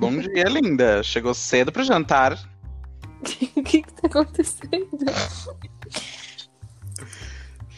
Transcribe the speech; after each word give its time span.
Bom 0.00 0.18
dia, 0.18 0.44
linda. 0.44 1.02
Chegou 1.02 1.34
cedo 1.34 1.70
pro 1.70 1.84
jantar. 1.84 2.38
O 3.54 3.62
que 3.62 3.82
que 3.82 3.92
tá 3.92 4.06
acontecendo? 4.06 4.88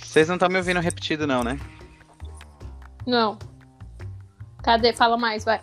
Vocês 0.00 0.28
não 0.28 0.36
estão 0.36 0.48
me 0.48 0.56
ouvindo 0.56 0.78
repetido, 0.78 1.26
não, 1.26 1.42
né? 1.42 1.58
Não. 3.04 3.36
Cadê? 4.62 4.92
Fala 4.92 5.18
mais, 5.18 5.44
vai. 5.44 5.60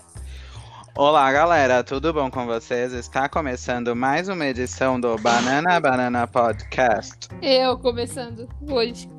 Olá, 0.97 1.31
galera, 1.31 1.81
tudo 1.81 2.11
bom 2.11 2.29
com 2.29 2.45
vocês? 2.45 2.91
Está 2.91 3.29
começando 3.29 3.95
mais 3.95 4.27
uma 4.27 4.45
edição 4.47 4.99
do 4.99 5.15
Banana 5.17 5.79
Banana 5.79 6.27
Podcast. 6.27 7.29
Eu 7.41 7.77
começando 7.77 8.49
hoje. 8.69 9.09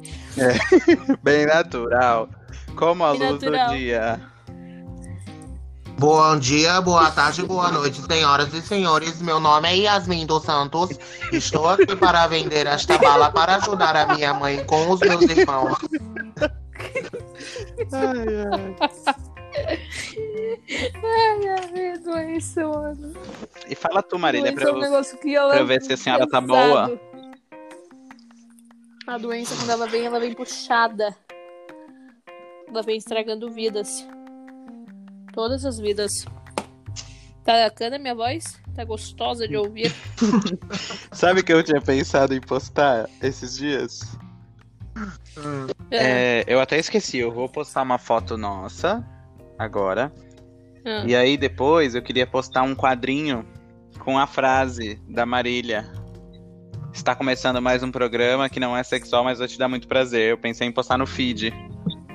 Bem 1.25 1.47
natural, 1.47 2.29
como 2.77 3.03
a 3.03 3.13
Bem 3.13 3.31
luz 3.31 3.43
natural. 3.43 3.71
do 3.71 3.79
dia. 3.79 4.30
Bom 6.01 6.39
dia, 6.39 6.81
boa 6.81 7.11
tarde, 7.11 7.43
boa 7.43 7.71
noite, 7.71 8.01
senhoras 8.01 8.55
e 8.55 8.63
senhores. 8.63 9.21
Meu 9.21 9.39
nome 9.39 9.69
é 9.69 9.77
Yasmin 9.81 10.25
dos 10.25 10.43
Santos. 10.45 10.99
Estou 11.31 11.69
aqui 11.69 11.95
para 11.95 12.27
vender 12.27 12.67
esta 12.67 12.97
bala 12.97 13.31
para 13.31 13.57
ajudar 13.57 13.95
a 13.95 14.15
minha 14.15 14.33
mãe 14.33 14.65
com 14.65 14.89
os 14.89 14.99
meus 15.01 15.21
irmãos. 15.21 15.77
Ai, 21.05 21.49
ai, 21.51 21.99
doença, 21.99 22.67
mano. 22.67 23.13
E 23.69 23.75
fala 23.75 24.03
tu, 24.03 24.19
Marília, 24.19 24.55
pra 24.55 24.71
é 24.71 24.73
um 24.73 24.83
eu... 24.83 25.05
que 25.05 25.35
pra 25.35 25.59
eu 25.59 25.67
ver 25.67 25.83
se 25.83 25.93
a 25.93 25.99
senhora 25.99 26.27
tá 26.27 26.41
boa. 26.41 26.99
A 29.07 29.19
doença, 29.19 29.55
quando 29.55 29.69
ela 29.69 29.87
vem, 29.87 30.07
ela 30.07 30.19
vem 30.19 30.33
puxada. 30.33 31.15
Ela 32.67 32.83
vem 32.83 32.97
estragando 32.97 33.51
vidas. 33.51 34.09
Todas 35.33 35.65
as 35.65 35.79
vidas. 35.79 36.25
Tá 37.45 37.65
bacana 37.65 37.97
a 37.97 37.99
minha 37.99 38.15
voz? 38.15 38.61
Tá 38.75 38.85
gostosa 38.85 39.49
de 39.49 39.57
ouvir? 39.57 39.93
Sabe 41.13 41.43
que 41.43 41.53
eu 41.53 41.63
tinha 41.63 41.81
pensado 41.81 42.35
em 42.35 42.41
postar 42.41 43.09
esses 43.23 43.57
dias? 43.57 44.01
É, 45.91 46.45
eu 46.47 46.61
até 46.61 46.79
esqueci, 46.79 47.19
eu 47.19 47.33
vou 47.33 47.49
postar 47.49 47.83
uma 47.83 47.99
foto 47.99 48.37
nossa 48.37 49.05
agora. 49.59 50.13
Ah. 50.85 51.05
E 51.07 51.15
aí 51.15 51.37
depois 51.37 51.95
eu 51.95 52.03
queria 52.03 52.27
postar 52.27 52.63
um 52.63 52.75
quadrinho 52.75 53.47
com 53.99 54.19
a 54.19 54.27
frase 54.27 55.01
da 55.09 55.25
Marília. 55.25 55.91
Está 56.93 57.15
começando 57.15 57.63
mais 57.63 57.83
um 57.83 57.91
programa 57.91 58.49
que 58.49 58.59
não 58.59 58.77
é 58.77 58.83
sexual, 58.83 59.25
mas 59.25 59.39
vai 59.39 59.47
te 59.47 59.59
dar 59.59 59.69
muito 59.69 59.87
prazer. 59.87 60.31
Eu 60.31 60.39
pensei 60.39 60.67
em 60.67 60.73
postar 60.73 60.99
no 60.99 61.07
feed. 61.07 61.53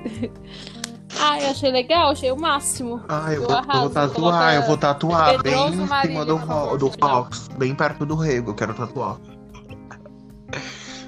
Ah, 1.20 1.40
eu 1.40 1.50
achei 1.50 1.70
legal, 1.70 2.10
achei 2.10 2.30
o 2.30 2.36
máximo. 2.36 3.02
Ah, 3.08 3.32
eu 3.32 3.42
Eu 3.42 3.48
vou, 3.48 3.56
arraso, 3.56 3.80
vou 3.80 3.90
tatuar, 3.90 4.54
eu 4.54 4.62
vou 4.62 4.76
tatuar 4.76 5.42
bem 5.42 5.68
em 5.68 5.72
cima 5.86 6.24
do, 6.24 6.38
favor, 6.38 6.78
do. 6.78 6.90
Fox, 6.92 7.48
bem 7.56 7.74
perto 7.74 8.04
do 8.04 8.14
rego, 8.14 8.50
eu 8.50 8.54
quero 8.54 8.74
tatuar. 8.74 9.16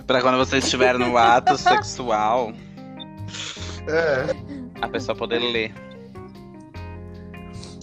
Pra 0.07 0.23
quando 0.23 0.39
você 0.39 0.59
estiver 0.59 0.99
no 0.99 1.17
ato 1.19 1.57
sexual, 1.59 2.53
É. 3.87 4.35
a 4.81 4.89
pessoa 4.89 5.15
poder 5.17 5.39
ler. 5.39 5.75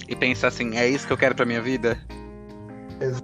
E 0.07 0.15
pensar 0.15 0.47
assim, 0.49 0.75
é 0.77 0.87
isso 0.87 1.05
que 1.07 1.13
eu 1.13 1.17
quero 1.17 1.35
pra 1.35 1.45
minha 1.45 1.61
vida? 1.61 1.97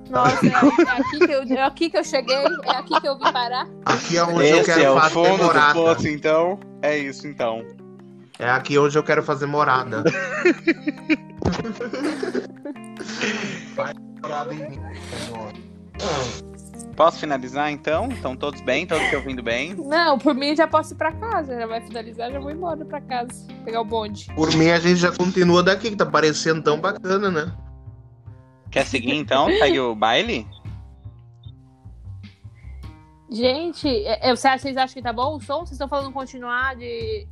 Nossa, 0.10 0.46
é, 0.46 0.50
é 0.86 1.00
aqui 1.00 1.20
que 1.20 1.32
eu, 1.32 1.44
é 1.58 1.64
aqui 1.64 1.90
que 1.90 1.98
eu 1.98 2.04
cheguei, 2.04 2.36
é 2.36 2.72
aqui 2.76 3.00
que 3.00 3.08
eu 3.08 3.18
vim 3.18 3.32
parar. 3.32 3.68
Aqui 3.86 4.18
é 4.18 4.24
onde 4.24 4.50
eu 4.50 4.58
Esse 4.58 4.66
quero 4.66 4.84
é 4.84 4.92
o 4.92 5.00
fazer 5.00 5.14
fundo 5.14 5.48
do 5.48 5.74
poço, 5.74 6.08
então. 6.08 6.60
É 6.82 6.98
isso, 6.98 7.28
então. 7.28 7.64
É 8.42 8.50
aqui 8.50 8.75
onde 8.80 8.97
eu 8.97 9.03
quero 9.03 9.22
fazer 9.22 9.45
morada. 9.45 10.03
Faz 13.75 13.94
morada 14.22 14.53
em 14.53 14.70
mim, 14.70 14.80
Senhor. 15.25 15.53
Posso 16.95 17.20
finalizar, 17.20 17.71
então? 17.71 18.08
Estão 18.10 18.36
todos 18.36 18.60
bem? 18.61 18.88
Todos 18.88 19.08
te 19.10 19.16
ouvindo 19.16 19.43
bem? 19.43 19.76
Não, 19.76 20.17
por 20.17 20.33
mim 20.33 20.55
já 20.55 20.67
posso 20.67 20.93
ir 20.93 20.98
pra 20.98 21.11
casa. 21.11 21.55
Já 21.55 21.67
vai 21.67 21.82
finalizar, 21.82 22.32
já 22.32 22.39
vou 22.39 22.49
embora 22.52 22.83
pra 22.83 22.99
casa. 22.99 23.48
Pegar 23.64 23.82
o 23.82 23.86
bonde. 23.86 24.27
Por 24.36 24.52
mim, 24.55 24.70
a 24.71 24.80
gente 24.80 24.98
já 24.98 25.11
continua 25.11 25.61
daqui, 25.61 25.92
que 25.92 25.95
tá 25.95 26.05
parecendo 26.05 26.64
tão 26.64 26.80
bacana, 26.80 27.30
né? 27.30 27.52
Quer 28.71 28.86
seguir, 28.86 29.16
então? 29.16 29.48
Segue 29.48 29.80
o 29.80 29.93
baile? 29.95 30.48
Gente, 33.32 33.87
é- 33.87 34.30
é, 34.30 34.36
vocês 34.36 34.76
acham 34.76 34.93
que 34.95 35.02
tá 35.02 35.14
bom 35.14 35.37
o 35.37 35.39
som? 35.39 35.60
Vocês 35.60 35.71
estão 35.73 35.87
falando 35.87 36.11
continuar 36.11 36.76
de. 36.76 37.27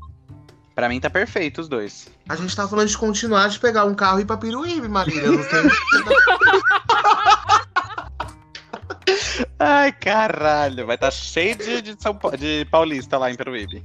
Pra 0.80 0.88
mim 0.88 0.98
tá 0.98 1.10
perfeito 1.10 1.60
os 1.60 1.68
dois. 1.68 2.08
A 2.30 2.38
gente 2.38 2.56
tá 2.56 2.66
falando 2.66 2.88
de 2.88 2.98
continuar 2.98 3.50
de 3.50 3.60
pegar 3.60 3.84
um 3.84 3.94
carro 3.94 4.20
e 4.20 4.22
ir 4.22 4.26
pra 4.26 4.38
Piruíbe, 4.38 4.88
Marília. 4.88 5.24
Eu 5.24 5.34
Não 5.34 5.44
sei. 5.44 5.60
Ai, 9.60 9.92
caralho. 9.92 10.86
Vai 10.86 10.96
estar 10.96 11.12
cheio 11.12 11.58
de, 11.58 11.82
de, 11.82 12.02
São 12.02 12.16
Pa- 12.16 12.38
de 12.38 12.64
paulista 12.72 13.18
lá 13.18 13.30
em 13.30 13.36
Peruíbe. 13.36 13.84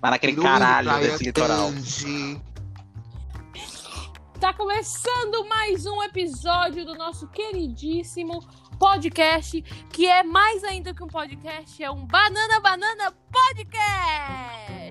Lá 0.00 0.10
naquele 0.10 0.34
Piruíbe, 0.34 0.52
caralho 0.52 0.88
Praia 0.88 1.10
desse 1.10 1.24
litoral. 1.24 1.72
Grande. 1.72 2.40
Tá 4.40 4.54
começando 4.54 5.44
mais 5.48 5.86
um 5.86 6.00
episódio 6.04 6.86
do 6.86 6.94
nosso 6.94 7.26
queridíssimo 7.26 8.46
podcast, 8.78 9.60
que 9.90 10.06
é 10.06 10.22
mais 10.22 10.62
ainda 10.62 10.94
que 10.94 11.02
um 11.02 11.08
podcast, 11.08 11.82
é 11.82 11.90
um 11.90 12.06
Banana 12.06 12.60
Banana 12.60 13.12
Podcast! 13.30 14.90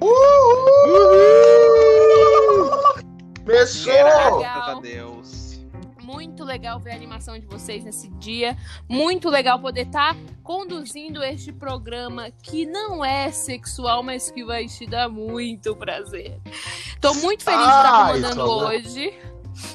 Começou! 3.44 3.94
Graças 3.94 4.36
Legal. 4.36 4.78
a 4.78 4.80
Deus. 4.82 5.48
Muito 6.04 6.44
legal 6.44 6.80
ver 6.80 6.92
a 6.92 6.96
animação 6.96 7.38
de 7.40 7.46
vocês 7.46 7.84
nesse 7.84 8.10
dia. 8.12 8.58
Muito 8.90 9.30
legal 9.30 9.60
poder 9.60 9.88
estar 9.88 10.16
conduzindo 10.44 11.24
este 11.24 11.52
programa 11.52 12.30
que 12.44 12.66
não 12.66 13.04
é 13.04 13.32
sexual, 13.32 14.04
mas 14.04 14.32
que 14.32 14.44
vai 14.44 14.68
te 14.68 14.86
dar 14.86 15.10
muito 15.10 15.76
prazer. 15.76 16.40
Tô 17.02 17.14
muito 17.16 17.44
feliz 17.44 17.60
de 17.60 17.66
estar 17.68 18.08
comandando 18.08 18.42
hoje. 18.44 19.14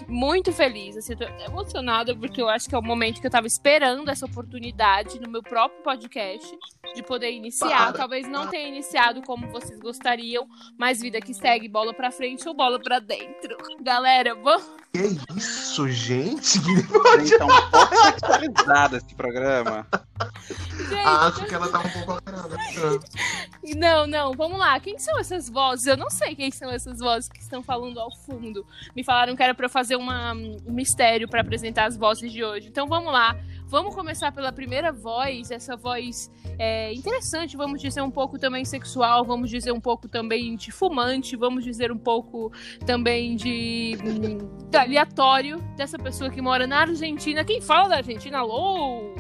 Muito 0.09 0.53
feliz, 0.53 0.97
assim, 0.97 1.17
tô 1.17 1.25
emocionada 1.25 2.15
porque 2.15 2.41
eu 2.41 2.49
acho 2.49 2.69
que 2.69 2.75
é 2.75 2.79
o 2.79 2.83
momento 2.83 3.21
que 3.21 3.27
eu 3.27 3.31
tava 3.31 3.47
esperando 3.47 4.11
essa 4.11 4.27
oportunidade 4.27 5.21
no 5.21 5.31
meu 5.31 5.43
próprio 5.43 5.83
podcast 5.83 6.59
de 6.95 7.03
poder 7.03 7.33
iniciar. 7.33 7.87
Para. 7.87 7.99
Talvez 7.99 8.29
não 8.29 8.49
tenha 8.49 8.69
iniciado 8.69 9.23
como 9.23 9.49
vocês 9.49 9.79
gostariam, 9.79 10.47
mas 10.79 11.01
vida 11.01 11.21
que 11.21 11.35
segue, 11.35 11.69
bola 11.69 11.95
pra 11.95 12.11
frente 12.11 12.47
ou 12.49 12.55
bola 12.55 12.79
pra 12.79 12.99
dentro. 12.99 13.57
Galera, 13.81 14.35
vamos 14.35 14.82
Que 14.95 15.17
isso, 15.35 15.89
gente? 15.89 16.59
Gente, 16.61 17.39
tá 17.39 17.47
um 17.47 17.71
pouco 17.71 17.97
sexualizado 17.97 18.97
esse 18.99 19.15
programa. 19.15 19.87
Gente, 20.77 20.95
Acho 20.95 21.47
que 21.47 21.55
ela 21.55 21.69
tá 21.69 21.79
um 21.81 21.89
pouco 21.89 22.13
alterada. 22.13 22.57
Não, 23.77 24.09
não, 24.09 24.33
vamos 24.33 24.59
lá. 24.59 24.79
Quem 24.81 24.99
são 24.99 25.19
essas 25.21 25.49
vozes? 25.49 25.87
Eu 25.87 25.97
não 25.97 26.11
sei 26.11 26.35
quem 26.35 26.51
são 26.51 26.69
essas 26.69 26.99
vozes 26.99 27.29
que 27.29 27.39
estão 27.39 27.63
falando 27.63 28.01
ao 28.01 28.11
fundo. 28.11 28.67
Me 28.95 29.05
falaram 29.05 29.37
que 29.37 29.43
era 29.43 29.55
pra 29.55 29.67
eu 29.67 29.71
fazer 29.71 29.95
uma, 29.95 30.33
um 30.33 30.59
mistério 30.67 31.29
pra 31.29 31.43
apresentar 31.43 31.87
as 31.87 31.97
vozes 31.97 32.33
de 32.33 32.43
hoje. 32.43 32.67
Então 32.67 32.89
vamos 32.89 33.13
lá. 33.13 33.37
Vamos 33.73 33.95
começar 33.95 34.31
pela 34.33 34.53
primeira 34.53 34.93
voz, 34.93 35.51
essa 35.51 35.75
voz 35.75 36.31
é, 36.59 36.93
interessante, 36.93 37.57
vamos 37.57 37.81
dizer 37.81 38.03
um 38.03 38.11
pouco 38.11 38.39
também 38.39 38.67
sexual, 38.67 39.25
vamos 39.25 39.49
dizer 39.49 39.73
um 39.73 39.81
pouco 39.81 40.07
também 40.07 40.57
de 40.57 40.71
fumante, 40.71 41.37
vamos 41.37 41.65
dizer 41.65 41.91
um 41.91 41.97
pouco 41.97 42.53
também 42.85 43.35
de 43.35 43.97
hum, 44.05 44.47
aleatório 44.77 45.57
dessa 45.75 45.99
pessoa 45.99 46.29
que 46.29 46.43
mora 46.43 46.67
na 46.67 46.81
Argentina. 46.81 47.43
Quem 47.47 47.63
fala 47.63 47.89
da 47.89 47.97
Argentina? 47.97 48.41
Alô? 48.41 49.15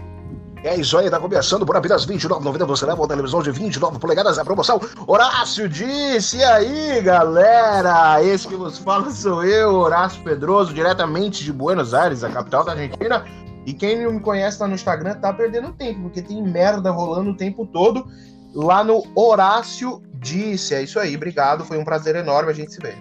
É 0.62 0.76
isso 0.76 0.98
aí, 0.98 1.08
tá 1.08 1.18
começando 1.18 1.64
por 1.64 1.74
apenas 1.74 2.04
R$ 2.04 2.14
29,90 2.14 2.66
você 2.66 2.84
leva 2.84 3.00
uma 3.00 3.08
televisão 3.08 3.42
de 3.42 3.50
29 3.50 3.98
polegadas 3.98 4.38
a 4.38 4.44
promoção. 4.44 4.78
Horácio 5.06 5.66
disse, 5.66 6.36
e 6.36 6.44
aí, 6.44 7.00
galera? 7.00 8.22
Esse 8.22 8.46
que 8.46 8.54
vos 8.54 8.76
fala 8.76 9.10
sou 9.12 9.42
eu, 9.42 9.70
Horácio 9.76 10.22
Pedroso, 10.22 10.74
diretamente 10.74 11.42
de 11.42 11.50
Buenos 11.50 11.94
Aires, 11.94 12.22
a 12.22 12.28
capital 12.28 12.64
da 12.64 12.72
Argentina. 12.72 13.24
E 13.64 13.72
quem 13.72 14.02
não 14.02 14.12
me 14.12 14.20
conhece 14.20 14.60
lá 14.60 14.68
no 14.68 14.74
Instagram 14.74 15.14
tá 15.14 15.32
perdendo 15.32 15.72
tempo, 15.72 16.02
porque 16.02 16.20
tem 16.20 16.42
merda 16.42 16.90
rolando 16.90 17.30
o 17.30 17.36
tempo 17.36 17.66
todo 17.66 18.06
lá 18.54 18.82
no 18.82 19.02
Horácio 19.14 20.02
Disse. 20.14 20.74
É 20.74 20.82
isso 20.82 20.98
aí, 20.98 21.16
obrigado, 21.16 21.64
foi 21.64 21.78
um 21.78 21.84
prazer 21.84 22.16
enorme, 22.16 22.50
a 22.50 22.54
gente 22.54 22.72
se 22.72 22.80
vê. 22.80 22.94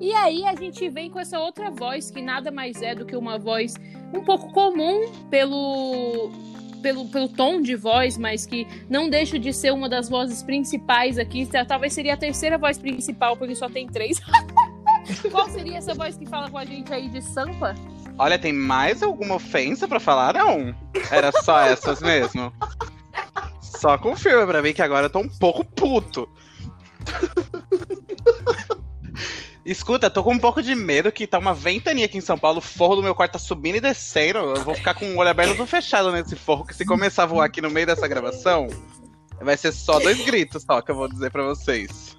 E 0.00 0.14
aí 0.14 0.46
a 0.46 0.54
gente 0.54 0.88
vem 0.88 1.10
com 1.10 1.20
essa 1.20 1.38
outra 1.38 1.70
voz 1.70 2.10
que 2.10 2.22
nada 2.22 2.50
mais 2.50 2.80
é 2.80 2.94
do 2.94 3.04
que 3.04 3.14
uma 3.14 3.38
voz 3.38 3.74
um 4.14 4.24
pouco 4.24 4.50
comum 4.52 5.12
pelo, 5.30 6.30
pelo, 6.82 7.06
pelo 7.08 7.28
tom 7.28 7.60
de 7.60 7.76
voz, 7.76 8.16
mas 8.16 8.46
que 8.46 8.66
não 8.88 9.10
deixa 9.10 9.38
de 9.38 9.52
ser 9.52 9.72
uma 9.72 9.88
das 9.88 10.08
vozes 10.08 10.42
principais 10.42 11.18
aqui. 11.18 11.46
Talvez 11.68 11.92
seria 11.92 12.14
a 12.14 12.16
terceira 12.16 12.56
voz 12.56 12.78
principal, 12.78 13.36
porque 13.36 13.54
só 13.54 13.68
tem 13.68 13.86
três. 13.86 14.18
Qual 15.30 15.48
seria 15.50 15.76
essa 15.76 15.92
voz 15.92 16.16
que 16.16 16.26
fala 16.26 16.50
com 16.50 16.56
a 16.56 16.64
gente 16.64 16.92
aí 16.92 17.08
de 17.08 17.20
Sampa? 17.20 17.74
Olha, 18.20 18.38
tem 18.38 18.52
mais 18.52 19.02
alguma 19.02 19.36
ofensa 19.36 19.88
pra 19.88 19.98
falar? 19.98 20.34
Não. 20.34 20.74
Era 21.10 21.32
só 21.42 21.58
essas 21.60 22.02
mesmo. 22.02 22.52
Só 23.62 23.96
confirma 23.96 24.46
pra 24.46 24.60
mim 24.60 24.74
que 24.74 24.82
agora 24.82 25.06
eu 25.06 25.10
tô 25.10 25.20
um 25.20 25.28
pouco 25.38 25.64
puto. 25.64 26.28
Escuta, 29.64 30.10
tô 30.10 30.22
com 30.22 30.34
um 30.34 30.38
pouco 30.38 30.62
de 30.62 30.74
medo 30.74 31.10
que 31.10 31.26
tá 31.26 31.38
uma 31.38 31.54
ventania 31.54 32.04
aqui 32.04 32.18
em 32.18 32.20
São 32.20 32.36
Paulo, 32.36 32.58
o 32.58 32.62
forro 32.62 32.96
do 32.96 33.02
meu 33.02 33.14
quarto 33.14 33.32
tá 33.32 33.38
subindo 33.38 33.76
e 33.76 33.80
descendo. 33.80 34.38
Eu 34.38 34.64
vou 34.64 34.74
ficar 34.74 34.92
com 34.92 35.06
o 35.06 35.16
olho 35.16 35.30
aberto 35.30 35.58
ou 35.58 35.66
fechado 35.66 36.12
nesse 36.12 36.36
forro, 36.36 36.66
que 36.66 36.74
se 36.74 36.84
começar 36.84 37.22
a 37.22 37.26
voar 37.26 37.46
aqui 37.46 37.62
no 37.62 37.70
meio 37.70 37.86
dessa 37.86 38.06
gravação, 38.06 38.66
vai 39.40 39.56
ser 39.56 39.72
só 39.72 39.98
dois 39.98 40.22
gritos 40.26 40.62
só 40.62 40.82
que 40.82 40.90
eu 40.90 40.94
vou 40.94 41.08
dizer 41.08 41.30
pra 41.30 41.42
vocês. 41.44 42.14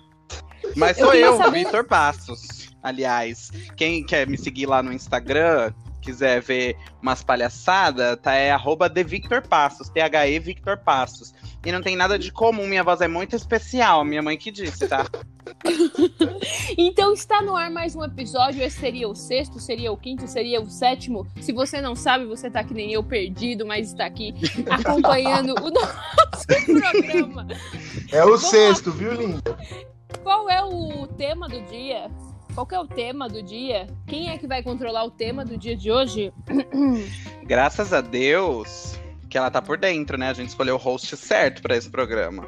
Mas 0.75 0.97
Eu 0.97 1.05
sou 1.05 1.13
eu, 1.13 1.37
saber- 1.37 1.63
Vitor 1.65 1.83
Passos. 1.83 2.71
Aliás, 2.81 3.51
quem 3.77 4.03
quer 4.03 4.27
me 4.27 4.35
seguir 4.37 4.65
lá 4.65 4.81
no 4.81 4.91
Instagram, 4.91 5.71
quiser 6.01 6.41
ver 6.41 6.75
umas 7.01 7.23
palhaçadas, 7.23 8.17
tá? 8.21 8.33
É 8.33 8.51
arroba 8.51 8.89
The 8.89 9.03
Victor 9.03 9.41
Passos, 9.47 9.89
T-H-E 9.89 10.39
Victor 10.39 10.77
Passos. 10.77 11.33
E 11.63 11.71
não 11.71 11.81
tem 11.81 11.95
nada 11.95 12.17
de 12.17 12.31
comum, 12.31 12.65
minha 12.65 12.83
voz 12.83 13.01
é 13.01 13.07
muito 13.07 13.35
especial, 13.35 14.03
minha 14.03 14.21
mãe 14.21 14.37
que 14.37 14.51
disse, 14.51 14.87
tá? 14.87 15.05
Então 16.77 17.13
está 17.13 17.41
no 17.41 17.55
ar 17.55 17.69
mais 17.69 17.95
um 17.95 18.03
episódio. 18.03 18.61
Esse 18.61 18.79
seria 18.79 19.07
o 19.07 19.15
sexto, 19.15 19.59
seria 19.59 19.91
o 19.91 19.97
quinto, 19.97 20.27
seria 20.27 20.61
o 20.61 20.69
sétimo. 20.69 21.27
Se 21.41 21.51
você 21.51 21.81
não 21.81 21.95
sabe, 21.95 22.25
você 22.25 22.49
tá 22.49 22.63
que 22.63 22.73
nem 22.73 22.93
eu 22.93 23.03
perdido, 23.03 23.65
mas 23.65 23.89
está 23.89 24.05
aqui 24.05 24.33
acompanhando 24.69 25.53
o 25.61 25.69
nosso 25.69 26.47
programa. 26.47 27.47
É 28.11 28.23
o 28.23 28.27
Vamos 28.27 28.41
sexto, 28.41 28.91
viu, 28.91 29.13
linda? 29.13 29.57
Qual 30.23 30.49
é 30.49 30.63
o 30.63 31.07
tema 31.07 31.47
do 31.47 31.61
dia? 31.63 32.09
Qual 32.53 32.65
que 32.65 32.75
é 32.75 32.79
o 32.79 32.85
tema 32.87 33.29
do 33.29 33.41
dia? 33.41 33.87
Quem 34.07 34.29
é 34.29 34.37
que 34.37 34.45
vai 34.47 34.61
controlar 34.61 35.03
o 35.05 35.11
tema 35.11 35.45
do 35.45 35.57
dia 35.57 35.75
de 35.75 35.89
hoje? 35.91 36.33
Graças 37.43 37.93
a 37.93 38.01
Deus 38.01 38.99
que 39.29 39.37
ela 39.37 39.49
tá 39.49 39.61
por 39.61 39.77
dentro, 39.77 40.17
né? 40.17 40.29
A 40.29 40.33
gente 40.33 40.49
escolheu 40.49 40.75
o 40.75 40.77
host 40.77 41.15
certo 41.15 41.61
pra 41.61 41.77
esse 41.77 41.89
programa. 41.89 42.45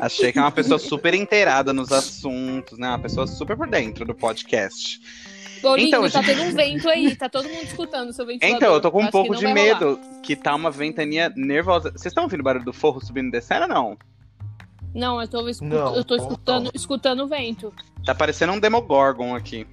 Achei 0.00 0.32
que 0.32 0.38
é 0.38 0.42
uma 0.42 0.50
pessoa 0.50 0.78
super 0.78 1.14
inteirada 1.14 1.72
nos 1.72 1.92
assuntos, 1.92 2.76
né? 2.78 2.88
Uma 2.88 2.98
pessoa 2.98 3.26
super 3.26 3.56
por 3.56 3.68
dentro 3.68 4.04
do 4.04 4.14
podcast. 4.14 5.00
Ô, 5.62 5.76
lindo, 5.76 5.88
Então, 5.88 6.02
tá 6.10 6.20
gente- 6.22 6.26
tendo 6.36 6.42
um 6.42 6.52
vento 6.54 6.88
aí, 6.88 7.14
tá 7.16 7.28
todo 7.28 7.48
mundo 7.48 7.62
escutando 7.64 8.10
o 8.10 8.12
seu 8.12 8.26
ventilador. 8.26 8.56
Então, 8.56 8.74
eu 8.74 8.80
tô 8.80 8.90
com 8.90 8.98
um 8.98 9.02
Acho 9.02 9.12
pouco 9.12 9.34
de 9.36 9.42
vai 9.44 9.52
rolar. 9.52 9.80
medo 9.80 10.00
que 10.22 10.34
tá 10.36 10.54
uma 10.54 10.70
ventania 10.70 11.32
nervosa. 11.36 11.90
Vocês 11.92 12.06
estão 12.06 12.24
ouvindo 12.24 12.40
o 12.40 12.44
barulho 12.44 12.64
do 12.64 12.72
forro 12.72 13.00
subindo 13.04 13.28
e 13.28 13.30
descendo 13.30 13.62
ou 13.62 13.68
não? 13.68 13.98
Não, 14.94 15.20
eu 15.20 15.28
tô, 15.28 15.48
escu- 15.48 15.64
Não, 15.64 15.94
eu 15.94 16.04
tô 16.04 16.16
escutando, 16.16 16.64
não. 16.64 16.70
escutando 16.74 17.20
o 17.24 17.28
vento. 17.28 17.72
Tá 18.04 18.14
parecendo 18.14 18.52
um 18.52 18.58
Demogorgon 18.60 19.34
aqui. 19.34 19.66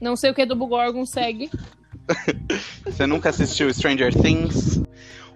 Não 0.00 0.16
sei 0.16 0.30
o 0.30 0.34
que 0.34 0.44
do 0.44 0.54
Bugorgon 0.56 1.06
segue. 1.06 1.50
Você 2.84 3.06
nunca 3.06 3.30
assistiu 3.30 3.72
Stranger 3.72 4.14
Things? 4.14 4.82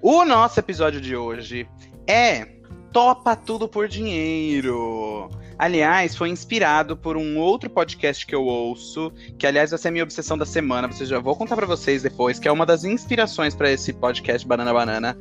O 0.03 0.25
nosso 0.25 0.61
episódio 0.61 1.01
de 1.01 1.17
hoje 1.17 1.69
é 2.07 2.47
Topa 2.93 3.35
Tudo 3.37 3.69
por 3.69 3.89
Dinheiro. 3.89 5.31
Aliás, 5.59 6.17
foi 6.17 6.31
inspirado 6.31 6.97
por 6.97 7.17
um 7.19 7.39
outro 7.39 7.69
podcast 7.69 8.27
que 8.27 8.35
eu 8.35 8.45
ouço, 8.45 9.13
que 9.39 9.47
aliás 9.47 9.71
vai 9.71 9.79
ser 9.79 9.89
a 9.89 9.91
minha 9.91 10.05
obsessão 10.05 10.37
da 10.39 10.47
semana. 10.47 10.89
Vocês 10.89 11.09
já 11.09 11.19
vou 11.19 11.37
contar 11.37 11.55
pra 11.55 11.67
vocês 11.67 12.03
depois, 12.03 12.39
que 12.39 12.49
é 12.49 12.53
uma 12.53 12.65
das 12.65 12.83
inspirações 12.85 13.55
pra 13.55 13.71
esse 13.71 13.93
podcast 13.93 14.47
Banana 14.47 14.73
Banana. 14.73 15.19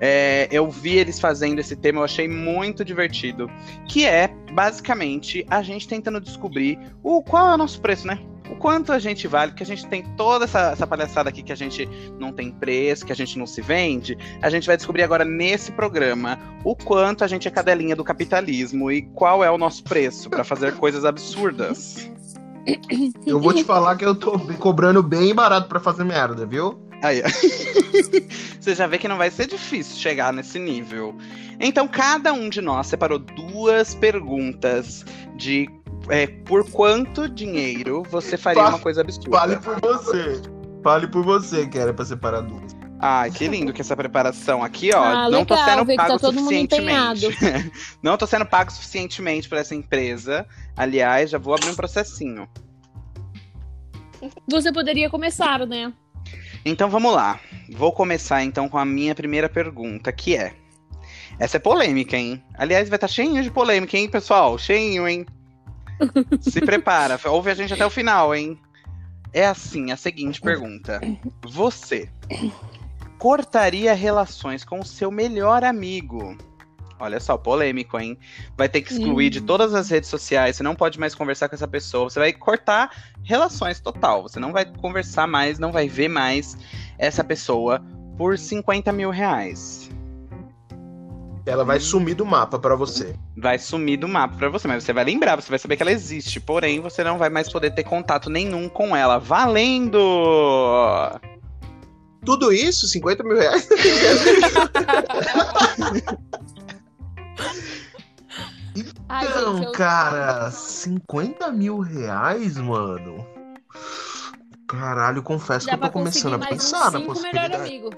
É, 0.00 0.48
eu 0.50 0.70
vi 0.70 0.96
eles 0.96 1.18
fazendo 1.18 1.58
esse 1.58 1.76
tema, 1.76 2.00
eu 2.00 2.04
achei 2.04 2.28
muito 2.28 2.84
divertido. 2.84 3.50
Que 3.88 4.06
é, 4.06 4.28
basicamente, 4.52 5.44
a 5.50 5.62
gente 5.62 5.88
tentando 5.88 6.20
descobrir 6.20 6.78
o 7.02 7.22
qual 7.22 7.50
é 7.50 7.54
o 7.54 7.58
nosso 7.58 7.80
preço, 7.80 8.06
né? 8.06 8.18
O 8.50 8.56
quanto 8.56 8.92
a 8.92 8.98
gente 8.98 9.28
vale, 9.28 9.52
porque 9.52 9.62
a 9.62 9.66
gente 9.66 9.86
tem 9.86 10.02
toda 10.16 10.46
essa, 10.46 10.70
essa 10.70 10.86
palhaçada 10.86 11.28
aqui 11.28 11.42
que 11.42 11.52
a 11.52 11.56
gente 11.56 11.86
não 12.18 12.32
tem 12.32 12.50
preço, 12.50 13.04
que 13.04 13.12
a 13.12 13.16
gente 13.16 13.38
não 13.38 13.46
se 13.46 13.60
vende. 13.60 14.16
A 14.40 14.48
gente 14.48 14.66
vai 14.66 14.76
descobrir 14.76 15.02
agora 15.02 15.24
nesse 15.24 15.70
programa 15.72 16.38
o 16.64 16.74
quanto 16.74 17.22
a 17.22 17.26
gente 17.26 17.46
é 17.46 17.50
cadelinha 17.50 17.94
do 17.94 18.02
capitalismo 18.02 18.90
e 18.90 19.02
qual 19.02 19.44
é 19.44 19.50
o 19.50 19.58
nosso 19.58 19.84
preço 19.84 20.30
pra 20.30 20.44
fazer 20.44 20.74
coisas 20.76 21.04
absurdas. 21.04 22.10
Eu 23.26 23.40
vou 23.40 23.52
te 23.52 23.64
falar 23.64 23.96
que 23.96 24.04
eu 24.04 24.14
tô 24.14 24.38
cobrando 24.58 25.02
bem 25.02 25.34
barato 25.34 25.68
pra 25.68 25.80
fazer 25.80 26.04
merda, 26.04 26.46
viu? 26.46 26.87
Aí. 27.02 27.22
Você 28.60 28.74
já 28.74 28.86
vê 28.86 28.98
que 28.98 29.08
não 29.08 29.16
vai 29.16 29.30
ser 29.30 29.46
difícil 29.46 29.96
chegar 29.96 30.32
nesse 30.32 30.58
nível. 30.58 31.16
Então, 31.60 31.88
cada 31.88 32.32
um 32.32 32.48
de 32.48 32.60
nós 32.60 32.86
separou 32.86 33.18
duas 33.18 33.94
perguntas 33.94 35.04
de 35.36 35.68
é, 36.08 36.26
por 36.26 36.68
quanto 36.70 37.28
dinheiro 37.28 38.02
você 38.10 38.36
faria 38.36 38.62
Fa- 38.62 38.68
uma 38.70 38.78
coisa 38.78 39.00
absurda. 39.00 39.30
Fale 39.38 39.56
por 39.56 39.80
você. 39.80 40.42
Fale 40.82 41.06
por 41.08 41.24
você 41.24 41.66
que 41.66 41.78
era 41.78 41.92
pra 41.92 42.04
separar 42.04 42.42
duas. 42.42 42.76
Ai, 43.00 43.30
que 43.30 43.46
lindo 43.46 43.72
que 43.72 43.80
essa 43.80 43.96
preparação 43.96 44.62
aqui, 44.62 44.90
ó. 44.92 45.02
Ah, 45.02 45.30
não 45.30 45.44
tô 45.44 45.54
legal, 45.54 45.70
sendo 45.70 45.84
ver 45.84 45.92
que 45.92 45.96
pago 45.98 46.18
tá 46.18 46.28
suficientemente. 46.28 47.38
não 48.02 48.16
tô 48.16 48.26
sendo 48.26 48.44
pago 48.44 48.72
suficientemente 48.72 49.48
por 49.48 49.56
essa 49.56 49.74
empresa. 49.74 50.46
Aliás, 50.76 51.30
já 51.30 51.38
vou 51.38 51.54
abrir 51.54 51.70
um 51.70 51.76
processinho. 51.76 52.48
Você 54.48 54.72
poderia 54.72 55.08
começar, 55.08 55.64
né? 55.64 55.92
Então 56.68 56.90
vamos 56.90 57.12
lá. 57.12 57.40
Vou 57.70 57.92
começar 57.92 58.42
então 58.42 58.68
com 58.68 58.78
a 58.78 58.84
minha 58.84 59.14
primeira 59.14 59.48
pergunta, 59.48 60.12
que 60.12 60.36
é. 60.36 60.54
Essa 61.38 61.56
é 61.56 61.60
polêmica, 61.60 62.16
hein? 62.16 62.42
Aliás, 62.54 62.88
vai 62.88 62.96
estar 62.96 63.08
cheinho 63.08 63.42
de 63.42 63.50
polêmica, 63.50 63.96
hein, 63.96 64.08
pessoal? 64.08 64.58
Cheinho, 64.58 65.06
hein? 65.08 65.24
Se 66.40 66.60
prepara, 66.60 67.18
ouve 67.26 67.50
a 67.50 67.54
gente 67.54 67.72
até 67.72 67.86
o 67.86 67.90
final, 67.90 68.34
hein? 68.34 68.58
É 69.32 69.46
assim, 69.46 69.92
a 69.92 69.96
seguinte 69.96 70.40
pergunta. 70.40 71.00
Você 71.42 72.10
cortaria 73.18 73.94
relações 73.94 74.64
com 74.64 74.80
o 74.80 74.84
seu 74.84 75.10
melhor 75.10 75.64
amigo? 75.64 76.36
Olha 77.00 77.20
só, 77.20 77.36
polêmico, 77.36 77.98
hein? 77.98 78.18
Vai 78.56 78.68
ter 78.68 78.82
que 78.82 78.92
excluir 78.92 79.30
de 79.30 79.40
todas 79.40 79.74
as 79.74 79.88
redes 79.88 80.08
sociais, 80.08 80.56
você 80.56 80.62
não 80.62 80.74
pode 80.74 80.98
mais 80.98 81.14
conversar 81.14 81.48
com 81.48 81.54
essa 81.54 81.68
pessoa, 81.68 82.10
você 82.10 82.18
vai 82.18 82.32
cortar 82.32 82.90
relações 83.22 83.78
total. 83.78 84.22
Você 84.22 84.40
não 84.40 84.52
vai 84.52 84.64
conversar 84.64 85.26
mais, 85.26 85.58
não 85.58 85.70
vai 85.70 85.88
ver 85.88 86.08
mais 86.08 86.56
essa 86.98 87.22
pessoa 87.22 87.82
por 88.16 88.36
50 88.36 88.92
mil 88.92 89.10
reais. 89.10 89.88
Ela 91.46 91.64
vai 91.64 91.80
sumir 91.80 92.14
do 92.14 92.26
mapa 92.26 92.58
pra 92.58 92.74
você. 92.74 93.14
Vai 93.34 93.58
sumir 93.58 93.96
do 93.96 94.06
mapa 94.06 94.36
pra 94.36 94.50
você, 94.50 94.68
mas 94.68 94.84
você 94.84 94.92
vai 94.92 95.04
lembrar, 95.04 95.36
você 95.36 95.48
vai 95.48 95.58
saber 95.58 95.76
que 95.76 95.82
ela 95.82 95.92
existe. 95.92 96.40
Porém, 96.40 96.80
você 96.80 97.02
não 97.02 97.16
vai 97.16 97.30
mais 97.30 97.50
poder 97.50 97.70
ter 97.70 97.84
contato 97.84 98.28
nenhum 98.28 98.68
com 98.68 98.94
ela. 98.94 99.18
Valendo! 99.18 99.98
Tudo 102.24 102.52
isso, 102.52 102.86
50 102.86 103.24
mil 103.24 103.38
reais? 103.38 103.66
Ai, 109.08 109.26
Então, 109.26 109.54
gente, 109.56 109.66
eu- 109.66 109.72
cara, 109.72 110.50
50 110.50 111.50
mil 111.50 111.78
reais, 111.80 112.56
mano? 112.58 113.26
Caralho, 114.68 115.22
confesso 115.22 115.66
Dá 115.66 115.78
que 115.78 115.84
eu 115.84 115.88
tô 115.88 115.92
começando 115.92 116.34
a 116.34 116.38
pensar 116.46 116.90
na 116.92 116.98
cinco 117.00 117.14
melhor 117.14 117.14
possibilidade. 117.14 117.56
amigo. 117.56 117.90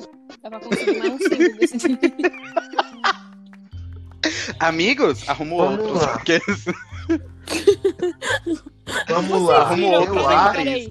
Dá 0.42 0.50
pra 0.50 0.60
conseguir 0.60 0.98
mais 0.98 1.12
uns 1.14 1.22
cinco 1.24 1.58
desse 1.58 1.76
dinheiro. 1.78 2.00
Amigos, 4.60 5.28
arrumo 5.28 5.56
Vamos 5.58 5.80
outros. 5.80 6.02
lá. 6.02 6.08
porque- 6.18 6.40
Vamos 9.08 9.42
lá, 9.42 9.64
viram- 9.74 9.90
outro, 10.00 10.16
eu 10.18 10.28
acho. 10.28 10.90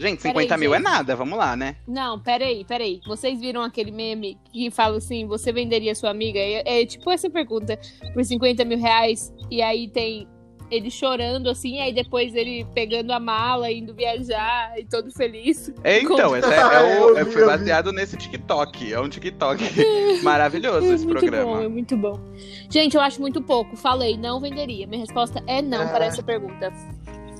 Gente, 0.00 0.22
Peraí, 0.22 0.44
50 0.44 0.56
mil 0.56 0.72
é 0.74 0.78
gente. 0.78 0.84
nada, 0.86 1.14
vamos 1.14 1.38
lá, 1.38 1.54
né? 1.54 1.76
Não, 1.86 2.18
peraí, 2.18 2.64
peraí. 2.64 3.00
Vocês 3.06 3.38
viram 3.38 3.62
aquele 3.62 3.90
meme 3.90 4.38
que 4.50 4.70
fala 4.70 4.96
assim: 4.96 5.26
você 5.26 5.52
venderia 5.52 5.94
sua 5.94 6.10
amiga? 6.10 6.38
É, 6.38 6.80
é 6.82 6.86
tipo 6.86 7.10
essa 7.10 7.28
pergunta: 7.28 7.78
por 8.14 8.24
50 8.24 8.64
mil 8.64 8.78
reais, 8.78 9.32
e 9.50 9.60
aí 9.60 9.88
tem 9.88 10.26
ele 10.70 10.88
chorando 10.88 11.50
assim, 11.50 11.74
e 11.74 11.80
aí 11.80 11.92
depois 11.92 12.32
ele 12.32 12.64
pegando 12.72 13.12
a 13.12 13.18
mala, 13.18 13.70
indo 13.72 13.92
viajar 13.92 14.72
e 14.78 14.84
todo 14.84 15.10
feliz. 15.10 15.68
É, 15.82 16.00
então, 16.00 16.36
esse 16.36 16.48
é, 16.48 16.56
é 16.58 16.82
o, 17.00 17.08
Eu 17.10 17.18
é- 17.18 17.24
foi 17.24 17.44
baseado 17.44 17.92
nesse 17.92 18.16
TikTok. 18.16 18.92
É 18.92 19.00
um 19.00 19.08
TikTok 19.08 19.60
maravilhoso 20.22 20.86
É 20.90 20.94
esse 20.94 21.04
muito 21.04 21.18
programa. 21.18 21.56
bom, 21.56 21.60
é 21.60 21.68
muito 21.68 21.96
bom. 21.96 22.20
Gente, 22.70 22.94
eu 22.96 23.02
acho 23.02 23.20
muito 23.20 23.42
pouco. 23.42 23.76
Falei, 23.76 24.16
não 24.16 24.40
venderia. 24.40 24.86
Minha 24.86 25.00
resposta 25.00 25.42
é 25.46 25.60
não 25.60 25.82
É. 25.82 25.86
para 25.88 26.04
essa 26.04 26.22
pergunta. 26.22 26.72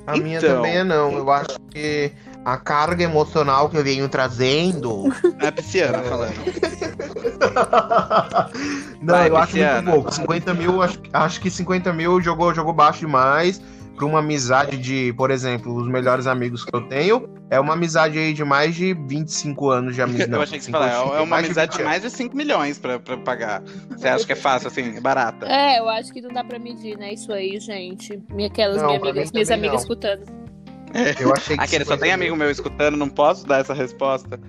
A 0.09 0.17
minha 0.17 0.39
Então. 0.39 0.57
também 0.57 0.79
é 0.79 0.85
não. 0.85 1.13
Eu 1.13 1.31
acho 1.31 1.57
que 1.71 2.11
a 2.45 2.57
carga 2.57 3.05
emocional 3.05 3.69
que 3.69 3.77
eu 3.77 3.85
venho 3.85 4.09
trazendo. 4.09 5.05
É 5.41 5.49
a 5.49 5.53
pisciana 5.53 5.99
falando. 6.03 6.35
não, 9.01 9.15
Vai, 9.15 9.29
eu 9.29 9.37
acho 9.37 9.53
Pisciana. 9.53 9.83
muito 9.83 9.95
pouco. 9.95 10.15
50 10.15 10.55
mil, 10.55 10.83
acho, 10.83 10.99
acho 11.13 11.41
que 11.41 11.51
50 11.51 11.93
mil 11.93 12.21
jogou, 12.21 12.55
jogou 12.55 12.73
baixo 12.73 13.01
demais. 13.01 13.61
Pra 13.97 14.07
uma 14.07 14.21
amizade 14.21 14.79
de, 14.79 15.13
por 15.13 15.31
exemplo, 15.31 15.75
os 15.75 15.87
melhores 15.87 16.27
amigos 16.27 16.65
que 16.65 16.75
eu 16.75 16.81
tenho, 16.81 17.29
é 17.51 17.61
uma 17.61 17.75
amizade 17.75 18.19
aí 18.19 18.33
de 18.33 18.43
mais 18.43 18.75
de 18.75 18.95
25 18.95 19.69
anos 19.69 19.95
de 19.95 20.01
amizade. 20.01 20.33
eu 20.33 20.41
achei 20.41 20.59
que 20.59 20.65
você 20.65 20.71
falava, 20.71 21.17
é 21.17 21.19
é 21.19 21.21
uma 21.21 21.39
amizade 21.39 21.77
de 21.77 21.85
mais 21.85 22.01
de 22.01 22.09
5 22.09 22.35
milhões 22.35 22.79
pra, 22.79 22.99
pra 22.99 23.19
pagar. 23.19 23.63
Você 23.91 24.09
acha 24.09 24.25
que 24.25 24.33
é 24.33 24.37
fácil, 24.37 24.69
assim, 24.69 24.97
é 24.97 25.01
barata? 25.01 25.47
É, 25.47 25.81
eu 25.81 25.89
acho 25.89 26.11
que 26.15 26.23
não 26.23 26.31
dá 26.31 26.43
pra 26.43 26.59
medir, 26.59 26.97
né? 26.97 27.13
Isso 27.13 27.31
aí, 27.31 27.61
gente. 27.61 28.19
Minha, 28.31 28.49
aquelas 28.49 28.81
Não, 28.81 28.89
minhas 28.89 29.03
amigas, 29.03 29.33
minhas 29.33 29.51
amigas 29.51 29.87
não. 29.87 30.50
Escutando. 30.95 31.21
Eu 31.21 31.33
achei 31.33 31.57
que 31.57 31.63
Aquele, 31.63 31.85
só 31.85 31.93
50 31.93 32.03
tem 32.03 32.13
amigo 32.13 32.37
meu 32.37 32.51
escutando, 32.51 32.97
não 32.97 33.09
posso 33.09 33.47
dar 33.47 33.61
essa 33.61 33.75
resposta. 33.75 34.41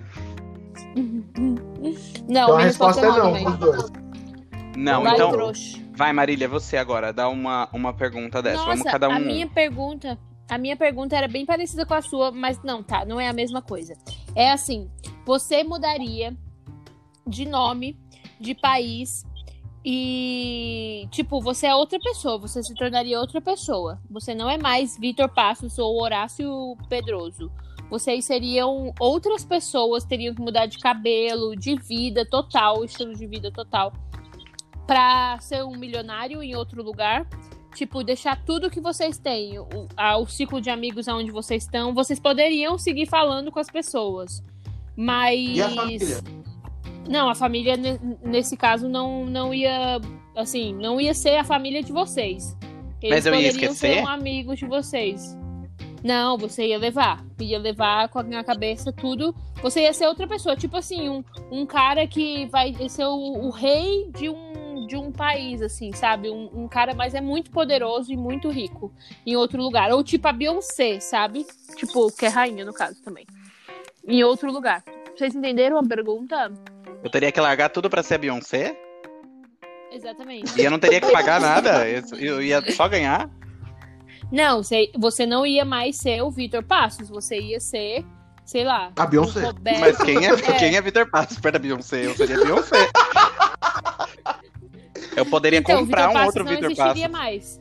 Não, 2.28 2.42
Então 2.44 2.52
a 2.52 2.56
minha 2.56 2.66
resposta 2.66 3.00
é 3.00 3.08
não, 3.08 3.14
também. 3.16 3.46
os 3.48 3.56
dois. 3.58 3.92
Não, 4.76 5.02
Vai, 5.02 5.14
então. 5.14 5.32
trouxa. 5.32 5.80
Vai, 5.94 6.12
Marília, 6.12 6.48
você 6.48 6.76
agora, 6.76 7.12
dá 7.12 7.28
uma, 7.28 7.68
uma 7.72 7.92
pergunta 7.92 8.42
dessa. 8.42 8.62
Vamos 8.62 8.78
Nossa, 8.78 8.90
cada 8.90 9.08
um. 9.08 9.12
a 9.12 9.18
minha 9.18 9.46
pergunta 9.46 10.18
a 10.48 10.58
minha 10.58 10.76
pergunta 10.76 11.16
era 11.16 11.26
bem 11.26 11.46
parecida 11.46 11.86
com 11.86 11.94
a 11.94 12.02
sua, 12.02 12.30
mas 12.30 12.62
não, 12.62 12.82
tá, 12.82 13.06
não 13.06 13.18
é 13.18 13.26
a 13.26 13.32
mesma 13.32 13.62
coisa. 13.62 13.94
É 14.34 14.50
assim, 14.50 14.90
você 15.24 15.64
mudaria 15.64 16.36
de 17.26 17.46
nome, 17.46 17.98
de 18.38 18.54
país 18.54 19.24
e, 19.84 21.06
tipo, 21.10 21.40
você 21.40 21.66
é 21.66 21.74
outra 21.74 21.98
pessoa, 21.98 22.38
você 22.38 22.62
se 22.62 22.74
tornaria 22.74 23.18
outra 23.20 23.40
pessoa. 23.40 23.98
Você 24.10 24.34
não 24.34 24.48
é 24.48 24.56
mais 24.56 24.98
Vitor 24.98 25.28
Passos 25.28 25.78
ou 25.78 26.00
Horácio 26.02 26.76
Pedroso. 26.88 27.50
Vocês 27.90 28.24
seriam 28.24 28.94
outras 28.98 29.44
pessoas, 29.44 30.04
teriam 30.04 30.34
que 30.34 30.40
mudar 30.40 30.66
de 30.66 30.78
cabelo, 30.78 31.54
de 31.54 31.76
vida 31.76 32.24
total, 32.24 32.84
estilo 32.84 33.14
de 33.14 33.26
vida 33.26 33.50
total, 33.50 33.92
pra 34.86 35.38
ser 35.40 35.62
um 35.64 35.76
milionário 35.76 36.42
em 36.42 36.54
outro 36.56 36.82
lugar. 36.82 37.26
Tipo, 37.74 38.02
deixar 38.04 38.42
tudo 38.44 38.70
que 38.70 38.80
vocês 38.80 39.18
têm, 39.18 39.58
o, 39.58 39.66
a- 39.96 40.18
o 40.18 40.26
ciclo 40.26 40.60
de 40.60 40.68
amigos 40.70 41.08
aonde 41.08 41.30
vocês 41.30 41.64
estão, 41.64 41.94
vocês 41.94 42.20
poderiam 42.20 42.76
seguir 42.78 43.06
falando 43.06 43.50
com 43.50 43.58
as 43.58 43.68
pessoas. 43.70 44.42
Mas. 44.94 45.38
E 45.56 45.62
a 45.62 45.70
família? 45.70 46.18
Não, 47.08 47.28
a 47.28 47.34
família, 47.34 47.76
ne- 47.76 47.98
nesse 48.22 48.56
caso, 48.56 48.88
não, 48.88 49.24
não 49.26 49.52
ia. 49.52 50.00
Assim, 50.36 50.74
não 50.74 51.00
ia 51.00 51.12
ser 51.14 51.36
a 51.36 51.44
família 51.44 51.82
de 51.82 51.92
vocês. 51.92 52.56
Eles 53.02 53.16
Mas 53.16 53.26
eu 53.26 53.34
ia 53.34 53.48
poderiam 53.50 53.72
esquecer? 53.72 53.96
ser 53.96 54.02
um 54.02 54.08
amigos 54.08 54.58
de 54.58 54.66
vocês. 54.66 55.36
Não, 56.02 56.36
você 56.38 56.68
ia 56.68 56.78
levar. 56.78 57.24
Ia 57.40 57.58
levar 57.58 58.08
com 58.08 58.18
a 58.18 58.22
na 58.22 58.42
cabeça 58.42 58.92
tudo. 58.92 59.34
Você 59.62 59.82
ia 59.82 59.92
ser 59.92 60.06
outra 60.06 60.26
pessoa. 60.26 60.56
Tipo 60.56 60.76
assim, 60.76 61.08
um, 61.08 61.22
um 61.50 61.66
cara 61.66 62.06
que 62.06 62.46
vai 62.46 62.74
ser 62.88 63.04
o, 63.04 63.46
o 63.46 63.50
rei 63.50 64.10
de 64.10 64.28
um, 64.28 64.86
de 64.86 64.96
um 64.96 65.12
país, 65.12 65.60
assim, 65.62 65.92
sabe? 65.92 66.30
Um, 66.30 66.50
um 66.54 66.68
cara, 66.68 66.94
mas 66.94 67.14
é 67.14 67.20
muito 67.20 67.50
poderoso 67.50 68.12
e 68.12 68.16
muito 68.16 68.48
rico 68.48 68.92
em 69.26 69.36
outro 69.36 69.62
lugar. 69.62 69.92
Ou 69.92 70.02
tipo 70.02 70.26
a 70.26 70.32
Beyoncé, 70.32 70.98
sabe? 70.98 71.46
Tipo, 71.76 72.10
que 72.16 72.26
é 72.26 72.28
rainha, 72.28 72.64
no 72.64 72.72
caso, 72.72 73.00
também. 73.02 73.26
Em 74.06 74.24
outro 74.24 74.50
lugar. 74.50 74.82
Vocês 75.16 75.34
entenderam 75.34 75.78
a 75.78 75.82
pergunta? 75.84 76.50
Eu 77.02 77.10
teria 77.10 77.32
que 77.32 77.40
largar 77.40 77.68
tudo 77.70 77.90
pra 77.90 78.02
ser 78.02 78.14
a 78.14 78.18
Beyoncé? 78.18 78.76
Exatamente. 79.90 80.58
E 80.60 80.64
eu 80.64 80.70
não 80.70 80.78
teria 80.78 81.00
que 81.00 81.10
pagar 81.12 81.40
nada? 81.40 81.86
Eu, 81.88 82.02
eu 82.18 82.42
ia 82.42 82.62
só 82.72 82.88
ganhar? 82.88 83.28
Não, 84.30 84.62
você, 84.62 84.90
você 84.96 85.26
não 85.26 85.44
ia 85.44 85.64
mais 85.64 85.96
ser 85.98 86.22
o 86.22 86.30
Vitor 86.30 86.62
Passos, 86.62 87.08
você 87.10 87.38
ia 87.38 87.60
ser, 87.60 88.02
sei 88.44 88.64
lá, 88.64 88.90
A 88.96 89.06
Beyoncé. 89.06 89.40
Roberto. 89.44 89.80
Mas 89.80 89.98
quem 89.98 90.26
é, 90.26 90.30
É. 90.30 90.58
quem 90.58 90.76
é 90.76 90.80
Vitor 90.80 91.10
Passos 91.10 91.38
perto 91.38 91.54
da 91.54 91.58
Beyoncé? 91.58 92.06
Eu 92.06 92.14
seria 92.16 92.36
Beyoncé. 92.42 92.88
Eu 95.16 95.26
poderia 95.26 95.58
Então, 95.58 95.80
comprar 95.80 96.06
Vitor 96.06 96.10
um 96.10 96.14
Passos 96.14 96.26
outro 96.28 96.44
não 96.44 96.50
Vitor 96.52 96.70
existiria 96.70 97.08
Passos. 97.10 97.24
mais. 97.26 97.60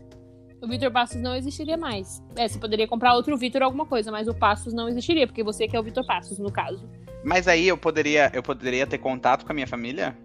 O 0.62 0.68
Vitor 0.68 0.92
Passos 0.92 1.22
não 1.22 1.36
existiria 1.36 1.76
mais. 1.78 2.24
É, 2.38 2.48
você 2.48 2.60
poderia 2.60 2.88
comprar 2.88 3.16
outro 3.16 3.36
Vitor 3.36 3.64
alguma 3.64 3.86
coisa, 3.86 4.12
mas 4.12 4.28
o 4.28 4.34
Passos 4.34 4.74
não 4.74 4.88
existiria, 4.88 5.26
porque 5.28 5.44
você 5.44 5.68
que 5.68 5.76
é 5.76 5.80
o 5.80 5.84
Vitor 5.84 6.06
Passos, 6.06 6.38
no 6.40 6.52
caso. 6.52 6.88
Mas 7.24 7.48
aí 7.48 7.68
eu 7.68 7.78
poderia, 7.78 8.32
eu 8.34 8.42
poderia 8.42 8.86
ter 8.88 8.98
contato 8.98 9.46
com 9.46 9.52
a 9.52 9.56
minha 9.56 9.68
família? 9.68 10.18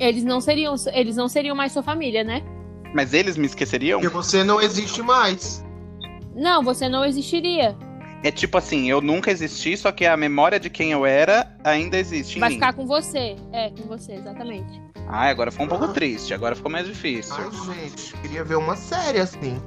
Eles 0.00 0.24
não 0.24 0.40
seriam, 0.40 0.74
eles 0.92 1.16
não 1.16 1.28
seriam 1.28 1.54
mais 1.56 1.72
sua 1.72 1.82
família, 1.82 2.24
né? 2.24 2.42
Mas 2.94 3.14
eles 3.14 3.36
me 3.36 3.46
esqueceriam? 3.46 4.00
Porque 4.00 4.14
você 4.14 4.44
não 4.44 4.60
existe 4.60 5.02
mais. 5.02 5.64
Não, 6.34 6.62
você 6.62 6.88
não 6.88 7.04
existiria. 7.04 7.76
É 8.22 8.30
tipo 8.30 8.56
assim, 8.58 8.88
eu 8.90 9.00
nunca 9.00 9.30
existi, 9.30 9.76
só 9.76 9.92
que 9.92 10.06
a 10.06 10.16
memória 10.16 10.58
de 10.58 10.70
quem 10.70 10.92
eu 10.92 11.04
era 11.04 11.54
ainda 11.62 11.96
existe 11.98 12.36
em 12.36 12.40
Vai 12.40 12.48
mim. 12.50 12.54
ficar 12.56 12.72
com 12.72 12.86
você. 12.86 13.36
É, 13.52 13.70
com 13.70 13.82
você, 13.86 14.12
exatamente. 14.14 14.80
Ai, 15.06 15.30
agora 15.30 15.50
ficou 15.50 15.66
um 15.66 15.68
pouco 15.68 15.84
Ah. 15.84 15.88
triste, 15.92 16.32
agora 16.32 16.56
ficou 16.56 16.70
mais 16.72 16.86
difícil. 16.86 17.34
Ai, 17.36 17.50
gente, 17.90 18.14
queria 18.22 18.42
ver 18.42 18.56
uma 18.56 18.76
série 18.76 19.18
assim. 19.20 19.60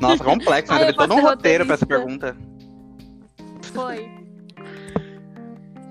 Nossa, 0.00 0.24
complexo, 0.24 0.72
né? 0.72 0.78
Ai, 0.78 0.86
Teve 0.86 0.98
todo 0.98 1.14
um 1.14 1.20
roteiro 1.20 1.66
pra 1.66 1.74
essa 1.74 1.84
pergunta. 1.86 2.34
Foi. 3.74 4.08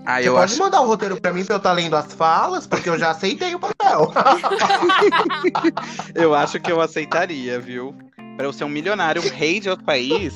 Ah, 0.05 0.19
Você 0.21 0.29
eu 0.29 0.33
pode 0.33 0.53
acho. 0.53 0.61
mandar 0.61 0.81
o 0.81 0.87
roteiro 0.87 1.19
pra 1.21 1.31
mim 1.31 1.45
pra 1.45 1.55
eu 1.55 1.57
estar 1.57 1.73
lendo 1.73 1.95
as 1.95 2.11
falas, 2.13 2.65
porque 2.65 2.89
eu 2.89 2.97
já 2.97 3.11
aceitei 3.11 3.53
o 3.53 3.59
papel. 3.59 4.11
Eu 6.15 6.33
acho 6.33 6.59
que 6.59 6.71
eu 6.71 6.81
aceitaria, 6.81 7.59
viu? 7.59 7.95
Pra 8.35 8.45
eu 8.45 8.53
ser 8.53 8.63
um 8.63 8.69
milionário, 8.69 9.21
um 9.23 9.29
rei 9.29 9.59
de 9.59 9.69
outro 9.69 9.85
país. 9.85 10.33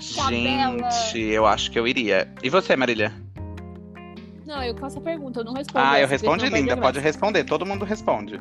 Gente, 0.00 1.20
eu 1.20 1.46
acho 1.46 1.70
que 1.70 1.78
eu 1.78 1.86
iria. 1.88 2.30
E 2.42 2.50
você, 2.50 2.76
Marília? 2.76 3.12
Não, 4.46 4.62
eu 4.62 4.76
faço 4.76 4.98
a 4.98 5.00
pergunta, 5.00 5.40
eu 5.40 5.44
não 5.44 5.54
respondo. 5.54 5.84
Ah, 5.84 5.98
eu 6.00 6.06
respondi 6.06 6.48
linda, 6.48 6.74
a 6.74 6.76
pode 6.76 7.00
responder, 7.00 7.44
todo 7.44 7.64
mundo 7.64 7.84
responde. 7.84 8.38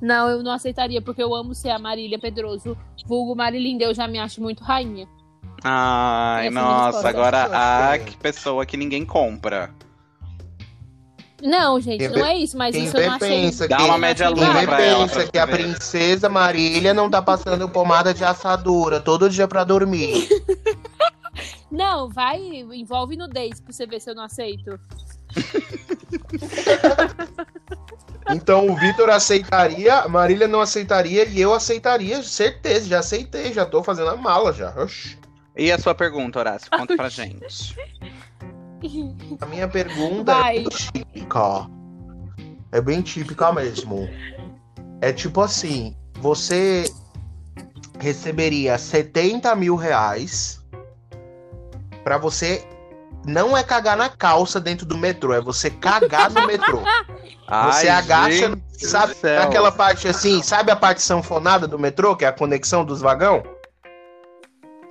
Não, 0.00 0.28
eu 0.28 0.42
não 0.42 0.52
aceitaria, 0.52 1.00
porque 1.02 1.22
eu 1.22 1.34
amo 1.34 1.54
ser 1.54 1.70
a 1.70 1.78
Marília 1.78 2.18
Pedroso. 2.18 2.76
Vulgo 3.06 3.34
Marilinda, 3.34 3.84
eu 3.84 3.94
já 3.94 4.06
me 4.06 4.18
acho 4.18 4.40
muito 4.42 4.62
rainha. 4.62 5.08
Ai, 5.64 6.46
é 6.46 6.48
a 6.48 6.50
nossa, 6.50 7.08
agora, 7.08 7.44
acho 7.44 7.54
ah, 7.54 7.98
que- 7.98 8.12
que 8.12 8.16
pessoa 8.16 8.64
que 8.64 8.76
ninguém 8.76 9.04
compra. 9.04 9.70
Não, 11.42 11.80
gente, 11.80 11.98
Quem 11.98 12.08
não 12.08 12.24
é 12.26 12.36
isso, 12.36 12.56
mas 12.58 12.74
Quem 12.74 12.84
isso 12.84 12.96
eu 12.96 13.06
não 13.06 13.14
achei. 13.14 13.28
pensa 13.28 13.68
Dá 13.68 13.84
uma 13.84 13.96
média 13.98 14.28
nada. 14.30 14.66
pra 14.66 14.80
ela. 14.82 15.06
pensa 15.06 15.20
pra 15.20 15.26
que 15.30 15.38
a 15.38 15.46
princesa 15.46 16.28
Marília 16.28 16.92
não 16.92 17.08
tá 17.08 17.22
passando 17.22 17.68
pomada 17.68 18.12
de 18.12 18.24
assadura 18.24 18.98
todo 19.00 19.30
dia 19.30 19.46
pra 19.46 19.62
dormir. 19.64 20.28
Não, 21.70 22.08
vai, 22.08 22.40
envolve 22.72 23.14
nudez 23.14 23.60
pra 23.60 23.72
você 23.72 23.86
ver 23.86 24.00
se 24.00 24.08
eu 24.10 24.14
não 24.14 24.24
aceito. 24.24 24.80
Então 28.30 28.66
o 28.68 28.76
Vitor 28.76 29.08
aceitaria, 29.08 30.00
a 30.00 30.08
Marília 30.08 30.46
não 30.46 30.60
aceitaria 30.60 31.24
e 31.26 31.40
eu 31.40 31.54
aceitaria, 31.54 32.22
certeza, 32.22 32.86
já 32.86 32.98
aceitei, 32.98 33.54
já 33.54 33.64
tô 33.64 33.82
fazendo 33.82 34.10
a 34.10 34.16
mala 34.16 34.52
já. 34.52 34.70
Oxi. 34.76 35.16
E 35.58 35.72
a 35.72 35.78
sua 35.78 35.94
pergunta, 35.94 36.38
Horácio? 36.38 36.70
Conta 36.70 36.96
pra 36.96 37.08
gente. 37.10 37.76
A 39.40 39.46
minha 39.46 39.66
pergunta 39.66 40.32
Vai. 40.32 40.58
é 40.58 40.60
bem 40.60 40.68
típica. 40.68 41.66
É 42.70 42.80
bem 42.80 43.02
típica 43.02 43.52
mesmo. 43.52 44.08
É 45.00 45.12
tipo 45.12 45.40
assim, 45.40 45.96
você 46.20 46.84
receberia 47.98 48.78
70 48.78 49.54
mil 49.56 49.74
reais 49.74 50.64
pra 52.04 52.16
você 52.18 52.64
não 53.26 53.56
é 53.56 53.62
cagar 53.64 53.96
na 53.96 54.08
calça 54.08 54.60
dentro 54.60 54.86
do 54.86 54.96
metrô, 54.96 55.34
é 55.34 55.40
você 55.40 55.68
cagar 55.70 56.30
no 56.30 56.46
metrô. 56.46 56.78
Você 56.80 57.88
Ai, 57.88 57.88
agacha, 57.88 58.30
gente 58.50 58.56
do 58.56 58.86
sabe 58.86 59.14
céu. 59.14 59.42
aquela 59.42 59.72
parte 59.72 60.06
assim, 60.06 60.42
sabe 60.42 60.70
a 60.70 60.76
parte 60.76 61.02
sanfonada 61.02 61.66
do 61.66 61.78
metrô, 61.78 62.14
que 62.14 62.24
é 62.24 62.28
a 62.28 62.32
conexão 62.32 62.84
dos 62.84 63.00
vagão? 63.00 63.42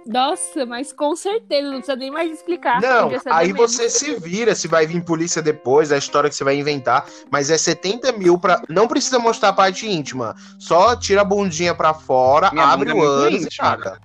Nossa, 0.07 0.65
mas 0.65 0.93
com 0.93 1.15
certeza, 1.15 1.67
não 1.67 1.77
precisa 1.77 1.95
nem 1.95 2.09
mais 2.09 2.31
explicar. 2.31 2.81
Não, 2.81 3.09
aí 3.25 3.47
mesmo. 3.53 3.67
você 3.67 3.89
se 3.89 4.15
vira 4.15 4.55
se 4.55 4.67
vai 4.67 4.87
vir 4.87 5.03
polícia 5.03 5.41
depois, 5.41 5.91
a 5.91 5.97
história 5.97 6.29
que 6.29 6.35
você 6.35 6.43
vai 6.43 6.57
inventar, 6.57 7.05
mas 7.31 7.49
é 7.49 7.57
70 7.57 8.11
mil 8.13 8.37
pra. 8.39 8.61
Não 8.69 8.87
precisa 8.87 9.19
mostrar 9.19 9.49
a 9.49 9.53
parte 9.53 9.87
íntima. 9.87 10.35
Só 10.57 10.95
tira 10.95 11.21
a 11.21 11.25
bundinha 11.25 11.75
pra 11.75 11.93
fora, 11.93 12.51
Minha 12.51 12.65
abre 12.65 12.91
é 12.91 12.93
o 12.93 13.01
ânus 13.01 13.41
e 13.41 13.45
íntima. 13.45 13.77
caga. 13.77 13.99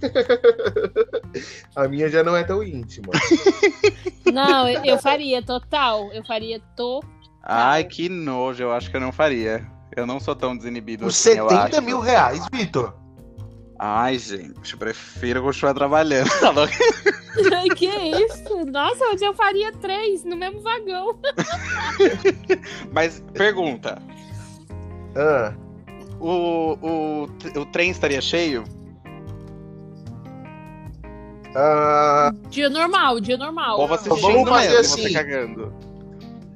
a 1.76 1.86
minha 1.88 2.08
já 2.08 2.22
não 2.22 2.36
é 2.36 2.42
tão 2.42 2.62
íntima. 2.62 3.08
Não, 4.32 4.68
eu, 4.68 4.98
faria, 4.98 5.42
total. 5.42 6.10
Eu 6.12 6.24
faria 6.24 6.60
to. 6.76 7.00
Ai, 7.42 7.84
que 7.84 8.08
nojo, 8.08 8.62
eu 8.62 8.72
ach 8.72 8.88
que 8.88 8.96
eu 8.96 9.00
não 9.00 9.10
faria. 9.12 9.66
Eu 9.96 10.06
não 10.06 10.20
sou 10.20 10.36
tão 10.36 10.56
desinibido 10.56 11.02
Por 11.04 11.10
assim, 11.10 11.30
eu 11.30 11.48
70 11.48 11.64
acho. 11.76 11.82
mil 11.82 11.98
reais, 12.00 12.46
Vitor. 12.52 12.94
Ai, 13.82 14.18
gente, 14.18 14.76
prefiro 14.76 15.42
continuar 15.42 15.72
trabalhando. 15.72 16.28
Ai, 17.56 17.68
que 17.70 17.86
isso? 17.86 18.66
Nossa, 18.66 19.02
hoje 19.06 19.24
eu 19.24 19.32
faria 19.32 19.72
três 19.72 20.22
no 20.22 20.36
mesmo 20.36 20.60
vagão. 20.60 21.18
Mas, 22.92 23.24
pergunta. 23.32 23.96
Ah, 25.16 25.54
O, 26.20 26.76
o, 26.82 27.22
o 27.60 27.66
trem 27.72 27.90
estaria 27.90 28.20
cheio? 28.20 28.64
ah, 31.56 32.32
Dia 32.50 32.68
normal, 32.68 33.18
dia 33.18 33.38
normal. 33.38 33.80
Ou 33.80 33.88
você 33.88 34.08
Vamos 34.10 34.24
assistindo 34.24 34.50
fazer 34.50 34.68
mesmo, 34.68 34.80
assim. 34.94 35.02
você 35.04 35.12
cagando? 35.12 35.72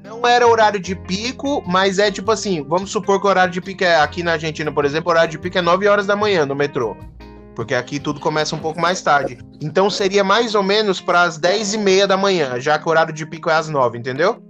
não 0.05 0.27
era 0.27 0.47
horário 0.47 0.79
de 0.79 0.95
pico, 0.95 1.63
mas 1.67 1.99
é 1.99 2.11
tipo 2.11 2.31
assim, 2.31 2.63
vamos 2.63 2.91
supor 2.91 3.19
que 3.21 3.27
o 3.27 3.31
horário 3.31 3.51
de 3.53 3.61
pico 3.63 3.83
é 3.85 3.97
aqui 3.97 4.23
na 4.23 4.33
Argentina, 4.33 4.71
por 4.71 4.85
exemplo, 4.85 5.09
o 5.09 5.13
horário 5.13 5.31
de 5.31 5.39
pico 5.39 5.57
é 5.57 5.63
9 5.63 5.89
horas 5.89 6.07
da 6.07 6.15
manhã 6.15 6.45
no 6.45 6.55
metrô. 6.55 6.95
Porque 7.55 7.75
aqui 7.75 8.01
tudo 8.01 8.19
começa 8.21 8.55
um 8.57 8.59
pouco 8.59 8.81
mais 8.81 9.01
tarde. 9.01 9.39
Então 9.61 9.89
seria 9.89 10.25
mais 10.25 10.55
ou 10.55 10.63
menos 10.63 11.01
para 11.01 11.23
as 11.23 11.39
10 11.39 11.75
e 11.75 11.79
meia 11.79 12.07
da 12.07 12.17
manhã, 12.17 12.59
já 12.61 12.79
que 12.79 12.87
o 12.87 12.91
horário 12.91 13.13
de 13.15 13.25
pico 13.25 13.49
é 13.49 13.55
às 13.55 13.69
9, 13.69 13.97
entendeu? 13.99 14.43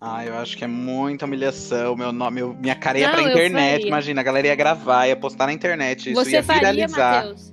Ah, 0.00 0.24
eu 0.24 0.36
acho 0.38 0.56
que 0.56 0.62
é 0.62 0.68
muita 0.68 1.24
humilhação. 1.24 1.96
Meu 1.96 2.12
nome, 2.12 2.36
meu- 2.40 2.54
minha 2.54 2.76
cara 2.76 2.98
ia 2.98 3.08
Não, 3.08 3.14
pra 3.14 3.22
internet. 3.30 3.86
Imagina, 3.86 4.20
a 4.20 4.24
galera 4.24 4.46
ia 4.46 4.54
gravar, 4.54 5.08
ia 5.08 5.16
postar 5.16 5.46
na 5.46 5.52
internet. 5.52 6.10
Isso 6.12 6.24
Você 6.24 6.32
ia 6.32 6.42
faria, 6.42 6.70
viralizar. 6.72 7.16
Matheus? 7.24 7.52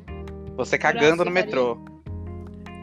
Você 0.58 0.78
cagando 0.78 1.26
no 1.26 1.32
metrô. 1.32 1.78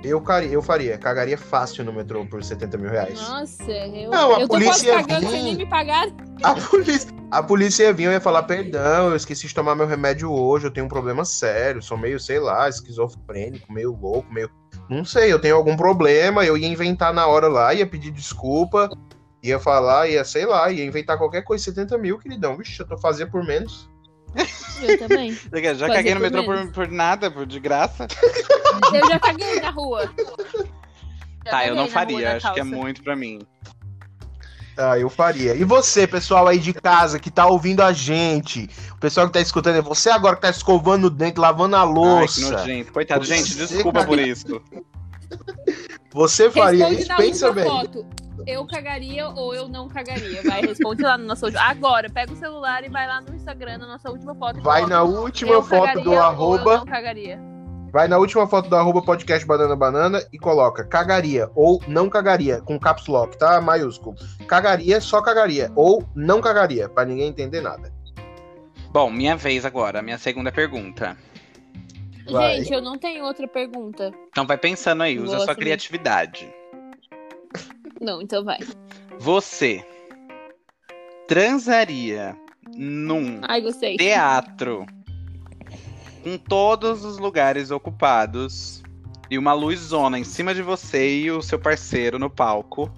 Eu, 0.03 0.21
cari- 0.23 0.51
eu 0.53 0.63
faria, 0.63 0.97
cagaria 0.97 1.37
fácil 1.37 1.85
no 1.85 1.93
metrô 1.93 2.25
por 2.25 2.43
70 2.43 2.77
mil 2.79 2.91
reais. 2.91 3.21
Nossa, 3.21 3.71
eu, 3.71 4.11
Não, 4.11 4.35
a 4.37 4.41
eu 4.41 4.49
tô 4.49 4.55
quase 4.57 4.65
polícia 4.65 4.87
ia 4.89 4.95
pagando 4.95 5.21
vir. 5.21 5.31
sem 5.31 5.43
nem 5.45 5.57
me 5.57 5.67
pagar. 5.67 6.07
A 6.43 6.55
polícia, 6.57 7.11
A 7.31 7.43
polícia 7.43 7.85
ia 7.85 7.93
vir, 7.93 8.05
eu 8.05 8.13
ia 8.13 8.21
falar, 8.21 8.43
perdão, 8.43 9.11
eu 9.11 9.17
esqueci 9.17 9.47
de 9.47 9.55
tomar 9.55 9.75
meu 9.77 9.87
remédio 9.87 10.33
hoje, 10.33 10.67
eu 10.67 10.71
tenho 10.71 10.87
um 10.87 10.89
problema 10.89 11.25
sério, 11.25 11.81
sou 11.81 11.97
meio, 11.97 12.19
sei 12.19 12.41
lá, 12.41 12.69
esquizofrênico, 12.69 13.73
meio 13.73 13.93
louco, 13.93 14.33
meio. 14.33 14.51
Não 14.89 15.05
sei, 15.05 15.33
eu 15.33 15.39
tenho 15.39 15.55
algum 15.55 15.77
problema, 15.77 16.45
eu 16.45 16.57
ia 16.57 16.67
inventar 16.67 17.13
na 17.15 17.27
hora 17.27 17.47
lá, 17.47 17.73
ia 17.73 17.87
pedir 17.87 18.11
desculpa, 18.11 18.91
ia 19.43 19.59
falar, 19.61 20.09
ia, 20.09 20.25
sei 20.25 20.45
lá, 20.45 20.71
ia 20.73 20.85
inventar 20.85 21.17
qualquer 21.17 21.43
coisa, 21.43 21.63
70 21.65 21.97
mil, 21.99 22.19
queridão. 22.19 22.57
Vixe, 22.57 22.81
eu 22.81 22.87
tô 22.87 22.99
fazendo 22.99 23.31
por 23.31 23.45
menos. 23.45 23.89
Eu 24.83 24.99
também. 24.99 25.33
Já 25.55 25.87
Fazer 25.87 25.93
caguei 25.93 26.15
no 26.15 26.21
por 26.21 26.31
metrô 26.31 26.45
por, 26.45 26.73
por 26.73 26.89
nada, 26.89 27.31
por 27.31 27.47
de 27.47 27.61
graça. 27.61 28.07
Eu 28.93 29.09
já 29.09 29.19
caguei 29.19 29.61
na 29.61 29.71
rua. 29.71 30.13
Já 31.45 31.51
Tá, 31.51 31.67
eu 31.67 31.75
não 31.75 31.89
faria, 31.89 32.37
acho 32.37 32.53
que 32.53 32.61
é 32.61 32.63
calça. 32.63 32.77
muito 32.77 33.03
pra 33.03 33.17
mim. 33.17 33.41
Ah, 34.83 34.99
eu 34.99 35.11
faria. 35.11 35.55
E 35.55 35.63
você, 35.63 36.07
pessoal 36.07 36.49
aí 36.49 36.59
de 36.59 36.73
casa 36.73 37.19
que 37.19 37.31
tá 37.31 37.45
ouvindo 37.47 37.83
a 37.83 37.93
gente, 37.93 38.69
o 38.93 38.97
pessoal 38.97 39.27
que 39.27 39.33
tá 39.35 39.41
escutando, 39.41 39.77
é 39.77 39.83
você 39.83 40.09
agora 40.09 40.37
que 40.37 40.43
tá 40.43 40.49
escovando 40.51 41.05
o 41.05 41.11
dente, 41.11 41.39
lavando 41.39 41.77
a 41.77 41.81
Ai, 41.83 41.87
que 41.87 41.93
louça. 41.93 42.51
nojento. 42.53 42.93
Coitado, 42.93 43.27
Você 43.27 43.37
gente, 43.37 43.55
desculpa 43.57 44.05
por 44.07 44.19
isso. 44.19 44.63
Você 46.13 46.51
faria 46.51 46.89
isso? 46.91 47.15
Pensa 47.17 47.53
bem. 47.53 47.65
foto. 47.65 48.07
Eu 48.47 48.67
cagaria 48.67 49.29
ou 49.29 49.55
eu 49.55 49.69
não 49.69 49.87
cagaria. 49.87 50.43
Vai, 50.43 50.63
responde 50.63 51.03
lá 51.03 51.19
no 51.19 51.27
nosso. 51.27 51.47
Agora, 51.59 52.09
pega 52.09 52.33
o 52.33 52.37
celular 52.37 52.83
e 52.83 52.89
vai 52.89 53.07
lá 53.07 53.21
no 53.21 53.35
Instagram, 53.35 53.79
na 53.79 53.87
nossa 53.87 54.11
última 54.11 54.35
foto. 54.35 54.63
Vai 54.63 54.87
na 54.87 55.03
última 55.03 55.63
foto 55.63 56.01
do 56.01 56.11
ou 56.11 56.17
Eu 56.17 56.23
arroba. 56.23 56.79
não 56.79 56.87
cagaria. 56.87 57.39
Vai 57.93 58.07
na 58.07 58.19
última 58.19 58.47
foto 58.47 58.69
do 58.69 58.77
arroba 58.77 59.03
podcast 59.03 59.45
banana 59.45 59.75
banana 59.75 60.25
e 60.33 60.39
coloca 60.39 60.85
cagaria 60.85 61.51
ou 61.57 61.83
não 61.89 62.09
cagaria, 62.09 62.61
com 62.61 62.79
caps 62.79 63.09
lock, 63.09 63.37
tá? 63.37 63.61
Maiúsculo. 63.61 64.15
Cagaria, 64.47 65.01
só 65.01 65.21
cagaria. 65.21 65.73
Ou 65.75 66.05
não 66.15 66.41
cagaria, 66.41 66.89
pra 66.89 67.05
ninguém 67.05 67.29
entender 67.29 67.61
nada. 67.61 67.93
Bom, 68.93 69.11
minha 69.11 69.37
vez 69.37 69.65
agora, 69.65 70.03
minha 70.03 70.19
segunda 70.19 70.53
pergunta. 70.53 71.17
Vai. 72.31 72.59
Gente, 72.59 72.73
eu 72.73 72.81
não 72.81 72.97
tenho 72.97 73.25
outra 73.25 73.49
pergunta. 73.49 74.13
Então 74.29 74.47
vai 74.47 74.57
pensando 74.57 75.03
aí, 75.03 75.19
usa 75.19 75.33
Gosto 75.33 75.47
sua 75.47 75.55
criatividade. 75.57 76.49
Não, 78.01 78.23
então 78.23 78.45
vai. 78.45 78.59
Você 79.19 79.85
transaria 81.27 82.37
num 82.77 83.41
Ai, 83.43 83.63
teatro 83.99 84.87
com 86.23 86.39
todos 86.39 87.05
os 87.05 87.19
lugares 87.19 87.71
ocupados 87.71 88.83
e 89.31 89.39
uma 89.39 89.53
luzona 89.53 90.19
em 90.19 90.25
cima 90.25 90.55
de 90.55 90.63
você 90.63 91.21
e 91.21 91.31
o 91.31 91.41
seu 91.41 91.59
parceiro 91.59 92.19
no 92.19 92.29
palco 92.29 92.91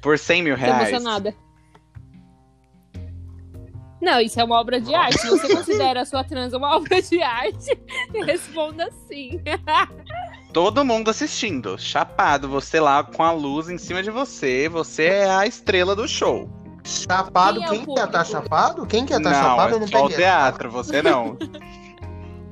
por 0.00 0.18
100 0.18 0.42
mil 0.42 0.54
Tô 0.54 0.60
reais. 0.60 0.88
emocionada. 0.88 1.34
Não, 4.00 4.20
isso 4.20 4.38
é 4.40 4.44
uma 4.44 4.60
obra 4.60 4.80
de 4.80 4.94
arte. 4.94 5.18
Se 5.18 5.28
você 5.28 5.48
considera 5.54 6.02
a 6.02 6.04
sua 6.04 6.22
trans 6.22 6.52
uma 6.52 6.76
obra 6.76 7.00
de 7.02 7.20
arte, 7.22 7.76
responda 8.24 8.88
sim. 9.08 9.40
Todo 10.52 10.84
mundo 10.84 11.10
assistindo, 11.10 11.76
chapado, 11.78 12.48
você 12.48 12.80
lá 12.80 13.02
com 13.02 13.22
a 13.22 13.32
luz 13.32 13.68
em 13.68 13.76
cima 13.76 14.02
de 14.02 14.10
você, 14.10 14.68
você 14.68 15.04
é 15.06 15.30
a 15.30 15.46
estrela 15.46 15.94
do 15.94 16.06
show. 16.06 16.48
Chapado, 16.86 17.58
Quem 17.60 17.64
é 17.64 17.68
quem 17.68 17.84
quer 17.84 18.04
estar 18.04 18.06
público? 18.06 18.30
chapado? 18.30 18.86
Quem 18.86 19.04
quer 19.04 19.16
estar 19.18 19.30
não, 19.30 19.42
chapado? 19.42 19.70
Eu 19.72 19.76
é 19.76 19.80
não 19.80 19.88
só 19.88 19.98
o 19.98 20.02
peguei. 20.08 20.16
teatro, 20.24 20.70
você 20.70 21.02
não. 21.02 21.36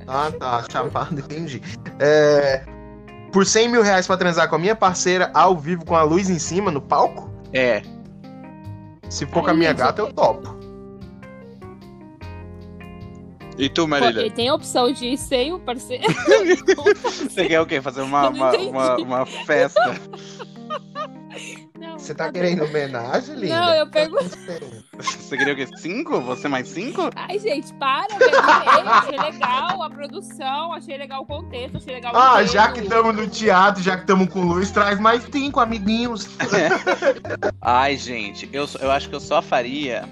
Ah, 0.07 0.31
tá, 0.39 0.63
chapado, 0.71 1.19
entendi. 1.19 1.59
É, 1.99 2.63
por 3.31 3.43
100 3.43 3.69
mil 3.69 3.81
reais 3.81 4.05
pra 4.05 4.15
transar 4.15 4.47
com 4.47 4.55
a 4.55 4.59
minha 4.59 4.75
parceira 4.75 5.31
ao 5.33 5.57
vivo 5.57 5.83
com 5.83 5.95
a 5.95 6.03
luz 6.03 6.29
em 6.29 6.37
cima 6.37 6.69
no 6.69 6.79
palco? 6.79 7.27
É. 7.51 7.81
Se 9.09 9.25
for 9.25 9.43
com 9.43 9.49
a 9.49 9.53
minha 9.55 9.73
gata, 9.73 10.03
eu 10.03 10.13
topo. 10.13 10.55
E 13.57 13.67
tu, 13.67 13.81
Pô, 13.81 13.87
Marília? 13.87 14.19
ele 14.21 14.29
tem 14.29 14.47
a 14.49 14.53
opção 14.53 14.91
de 14.91 15.05
ir 15.05 15.17
sem 15.17 15.53
o 15.53 15.59
parceiro. 15.59 16.03
Você 17.03 17.45
quer 17.47 17.61
o 17.61 17.65
quê? 17.65 17.81
Fazer 17.81 18.01
uma, 18.01 18.29
uma, 18.29 18.51
uma, 18.57 18.95
uma 18.97 19.25
festa? 19.25 19.99
Não, 21.77 21.99
Você 21.99 22.15
tá 22.15 22.25
tá 22.25 22.31
querendo 22.31 22.63
homenagem, 22.63 23.35
linda? 23.35 23.59
Não, 23.59 23.73
eu 23.75 23.87
pergunto. 23.87 24.23
Você 24.99 25.37
queria 25.37 25.53
o 25.53 25.55
quê? 25.55 25.67
Cinco? 25.77 26.21
Você 26.21 26.47
mais 26.47 26.67
cinco? 26.69 27.09
Ai, 27.15 27.37
gente, 27.39 27.73
para, 27.73 28.07
eu 28.13 28.89
achei 28.89 29.17
legal 29.17 29.83
a 29.83 29.89
produção, 29.89 30.71
achei 30.73 30.97
legal 30.97 31.23
o 31.23 31.25
contexto, 31.25 31.77
achei 31.77 31.93
legal 31.95 32.13
o 32.13 32.17
Ah, 32.17 32.43
já 32.43 32.71
que 32.71 32.79
estamos 32.79 33.13
no 33.15 33.27
teatro, 33.27 33.83
já 33.83 33.95
que 33.95 34.03
estamos 34.03 34.29
com 34.29 34.41
luz, 34.45 34.71
traz 34.71 34.99
mais 34.99 35.23
cinco 35.31 35.59
amiguinhos. 35.59 36.27
Ai, 37.61 37.97
gente, 37.97 38.49
eu, 38.53 38.65
eu 38.79 38.91
acho 38.91 39.09
que 39.09 39.15
eu 39.15 39.19
só 39.19 39.41
faria 39.41 40.07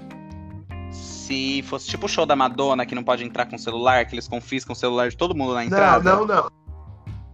se 0.91 1.62
fosse 1.63 1.88
tipo 1.88 2.06
o 2.06 2.10
show 2.10 2.26
da 2.26 2.36
Madonna, 2.36 2.86
que 2.86 2.93
não 2.93 3.04
pode 3.04 3.23
entrar 3.23 3.45
com 3.45 3.58
celular, 3.58 4.06
que 4.06 4.13
eles 4.15 4.28
confiscam 4.28 4.73
o 4.73 4.76
celular 4.76 5.10
de 5.10 5.15
todo 5.15 5.34
mundo 5.34 5.54
na 5.54 5.62
Não, 5.62 5.67
entrada. 5.67 6.15
não, 6.15 6.26
não. 6.26 6.62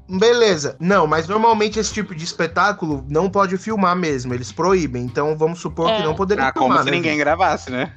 Beleza. 0.09 0.75
Não, 0.79 1.05
mas 1.05 1.27
normalmente 1.27 1.79
esse 1.79 1.93
tipo 1.93 2.15
de 2.15 2.23
espetáculo 2.23 3.05
não 3.07 3.29
pode 3.29 3.57
filmar 3.57 3.95
mesmo. 3.95 4.33
Eles 4.33 4.51
proíbem. 4.51 5.03
Então 5.03 5.37
vamos 5.37 5.59
supor 5.59 5.89
É. 5.91 5.97
que 5.97 6.03
não 6.03 6.15
poderia 6.15 6.45
Ah, 6.47 6.51
como 6.51 6.65
filmar. 6.67 6.83
se 6.83 6.89
né, 6.89 6.95
ninguém 6.97 7.17
gravasse, 7.17 7.69
né? 7.71 7.93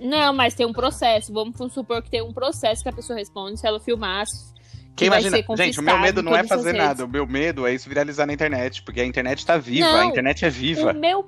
Não, 0.00 0.32
mas 0.32 0.54
tem 0.54 0.64
um 0.64 0.72
processo. 0.72 1.32
Vamos 1.32 1.56
supor 1.72 2.00
que 2.02 2.10
tem 2.10 2.22
um 2.22 2.32
processo 2.32 2.82
que 2.82 2.88
a 2.88 2.92
pessoa 2.92 3.18
responde 3.18 3.58
se 3.58 3.66
ela 3.66 3.80
filmasse. 3.80 4.56
Que 4.94 5.06
imagina, 5.06 5.36
gente, 5.56 5.78
o 5.78 5.82
meu 5.82 5.98
medo 5.98 6.22
não 6.22 6.34
é 6.36 6.42
fazer 6.44 6.72
nada, 6.72 7.04
o 7.04 7.08
meu 7.08 7.24
medo 7.24 7.64
é 7.66 7.72
isso 7.72 7.88
viralizar 7.88 8.26
na 8.26 8.32
internet, 8.32 8.82
porque 8.82 9.00
a 9.00 9.04
internet 9.06 9.46
tá 9.46 9.56
viva, 9.56 9.86
a 9.86 9.92
Não. 9.98 10.04
internet 10.10 10.44
é 10.44 10.50
viva. 10.50 10.90
O 10.90 10.94
meu, 10.94 11.24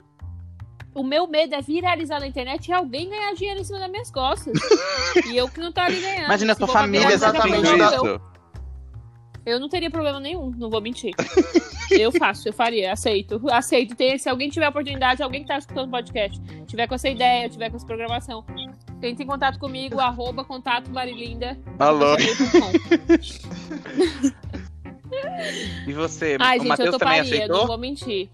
o 0.93 1.05
meu 1.05 1.29
medo 1.29 1.55
é 1.55 1.61
viralizar 1.63 2.19
na 2.19 2.27
internet 2.27 2.67
e 2.67 2.73
alguém 2.73 3.09
ganhar 3.09 3.33
dinheiro 3.35 3.61
em 3.61 3.65
cima 3.65 3.79
das 3.79 3.89
minhas 3.91 4.11
costas. 4.11 4.53
e 5.27 5.37
eu 5.37 5.49
que 5.49 5.61
não 5.61 5.71
tô 5.71 5.81
ali 5.81 6.01
ganhando. 6.01 6.25
Imagina 6.25 6.53
a 6.53 6.55
Se 6.57 6.59
sua 6.59 6.69
família 6.69 7.07
assistindo 7.15 7.65
isso. 7.65 8.21
Eu 9.45 9.59
não 9.59 9.69
teria 9.69 9.91
problema 9.91 10.21
nenhum, 10.21 10.51
não 10.57 10.69
vou 10.71 10.81
mentir. 10.81 11.15
eu 11.91 12.13
faço, 12.13 12.49
eu 12.49 12.53
faria, 12.53 12.93
aceito. 12.93 13.41
Aceito. 13.51 13.95
Tem, 13.95 14.19
se 14.19 14.29
alguém 14.29 14.49
tiver 14.51 14.69
oportunidade, 14.69 15.23
alguém 15.23 15.43
que 15.43 15.49
tá 15.49 15.59
escutando 15.59 15.89
o 15.89 15.91
podcast, 15.91 16.41
tiver 16.67 16.87
com 16.87 16.95
essa 16.95 17.09
ideia, 17.09 17.49
tiver 17.49 17.71
com 17.71 17.77
essa 17.77 17.87
programação, 17.87 18.45
entre 19.03 19.25
em 19.25 19.27
contato 19.27 19.59
comigo, 19.59 19.99
arroba 19.99 20.45
contato 20.45 20.91
Marilinda. 20.91 21.59
Alô. 21.79 22.17
E 25.87 25.93
você, 25.93 26.37
Ai, 26.39 26.59
o 26.59 26.63
gente, 26.63 26.67
eu 26.67 26.69
Matheus 26.69 26.97
também 26.97 27.19
toparia, 27.19 27.23
não 27.23 27.57
aceitou? 27.57 27.67
vou 27.67 27.79
mentir. 27.79 28.31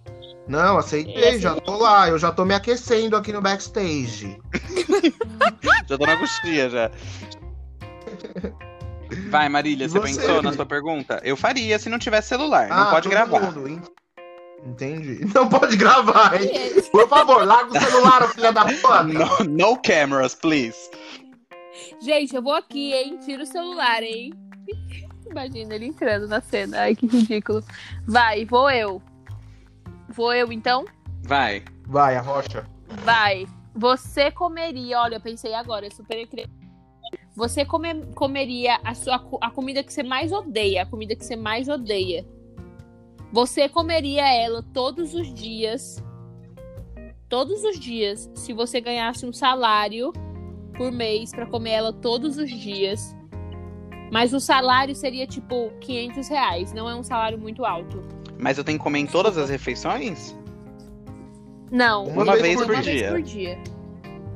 Não, 0.47 0.77
aceitei, 0.79 1.41
já 1.41 1.55
tô 1.59 1.79
lá. 1.79 2.09
Eu 2.09 2.19
já 2.19 2.31
tô 2.31 2.45
me 2.45 2.55
aquecendo 2.55 3.17
aqui 3.17 3.33
no 3.33 3.41
backstage. 3.41 4.39
Já 5.89 5.97
tô 5.97 6.05
na 6.05 6.17
coxinha 6.17 6.69
já. 6.69 6.91
Vai, 9.29 9.49
Marília, 9.49 9.89
você, 9.89 9.99
você, 9.99 10.21
pensou 10.21 10.43
na 10.43 10.53
sua 10.53 10.67
pergunta? 10.67 11.21
Eu 11.25 11.37
faria 11.37 11.79
se 11.79 11.89
não 11.89 11.99
tivesse 11.99 12.29
celular, 12.29 12.69
não 12.69 12.77
Ah, 12.77 12.91
pode 12.91 13.05
todo 13.09 13.11
gravar. 13.13 13.41
mundo, 13.41 13.69
hein? 13.69 13.83
Entendi. 14.65 15.21
Não 15.33 15.49
pode 15.49 15.77
gravar, 15.77 16.41
hein? 16.43 16.51
Esse- 16.53 16.91
Por 16.91 17.09
favor, 17.09 17.47
larga 17.47 17.71
o 17.71 17.81
celular, 17.81 18.29
filha 18.35 18.53
da 18.53 18.65
puta. 18.65 19.03
No, 19.05 19.45
no 19.45 19.77
cameras, 19.81 20.35
please. 20.35 20.77
Gente, 22.03 22.35
eu 22.35 22.43
vou 22.43 22.55
aqui, 22.55 22.93
hein? 22.93 23.17
Tira 23.25 23.45
o 23.45 23.47
celular, 23.47 24.03
hein? 24.03 24.33
Imagina 25.31 25.75
ele 25.75 25.87
entrando 25.87 26.27
na 26.27 26.41
cena. 26.41 26.81
Ai, 26.81 26.97
que 26.97 27.07
ridículo. 27.07 27.63
Vai, 28.09 28.45
vou 28.45 28.69
eu. 28.71 29.01
Vou 30.09 30.35
eu, 30.35 30.51
então? 30.51 30.85
Vai. 31.23 31.63
Vai, 31.87 32.17
a 32.17 32.21
rocha. 32.21 32.67
Vai. 33.05 33.47
Você 33.73 34.33
comeria, 34.33 34.99
olha, 35.01 35.17
eu 35.17 35.21
pensei 35.21 35.55
agora, 35.55 35.87
é 35.87 35.91
super 35.91 36.27
cre- 36.27 36.49
Você 37.37 37.65
come- 37.67 38.07
comeria 38.15 38.81
a 38.83 38.95
sua 38.95 39.23
a 39.43 39.51
comida 39.51 39.85
que 39.85 39.93
você 39.93 40.03
mais 40.03 40.33
odeia, 40.33 40.83
a 40.83 40.87
comida 40.87 41.15
que 41.15 41.25
você 41.25 41.37
mais 41.37 41.69
odeia. 41.69 42.27
Você 43.33 43.69
comeria 43.69 44.27
ela 44.27 44.63
todos 44.73 45.15
os 45.15 45.33
dias. 45.35 46.03
Todos 47.29 47.63
os 47.65 47.79
dias, 47.79 48.31
se 48.35 48.53
você 48.53 48.81
ganhasse 48.81 49.27
um 49.27 49.33
salário 49.33 50.13
por 50.77 50.91
mês 50.93 51.31
pra 51.33 51.45
comer 51.47 51.71
ela 51.73 51.93
todos 51.93 52.39
os 52.39 52.49
dias. 52.51 53.15
Mas 54.13 54.33
o 54.33 54.39
salário 54.41 54.95
seria 54.95 55.27
tipo 55.27 55.71
500 55.81 56.29
reais, 56.29 56.73
não 56.73 56.89
é 56.89 56.95
um 56.95 57.03
salário 57.03 57.37
muito 57.39 57.65
alto. 57.65 58.03
Mas 58.39 58.57
eu 58.57 58.65
tenho 58.65 58.79
que 58.79 58.85
comer 58.85 59.01
em 59.01 59.07
todas 59.07 59.37
as 59.37 59.51
refeições? 59.51 60.35
Não, 61.71 62.05
Uma 62.05 62.37
vez 62.37 62.57
uma 62.57 62.67
por 62.67 62.75
vez 62.77 62.85
dia. 62.87 63.09
por 63.11 63.21
dia. 63.23 63.59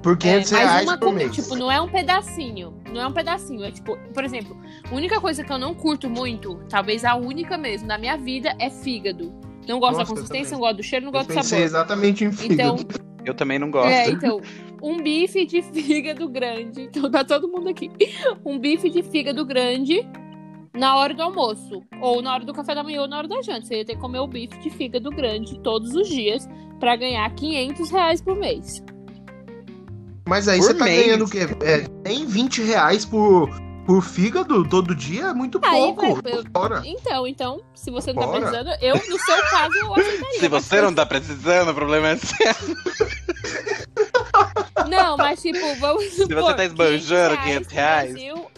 Por 0.02 0.16
500 0.16 0.52
É, 0.52 0.56
mas 0.56 0.64
reais 0.70 0.86
uma 0.88 0.98
por 0.98 1.12
mês. 1.12 1.34
Tipo, 1.34 1.56
não 1.56 1.70
é 1.70 1.80
um 1.80 1.88
pedacinho. 1.88 2.74
Não 2.92 3.00
é 3.02 3.06
um 3.06 3.12
pedacinho. 3.12 3.62
É 3.64 3.70
tipo, 3.70 3.96
por 4.14 4.24
exemplo, 4.24 4.56
a 4.90 4.94
única 4.94 5.20
coisa 5.20 5.44
que 5.44 5.52
eu 5.52 5.58
não 5.58 5.74
curto 5.74 6.08
muito, 6.08 6.56
talvez 6.68 7.04
a 7.04 7.14
única 7.16 7.58
mesmo, 7.58 7.86
na 7.86 7.98
minha 7.98 8.16
vida, 8.16 8.54
é 8.58 8.70
fígado. 8.70 9.32
Não 9.68 9.78
gosto 9.78 9.98
Nossa, 9.98 10.04
da 10.06 10.10
eu 10.12 10.14
consistência, 10.16 10.44
também. 10.44 10.52
não 10.52 10.60
gosto 10.60 10.76
do 10.78 10.82
cheiro, 10.82 11.04
não 11.04 11.10
Eu 11.10 11.12
gosto 11.12 11.28
do 11.34 11.42
sabor. 11.44 11.64
exatamente 11.64 12.24
em 12.24 12.28
Então, 12.28 12.78
fígado. 12.78 13.10
Eu 13.24 13.34
também 13.34 13.58
não 13.58 13.70
gosto. 13.70 13.88
é, 13.90 14.08
então, 14.08 14.40
um 14.82 14.96
bife 15.02 15.44
de 15.44 15.60
fígado 15.62 16.26
grande. 16.28 16.88
Então 16.90 17.10
tá 17.10 17.22
todo 17.22 17.46
mundo 17.46 17.68
aqui. 17.68 17.90
Um 18.44 18.58
bife 18.58 18.88
de 18.88 19.02
fígado 19.02 19.44
grande 19.44 20.08
na 20.74 20.96
hora 20.96 21.12
do 21.12 21.22
almoço. 21.22 21.82
Ou 22.00 22.22
na 22.22 22.32
hora 22.32 22.44
do 22.46 22.54
café 22.54 22.74
da 22.74 22.82
manhã 22.82 23.02
ou 23.02 23.06
na 23.08 23.18
hora 23.18 23.28
da 23.28 23.42
janta. 23.42 23.66
Você 23.66 23.76
ia 23.76 23.84
ter 23.84 23.94
que 23.96 24.00
comer 24.00 24.20
o 24.20 24.26
bife 24.26 24.58
de 24.60 24.70
fígado 24.70 25.10
grande 25.10 25.60
todos 25.60 25.94
os 25.94 26.08
dias 26.08 26.48
pra 26.80 26.96
ganhar 26.96 27.28
500 27.34 27.90
reais 27.90 28.22
por 28.22 28.34
mês. 28.34 28.82
Mas 30.30 30.46
aí 30.46 30.58
Por 30.60 30.66
você 30.66 30.74
tá 30.74 30.84
mês. 30.84 31.04
ganhando 31.06 31.24
o 31.24 31.28
quê? 31.28 31.40
É, 31.60 31.86
nem 32.08 32.24
20 32.24 32.62
reais 32.62 33.04
por, 33.04 33.50
por 33.84 34.00
fígado 34.00 34.62
todo 34.68 34.94
dia 34.94 35.24
é 35.24 35.34
muito 35.34 35.58
Aí, 35.60 35.70
pouco. 35.72 36.22
vai, 36.22 36.32
eu- 36.34 36.44
Fora. 36.52 36.82
Então, 36.84 37.26
então, 37.26 37.60
se 37.74 37.90
você 37.90 38.12
não 38.12 38.22
tá 38.22 38.28
Bora. 38.28 38.40
precisando, 38.42 38.70
eu, 38.80 38.94
no 38.94 39.18
seu 39.18 39.42
caso, 39.50 39.74
eu 39.76 39.92
aceitaria. 39.92 40.38
Se 40.40 40.48
mas 40.48 40.64
você 40.64 40.80
não 40.80 40.94
tá 40.94 41.04
precisando, 41.04 41.70
o 41.70 41.74
problema 41.74 42.10
é 42.10 42.16
seu. 42.16 42.54
Não, 44.88 45.16
mas 45.16 45.40
tipo, 45.42 45.74
vamos 45.80 46.04
você 46.04 46.22
supor, 46.22 46.54
tá 46.54 46.64
esbanjando 46.64 47.36
500 47.38 47.44
500 47.44 47.68
no 47.68 47.74
reais. 47.74 48.12
Brasil, 48.12 48.49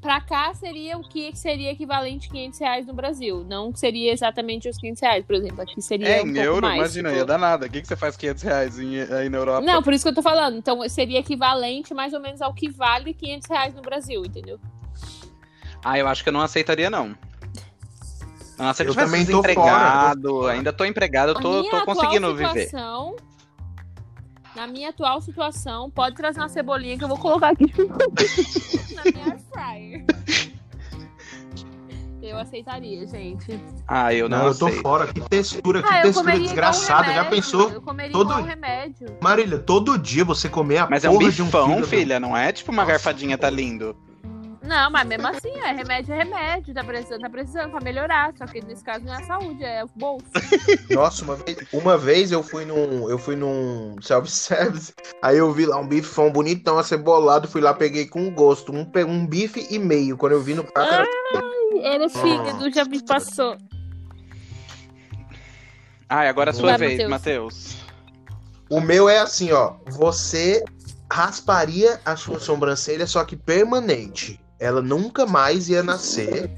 pra 0.00 0.20
cá 0.20 0.54
seria 0.54 0.96
o 0.96 1.02
que 1.02 1.34
seria 1.36 1.72
equivalente 1.72 2.28
a 2.28 2.30
500 2.32 2.58
reais 2.60 2.86
no 2.86 2.92
Brasil. 2.94 3.44
Não 3.48 3.74
seria 3.74 4.12
exatamente 4.12 4.68
os 4.68 4.76
500 4.78 5.00
reais, 5.02 5.24
por 5.24 5.34
exemplo. 5.34 5.60
Aqui 5.62 5.80
seria 5.82 6.08
É, 6.08 6.22
um 6.22 6.26
em 6.26 6.34
pouco 6.34 6.38
euro, 6.40 6.62
mais. 6.62 6.78
imagina, 6.78 7.08
tipo- 7.08 7.18
ia 7.20 7.24
dar 7.26 7.38
nada. 7.38 7.66
O 7.66 7.70
que, 7.70 7.80
que 7.82 7.88
você 7.88 7.96
faz 7.96 8.16
500 8.16 8.42
reais 8.42 8.78
em- 8.78 9.00
aí 9.00 9.28
na 9.28 9.38
Europa? 9.38 9.60
Não, 9.66 9.82
por 9.82 9.92
isso 9.92 10.04
que 10.04 10.10
eu 10.10 10.14
tô 10.14 10.22
falando. 10.22 10.56
Então, 10.56 10.88
seria 10.88 11.18
equivalente 11.18 11.92
mais 11.94 12.12
ou 12.12 12.20
menos 12.20 12.40
ao 12.40 12.54
que 12.54 12.70
vale 12.70 13.12
500 13.12 13.48
reais 13.48 13.74
no 13.74 13.82
Brasil, 13.82 14.24
entendeu? 14.24 14.58
Ah, 15.84 15.98
eu 15.98 16.06
acho 16.08 16.22
que 16.22 16.28
eu 16.28 16.32
não 16.32 16.40
aceitaria, 16.40 16.88
não. 16.90 17.14
Nossa, 18.58 18.82
eu 18.82 18.92
também 18.94 19.24
tô 19.24 19.40
desempregado, 19.40 20.28
fora, 20.30 20.52
ainda 20.52 20.72
tô 20.72 20.84
empregado, 20.84 21.28
eu 21.30 21.34
tô, 21.36 21.62
tô 21.62 21.84
conseguindo 21.84 22.34
viver. 22.34 22.64
situação- 22.66 23.14
Na 24.56 24.66
minha 24.66 24.88
atual 24.88 25.20
situação, 25.20 25.88
pode 25.88 26.16
trazer 26.16 26.40
uma 26.40 26.48
cebolinha 26.48 26.98
que 26.98 27.04
eu 27.04 27.08
vou 27.08 27.16
colocar 27.18 27.50
aqui 27.50 27.66
Eu 32.20 32.36
aceitaria, 32.36 33.06
gente. 33.06 33.60
Ah, 33.86 34.12
eu 34.12 34.28
não, 34.28 34.38
Não, 34.38 34.46
eu 34.48 34.58
tô 34.58 34.66
aceito. 34.66 34.82
fora. 34.82 35.06
Que 35.12 35.20
textura, 35.20 35.82
que 35.82 35.88
Ah, 35.88 36.02
textura 36.02 36.38
desgraçada. 36.38 37.10
um 37.10 37.14
Já 37.14 37.24
pensou? 37.24 37.70
Eu 37.70 37.80
comeria 37.80 38.12
todo- 38.12 38.26
igual 38.30 38.40
um 38.40 38.44
remédio. 38.46 39.16
Marília, 39.22 39.58
todo 39.58 39.96
dia 39.96 40.24
você 40.24 40.48
comer 40.48 40.78
a 40.78 40.90
Mas 40.90 41.04
é 41.04 41.10
um 41.10 41.16
porra 41.16 41.30
de 41.30 41.40
um 41.42 41.44
bifão, 41.46 41.68
fígado. 41.68 41.86
filha, 41.86 42.20
não 42.20 42.36
é 42.36 42.52
tipo 42.52 42.72
uma 42.72 42.82
Nossa. 42.82 42.92
garfadinha, 42.92 43.38
tá 43.38 43.48
lindo. 43.48 43.96
Não, 44.68 44.90
mas 44.90 45.08
mesmo 45.08 45.26
assim, 45.26 45.48
é 45.48 45.72
remédio, 45.72 46.12
é 46.12 46.18
remédio. 46.18 46.74
Tá 46.74 46.84
precisando, 46.84 47.20
tá 47.22 47.30
precisando 47.30 47.70
pra 47.70 47.80
melhorar. 47.80 48.34
Só 48.36 48.46
que 48.46 48.62
nesse 48.62 48.84
caso 48.84 49.02
não 49.02 49.14
é 49.14 49.16
a 49.16 49.26
saúde, 49.26 49.64
é 49.64 49.82
o 49.82 49.88
bolso. 49.96 50.26
Nossa, 50.90 51.24
uma 51.24 51.36
vez, 51.36 51.58
uma 51.72 51.96
vez 51.96 52.30
eu 52.30 52.42
fui 52.42 52.66
num, 52.66 53.08
eu 53.08 53.18
fui 53.18 53.34
num 53.34 53.96
self-service, 54.02 54.92
aí 55.22 55.38
eu 55.38 55.50
vi 55.52 55.64
lá 55.64 55.78
um 55.78 55.88
bifão 55.88 56.30
bonitão, 56.30 56.78
acebolado, 56.78 57.48
fui 57.48 57.62
lá, 57.62 57.72
peguei 57.72 58.06
com 58.06 58.30
gosto, 58.30 58.70
um, 58.70 58.86
um 59.06 59.26
bife 59.26 59.66
e 59.70 59.78
meio. 59.78 60.18
Quando 60.18 60.32
eu 60.32 60.42
vi 60.42 60.52
no 60.52 60.64
prato, 60.64 60.92
era... 60.92 61.06
Era 61.82 62.08
fígado, 62.10 62.70
já 62.70 62.84
me 62.84 63.02
passou. 63.02 63.56
Ah, 66.10 66.26
e 66.26 66.28
agora 66.28 66.50
é 66.50 66.52
a 66.52 66.54
sua 66.54 66.76
Vai, 66.76 66.78
vez, 66.78 67.08
Matheus. 67.08 67.54
Matheus. 67.54 67.76
o 68.68 68.80
meu 68.80 69.08
é 69.08 69.18
assim, 69.18 69.50
ó. 69.50 69.76
Você 69.86 70.62
rasparia 71.10 71.98
a 72.04 72.16
sua 72.16 72.38
sobrancelha, 72.38 73.06
só 73.06 73.24
que 73.24 73.34
permanente. 73.34 74.38
Ela 74.58 74.82
nunca 74.82 75.26
mais 75.26 75.68
ia 75.68 75.82
nascer. 75.82 76.50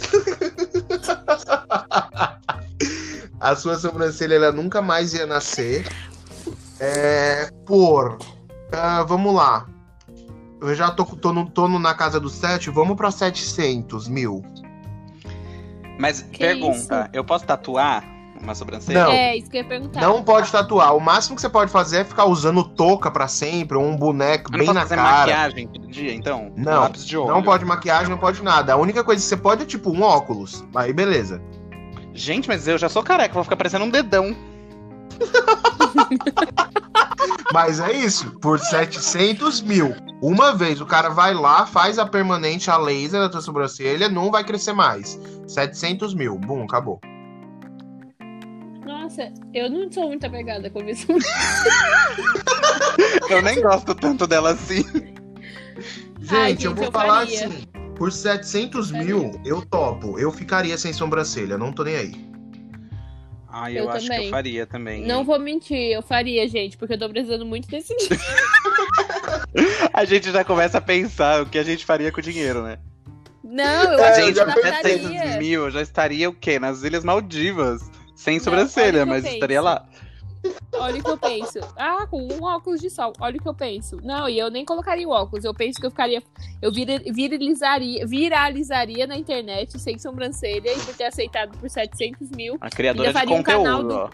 a 3.40 3.56
sua 3.56 3.76
sobrancelha 3.78 4.34
ela 4.34 4.52
nunca 4.52 4.82
mais 4.82 5.14
ia 5.14 5.26
nascer. 5.26 5.86
É, 6.78 7.50
por. 7.66 8.18
ah, 8.72 9.02
vamos 9.02 9.34
lá. 9.34 9.66
Eu 10.60 10.74
já 10.74 10.90
tô, 10.90 11.04
tô, 11.04 11.32
no- 11.32 11.50
tô 11.50 11.66
no- 11.68 11.78
na 11.78 11.94
casa 11.94 12.20
dos 12.20 12.34
7, 12.34 12.70
vamos 12.70 12.96
pra 12.96 13.10
700 13.10 14.08
mil. 14.08 14.42
Mas 15.98 16.22
Que 16.22 16.38
pergunta, 16.38 17.08
eu 17.12 17.24
posso 17.24 17.44
tatuar 17.46 18.04
uma 18.42 18.54
sobrancelha? 18.54 19.04
Não. 19.04 19.12
É, 19.12 19.36
isso 19.36 19.50
que 19.50 19.56
eu 19.56 19.62
ia 19.62 19.68
perguntar. 19.68 20.00
Não 20.00 20.22
pode 20.22 20.50
tatuar. 20.50 20.96
O 20.96 21.00
máximo 21.00 21.36
que 21.36 21.42
você 21.42 21.48
pode 21.48 21.70
fazer 21.70 21.98
é 21.98 22.04
ficar 22.04 22.24
usando 22.24 22.64
touca 22.64 23.10
pra 23.10 23.28
sempre, 23.28 23.76
ou 23.76 23.84
um 23.84 23.96
boneco 23.96 24.52
Eu 24.52 24.58
bem 24.58 24.66
na 24.72 24.82
fazer 24.82 24.96
cara. 24.96 25.18
maquiagem 25.18 25.68
todo 25.68 25.86
dia, 25.88 26.14
então? 26.14 26.52
Não, 26.56 26.82
Lápis 26.82 27.06
de 27.06 27.16
olho. 27.16 27.32
Não 27.32 27.42
pode 27.42 27.64
maquiagem, 27.64 28.08
não 28.08 28.18
pode 28.18 28.42
nada. 28.42 28.72
A 28.72 28.76
única 28.76 29.04
coisa 29.04 29.22
que 29.22 29.28
você 29.28 29.36
pode 29.36 29.62
é 29.62 29.66
tipo 29.66 29.90
um 29.90 30.02
óculos. 30.02 30.64
Aí 30.74 30.92
beleza. 30.92 31.42
Gente, 32.12 32.48
mas 32.48 32.66
eu 32.66 32.76
já 32.76 32.88
sou 32.88 33.02
careca, 33.02 33.34
vou 33.34 33.44
ficar 33.44 33.56
parecendo 33.56 33.84
um 33.84 33.90
dedão. 33.90 34.34
Mas 37.52 37.80
é 37.80 37.92
isso, 37.92 38.30
por 38.40 38.58
700 38.58 39.60
mil. 39.62 39.94
Uma 40.22 40.54
vez 40.54 40.80
o 40.80 40.86
cara 40.86 41.08
vai 41.08 41.34
lá, 41.34 41.66
faz 41.66 41.98
a 41.98 42.06
permanente 42.06 42.70
a 42.70 42.76
laser 42.76 43.20
da 43.20 43.28
tua 43.28 43.40
sobrancelha, 43.40 44.08
não 44.08 44.30
vai 44.30 44.44
crescer 44.44 44.72
mais. 44.72 45.18
700 45.48 46.14
mil, 46.14 46.38
bum, 46.38 46.62
acabou. 46.62 47.00
Nossa, 49.20 49.32
eu 49.52 49.68
não 49.70 49.90
sou 49.92 50.08
muito 50.08 50.26
apegada 50.26 50.70
com 50.70 50.80
isso. 50.88 51.06
Eu 53.28 53.42
nem 53.42 53.60
gosto 53.60 53.94
tanto 53.94 54.26
dela 54.26 54.50
assim. 54.50 54.82
Gente, 56.20 56.34
Ai, 56.34 56.52
eu 56.52 56.56
gente, 56.56 56.68
vou 56.68 56.84
eu 56.84 56.92
falar 56.92 57.20
faria. 57.26 57.46
assim: 57.46 57.66
por 57.96 58.12
700 58.12 58.90
mil, 58.90 59.40
eu 59.44 59.64
topo. 59.64 60.18
Eu 60.18 60.30
ficaria 60.32 60.76
sem 60.76 60.92
sobrancelha, 60.92 61.56
não 61.56 61.72
tô 61.72 61.84
nem 61.84 61.96
aí. 61.96 62.30
Ai, 63.48 63.78
eu, 63.78 63.84
Eu 63.84 63.90
acho 63.90 64.02
que 64.02 64.08
também. 64.10 64.24
eu 64.26 64.30
faria 64.30 64.66
também. 64.66 65.06
Não 65.06 65.24
vou 65.24 65.38
mentir, 65.38 65.76
eu 65.92 66.02
faria, 66.02 66.46
gente, 66.48 66.76
porque 66.76 66.94
eu 66.94 66.98
tô 66.98 67.08
precisando 67.08 67.44
muito 67.46 67.68
desse 67.68 67.96
dinheiro. 67.96 68.20
A 69.92 70.04
gente 70.04 70.30
já 70.30 70.44
começa 70.44 70.78
a 70.78 70.80
pensar 70.80 71.42
o 71.42 71.46
que 71.46 71.58
a 71.58 71.62
gente 71.64 71.84
faria 71.84 72.12
com 72.12 72.20
o 72.20 72.22
dinheiro, 72.22 72.62
né? 72.62 72.78
Não, 73.42 73.64
eu 73.92 73.98
É, 73.98 74.08
acho 74.10 74.20
gente, 74.20 74.34
que 74.34 74.40
eu 74.40 74.46
já 74.46 74.54
pensei 74.54 74.72
700 74.72 75.10
trataria. 75.10 75.38
mil, 75.38 75.64
eu 75.64 75.70
já 75.70 75.82
estaria 75.82 76.28
o 76.30 76.32
quê? 76.32 76.58
Nas 76.60 76.82
Ilhas 76.84 77.02
Maldivas. 77.04 77.82
Sem 78.20 78.36
Não, 78.36 78.44
sobrancelha, 78.44 79.06
mas 79.06 79.22
penso. 79.22 79.34
estaria 79.34 79.62
lá. 79.62 79.88
Olha 80.74 81.00
o 81.00 81.02
que 81.02 81.10
eu 81.10 81.16
penso. 81.18 81.58
Ah, 81.76 82.06
com 82.06 82.20
um 82.30 82.42
óculos 82.44 82.80
de 82.80 82.90
sol. 82.90 83.12
Olha 83.18 83.36
o 83.38 83.40
que 83.42 83.48
eu 83.48 83.54
penso. 83.54 83.96
Não, 84.02 84.28
e 84.28 84.38
eu 84.38 84.50
nem 84.50 84.62
colocaria 84.64 85.08
o 85.08 85.10
óculos. 85.10 85.42
Eu 85.44 85.54
penso 85.54 85.80
que 85.80 85.86
eu 85.86 85.90
ficaria. 85.90 86.22
Eu 86.60 86.70
vira- 86.70 87.00
viralizaria, 87.12 88.06
viralizaria 88.06 89.06
na 89.06 89.16
internet 89.16 89.78
sem 89.78 89.98
sobrancelha 89.98 90.70
e 90.70 90.78
por 90.80 90.94
ter 90.94 91.04
aceitado 91.04 91.56
por 91.58 91.68
700 91.70 92.30
mil. 92.30 92.58
A 92.60 92.68
criadora 92.68 93.08
de 93.08 93.14
faria 93.14 93.36
um 93.36 93.42
canal 93.42 93.82
conteúdo, 93.82 93.88
do- 93.88 93.94
ó. 93.94 94.10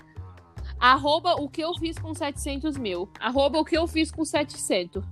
Arroba 0.79 1.35
o 1.35 1.49
que 1.49 1.63
eu 1.63 1.73
fiz 1.75 1.99
com 1.99 2.15
700 2.15 2.77
mil. 2.77 3.09
Arroba 3.19 3.59
o 3.59 3.65
que 3.65 3.77
eu 3.77 3.87
fiz 3.89 4.11
com 4.13 4.25
700. 4.25 5.05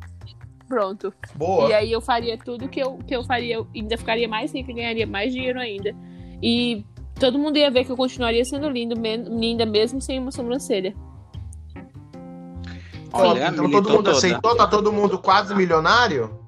Pronto. 0.68 1.12
Boa. 1.34 1.68
E 1.68 1.72
aí 1.74 1.92
eu 1.92 2.00
faria 2.00 2.38
tudo 2.38 2.68
que 2.68 2.80
eu, 2.80 2.98
que 2.98 3.14
eu 3.14 3.24
faria. 3.24 3.56
Eu 3.56 3.66
ainda 3.74 3.98
ficaria 3.98 4.28
mais 4.28 4.52
rica 4.52 4.70
e 4.70 4.74
ganharia 4.74 5.06
mais 5.06 5.32
dinheiro 5.32 5.58
ainda. 5.60 5.94
E 6.42 6.84
todo 7.18 7.38
mundo 7.38 7.56
ia 7.56 7.70
ver 7.70 7.84
que 7.84 7.92
eu 7.92 7.96
continuaria 7.96 8.44
sendo 8.44 8.68
lindo, 8.68 8.98
men- 8.98 9.24
linda 9.38 9.64
mesmo 9.66 10.00
sem 10.00 10.18
uma 10.18 10.30
sobrancelha. 10.32 10.94
Olha, 13.12 13.48
então 13.48 13.70
todo 13.70 13.88
mundo 13.90 14.02
toda. 14.02 14.10
aceitou? 14.12 14.56
Tá 14.56 14.66
todo 14.66 14.92
mundo 14.92 15.18
quase 15.18 15.54
milionário? 15.54 16.38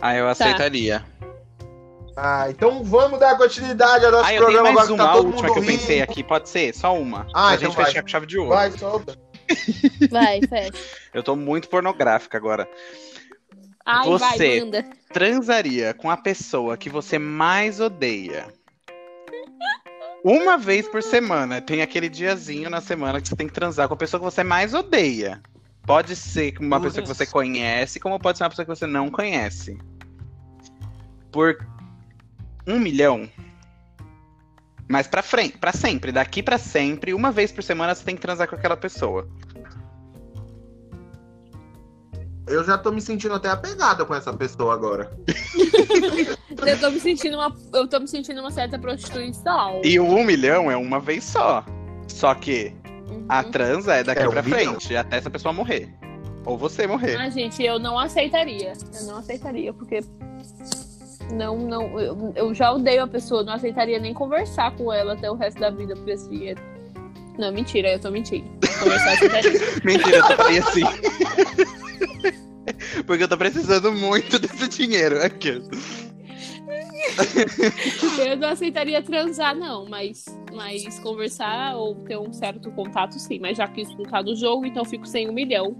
Ah, 0.00 0.12
Tá. 0.12 0.16
eu 0.16 0.28
aceitaria. 0.28 1.04
Ah, 2.16 2.46
então 2.48 2.82
vamos 2.84 3.18
dar 3.18 3.36
continuidade 3.36 4.04
ao 4.04 4.12
nosso 4.12 4.24
Ah, 4.24 4.32
eu 4.34 4.38
tenho 4.46 4.52
programa 4.52 4.72
mais 4.72 4.86
agora 4.86 4.86
que 4.86 4.92
uma, 4.94 5.04
tá 5.04 5.10
a 5.10 5.14
todo 5.16 5.26
última 5.26 5.48
mundo 5.48 5.52
que 5.54 5.60
eu 5.60 5.66
pensei 5.66 6.00
aqui. 6.00 6.22
Pode 6.22 6.48
ser? 6.48 6.72
Só 6.74 6.96
uma. 6.96 7.26
Ah, 7.34 7.48
pra 7.48 7.54
então 7.56 7.58
gente 7.68 7.76
vai. 7.76 7.84
fechar 7.86 8.02
com 8.02 8.08
chave 8.08 8.26
de 8.26 8.38
ouro. 8.38 8.50
Vai, 8.50 8.70
solta. 8.70 9.18
Vai, 10.10 10.40
fecha. 10.48 10.72
Eu 11.12 11.22
tô 11.22 11.34
muito 11.36 11.68
pornográfica 11.68 12.38
agora. 12.38 12.68
Ai, 13.84 14.06
Você. 14.06 14.24
vai, 14.48 14.60
manda. 14.60 14.84
Transaria 15.12 15.92
com 15.92 16.08
a 16.10 16.16
pessoa 16.16 16.76
que 16.76 16.88
você 16.88 17.18
mais 17.18 17.80
odeia. 17.80 18.46
Uma 20.24 20.56
vez 20.56 20.88
por 20.88 21.02
semana. 21.02 21.60
Tem 21.60 21.82
aquele 21.82 22.08
diazinho 22.08 22.70
na 22.70 22.80
semana 22.80 23.20
que 23.20 23.28
você 23.28 23.36
tem 23.36 23.46
que 23.46 23.52
transar 23.52 23.86
com 23.86 23.92
a 23.92 23.96
pessoa 23.96 24.18
que 24.18 24.24
você 24.24 24.42
mais 24.42 24.72
odeia. 24.72 25.42
Pode 25.82 26.16
ser 26.16 26.56
uma 26.58 26.80
pessoa 26.80 27.02
que 27.02 27.08
você 27.08 27.26
conhece, 27.26 28.00
como 28.00 28.18
pode 28.18 28.38
ser 28.38 28.44
uma 28.44 28.48
pessoa 28.48 28.64
que 28.64 28.74
você 28.74 28.86
não 28.86 29.10
conhece. 29.10 29.76
Por 31.30 31.58
um 32.66 32.78
milhão. 32.78 33.28
Mas 34.88 35.06
pra 35.06 35.22
frente, 35.22 35.58
para 35.58 35.72
sempre, 35.72 36.10
daqui 36.10 36.42
pra 36.42 36.56
sempre, 36.56 37.12
uma 37.12 37.30
vez 37.30 37.52
por 37.52 37.62
semana 37.62 37.94
você 37.94 38.02
tem 38.02 38.14
que 38.14 38.22
transar 38.22 38.48
com 38.48 38.54
aquela 38.54 38.78
pessoa. 38.78 39.28
Eu 42.46 42.62
já 42.64 42.76
tô 42.76 42.92
me 42.92 43.00
sentindo 43.00 43.34
até 43.34 43.48
apegada 43.48 44.04
com 44.04 44.14
essa 44.14 44.32
pessoa 44.32 44.74
agora. 44.74 45.10
Eu 46.66 46.78
tô 46.80 46.90
me 46.90 47.00
sentindo 47.00 47.36
uma, 47.36 47.54
eu 47.74 47.86
tô 47.86 48.00
me 48.00 48.08
sentindo 48.08 48.40
uma 48.40 48.50
certa 48.50 48.78
prostituição. 48.78 49.82
E 49.84 49.98
o 50.00 50.04
um 50.06 50.24
milhão 50.24 50.70
é 50.70 50.76
uma 50.76 50.98
vez 50.98 51.24
só. 51.24 51.62
Só 52.08 52.34
que 52.34 52.72
a 53.28 53.42
Uhum. 53.42 53.50
transa 53.50 53.94
é 53.96 54.04
daqui 54.04 54.22
É, 54.22 54.28
um 54.28 54.30
pra 54.30 54.42
milhão. 54.42 54.58
frente, 54.80 54.96
até 54.96 55.18
essa 55.18 55.28
pessoa 55.28 55.52
morrer. 55.52 55.92
Ou 56.46 56.56
você 56.56 56.86
morrer. 56.86 57.16
Ah, 57.16 57.28
gente, 57.28 57.62
eu 57.62 57.78
não 57.78 57.98
aceitaria. 57.98 58.72
Eu 58.98 59.06
não 59.06 59.18
aceitaria, 59.18 59.72
porque. 59.74 60.00
Não, 61.32 61.58
não. 61.58 61.98
Eu, 62.00 62.32
eu 62.36 62.54
já 62.54 62.72
odeio 62.72 63.02
a 63.02 63.06
pessoa, 63.08 63.42
não 63.42 63.54
aceitaria 63.54 63.98
nem 63.98 64.14
conversar 64.14 64.74
com 64.76 64.90
ela 64.92 65.12
até 65.14 65.30
o 65.30 65.34
resto 65.34 65.60
da 65.60 65.70
vida 65.70 65.94
por 65.94 66.08
esse 66.08 66.28
dinheiro. 66.30 66.62
Não, 67.38 67.52
mentira, 67.52 67.92
eu 67.92 67.98
tô 67.98 68.10
mentindo. 68.10 68.48
Conversar 68.78 69.06
eu 69.22 69.26
aceitaria. 69.28 69.60
Mentira, 69.84 70.16
eu 70.18 70.36
faria 70.36 70.60
assim. 70.60 70.82
Porque 73.06 73.24
eu 73.24 73.28
tô 73.28 73.36
precisando 73.36 73.92
muito 73.92 74.38
desse 74.38 74.68
dinheiro. 74.68 75.22
Aqui. 75.22 75.62
Eu 78.26 78.36
não 78.36 78.48
aceitaria 78.48 79.02
transar, 79.02 79.54
não, 79.54 79.86
mas, 79.86 80.24
mas 80.52 80.98
conversar 81.00 81.76
ou 81.76 81.94
ter 81.96 82.18
um 82.18 82.32
certo 82.32 82.70
contato, 82.72 83.18
sim. 83.18 83.38
Mas 83.38 83.58
já 83.58 83.68
que 83.68 83.82
isso 83.82 83.96
não 83.96 84.04
tá 84.04 84.22
no 84.22 84.34
jogo, 84.34 84.66
então 84.66 84.82
eu 84.82 84.88
fico 84.88 85.06
sem 85.06 85.28
um 85.28 85.32
milhão. 85.32 85.76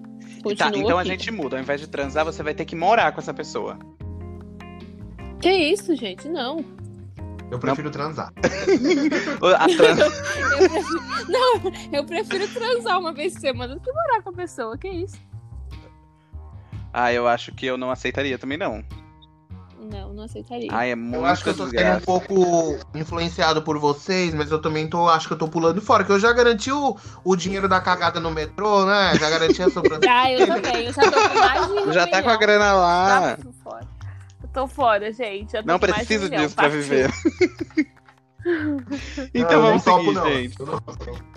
Tá, 0.56 0.70
então 0.74 0.98
a 0.98 1.00
aqui. 1.00 1.10
gente 1.10 1.30
muda. 1.30 1.56
Ao 1.56 1.62
invés 1.62 1.80
de 1.80 1.88
transar, 1.88 2.24
você 2.24 2.42
vai 2.42 2.54
ter 2.54 2.64
que 2.64 2.76
morar 2.76 3.12
com 3.12 3.20
essa 3.20 3.32
pessoa. 3.32 3.78
Que 5.40 5.50
isso, 5.50 5.94
gente? 5.96 6.28
Não. 6.28 6.64
Eu 7.50 7.58
prefiro 7.58 7.90
transar. 7.90 8.32
A 9.58 9.66
trans... 9.66 9.98
Eu 9.98 10.70
prefiro... 10.70 11.04
Não, 11.28 11.72
eu 11.92 12.04
prefiro 12.04 12.48
transar 12.48 12.98
uma 12.98 13.12
vez 13.12 13.34
por 13.34 13.40
semana 13.40 13.74
do 13.74 13.80
que 13.80 13.92
morar 13.92 14.22
com 14.22 14.30
a 14.30 14.32
pessoa. 14.32 14.76
Que 14.76 14.88
isso? 14.88 15.18
Ah, 16.94 17.12
eu 17.12 17.26
acho 17.28 17.52
que 17.52 17.66
eu 17.66 17.76
não 17.76 17.90
aceitaria 17.90 18.38
também, 18.38 18.56
não. 18.56 18.82
Não, 19.92 20.14
não 20.14 20.24
aceitaria. 20.24 20.68
Ai, 20.72 20.92
é 20.92 20.94
muito 20.94 21.16
Eu 21.16 21.26
acho 21.26 21.42
que 21.44 21.50
eu 21.50 21.56
tô 21.56 21.68
sendo 21.68 21.98
um 21.98 22.00
pouco 22.00 22.78
influenciado 22.94 23.60
por 23.62 23.78
vocês, 23.78 24.32
mas 24.32 24.50
eu 24.50 24.58
também 24.58 24.88
tô, 24.88 25.08
acho 25.10 25.26
que 25.28 25.34
eu 25.34 25.38
tô 25.38 25.46
pulando 25.46 25.82
fora, 25.82 26.02
que 26.04 26.10
eu 26.10 26.18
já 26.18 26.32
garanti 26.32 26.72
o, 26.72 26.96
o 27.22 27.36
dinheiro 27.36 27.68
da 27.68 27.80
cagada 27.82 28.18
no 28.18 28.30
metrô, 28.30 28.86
né? 28.86 29.14
Já 29.18 29.28
garanti 29.28 29.62
a 29.62 29.68
sobrancelha. 29.70 30.10
Ah, 30.10 30.32
eu 30.32 30.46
também. 30.46 30.86
Eu 30.86 30.92
já 30.92 31.02
tô 31.02 31.28
com 31.28 31.38
mais 31.38 31.66
de 31.66 31.72
um 31.72 31.92
Já 31.92 32.06
tá 32.06 32.22
com 32.22 32.30
a 32.30 32.36
grana 32.36 32.72
lá. 32.72 33.36
Tá 33.36 33.42
tô 33.42 33.52
fora. 33.52 33.88
Eu 34.42 34.48
tô 34.48 34.66
fora, 34.66 35.12
gente. 35.12 35.52
Já 35.52 35.62
tô 35.62 35.66
Não 35.68 35.78
com 35.78 35.86
mais 35.86 35.96
de 35.96 36.02
um 36.02 36.06
preciso 36.06 36.24
milhão. 36.30 36.42
disso 36.44 36.54
pra 36.56 36.64
Partiu. 36.64 36.80
viver. 36.82 37.10
então 39.34 39.50
Não, 39.50 39.52
eu 39.52 39.62
vamos 39.62 39.84
não 39.84 39.92
topo, 39.92 40.04
seguir, 40.04 40.14
não. 40.14 40.26
gente. 40.32 40.60
Eu 40.60 40.66
não 40.66 40.78
topo, 40.80 41.04
não. 41.06 41.33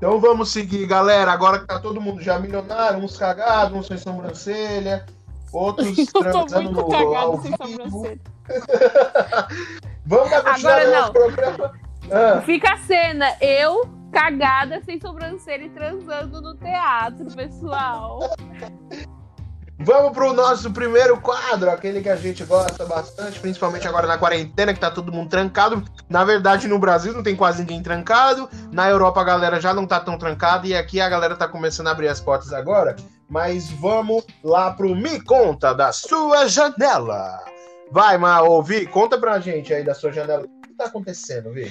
Então 0.00 0.18
vamos 0.18 0.50
seguir, 0.50 0.86
galera. 0.86 1.30
Agora 1.30 1.58
que 1.58 1.66
tá 1.66 1.78
todo 1.78 2.00
mundo 2.00 2.22
já 2.22 2.38
milionário, 2.38 2.98
uns 3.00 3.18
cagados, 3.18 3.76
uns 3.76 3.86
sem 3.86 3.98
sobrancelha, 3.98 5.04
outros 5.52 5.88
Eu 5.98 6.06
tô 6.06 6.20
transando 6.20 6.72
muito 6.72 6.88
no 6.88 6.96
ao 6.96 7.12
cagado 7.12 7.42
sem 7.42 7.50
vivo. 7.50 7.90
sobrancelha. 7.90 8.20
Vamos 10.06 10.30
dar 10.30 10.42
continuidade 10.42 10.86
Agora 10.86 11.00
nosso 11.00 11.12
programa. 11.12 11.72
Ah, 12.10 12.40
Fica 12.40 12.72
a 12.72 12.78
cena, 12.78 13.36
eu 13.42 13.82
cagada 14.10 14.80
sem 14.82 14.98
sobrancelha 14.98 15.64
e 15.64 15.70
transando 15.70 16.40
no 16.40 16.56
teatro, 16.56 17.26
pessoal. 17.36 18.20
vamos 19.80 20.12
pro 20.12 20.32
nosso 20.32 20.70
primeiro 20.70 21.20
quadro, 21.20 21.70
aquele 21.70 22.00
que 22.00 22.08
a 22.08 22.16
gente 22.16 22.44
gosta 22.44 22.84
bastante, 22.84 23.40
principalmente 23.40 23.88
agora 23.88 24.06
na 24.06 24.18
quarentena, 24.18 24.74
que 24.74 24.80
tá 24.80 24.90
todo 24.90 25.12
mundo 25.12 25.28
trancado. 25.28 25.82
Na 26.08 26.24
verdade, 26.24 26.68
no 26.68 26.78
Brasil 26.78 27.12
não 27.12 27.22
tem 27.22 27.34
quase 27.34 27.60
ninguém 27.62 27.82
trancado. 27.82 28.48
Na 28.72 28.88
Europa 28.88 29.20
a 29.20 29.24
galera 29.24 29.60
já 29.60 29.72
não 29.74 29.86
tá 29.86 29.98
tão 30.00 30.18
trancada 30.18 30.66
e 30.66 30.74
aqui 30.74 31.00
a 31.00 31.08
galera 31.08 31.36
tá 31.36 31.48
começando 31.48 31.88
a 31.88 31.90
abrir 31.92 32.08
as 32.08 32.20
portas 32.20 32.52
agora. 32.52 32.96
Mas 33.28 33.70
vamos 33.70 34.24
lá 34.42 34.72
pro 34.72 34.94
Me 34.94 35.20
Conta 35.20 35.72
da 35.72 35.92
sua 35.92 36.48
janela. 36.48 37.38
Vai, 37.90 38.16
Mal, 38.16 38.62
Vi, 38.62 38.86
conta 38.86 39.18
pra 39.18 39.40
gente 39.40 39.74
aí 39.74 39.82
da 39.82 39.94
sua 39.94 40.12
janela. 40.12 40.46
Tá 40.78 40.86
acontecendo, 40.86 41.52
Vi? 41.52 41.70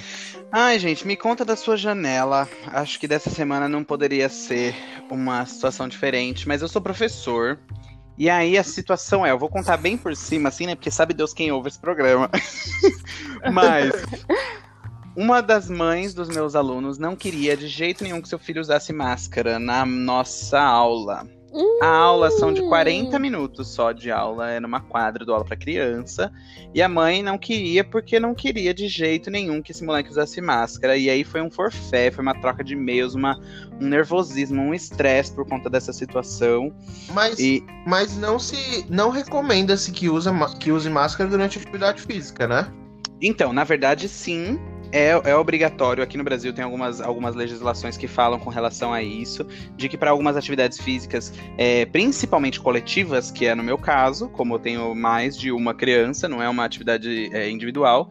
Ai, 0.52 0.78
gente, 0.78 1.06
me 1.06 1.16
conta 1.16 1.44
da 1.44 1.56
sua 1.56 1.76
janela. 1.76 2.48
Acho 2.68 3.00
que 3.00 3.08
dessa 3.08 3.28
semana 3.28 3.68
não 3.68 3.82
poderia 3.82 4.28
ser 4.28 4.74
uma 5.10 5.44
situação 5.46 5.88
diferente, 5.88 6.46
mas 6.46 6.62
eu 6.62 6.68
sou 6.68 6.80
professor. 6.80 7.58
E 8.20 8.28
aí 8.28 8.58
a 8.58 8.62
situação 8.62 9.24
é, 9.24 9.30
eu 9.30 9.38
vou 9.38 9.48
contar 9.48 9.78
bem 9.78 9.96
por 9.96 10.14
cima, 10.14 10.50
assim, 10.50 10.66
né? 10.66 10.74
Porque 10.74 10.90
sabe 10.90 11.14
Deus 11.14 11.32
quem 11.32 11.50
ouve 11.50 11.68
esse 11.68 11.78
programa. 11.78 12.28
mas 13.50 13.90
uma 15.16 15.40
das 15.40 15.70
mães 15.70 16.12
dos 16.12 16.28
meus 16.28 16.54
alunos 16.54 16.98
não 16.98 17.16
queria 17.16 17.56
de 17.56 17.66
jeito 17.66 18.04
nenhum 18.04 18.20
que 18.20 18.28
seu 18.28 18.38
filho 18.38 18.60
usasse 18.60 18.92
máscara 18.92 19.58
na 19.58 19.86
nossa 19.86 20.60
aula. 20.60 21.26
A 21.82 21.88
aula 21.88 22.30
são 22.30 22.52
de 22.52 22.62
40 22.62 23.18
minutos 23.18 23.68
só 23.68 23.90
de 23.92 24.10
aula, 24.10 24.50
é 24.50 24.60
numa 24.60 24.80
quadra 24.80 25.24
do 25.24 25.32
aula 25.32 25.44
para 25.44 25.56
criança. 25.56 26.32
E 26.74 26.80
a 26.80 26.88
mãe 26.88 27.22
não 27.22 27.36
queria 27.36 27.82
porque 27.82 28.20
não 28.20 28.34
queria 28.34 28.72
de 28.72 28.86
jeito 28.86 29.30
nenhum 29.30 29.60
que 29.60 29.72
esse 29.72 29.84
moleque 29.84 30.10
usasse 30.10 30.40
máscara. 30.40 30.96
E 30.96 31.10
aí 31.10 31.24
foi 31.24 31.42
um 31.42 31.50
forfé, 31.50 32.10
foi 32.10 32.22
uma 32.22 32.34
troca 32.40 32.62
de 32.62 32.74
e-mails, 32.74 33.14
uma, 33.14 33.40
um 33.80 33.86
nervosismo, 33.86 34.62
um 34.62 34.74
estresse 34.74 35.32
por 35.32 35.46
conta 35.46 35.68
dessa 35.68 35.92
situação. 35.92 36.72
Mas, 37.12 37.38
E 37.38 37.64
mas 37.86 38.16
não 38.16 38.38
se 38.38 38.84
não 38.88 39.10
recomenda-se 39.10 39.90
que, 39.90 40.08
usa, 40.08 40.32
que 40.58 40.70
use 40.70 40.88
máscara 40.88 41.28
durante 41.28 41.58
a 41.58 41.62
atividade 41.62 42.02
física, 42.02 42.46
né? 42.46 42.72
então, 43.20 43.52
na 43.52 43.64
verdade, 43.64 44.08
sim. 44.08 44.58
É, 44.92 45.10
é 45.10 45.36
obrigatório. 45.36 46.02
Aqui 46.02 46.16
no 46.18 46.24
Brasil 46.24 46.52
tem 46.52 46.64
algumas, 46.64 47.00
algumas 47.00 47.34
legislações 47.34 47.96
que 47.96 48.08
falam 48.08 48.38
com 48.38 48.50
relação 48.50 48.92
a 48.92 49.02
isso, 49.02 49.46
de 49.76 49.88
que 49.88 49.96
para 49.96 50.10
algumas 50.10 50.36
atividades 50.36 50.80
físicas, 50.80 51.32
é, 51.56 51.86
principalmente 51.86 52.60
coletivas, 52.60 53.30
que 53.30 53.46
é 53.46 53.54
no 53.54 53.62
meu 53.62 53.78
caso, 53.78 54.28
como 54.28 54.54
eu 54.54 54.58
tenho 54.58 54.94
mais 54.94 55.36
de 55.36 55.52
uma 55.52 55.74
criança, 55.74 56.28
não 56.28 56.42
é 56.42 56.48
uma 56.48 56.64
atividade 56.64 57.30
é, 57.32 57.48
individual, 57.48 58.10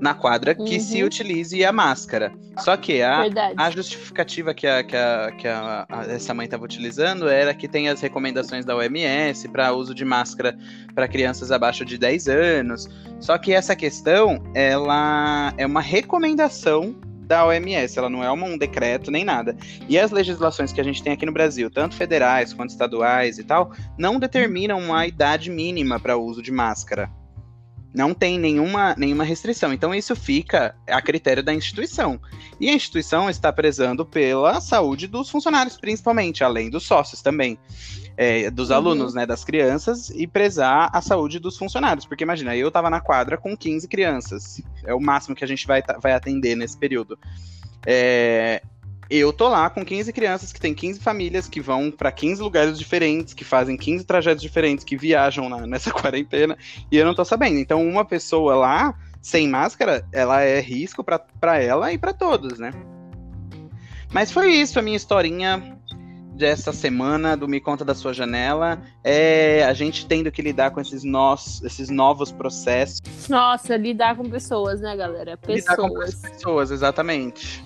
na 0.00 0.14
quadra, 0.14 0.54
que 0.54 0.62
Uhum. 0.74 0.80
se 0.80 1.02
utilize 1.04 1.64
a 1.64 1.72
máscara. 1.72 2.32
Só 2.58 2.76
que 2.76 3.02
a, 3.02 3.22
Verdade. 3.22 3.54
A 3.56 3.70
justificativa 3.70 4.54
que, 4.54 4.66
a, 4.66 4.82
que, 4.82 4.96
a, 4.96 5.32
que 5.38 5.46
a- 5.46 5.86
a- 5.88 6.04
essa 6.06 6.32
mãe 6.34 6.44
estava 6.46 6.64
utilizando 6.64 7.28
era 7.28 7.52
que 7.54 7.68
tem 7.68 7.88
as 7.88 8.00
recomendações 8.00 8.64
da 8.64 8.74
OMS 8.76 9.48
para 9.48 9.72
uso 9.72 9.94
de 9.94 10.04
máscara 10.04 10.56
para 10.94 11.06
crianças 11.06 11.52
abaixo 11.52 11.84
de 11.84 11.96
10 11.98 12.28
anos. 12.28 12.88
Só 13.20 13.36
que 13.38 13.52
essa 13.52 13.76
questão, 13.76 14.42
ela 14.54 15.52
é 15.56 15.66
uma 15.66 15.80
recomendação 15.80 16.94
da 17.26 17.46
OMS, 17.46 17.96
ela 17.96 18.10
não 18.10 18.24
é 18.24 18.32
um 18.32 18.58
decreto 18.58 19.08
nem 19.10 19.24
nada. 19.24 19.56
E 19.88 19.96
as 19.98 20.10
legislações 20.10 20.72
que 20.72 20.80
a 20.80 20.84
gente 20.84 21.00
tem 21.02 21.12
aqui 21.12 21.24
no 21.24 21.30
Brasil, 21.32 21.70
tanto 21.70 21.94
federais 21.94 22.52
quanto 22.52 22.70
estaduais 22.70 23.38
e 23.38 23.44
tal, 23.44 23.72
não 23.96 24.18
determinam 24.18 24.78
uma 24.80 25.06
idade 25.06 25.48
mínima 25.48 26.00
para 26.00 26.16
uso 26.16 26.42
de 26.42 26.50
máscara. 26.50 27.08
Não 27.92 28.14
tem 28.14 28.38
nenhuma, 28.38 28.94
nenhuma 28.96 29.24
restrição. 29.24 29.72
Então 29.72 29.94
isso 29.94 30.14
fica 30.14 30.74
a 30.88 31.02
critério 31.02 31.42
da 31.42 31.52
instituição. 31.52 32.20
E 32.60 32.68
a 32.68 32.74
instituição 32.74 33.28
está 33.28 33.52
prezando 33.52 34.06
pela 34.06 34.60
saúde 34.60 35.06
dos 35.06 35.28
funcionários, 35.28 35.76
principalmente, 35.76 36.44
além 36.44 36.70
dos 36.70 36.84
sócios 36.84 37.20
também. 37.22 37.58
É, 38.16 38.50
dos 38.50 38.68
Uhum. 38.68 38.76
alunos, 38.76 39.14
né, 39.14 39.24
das 39.24 39.44
crianças, 39.44 40.10
e 40.10 40.26
prezar 40.26 40.90
a 40.92 41.00
saúde 41.00 41.38
dos 41.38 41.56
funcionários. 41.56 42.04
Porque 42.04 42.22
imagina, 42.22 42.54
eu 42.54 42.70
tava 42.70 42.90
na 42.90 43.00
quadra 43.00 43.38
com 43.38 43.56
15 43.56 43.88
crianças. 43.88 44.60
É 44.84 44.92
o 44.92 45.00
máximo 45.00 45.34
que 45.34 45.42
a 45.42 45.48
gente 45.48 45.66
vai, 45.66 45.82
vai 46.02 46.12
atender 46.12 46.54
nesse 46.54 46.76
período. 46.76 47.18
É, 47.86 48.62
eu 49.10 49.32
tô 49.32 49.48
lá 49.48 49.68
com 49.68 49.84
15 49.84 50.12
crianças 50.12 50.52
que 50.52 50.60
tem 50.60 50.72
15 50.74 51.00
famílias 51.00 51.48
que 51.48 51.60
vão 51.60 51.90
para 51.90 52.12
15 52.12 52.40
lugares 52.42 52.78
diferentes, 52.78 53.34
que 53.34 53.44
fazem 53.44 53.76
15 53.76 54.04
trajetos 54.04 54.42
diferentes, 54.42 54.84
que 54.84 54.96
viajam 54.96 55.48
na- 55.48 55.66
nessa 55.66 55.90
quarentena, 55.90 56.56
e 56.90 56.96
eu 56.96 57.04
não 57.04 57.14
tô 57.14 57.24
sabendo. 57.24 57.58
Então, 57.58 57.86
uma 57.86 58.04
pessoa 58.04 58.54
lá, 58.54 58.94
sem 59.20 59.48
máscara, 59.48 60.06
ela 60.12 60.42
é 60.42 60.60
risco 60.60 61.02
pra 61.02 61.18
pra 61.18 61.58
ela 61.60 61.92
e 61.92 61.98
pra 61.98 62.12
todos, 62.12 62.58
né? 62.58 62.72
Mas 64.12 64.30
foi 64.32 64.52
isso 64.52 64.78
a 64.78 64.82
minha 64.82 64.96
historinha 64.96 65.76
dessa 66.34 66.72
semana 66.72 67.36
do 67.36 67.46
Me 67.46 67.60
Conta 67.60 67.84
da 67.84 67.94
Sua 67.94 68.12
Janela. 68.14 68.80
É 69.04 69.62
a 69.64 69.72
gente 69.74 70.06
tendo 70.06 70.32
que 70.32 70.40
lidar 70.40 70.70
com 70.70 70.80
esses, 70.80 71.04
nós, 71.04 71.60
esses 71.62 71.90
novos 71.90 72.32
processos. 72.32 73.00
Nossa, 73.28 73.76
lidar 73.76 74.16
com 74.16 74.24
pessoas, 74.28 74.80
né, 74.80 74.96
galera? 74.96 75.38
Lidar 75.46 75.76
com 75.76 75.88
Pessoas. 75.90 76.14
pessoas, 76.16 76.70
exatamente. 76.70 77.62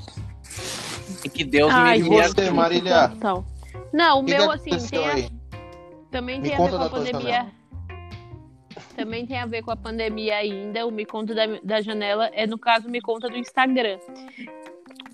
E 1.24 1.28
que 1.28 1.44
Deus 1.44 1.72
Ai, 1.72 1.98
me 2.00 2.06
E 2.06 2.10
me 2.10 2.22
você, 2.22 2.50
Marília? 2.50 3.10
Então. 3.14 3.44
Não, 3.92 4.20
o 4.20 4.24
que, 4.24 4.32
que 4.32 4.38
meu, 4.38 4.50
assim, 4.50 4.70
tem 4.88 5.08
a- 5.08 5.28
também 6.10 6.40
Me 6.40 6.48
tem 6.48 6.56
a 6.56 6.58
ver 6.58 6.70
com 6.70 6.82
a 6.82 6.90
pandemia. 6.90 7.46
Também 8.96 9.26
tem 9.26 9.38
a 9.38 9.46
ver 9.46 9.62
com 9.62 9.70
a 9.72 9.76
pandemia 9.76 10.36
ainda. 10.36 10.86
O 10.86 10.90
Me 10.90 11.04
Conta 11.04 11.34
da, 11.34 11.46
da 11.62 11.80
Janela 11.80 12.30
é, 12.32 12.46
no 12.46 12.58
caso, 12.58 12.88
Me 12.88 13.00
Conta 13.00 13.28
do 13.28 13.36
Instagram. 13.36 13.98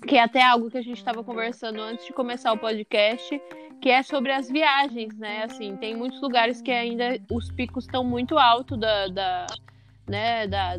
Que 0.05 0.17
é 0.17 0.23
até 0.23 0.43
algo 0.43 0.69
que 0.69 0.77
a 0.77 0.81
gente 0.81 0.97
estava 0.97 1.23
conversando 1.23 1.79
antes 1.81 2.05
de 2.05 2.13
começar 2.13 2.51
o 2.53 2.57
podcast, 2.57 3.41
que 3.81 3.89
é 3.89 4.03
sobre 4.03 4.31
as 4.31 4.49
viagens, 4.49 5.17
né? 5.17 5.43
Assim, 5.43 5.75
tem 5.77 5.95
muitos 5.95 6.21
lugares 6.21 6.61
que 6.61 6.71
ainda 6.71 7.19
os 7.31 7.51
picos 7.51 7.85
estão 7.85 8.03
muito 8.03 8.37
altos 8.37 8.79
da, 8.79 9.07
da, 9.07 9.47
né, 10.07 10.47
da, 10.47 10.77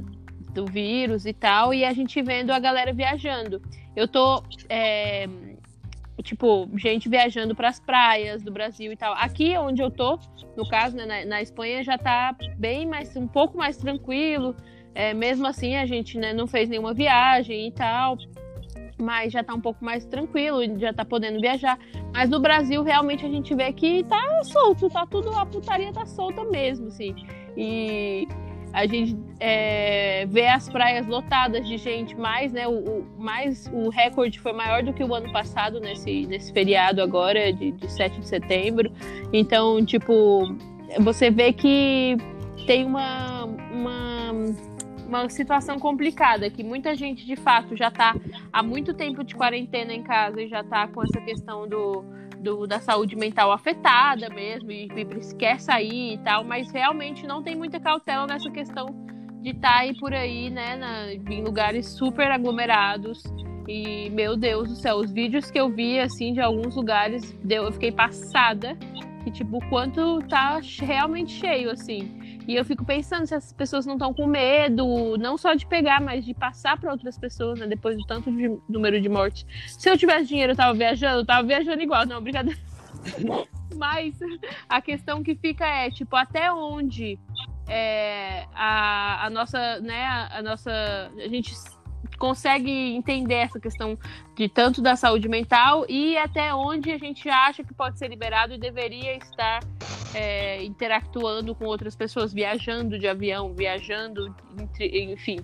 do 0.52 0.66
vírus 0.66 1.24
e 1.26 1.32
tal, 1.32 1.72
e 1.72 1.84
a 1.84 1.92
gente 1.92 2.20
vendo 2.22 2.50
a 2.52 2.58
galera 2.58 2.92
viajando. 2.92 3.60
Eu 3.94 4.08
tô. 4.08 4.42
é, 4.68 5.28
tipo, 6.22 6.68
gente 6.76 7.08
viajando 7.08 7.54
para 7.54 7.68
as 7.68 7.80
praias 7.80 8.42
do 8.42 8.52
Brasil 8.52 8.92
e 8.92 8.96
tal. 8.96 9.14
Aqui 9.14 9.56
onde 9.56 9.82
eu 9.82 9.90
tô, 9.90 10.18
no 10.56 10.68
caso, 10.68 10.96
né, 10.96 11.04
na, 11.06 11.24
na 11.24 11.42
Espanha, 11.42 11.82
já 11.82 11.98
tá 11.98 12.34
bem 12.56 12.86
mais, 12.86 13.16
um 13.16 13.26
pouco 13.26 13.56
mais 13.56 13.76
tranquilo. 13.76 14.54
É, 14.94 15.14
mesmo 15.14 15.46
assim, 15.46 15.76
a 15.76 15.86
gente 15.86 16.18
né, 16.18 16.32
não 16.32 16.46
fez 16.46 16.68
nenhuma 16.68 16.92
viagem 16.92 17.68
e 17.68 17.72
tal. 17.72 18.16
Mas 18.98 19.32
já 19.32 19.42
tá 19.42 19.54
um 19.54 19.60
pouco 19.60 19.84
mais 19.84 20.04
tranquilo, 20.04 20.78
já 20.78 20.92
tá 20.92 21.04
podendo 21.04 21.40
viajar. 21.40 21.78
Mas 22.12 22.30
no 22.30 22.38
Brasil, 22.38 22.82
realmente, 22.82 23.26
a 23.26 23.28
gente 23.28 23.54
vê 23.54 23.72
que 23.72 24.04
tá 24.04 24.44
solto, 24.44 24.88
tá 24.88 25.06
tudo, 25.06 25.34
a 25.34 25.44
putaria 25.44 25.92
tá 25.92 26.06
solta 26.06 26.44
mesmo, 26.44 26.86
assim. 26.88 27.14
E 27.56 28.28
a 28.72 28.86
gente 28.86 29.16
é, 29.38 30.24
vê 30.26 30.46
as 30.48 30.68
praias 30.68 31.06
lotadas 31.06 31.66
de 31.66 31.76
gente, 31.76 32.16
mais, 32.16 32.52
né? 32.52 32.66
O, 32.66 32.72
o- 32.72 33.06
mais, 33.18 33.70
o 33.72 33.88
recorde 33.90 34.40
foi 34.40 34.52
maior 34.52 34.82
do 34.82 34.92
que 34.92 35.04
o 35.04 35.14
ano 35.14 35.30
passado 35.32 35.78
nesse, 35.80 36.26
nesse 36.26 36.52
feriado 36.52 37.02
agora, 37.02 37.52
de, 37.52 37.72
de 37.72 37.92
7 37.92 38.20
de 38.20 38.26
setembro. 38.26 38.90
Então, 39.32 39.84
tipo, 39.84 40.44
você 41.00 41.30
vê 41.30 41.52
que 41.52 42.16
tem 42.66 42.84
uma, 42.84 43.44
uma, 43.44 44.32
uma 45.06 45.28
situação 45.28 45.78
complicada, 45.78 46.48
que 46.48 46.62
muita 46.64 46.94
gente, 46.94 47.26
de 47.26 47.36
fato, 47.36 47.76
já 47.76 47.90
tá 47.90 48.14
há 48.52 48.62
muito 48.62 48.94
tempo 48.94 49.22
de 49.22 49.34
quarentena 49.34 49.92
em 49.92 50.02
casa 50.02 50.40
e 50.40 50.48
já 50.48 50.62
tá 50.64 50.86
com 50.88 51.02
essa 51.02 51.20
questão 51.20 51.68
do, 51.68 52.04
do, 52.42 52.66
da 52.66 52.80
saúde 52.80 53.14
mental 53.16 53.52
afetada 53.52 54.28
mesmo 54.28 54.70
e, 54.70 54.86
e 54.86 55.34
quer 55.36 55.60
sair 55.60 56.14
e 56.14 56.18
tal, 56.18 56.44
mas 56.44 56.70
realmente 56.70 57.26
não 57.26 57.42
tem 57.42 57.54
muita 57.56 57.78
cautela 57.78 58.26
nessa 58.26 58.50
questão 58.50 58.86
de 59.40 59.50
estar 59.50 59.72
tá 59.72 59.78
aí 59.78 59.94
por 59.98 60.12
aí, 60.12 60.50
né, 60.50 60.76
na, 60.76 61.12
em 61.12 61.42
lugares 61.42 61.86
super 61.88 62.30
aglomerados. 62.30 63.22
E, 63.68 64.10
meu 64.10 64.36
Deus 64.36 64.68
do 64.68 64.76
céu, 64.76 64.96
os 64.96 65.10
vídeos 65.12 65.50
que 65.50 65.58
eu 65.58 65.68
vi, 65.68 65.98
assim, 65.98 66.32
de 66.32 66.40
alguns 66.40 66.74
lugares, 66.74 67.32
deu, 67.44 67.64
eu 67.64 67.72
fiquei 67.72 67.92
passada. 67.92 68.76
Que, 69.24 69.30
tipo, 69.30 69.58
o 69.58 69.68
quanto 69.68 70.20
tá 70.28 70.60
realmente 70.80 71.32
cheio, 71.32 71.70
assim. 71.70 72.21
E 72.46 72.54
eu 72.54 72.64
fico 72.64 72.84
pensando 72.84 73.26
se 73.26 73.34
as 73.34 73.52
pessoas 73.52 73.86
não 73.86 73.94
estão 73.94 74.12
com 74.12 74.26
medo, 74.26 75.16
não 75.18 75.38
só 75.38 75.54
de 75.54 75.66
pegar, 75.66 76.00
mas 76.00 76.24
de 76.24 76.34
passar 76.34 76.78
para 76.78 76.92
outras 76.92 77.18
pessoas, 77.18 77.58
né? 77.58 77.66
Depois 77.66 77.96
do 77.96 78.04
tanto 78.04 78.30
de 78.30 78.58
número 78.68 79.00
de 79.00 79.08
mortes. 79.08 79.46
Se 79.66 79.88
eu 79.88 79.96
tivesse 79.96 80.26
dinheiro, 80.26 80.52
eu 80.52 80.56
tava 80.56 80.74
viajando, 80.74 81.20
eu 81.20 81.26
tava 81.26 81.46
viajando 81.46 81.82
igual, 81.82 82.06
não, 82.06 82.20
brincadeira. 82.20 82.58
mas 83.76 84.14
a 84.68 84.80
questão 84.80 85.22
que 85.22 85.34
fica 85.34 85.66
é, 85.66 85.90
tipo, 85.90 86.14
até 86.16 86.52
onde 86.52 87.18
é, 87.68 88.46
a, 88.54 89.26
a 89.26 89.30
nossa, 89.30 89.80
né, 89.80 90.04
a, 90.04 90.38
a 90.38 90.42
nossa. 90.42 90.70
A 91.16 91.28
gente 91.28 91.54
consegue 92.18 92.70
entender 92.70 93.34
essa 93.34 93.58
questão 93.58 93.98
de 94.36 94.48
tanto 94.48 94.80
da 94.80 94.94
saúde 94.94 95.28
mental 95.28 95.84
e 95.88 96.16
até 96.16 96.54
onde 96.54 96.90
a 96.92 96.98
gente 96.98 97.28
acha 97.28 97.64
que 97.64 97.74
pode 97.74 97.98
ser 97.98 98.08
liberado 98.08 98.54
e 98.54 98.58
deveria 98.58 99.16
estar 99.16 99.60
é, 100.14 100.62
interactuando 100.64 101.54
com 101.54 101.64
outras 101.64 101.96
pessoas, 101.96 102.32
viajando 102.32 102.98
de 102.98 103.06
avião, 103.06 103.54
viajando, 103.54 104.34
enfim, 104.78 105.40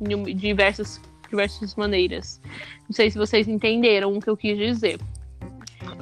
de 0.00 0.34
diversas, 0.34 1.00
diversas 1.28 1.74
maneiras. 1.74 2.40
Não 2.88 2.92
sei 2.92 3.10
se 3.10 3.18
vocês 3.18 3.48
entenderam 3.48 4.12
o 4.12 4.20
que 4.20 4.28
eu 4.28 4.36
quis 4.36 4.56
dizer. 4.56 4.98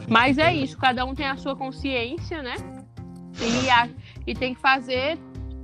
Mas 0.09 0.38
é 0.38 0.52
isso, 0.52 0.76
cada 0.78 1.04
um 1.04 1.14
tem 1.14 1.26
a 1.26 1.37
sua 1.37 1.54
consciência, 1.54 2.42
né? 2.42 2.57
E, 3.40 3.70
a, 3.70 3.88
e 4.26 4.35
tem 4.35 4.54
que 4.54 4.61
fazer. 4.61 5.18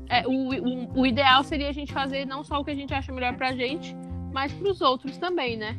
É, 0.08 0.26
o, 0.26 0.30
o, 0.30 1.00
o 1.00 1.06
ideal 1.06 1.42
seria 1.42 1.68
a 1.68 1.72
gente 1.72 1.92
fazer 1.92 2.26
não 2.26 2.44
só 2.44 2.60
o 2.60 2.64
que 2.64 2.70
a 2.70 2.74
gente 2.74 2.92
acha 2.92 3.12
melhor 3.12 3.34
pra 3.36 3.52
gente, 3.52 3.96
mas 4.32 4.52
para 4.52 4.70
os 4.70 4.80
outros 4.80 5.16
também, 5.16 5.56
né? 5.56 5.76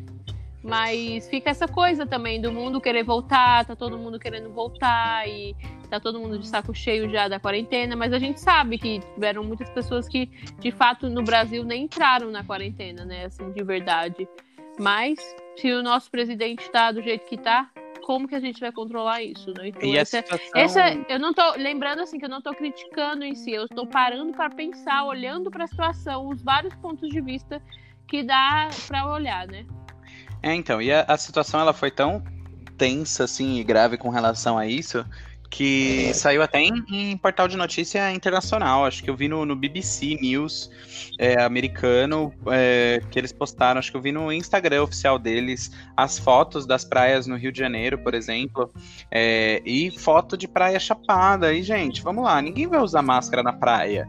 Mas 0.66 1.30
fica 1.30 1.52
essa 1.52 1.68
coisa 1.68 2.08
também 2.08 2.42
do 2.42 2.52
mundo 2.52 2.82
querer 2.82 3.04
voltar, 3.04 3.64
tá 3.66 3.76
todo 3.76 4.00
mundo 4.00 4.18
querendo 4.18 4.50
voltar 4.50 5.28
e 5.30 5.56
tá 5.92 6.00
todo 6.00 6.20
mundo 6.20 6.40
de 6.40 6.48
saco 6.48 6.74
cheio 6.74 7.08
já 7.08 7.28
da 7.28 7.40
quarentena, 7.40 7.96
mas 7.96 8.12
a 8.12 8.18
gente 8.18 8.40
sabe 8.40 8.80
que 8.80 9.00
tiveram 9.14 9.44
muitas 9.44 9.70
pessoas 9.70 10.08
que, 10.08 10.26
de 10.60 10.72
fato, 10.72 11.08
no 11.08 11.22
Brasil 11.22 11.64
nem 11.64 11.84
entraram 11.84 12.32
na 12.32 12.44
quarentena, 12.44 13.06
né? 13.06 13.26
Assim, 13.26 13.52
de 13.52 13.64
verdade. 13.64 14.28
Mas 14.80 15.20
se 15.56 15.72
o 15.72 15.84
nosso 15.84 16.10
presidente 16.10 16.68
tá 16.72 16.92
do 16.92 17.00
jeito 17.00 17.28
que 17.28 17.38
tá, 17.38 17.70
como 18.04 18.28
que 18.28 18.34
a 18.34 18.40
gente 18.40 18.60
vai 18.60 18.72
controlar 18.72 19.22
isso, 19.22 19.54
né? 19.56 19.68
Então, 19.68 19.88
e 19.88 19.96
essa, 19.96 20.18
situação... 20.18 20.50
essa, 20.56 20.82
eu 21.08 21.20
não 21.20 21.32
tô 21.32 21.58
lembrando 21.58 22.02
assim 22.02 22.18
que 22.18 22.26
eu 22.26 22.30
não 22.30 22.42
tô 22.42 22.56
criticando 22.56 23.24
em 23.24 23.36
si, 23.36 23.52
eu 23.52 23.66
estou 23.66 23.86
parando 23.86 24.34
para 24.34 24.50
pensar, 24.50 25.06
olhando 25.06 25.52
para 25.52 25.66
a 25.66 25.68
situação, 25.68 26.28
os 26.28 26.42
vários 26.42 26.74
pontos 26.78 27.08
de 27.08 27.22
vista 27.22 27.62
que 28.08 28.24
dá 28.24 28.68
para 28.88 29.08
olhar, 29.08 29.46
né? 29.46 29.64
É, 30.46 30.54
então, 30.54 30.80
e 30.80 30.92
a, 30.92 31.04
a, 31.08 31.18
situação 31.18 31.60
ela 31.60 31.74
foi 31.74 31.90
tão 31.90 32.24
tensa 32.78 33.24
assim 33.24 33.58
e 33.58 33.64
grave 33.64 33.98
com 33.98 34.10
relação 34.10 34.60
a 34.60 34.68
isso 34.68 35.04
que 35.50 36.14
saiu 36.14 36.44
até 36.44 36.60
em, 36.60 36.84
em 36.92 37.18
portal 37.18 37.48
de 37.48 37.58
notícia 37.58 38.12
internacional. 38.12 38.86
Acho 38.86 39.04
que 39.04 39.10
eu 39.10 39.16
vi 39.16 39.28
no, 39.28 39.44
no 39.44 39.56
BBC 39.56 40.20
News 40.22 40.70
é, 41.18 41.42
americano 41.42 42.32
é, 42.48 43.02
que 43.10 43.18
eles 43.18 43.32
postaram. 43.32 43.80
Acho 43.80 43.90
que 43.90 43.98
eu 43.98 44.02
vi 44.02 44.12
no 44.12 44.32
Instagram 44.32 44.84
oficial 44.84 45.18
deles 45.18 45.72
as 45.98 46.20
fotos 46.20 46.68
das 46.68 46.86
praias 46.86 47.26
no 47.26 47.38
Rio 47.38 47.52
de 47.52 47.58
Janeiro, 47.58 47.98
por 47.98 48.14
exemplo, 48.14 48.70
é, 49.10 49.64
e 49.66 49.90
foto 49.98 50.38
de 50.38 50.48
praia 50.48 50.80
chapada. 50.80 51.54
E 51.54 51.64
gente, 51.64 52.04
vamos 52.04 52.24
lá, 52.24 52.40
ninguém 52.40 52.68
vai 52.68 52.82
usar 52.82 53.02
máscara 53.02 53.42
na 53.42 53.54
praia. 53.54 54.08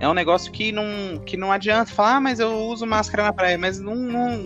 É 0.00 0.08
um 0.08 0.14
negócio 0.14 0.50
que 0.50 0.72
não, 0.72 0.84
que 1.24 1.36
não 1.36 1.52
adianta 1.52 1.92
falar, 1.92 2.16
ah, 2.16 2.20
mas 2.20 2.40
eu 2.40 2.52
uso 2.54 2.86
máscara 2.86 3.22
na 3.22 3.32
praia, 3.32 3.56
mas 3.56 3.78
não, 3.78 3.94
não, 3.94 4.44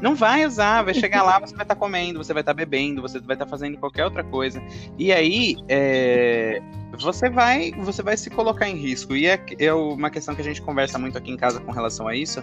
não 0.00 0.14
vai 0.14 0.44
usar, 0.44 0.82
vai 0.82 0.94
chegar 0.94 1.22
lá, 1.22 1.38
você 1.38 1.54
vai 1.54 1.64
estar 1.64 1.74
tá 1.74 1.80
comendo, 1.80 2.22
você 2.22 2.32
vai 2.32 2.42
estar 2.42 2.52
tá 2.52 2.56
bebendo, 2.56 3.00
você 3.00 3.18
vai 3.20 3.34
estar 3.34 3.44
tá 3.44 3.50
fazendo 3.50 3.78
qualquer 3.78 4.04
outra 4.04 4.22
coisa. 4.22 4.62
E 4.98 5.12
aí, 5.12 5.56
é, 5.68 6.60
você 6.98 7.28
vai 7.28 7.72
você 7.72 8.02
vai 8.02 8.16
se 8.16 8.30
colocar 8.30 8.68
em 8.68 8.76
risco. 8.76 9.14
E 9.14 9.26
é, 9.26 9.40
é 9.58 9.72
uma 9.72 10.10
questão 10.10 10.34
que 10.34 10.40
a 10.40 10.44
gente 10.44 10.62
conversa 10.62 10.98
muito 10.98 11.18
aqui 11.18 11.30
em 11.30 11.36
casa 11.36 11.60
com 11.60 11.72
relação 11.72 12.06
a 12.08 12.14
isso, 12.14 12.42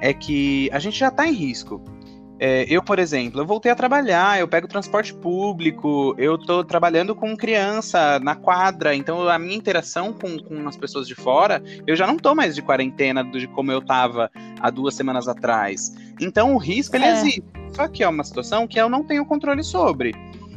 é 0.00 0.12
que 0.12 0.70
a 0.72 0.78
gente 0.78 0.98
já 0.98 1.08
está 1.08 1.26
em 1.26 1.32
risco. 1.32 1.82
É, 2.44 2.66
eu, 2.68 2.82
por 2.82 2.98
exemplo, 2.98 3.40
eu 3.40 3.46
voltei 3.46 3.70
a 3.70 3.74
trabalhar, 3.76 4.40
eu 4.40 4.48
pego 4.48 4.66
transporte 4.66 5.14
público, 5.14 6.12
eu 6.18 6.36
tô 6.36 6.64
trabalhando 6.64 7.14
com 7.14 7.36
criança 7.36 8.18
na 8.18 8.34
quadra, 8.34 8.96
então 8.96 9.28
a 9.28 9.38
minha 9.38 9.54
interação 9.54 10.12
com, 10.12 10.36
com 10.40 10.66
as 10.66 10.76
pessoas 10.76 11.06
de 11.06 11.14
fora, 11.14 11.62
eu 11.86 11.94
já 11.94 12.04
não 12.04 12.16
tô 12.16 12.34
mais 12.34 12.56
de 12.56 12.60
quarentena 12.60 13.22
de 13.22 13.46
como 13.46 13.70
eu 13.70 13.80
tava 13.80 14.28
há 14.58 14.70
duas 14.70 14.96
semanas 14.96 15.28
atrás. 15.28 15.94
Então 16.22 16.54
o 16.54 16.58
risco, 16.58 16.96
ele 16.96 17.04
é. 17.04 17.12
existe. 17.12 17.44
Só 17.72 17.88
que 17.88 18.02
é 18.02 18.08
uma 18.08 18.24
situação 18.24 18.66
que 18.66 18.78
eu 18.78 18.88
não 18.88 19.02
tenho 19.02 19.24
controle 19.24 19.64
sobre. 19.64 20.12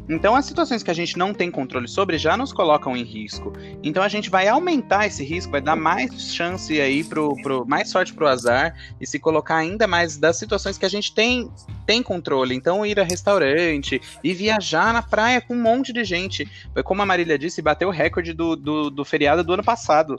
Então, 0.07 0.35
as 0.35 0.45
situações 0.45 0.83
que 0.83 0.91
a 0.91 0.93
gente 0.93 1.17
não 1.17 1.33
tem 1.33 1.49
controle 1.49 1.87
sobre 1.87 2.17
já 2.17 2.37
nos 2.37 2.53
colocam 2.53 2.95
em 2.95 3.03
risco. 3.03 3.51
Então, 3.81 4.03
a 4.03 4.07
gente 4.07 4.29
vai 4.29 4.47
aumentar 4.47 5.07
esse 5.07 5.23
risco, 5.23 5.51
vai 5.51 5.61
dar 5.61 5.75
mais 5.75 6.31
chance 6.31 6.79
aí 6.79 7.03
pro, 7.03 7.35
pro 7.41 7.65
mais 7.65 7.89
sorte 7.89 8.13
pro 8.13 8.27
azar 8.27 8.75
e 9.01 9.07
se 9.07 9.17
colocar 9.17 9.55
ainda 9.55 9.87
mais 9.87 10.15
das 10.15 10.37
situações 10.37 10.77
que 10.77 10.85
a 10.85 10.89
gente 10.89 11.13
tem 11.13 11.49
tem 11.87 12.01
controle. 12.03 12.55
Então, 12.55 12.85
ir 12.85 12.99
a 12.99 13.03
restaurante 13.03 14.01
e 14.23 14.33
viajar 14.33 14.93
na 14.93 15.01
praia 15.01 15.41
com 15.41 15.55
um 15.55 15.61
monte 15.61 15.91
de 15.91 16.03
gente. 16.03 16.47
Como 16.83 17.01
a 17.01 17.05
Marília 17.05 17.37
disse, 17.37 17.61
bateu 17.61 17.87
o 17.87 17.91
recorde 17.91 18.33
do, 18.33 18.55
do, 18.55 18.89
do 18.89 19.05
feriado 19.05 19.43
do 19.43 19.53
ano 19.53 19.63
passado 19.63 20.17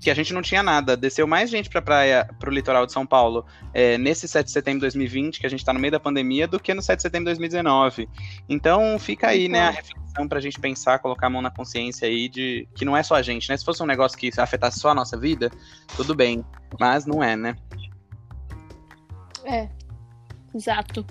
que 0.00 0.10
a 0.10 0.14
gente 0.14 0.32
não 0.32 0.42
tinha 0.42 0.62
nada. 0.62 0.96
Desceu 0.96 1.26
mais 1.26 1.50
gente 1.50 1.68
pra 1.68 1.82
praia, 1.82 2.28
pro 2.38 2.50
litoral 2.50 2.86
de 2.86 2.92
São 2.92 3.06
Paulo, 3.06 3.44
é, 3.72 3.98
nesse 3.98 4.26
7 4.28 4.46
de 4.46 4.52
setembro 4.52 4.80
de 4.80 4.82
2020, 4.82 5.40
que 5.40 5.46
a 5.46 5.50
gente 5.50 5.64
tá 5.64 5.72
no 5.72 5.80
meio 5.80 5.92
da 5.92 6.00
pandemia, 6.00 6.46
do 6.46 6.58
que 6.58 6.72
no 6.74 6.82
7 6.82 6.96
de 6.96 7.02
setembro 7.02 7.24
de 7.24 7.38
2019. 7.38 8.08
Então 8.48 8.98
fica 8.98 9.28
aí, 9.28 9.48
né, 9.48 9.68
a 9.68 9.70
reflexão 9.70 10.28
pra 10.28 10.40
gente 10.40 10.58
pensar, 10.58 10.98
colocar 10.98 11.26
a 11.26 11.30
mão 11.30 11.42
na 11.42 11.50
consciência 11.50 12.08
aí 12.08 12.28
de 12.28 12.68
que 12.74 12.84
não 12.84 12.96
é 12.96 13.02
só 13.02 13.14
a 13.14 13.22
gente, 13.22 13.48
né? 13.48 13.56
Se 13.56 13.64
fosse 13.64 13.82
um 13.82 13.86
negócio 13.86 14.16
que 14.18 14.30
afetasse 14.38 14.80
só 14.80 14.90
a 14.90 14.94
nossa 14.94 15.16
vida, 15.16 15.50
tudo 15.96 16.14
bem. 16.14 16.44
Mas 16.78 17.06
não 17.06 17.22
é, 17.22 17.36
né? 17.36 17.56
É, 19.44 19.68
exato. 20.54 21.06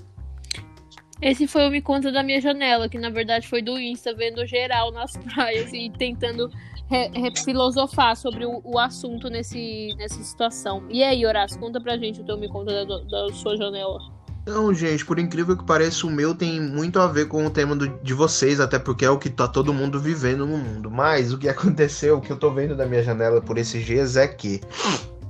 Esse 1.22 1.48
foi 1.48 1.68
o 1.68 1.72
Me 1.72 1.82
Conta 1.82 2.12
da 2.12 2.22
Minha 2.22 2.42
Janela, 2.42 2.90
que 2.90 2.98
na 2.98 3.10
verdade 3.10 3.48
foi 3.48 3.62
do 3.62 3.80
Insta, 3.80 4.14
vendo 4.14 4.46
geral 4.46 4.92
nas 4.92 5.16
praias 5.34 5.72
e 5.72 5.90
tentando 5.90 6.52
re, 6.90 7.08
re, 7.10 7.32
filosofar 7.44 8.16
sobre 8.16 8.46
o, 8.46 8.62
o, 8.64 8.80
assunto 8.80 9.30
nesse, 9.30 9.94
nessa 9.98 10.22
situação. 10.24 10.84
E 10.90 11.04
aí, 11.04 11.26
Horácio, 11.26 11.60
conta 11.60 11.80
pra 11.80 11.98
gente 11.98 12.22
o 12.22 12.24
teu 12.24 12.38
Me 12.38 12.50
Conta 12.50 12.86
da, 12.86 13.00
da 13.00 13.34
sua 13.34 13.58
janela. 13.58 14.00
Não, 14.46 14.72
gente, 14.72 15.04
por 15.04 15.18
incrível 15.18 15.58
que 15.58 15.66
pareça, 15.66 16.06
o 16.06 16.12
meu 16.12 16.36
tem 16.36 16.62
muito 16.62 17.00
a 17.00 17.08
ver 17.08 17.28
com 17.28 17.44
o 17.46 17.50
tema 17.50 17.76
do, 17.76 17.88
de 17.88 18.14
vocês, 18.14 18.60
até 18.60 18.78
porque 18.78 19.04
é 19.04 19.10
o 19.10 19.18
que 19.18 19.30
tá 19.30 19.48
todo 19.48 19.74
mundo 19.74 20.00
vivendo 20.00 20.46
no 20.46 20.58
mundo. 20.58 20.92
Mas 20.92 21.34
o 21.34 21.38
que 21.38 21.50
aconteceu, 21.50 22.18
o 22.18 22.22
que 22.22 22.32
eu 22.32 22.38
tô 22.38 22.52
vendo 22.52 22.76
da 22.76 22.86
minha 22.86 23.02
janela 23.02 23.42
por 23.42 23.58
esses 23.58 23.84
dias 23.84 24.16
é 24.16 24.28
que 24.28 24.62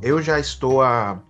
eu 0.01 0.21
já 0.21 0.37
estou 0.37 0.81
a. 0.81 1.21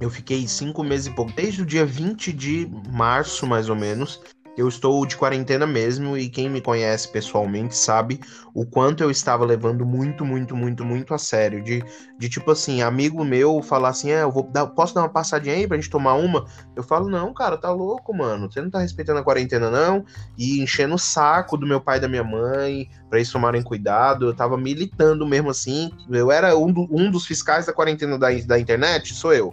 Eu 0.00 0.10
fiquei 0.10 0.46
cinco 0.48 0.82
meses 0.82 1.06
e 1.06 1.10
pouco, 1.10 1.32
desde 1.32 1.62
o 1.62 1.66
dia 1.66 1.86
20 1.86 2.32
de 2.32 2.68
março, 2.90 3.46
mais 3.46 3.68
ou 3.68 3.76
menos, 3.76 4.20
eu 4.56 4.68
estou 4.68 5.04
de 5.04 5.16
quarentena 5.16 5.66
mesmo 5.66 6.16
e 6.16 6.28
quem 6.28 6.48
me 6.48 6.60
conhece 6.60 7.08
pessoalmente 7.08 7.76
sabe 7.76 8.20
o 8.54 8.64
quanto 8.64 9.02
eu 9.02 9.10
estava 9.10 9.44
levando 9.44 9.84
muito, 9.84 10.24
muito, 10.24 10.56
muito, 10.56 10.84
muito 10.84 11.12
a 11.12 11.18
sério. 11.18 11.62
De, 11.62 11.82
de 12.16 12.28
tipo 12.28 12.52
assim, 12.52 12.80
amigo 12.80 13.24
meu 13.24 13.60
falar 13.62 13.88
assim: 13.88 14.12
é, 14.12 14.22
eu 14.22 14.30
vou 14.30 14.44
dar, 14.44 14.66
posso 14.66 14.94
dar 14.94 15.02
uma 15.02 15.08
passadinha 15.08 15.56
aí 15.56 15.66
pra 15.66 15.76
gente 15.76 15.90
tomar 15.90 16.14
uma? 16.14 16.46
Eu 16.76 16.84
falo: 16.84 17.08
não, 17.08 17.34
cara, 17.34 17.58
tá 17.58 17.72
louco, 17.72 18.14
mano. 18.14 18.50
Você 18.50 18.62
não 18.62 18.70
tá 18.70 18.78
respeitando 18.78 19.18
a 19.18 19.24
quarentena, 19.24 19.70
não? 19.70 20.04
E 20.38 20.62
enchendo 20.62 20.94
o 20.94 20.98
saco 20.98 21.56
do 21.56 21.66
meu 21.66 21.80
pai 21.80 21.98
e 21.98 22.00
da 22.00 22.08
minha 22.08 22.24
mãe 22.24 22.88
para 23.10 23.18
eles 23.18 23.30
tomarem 23.30 23.62
cuidado. 23.62 24.26
Eu 24.26 24.34
tava 24.34 24.56
militando 24.56 25.26
mesmo 25.26 25.50
assim. 25.50 25.90
Eu 26.08 26.30
era 26.30 26.56
um, 26.56 26.72
do, 26.72 26.86
um 26.90 27.10
dos 27.10 27.26
fiscais 27.26 27.66
da 27.66 27.72
quarentena 27.72 28.16
da, 28.16 28.28
da 28.30 28.58
internet, 28.58 29.14
sou 29.14 29.34
eu. 29.34 29.52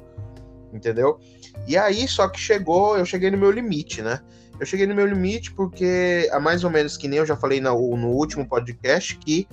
Entendeu? 0.71 1.19
E 1.67 1.75
aí, 1.75 2.07
só 2.07 2.27
que 2.27 2.39
chegou, 2.39 2.97
eu 2.97 3.05
cheguei 3.05 3.29
no 3.29 3.37
meu 3.37 3.51
limite, 3.51 4.01
né? 4.01 4.21
Eu 4.61 4.65
cheguei 4.67 4.85
no 4.85 4.93
meu 4.93 5.07
limite 5.07 5.51
porque, 5.51 6.29
há 6.31 6.39
mais 6.39 6.63
ou 6.63 6.69
menos 6.69 6.95
que 6.95 7.07
nem 7.07 7.17
eu 7.17 7.25
já 7.25 7.35
falei 7.35 7.59
no, 7.59 7.97
no 7.97 8.09
último 8.09 8.47
podcast, 8.47 9.17
que 9.17 9.47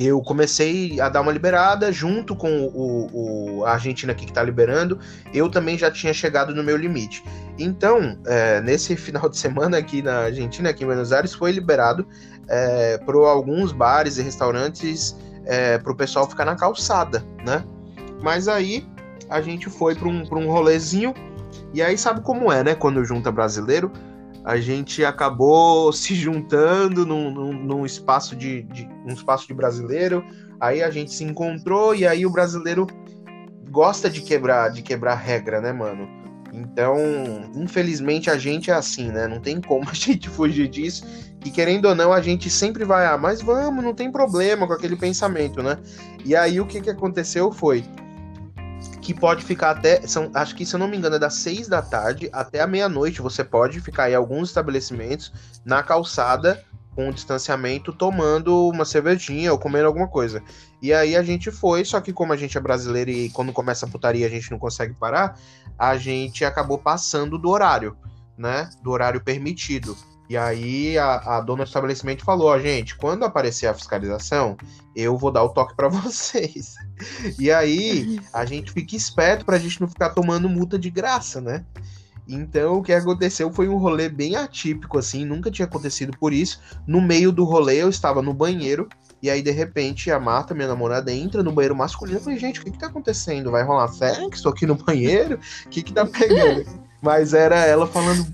eu 0.00 0.20
comecei 0.20 1.00
a 1.00 1.08
dar 1.08 1.20
uma 1.20 1.30
liberada 1.30 1.92
junto 1.92 2.34
com 2.34 2.50
o, 2.64 3.58
o, 3.60 3.64
a 3.64 3.74
Argentina 3.74 4.10
aqui 4.10 4.24
que 4.24 4.32
está 4.32 4.42
liberando, 4.42 4.98
eu 5.32 5.48
também 5.48 5.78
já 5.78 5.88
tinha 5.88 6.12
chegado 6.12 6.52
no 6.52 6.64
meu 6.64 6.76
limite. 6.76 7.22
Então, 7.56 8.18
é, 8.26 8.60
nesse 8.62 8.96
final 8.98 9.28
de 9.28 9.38
semana 9.38 9.78
aqui 9.78 10.02
na 10.02 10.22
Argentina, 10.24 10.70
aqui 10.70 10.82
em 10.82 10.86
Buenos 10.86 11.12
Aires, 11.12 11.32
foi 11.32 11.52
liberado 11.52 12.04
é, 12.48 12.98
para 12.98 13.16
alguns 13.28 13.70
bares 13.70 14.18
e 14.18 14.22
restaurantes 14.22 15.16
é, 15.44 15.78
para 15.78 15.92
o 15.92 15.94
pessoal 15.94 16.28
ficar 16.28 16.44
na 16.44 16.56
calçada, 16.56 17.24
né? 17.46 17.64
Mas 18.20 18.48
aí 18.48 18.84
a 19.30 19.40
gente 19.40 19.70
foi 19.70 19.94
para 19.94 20.08
um, 20.08 20.24
um 20.28 20.50
rolezinho 20.50 21.14
e 21.72 21.82
aí 21.82 21.96
sabe 21.96 22.20
como 22.20 22.52
é, 22.52 22.62
né? 22.62 22.74
Quando 22.74 23.04
junta 23.04 23.30
brasileiro, 23.30 23.90
a 24.44 24.56
gente 24.56 25.04
acabou 25.04 25.92
se 25.94 26.14
juntando 26.14 27.06
num, 27.06 27.30
num, 27.30 27.52
num 27.52 27.86
espaço 27.86 28.36
de, 28.36 28.62
de 28.64 28.88
um 29.06 29.12
espaço 29.12 29.46
de 29.46 29.54
brasileiro. 29.54 30.24
Aí 30.60 30.82
a 30.82 30.90
gente 30.90 31.12
se 31.12 31.24
encontrou 31.24 31.94
e 31.94 32.06
aí 32.06 32.24
o 32.24 32.30
brasileiro 32.30 32.86
gosta 33.70 34.08
de 34.08 34.20
quebrar 34.20 34.70
de 34.70 34.82
quebrar 34.82 35.14
regra, 35.14 35.60
né, 35.60 35.72
mano? 35.72 36.08
Então, 36.52 36.96
infelizmente 37.54 38.28
a 38.28 38.36
gente 38.36 38.70
é 38.70 38.74
assim, 38.74 39.10
né? 39.10 39.26
Não 39.26 39.40
tem 39.40 39.60
como 39.60 39.88
a 39.90 39.94
gente 39.94 40.28
fugir 40.28 40.68
disso. 40.68 41.04
E 41.44 41.50
querendo 41.50 41.86
ou 41.86 41.94
não, 41.94 42.12
a 42.12 42.20
gente 42.20 42.48
sempre 42.50 42.84
vai, 42.84 43.06
ah, 43.06 43.18
mas 43.18 43.40
vamos, 43.40 43.82
não 43.82 43.94
tem 43.94 44.12
problema 44.12 44.66
com 44.66 44.72
aquele 44.74 44.94
pensamento, 44.94 45.62
né? 45.62 45.78
E 46.24 46.36
aí 46.36 46.60
o 46.60 46.66
que, 46.66 46.80
que 46.80 46.90
aconteceu 46.90 47.50
foi 47.50 47.84
que 49.02 49.12
pode 49.12 49.44
ficar 49.44 49.72
até. 49.72 50.06
São, 50.06 50.30
acho 50.32 50.54
que, 50.54 50.64
se 50.64 50.74
eu 50.74 50.78
não 50.78 50.88
me 50.88 50.96
engano, 50.96 51.16
é 51.16 51.18
das 51.18 51.34
seis 51.34 51.66
da 51.68 51.82
tarde 51.82 52.30
até 52.32 52.60
a 52.60 52.66
meia-noite. 52.66 53.20
Você 53.20 53.42
pode 53.44 53.80
ficar 53.80 54.08
em 54.08 54.14
alguns 54.14 54.48
estabelecimentos 54.48 55.32
na 55.64 55.82
calçada 55.82 56.64
com 56.94 57.10
distanciamento 57.10 57.92
tomando 57.92 58.68
uma 58.68 58.84
cervejinha 58.84 59.52
ou 59.52 59.58
comendo 59.58 59.86
alguma 59.86 60.06
coisa. 60.06 60.42
E 60.80 60.92
aí 60.92 61.16
a 61.16 61.22
gente 61.22 61.50
foi, 61.50 61.84
só 61.84 62.00
que 62.00 62.12
como 62.12 62.32
a 62.32 62.36
gente 62.36 62.56
é 62.56 62.60
brasileiro 62.60 63.10
e 63.10 63.30
quando 63.30 63.52
começa 63.52 63.86
a 63.86 63.88
putaria 63.88 64.26
a 64.26 64.30
gente 64.30 64.50
não 64.50 64.58
consegue 64.58 64.94
parar, 64.94 65.38
a 65.78 65.96
gente 65.96 66.44
acabou 66.44 66.78
passando 66.78 67.38
do 67.38 67.48
horário, 67.48 67.96
né? 68.36 68.68
Do 68.82 68.90
horário 68.90 69.22
permitido. 69.22 69.96
E 70.32 70.36
aí 70.38 70.96
a, 70.96 71.36
a 71.36 71.40
dona 71.42 71.62
do 71.62 71.66
estabelecimento 71.66 72.24
falou, 72.24 72.48
ó, 72.48 72.58
gente, 72.58 72.96
quando 72.96 73.22
aparecer 73.22 73.66
a 73.66 73.74
fiscalização, 73.74 74.56
eu 74.96 75.14
vou 75.18 75.30
dar 75.30 75.42
o 75.42 75.50
toque 75.50 75.76
para 75.76 75.88
vocês. 75.92 76.72
E 77.38 77.52
aí 77.52 78.18
a 78.32 78.46
gente 78.46 78.72
fica 78.72 78.96
esperto 78.96 79.44
pra 79.44 79.58
gente 79.58 79.78
não 79.78 79.86
ficar 79.86 80.08
tomando 80.08 80.48
multa 80.48 80.78
de 80.78 80.88
graça, 80.88 81.38
né? 81.38 81.66
Então, 82.26 82.78
o 82.78 82.82
que 82.82 82.94
aconteceu 82.94 83.52
foi 83.52 83.68
um 83.68 83.76
rolê 83.76 84.08
bem 84.08 84.34
atípico, 84.34 84.96
assim, 84.96 85.22
nunca 85.22 85.50
tinha 85.50 85.66
acontecido 85.66 86.16
por 86.16 86.32
isso. 86.32 86.62
No 86.86 87.02
meio 87.02 87.30
do 87.30 87.44
rolê, 87.44 87.82
eu 87.82 87.90
estava 87.90 88.22
no 88.22 88.32
banheiro, 88.32 88.88
e 89.22 89.28
aí, 89.28 89.42
de 89.42 89.50
repente, 89.50 90.10
a 90.10 90.18
Marta, 90.18 90.54
minha 90.54 90.68
namorada, 90.68 91.12
entra 91.12 91.42
no 91.42 91.52
banheiro 91.52 91.76
masculino. 91.76 92.16
Eu 92.16 92.22
falei, 92.22 92.38
gente, 92.38 92.58
o 92.58 92.64
que 92.64 92.70
que 92.70 92.78
tá 92.78 92.86
acontecendo? 92.86 93.50
Vai 93.50 93.64
rolar 93.64 93.88
sexo 93.88 94.48
aqui 94.48 94.64
no 94.64 94.76
banheiro? 94.76 95.38
O 95.66 95.68
que 95.68 95.82
que 95.82 95.92
tá 95.92 96.06
pegando? 96.06 96.64
Mas 97.02 97.34
era 97.34 97.66
ela 97.66 97.86
falando, 97.86 98.26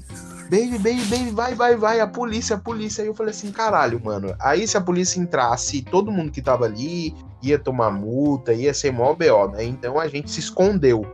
baby, 0.50 0.78
baby, 0.78 1.04
baby, 1.04 1.30
vai, 1.30 1.54
vai, 1.54 1.76
vai, 1.76 2.00
a 2.00 2.06
polícia, 2.06 2.56
a 2.56 2.58
polícia. 2.58 3.02
Aí 3.02 3.08
eu 3.08 3.14
falei 3.14 3.30
assim, 3.30 3.52
caralho, 3.52 4.00
mano. 4.02 4.34
Aí 4.40 4.66
se 4.66 4.76
a 4.76 4.80
polícia 4.80 5.20
entrasse, 5.20 5.82
todo 5.82 6.10
mundo 6.10 6.32
que 6.32 6.42
tava 6.42 6.64
ali 6.64 7.14
ia 7.42 7.58
tomar 7.58 7.90
multa, 7.90 8.52
ia 8.52 8.74
ser 8.74 8.92
mó 8.92 9.14
BO, 9.14 9.48
né? 9.52 9.64
Então 9.64 9.98
a 9.98 10.08
gente 10.08 10.30
se 10.30 10.40
escondeu 10.40 11.06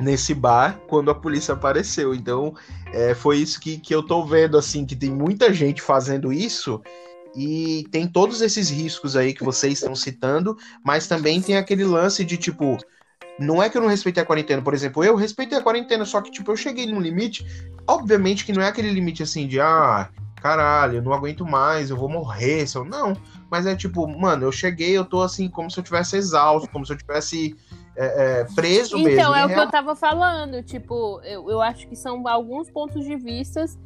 nesse 0.00 0.34
bar 0.34 0.80
quando 0.88 1.10
a 1.10 1.14
polícia 1.14 1.54
apareceu. 1.54 2.14
Então, 2.14 2.54
é, 2.92 3.14
foi 3.14 3.38
isso 3.38 3.60
que, 3.60 3.78
que 3.78 3.94
eu 3.94 4.02
tô 4.02 4.24
vendo, 4.24 4.58
assim, 4.58 4.84
que 4.84 4.96
tem 4.96 5.10
muita 5.10 5.52
gente 5.52 5.80
fazendo 5.80 6.32
isso 6.32 6.82
e 7.36 7.84
tem 7.90 8.08
todos 8.08 8.40
esses 8.40 8.70
riscos 8.70 9.14
aí 9.14 9.34
que 9.34 9.44
vocês 9.44 9.74
estão 9.74 9.94
citando, 9.94 10.56
mas 10.82 11.06
também 11.06 11.42
tem 11.42 11.56
aquele 11.56 11.84
lance 11.84 12.24
de 12.24 12.38
tipo. 12.38 12.78
Não 13.38 13.62
é 13.62 13.68
que 13.68 13.76
eu 13.76 13.82
não 13.82 13.88
respeitei 13.88 14.22
a 14.22 14.26
quarentena, 14.26 14.62
por 14.62 14.74
exemplo, 14.74 15.04
eu 15.04 15.14
respeitei 15.14 15.58
a 15.58 15.62
quarentena, 15.62 16.04
só 16.04 16.20
que, 16.20 16.30
tipo, 16.30 16.50
eu 16.50 16.56
cheguei 16.56 16.86
num 16.86 17.00
limite. 17.00 17.46
Obviamente 17.86 18.44
que 18.44 18.52
não 18.52 18.62
é 18.62 18.68
aquele 18.68 18.90
limite 18.90 19.22
assim 19.22 19.46
de, 19.46 19.60
ah, 19.60 20.08
caralho, 20.40 20.98
eu 20.98 21.02
não 21.02 21.12
aguento 21.12 21.44
mais, 21.44 21.90
eu 21.90 21.96
vou 21.96 22.08
morrer. 22.08 22.66
Se 22.66 22.76
eu... 22.76 22.84
Não, 22.84 23.14
mas 23.50 23.66
é 23.66 23.74
tipo, 23.74 24.06
mano, 24.06 24.44
eu 24.44 24.52
cheguei, 24.52 24.96
eu 24.96 25.04
tô 25.04 25.22
assim, 25.22 25.48
como 25.48 25.70
se 25.70 25.78
eu 25.78 25.84
tivesse 25.84 26.16
exausto, 26.16 26.68
como 26.70 26.86
se 26.86 26.92
eu 26.92 26.96
tivesse 26.96 27.56
é, 27.96 28.40
é, 28.40 28.44
preso 28.54 28.96
então, 28.96 29.04
mesmo. 29.04 29.20
Então, 29.20 29.36
é 29.36 29.42
em 29.42 29.44
o 29.44 29.48
que 29.48 29.58
eu 29.58 29.70
tava 29.70 29.96
falando. 29.96 30.62
Tipo, 30.62 31.20
eu, 31.24 31.50
eu 31.50 31.60
acho 31.60 31.86
que 31.88 31.96
são 31.96 32.26
alguns 32.28 32.70
pontos 32.70 33.04
de 33.04 33.16
vistas 33.16 33.78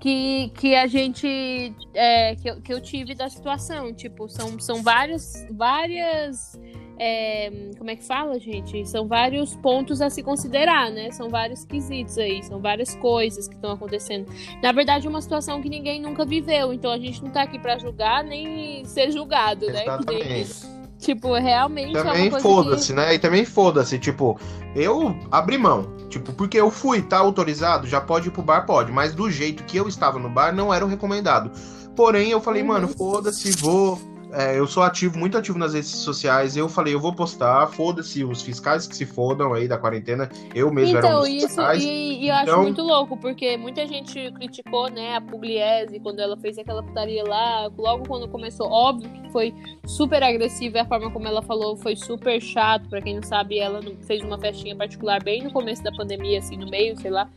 que, 0.00 0.50
que 0.54 0.74
a 0.74 0.86
gente. 0.86 1.74
é, 1.94 2.36
que, 2.36 2.48
eu, 2.48 2.60
que 2.60 2.72
eu 2.72 2.80
tive 2.80 3.14
da 3.14 3.28
situação. 3.28 3.92
Tipo, 3.92 4.28
são, 4.28 4.58
são 4.58 4.82
várias. 4.82 5.46
várias 5.50 6.58
é, 6.98 7.70
como 7.78 7.90
é 7.90 7.96
que 7.96 8.04
fala, 8.04 8.38
gente? 8.38 8.86
São 8.88 9.06
vários 9.06 9.54
pontos 9.56 10.00
a 10.00 10.08
se 10.08 10.22
considerar, 10.22 10.90
né? 10.90 11.10
São 11.10 11.28
vários 11.28 11.64
quesitos 11.64 12.16
aí, 12.18 12.42
são 12.42 12.60
várias 12.60 12.94
coisas 12.96 13.46
que 13.48 13.54
estão 13.54 13.72
acontecendo. 13.72 14.26
Na 14.62 14.72
verdade, 14.72 15.06
é 15.06 15.10
uma 15.10 15.20
situação 15.20 15.60
que 15.60 15.68
ninguém 15.68 16.00
nunca 16.00 16.24
viveu, 16.24 16.72
então 16.72 16.90
a 16.90 16.98
gente 16.98 17.22
não 17.22 17.30
tá 17.30 17.42
aqui 17.42 17.58
pra 17.58 17.78
julgar 17.78 18.24
nem 18.24 18.84
ser 18.84 19.10
julgado, 19.10 19.66
né? 19.66 19.82
Que 19.82 19.88
Exatamente. 19.88 20.76
Tipo, 20.98 21.34
realmente 21.34 21.96
é 21.96 22.02
Também 22.02 22.30
coisa 22.30 22.42
foda-se, 22.42 22.92
né? 22.94 23.14
E 23.14 23.18
também 23.18 23.44
foda-se, 23.44 23.98
tipo, 23.98 24.40
eu 24.74 25.14
abri 25.30 25.58
mão. 25.58 25.94
Tipo, 26.08 26.32
porque 26.32 26.58
eu 26.58 26.70
fui, 26.70 27.02
tá 27.02 27.18
autorizado, 27.18 27.86
já 27.86 28.00
pode 28.00 28.28
ir 28.28 28.30
pro 28.30 28.42
bar, 28.42 28.64
pode. 28.64 28.90
Mas 28.90 29.14
do 29.14 29.30
jeito 29.30 29.62
que 29.64 29.76
eu 29.76 29.86
estava 29.88 30.18
no 30.18 30.30
bar, 30.30 30.54
não 30.54 30.72
era 30.72 30.84
o 30.84 30.88
recomendado. 30.88 31.50
Porém, 31.94 32.30
eu 32.30 32.40
falei, 32.40 32.62
Uhum. 32.62 32.68
mano, 32.68 32.88
foda-se, 32.88 33.50
vou. 33.60 33.98
É, 34.32 34.58
eu 34.58 34.66
sou 34.66 34.82
ativo, 34.82 35.16
muito 35.18 35.38
ativo 35.38 35.56
nas 35.58 35.72
redes 35.72 35.88
sociais. 35.90 36.56
Eu 36.56 36.68
falei, 36.68 36.92
eu 36.92 37.00
vou 37.00 37.12
postar, 37.14 37.66
foda-se 37.68 38.24
os 38.24 38.42
fiscais 38.42 38.86
que 38.86 38.94
se 38.96 39.06
fodam 39.06 39.54
aí 39.54 39.68
da 39.68 39.78
quarentena. 39.78 40.28
Eu 40.54 40.70
mesmo 40.72 40.96
era 40.98 41.06
um 41.06 41.10
Então, 41.10 41.20
dos 41.20 41.28
isso, 41.30 41.46
fiscais. 41.46 41.82
e, 41.84 41.88
e 41.88 42.28
eu 42.28 42.34
acho 42.34 42.42
Então- 42.44 42.62
muito 42.62 42.82
louco, 42.82 43.16
porque 43.16 43.56
muita 43.56 43.86
gente 43.86 44.30
criticou, 44.32 44.90
né, 44.90 45.16
a 45.16 45.20
Pugliese 45.20 46.00
quando 46.00 46.20
ela 46.20 46.36
fez 46.36 46.58
aquela 46.58 46.82
putaria 46.82 47.22
lá, 47.24 47.70
logo 47.78 48.06
quando 48.06 48.28
começou, 48.28 48.68
óbvio 48.68 49.08
que 49.08 49.30
foi 49.30 49.54
super 49.86 50.22
agressiva, 50.22 50.78
e 50.78 50.80
a 50.80 50.84
forma 50.86 51.10
como 51.10 51.26
ela 51.28 51.40
falou 51.40 51.76
foi 51.76 51.94
super 51.96 52.40
chato, 52.42 52.88
pra 52.88 53.00
quem 53.00 53.14
não 53.14 53.22
sabe, 53.22 53.58
ela 53.58 53.80
fez 54.06 54.22
uma 54.22 54.38
festinha 54.38 54.74
particular 54.74 55.22
bem 55.22 55.44
no 55.44 55.52
começo 55.52 55.82
da 55.82 55.92
pandemia, 55.92 56.40
assim, 56.40 56.56
no 56.56 56.68
meio, 56.68 56.98
sei 57.00 57.10
lá, 57.10 57.28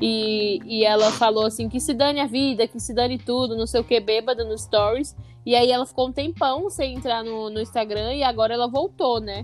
e, 0.00 0.60
e 0.64 0.84
ela 0.84 1.10
falou 1.12 1.44
assim, 1.44 1.68
que 1.68 1.78
se 1.78 1.92
dane 1.92 2.20
a 2.20 2.26
vida, 2.26 2.66
que 2.66 2.80
se 2.80 2.94
dane 2.94 3.18
tudo, 3.18 3.56
não 3.56 3.66
sei 3.66 3.80
o 3.80 3.84
que, 3.84 3.98
bêbada 4.00 4.44
nos 4.44 4.62
stories, 4.62 5.14
e 5.46 5.54
aí 5.54 5.70
ela 5.70 5.86
ficou 5.86 6.08
um 6.08 6.12
tempão 6.12 6.68
sem 6.70 6.94
entrar 6.94 7.22
no, 7.24 7.48
no 7.50 7.60
Instagram, 7.60 8.14
e 8.14 8.22
agora 8.22 8.54
ela 8.54 8.68
voltou, 8.68 9.20
né, 9.20 9.42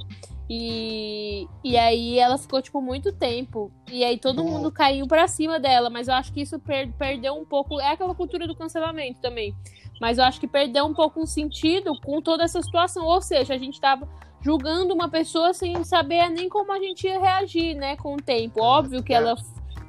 e, 0.49 1.49
e 1.65 1.77
aí 1.77 2.19
ela 2.19 2.37
ficou, 2.37 2.61
tipo, 2.61 2.81
muito 2.83 3.11
tempo. 3.13 3.73
E 3.91 4.05
aí 4.05 4.19
todo 4.19 4.45
mundo 4.45 4.71
caiu 4.71 5.07
pra 5.07 5.27
cima 5.27 5.59
dela. 5.59 5.89
Mas 5.89 6.07
eu 6.07 6.15
acho 6.15 6.33
que 6.35 6.43
isso 6.43 6.59
per- 6.59 6.93
perdeu 6.99 7.35
um 7.35 7.47
pouco. 7.47 7.81
É 7.81 7.93
aquela 7.93 8.15
cultura 8.15 8.47
do 8.47 8.55
cancelamento 8.55 9.21
também. 9.23 9.55
Mas 9.99 10.19
eu 10.19 10.25
acho 10.25 10.39
que 10.39 10.47
perdeu 10.47 10.85
um 10.85 10.93
pouco 10.93 11.23
o 11.23 11.27
sentido 11.27 11.99
com 12.01 12.21
toda 12.21 12.45
essa 12.45 12.61
situação. 12.61 13.07
Ou 13.07 13.23
seja, 13.23 13.55
a 13.55 13.59
gente 13.59 13.81
tava 13.81 14.07
julgando 14.43 14.93
uma 14.93 15.09
pessoa 15.09 15.55
sem 15.55 15.83
saber 15.83 16.29
nem 16.29 16.47
como 16.49 16.71
a 16.73 16.79
gente 16.79 17.07
ia 17.07 17.19
reagir, 17.19 17.75
né, 17.75 17.97
com 17.97 18.13
o 18.15 18.19
tempo. 18.23 18.61
Óbvio 18.63 19.03
que 19.03 19.15
ela 19.15 19.33
f- 19.33 19.45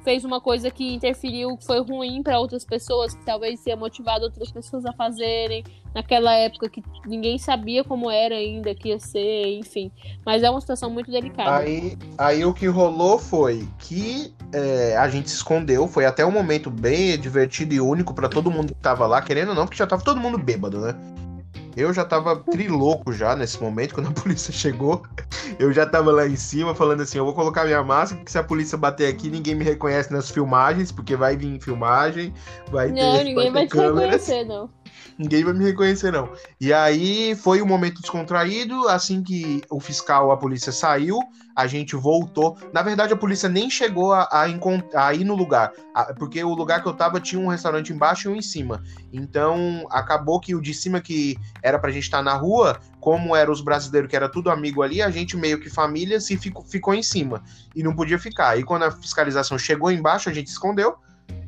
fez 0.06 0.24
uma 0.24 0.40
coisa 0.40 0.70
que 0.70 0.94
interferiu, 0.94 1.56
que 1.56 1.66
foi 1.66 1.80
ruim 1.80 2.22
pra 2.22 2.38
outras 2.38 2.64
pessoas, 2.64 3.12
que 3.12 3.24
talvez 3.24 3.60
tenha 3.60 3.76
motivado 3.76 4.24
outras 4.24 4.52
pessoas 4.52 4.86
a 4.86 4.92
fazerem 4.92 5.64
naquela 5.92 6.32
época 6.32 6.68
que 6.68 6.80
ninguém 7.04 7.38
sabia 7.38 7.82
como 7.82 8.08
era 8.08 8.36
ainda, 8.36 8.72
que 8.72 8.90
ia 8.90 9.00
ser, 9.00 9.58
enfim. 9.58 9.90
Mas 10.24 10.44
é 10.44 10.48
uma 10.48 10.60
situação 10.60 10.88
muito 10.90 11.10
delicada. 11.10 11.56
Aí, 11.56 11.98
aí 12.16 12.44
o 12.44 12.54
que 12.54 12.68
rolou 12.68 13.18
foi 13.18 13.68
que 13.80 14.32
é, 14.52 14.96
a 14.96 15.08
gente 15.08 15.28
se 15.28 15.34
escondeu. 15.34 15.88
Foi 15.88 16.06
até 16.06 16.24
um 16.24 16.30
momento 16.30 16.70
bem 16.70 17.18
divertido 17.18 17.74
e 17.74 17.80
único 17.80 18.14
pra 18.14 18.28
todo 18.28 18.48
mundo 18.48 18.74
que 18.74 18.80
tava 18.80 19.08
lá, 19.08 19.20
querendo 19.20 19.48
ou 19.48 19.54
não, 19.56 19.64
porque 19.64 19.78
já 19.78 19.88
tava 19.88 20.04
todo 20.04 20.20
mundo 20.20 20.38
bêbado, 20.38 20.78
né? 20.80 20.94
Eu 21.76 21.92
já 21.92 22.04
tava 22.04 22.36
triloco 22.36 23.12
já 23.12 23.36
nesse 23.36 23.62
momento, 23.62 23.94
quando 23.94 24.08
a 24.08 24.12
polícia 24.22 24.52
chegou. 24.52 25.02
Eu 25.58 25.72
já 25.72 25.84
tava 25.84 26.10
lá 26.10 26.26
em 26.26 26.36
cima 26.36 26.74
falando 26.74 27.02
assim: 27.02 27.18
eu 27.18 27.24
vou 27.24 27.34
colocar 27.34 27.64
minha 27.64 27.82
máscara, 27.82 28.18
porque 28.18 28.32
se 28.32 28.38
a 28.38 28.42
polícia 28.42 28.78
bater 28.78 29.08
aqui, 29.08 29.28
ninguém 29.28 29.54
me 29.54 29.64
reconhece 29.64 30.12
nas 30.12 30.30
filmagens, 30.30 30.90
porque 30.90 31.14
vai 31.14 31.36
vir 31.36 31.60
filmagem, 31.60 32.32
vai 32.70 32.90
ter, 32.92 33.00
Não, 33.00 33.24
ninguém 33.24 33.52
vai 33.52 33.66
te 33.66 33.76
reconhecer, 33.76 34.44
não. 34.44 34.70
Ninguém 35.18 35.44
vai 35.44 35.54
me 35.54 35.64
reconhecer, 35.64 36.12
não. 36.12 36.30
E 36.60 36.72
aí 36.72 37.34
foi 37.34 37.62
um 37.62 37.66
momento 37.66 38.00
descontraído. 38.02 38.86
Assim 38.88 39.22
que 39.22 39.62
o 39.70 39.80
fiscal, 39.80 40.30
a 40.30 40.36
polícia 40.36 40.70
saiu, 40.70 41.18
a 41.54 41.66
gente 41.66 41.96
voltou. 41.96 42.58
Na 42.70 42.82
verdade, 42.82 43.14
a 43.14 43.16
polícia 43.16 43.48
nem 43.48 43.70
chegou 43.70 44.12
a, 44.12 44.28
a, 44.30 44.44
a 44.94 45.14
ir 45.14 45.24
no 45.24 45.34
lugar, 45.34 45.72
a- 45.94 46.12
porque 46.14 46.44
o 46.44 46.54
lugar 46.54 46.82
que 46.82 46.88
eu 46.88 46.92
tava 46.92 47.18
tinha 47.18 47.40
um 47.40 47.48
restaurante 47.48 47.92
embaixo 47.94 48.28
e 48.28 48.32
um 48.32 48.36
em 48.36 48.42
cima. 48.42 48.82
Então 49.10 49.86
acabou 49.90 50.38
que 50.38 50.54
o 50.54 50.60
de 50.60 50.74
cima, 50.74 51.00
que 51.00 51.38
era 51.62 51.78
pra 51.78 51.90
gente 51.90 52.04
estar 52.04 52.22
na 52.22 52.34
rua, 52.34 52.78
como 53.00 53.34
eram 53.34 53.52
os 53.52 53.62
brasileiros, 53.62 54.10
que 54.10 54.16
era 54.16 54.28
tudo 54.28 54.50
amigo 54.50 54.82
ali, 54.82 55.00
a 55.00 55.10
gente 55.10 55.34
meio 55.36 55.58
que 55.58 55.70
família 55.70 56.20
se 56.20 56.36
ficou, 56.36 56.62
ficou 56.64 56.92
em 56.92 57.02
cima 57.02 57.42
e 57.74 57.82
não 57.82 57.94
podia 57.96 58.18
ficar. 58.18 58.58
E 58.58 58.64
quando 58.64 58.82
a 58.82 58.90
fiscalização 58.90 59.58
chegou 59.58 59.90
embaixo, 59.90 60.28
a 60.28 60.32
gente 60.32 60.48
escondeu. 60.48 60.94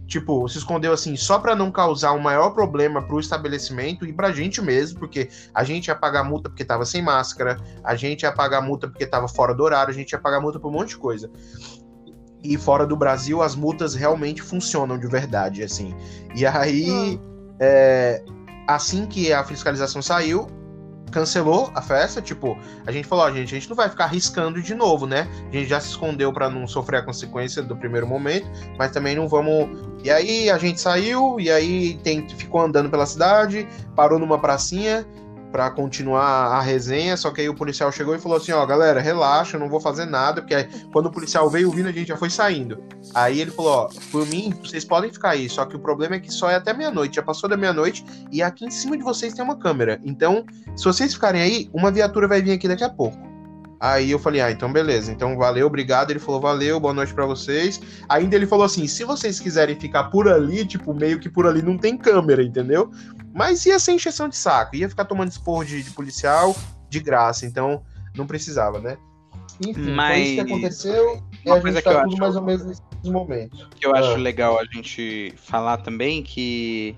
Tipo, 0.08 0.48
se 0.48 0.56
escondeu 0.56 0.94
assim, 0.94 1.16
só 1.16 1.38
pra 1.38 1.54
não 1.54 1.70
causar 1.70 2.12
um 2.14 2.18
maior 2.18 2.50
problema 2.50 3.02
pro 3.02 3.20
estabelecimento 3.20 4.06
e 4.06 4.12
pra 4.12 4.32
gente 4.32 4.62
mesmo, 4.62 4.98
porque 4.98 5.28
a 5.52 5.62
gente 5.62 5.88
ia 5.88 5.94
pagar 5.94 6.24
multa 6.24 6.48
porque 6.48 6.64
tava 6.64 6.86
sem 6.86 7.02
máscara, 7.02 7.58
a 7.84 7.94
gente 7.94 8.22
ia 8.22 8.32
pagar 8.32 8.62
multa 8.62 8.88
porque 8.88 9.06
tava 9.06 9.28
fora 9.28 9.54
do 9.54 9.62
horário, 9.62 9.90
a 9.90 9.94
gente 9.94 10.12
ia 10.12 10.18
pagar 10.18 10.40
multa 10.40 10.58
por 10.58 10.68
um 10.68 10.72
monte 10.72 10.90
de 10.90 10.96
coisa. 10.96 11.30
E 12.42 12.56
fora 12.56 12.86
do 12.86 12.96
Brasil, 12.96 13.42
as 13.42 13.54
multas 13.54 13.94
realmente 13.94 14.40
funcionam 14.40 14.98
de 14.98 15.06
verdade, 15.06 15.62
assim. 15.62 15.94
E 16.34 16.46
aí, 16.46 17.20
é, 17.60 18.24
assim 18.66 19.04
que 19.04 19.30
a 19.30 19.44
fiscalização 19.44 20.00
saiu, 20.00 20.46
cancelou 21.10 21.70
a 21.74 21.82
festa, 21.82 22.20
tipo, 22.20 22.58
a 22.86 22.92
gente 22.92 23.06
falou, 23.06 23.24
ó, 23.24 23.30
gente, 23.30 23.54
a 23.54 23.58
gente 23.58 23.68
não 23.68 23.76
vai 23.76 23.88
ficar 23.88 24.04
arriscando 24.04 24.60
de 24.60 24.74
novo, 24.74 25.06
né? 25.06 25.28
A 25.48 25.56
gente 25.56 25.68
já 25.68 25.80
se 25.80 25.88
escondeu 25.88 26.32
pra 26.32 26.48
não 26.48 26.66
sofrer 26.66 26.98
a 26.98 27.02
consequência 27.02 27.62
do 27.62 27.76
primeiro 27.76 28.06
momento, 28.06 28.48
mas 28.76 28.90
também 28.90 29.16
não 29.16 29.28
vamos. 29.28 29.68
E 30.02 30.10
aí 30.10 30.50
a 30.50 30.58
gente 30.58 30.80
saiu, 30.80 31.38
e 31.40 31.50
aí 31.50 31.98
tem, 32.02 32.28
ficou 32.28 32.60
andando 32.60 32.90
pela 32.90 33.06
cidade, 33.06 33.66
parou 33.94 34.18
numa 34.18 34.38
pracinha 34.38 35.06
pra 35.50 35.70
continuar 35.70 36.22
a 36.24 36.60
resenha, 36.60 37.16
só 37.16 37.30
que 37.30 37.40
aí 37.40 37.48
o 37.48 37.54
policial 37.54 37.90
chegou 37.90 38.14
e 38.14 38.18
falou 38.18 38.38
assim, 38.38 38.52
ó, 38.52 38.64
galera, 38.66 39.00
relaxa, 39.00 39.56
eu 39.56 39.60
não 39.60 39.68
vou 39.68 39.80
fazer 39.80 40.04
nada, 40.04 40.42
porque 40.42 40.54
aí, 40.54 40.68
quando 40.92 41.06
o 41.06 41.10
policial 41.10 41.48
veio 41.48 41.70
vindo, 41.70 41.88
a 41.88 41.92
gente 41.92 42.08
já 42.08 42.16
foi 42.16 42.30
saindo. 42.30 42.82
Aí 43.14 43.40
ele 43.40 43.50
falou, 43.50 43.72
ó, 43.72 43.88
por 44.10 44.26
mim, 44.26 44.54
vocês 44.62 44.84
podem 44.84 45.10
ficar 45.10 45.30
aí, 45.30 45.48
só 45.48 45.64
que 45.64 45.76
o 45.76 45.78
problema 45.78 46.16
é 46.16 46.20
que 46.20 46.32
só 46.32 46.50
é 46.50 46.56
até 46.56 46.72
meia-noite, 46.72 47.16
já 47.16 47.22
passou 47.22 47.48
da 47.48 47.56
meia-noite, 47.56 48.04
e 48.30 48.42
aqui 48.42 48.64
em 48.64 48.70
cima 48.70 48.96
de 48.96 49.02
vocês 49.02 49.32
tem 49.32 49.44
uma 49.44 49.56
câmera. 49.56 50.00
Então, 50.04 50.44
se 50.76 50.84
vocês 50.84 51.14
ficarem 51.14 51.40
aí, 51.40 51.70
uma 51.72 51.90
viatura 51.90 52.28
vai 52.28 52.42
vir 52.42 52.52
aqui 52.52 52.68
daqui 52.68 52.84
a 52.84 52.90
pouco. 52.90 53.28
Aí 53.80 54.10
eu 54.10 54.18
falei, 54.18 54.40
ah, 54.40 54.50
então 54.50 54.72
beleza, 54.72 55.12
então 55.12 55.36
valeu, 55.36 55.66
obrigado. 55.66 56.10
Ele 56.10 56.18
falou, 56.18 56.40
valeu, 56.40 56.80
boa 56.80 56.92
noite 56.92 57.14
pra 57.14 57.24
vocês. 57.24 57.80
Ainda 58.08 58.34
ele 58.34 58.46
falou 58.46 58.64
assim: 58.64 58.86
se 58.88 59.04
vocês 59.04 59.38
quiserem 59.38 59.78
ficar 59.78 60.04
por 60.04 60.28
ali, 60.28 60.66
tipo, 60.66 60.92
meio 60.92 61.20
que 61.20 61.28
por 61.28 61.46
ali 61.46 61.62
não 61.62 61.78
tem 61.78 61.96
câmera, 61.96 62.42
entendeu? 62.42 62.90
Mas 63.34 63.64
ia 63.66 63.78
ser 63.78 63.92
encheção 63.92 64.28
de 64.28 64.36
saco, 64.36 64.76
ia 64.76 64.88
ficar 64.88 65.04
tomando 65.04 65.30
esporro 65.30 65.64
de, 65.64 65.82
de 65.82 65.90
policial 65.90 66.54
de 66.88 67.00
graça, 67.00 67.44
então 67.46 67.82
não 68.16 68.26
precisava, 68.26 68.80
né? 68.80 68.96
Enfim, 69.66 69.90
Mas- 69.92 70.12
foi 70.14 70.22
isso 70.22 70.34
que 70.34 70.52
aconteceu 70.52 71.22
e 71.44 71.48
Uma 71.48 71.56
a 71.56 71.60
coisa 71.60 71.76
gente 71.76 71.82
que 71.82 71.88
eu 71.88 71.92
tá 71.94 72.02
tudo 72.02 72.12
acho- 72.12 72.20
mais 72.20 72.36
ou 72.36 72.42
menos 72.42 72.64
nesses 72.64 72.82
momentos. 73.04 73.68
que 73.78 73.86
eu 73.86 73.94
acho 73.94 74.10
Ah. 74.12 74.16
legal 74.16 74.58
a 74.58 74.64
gente 74.64 75.32
falar 75.36 75.78
também 75.78 76.22
que 76.22 76.96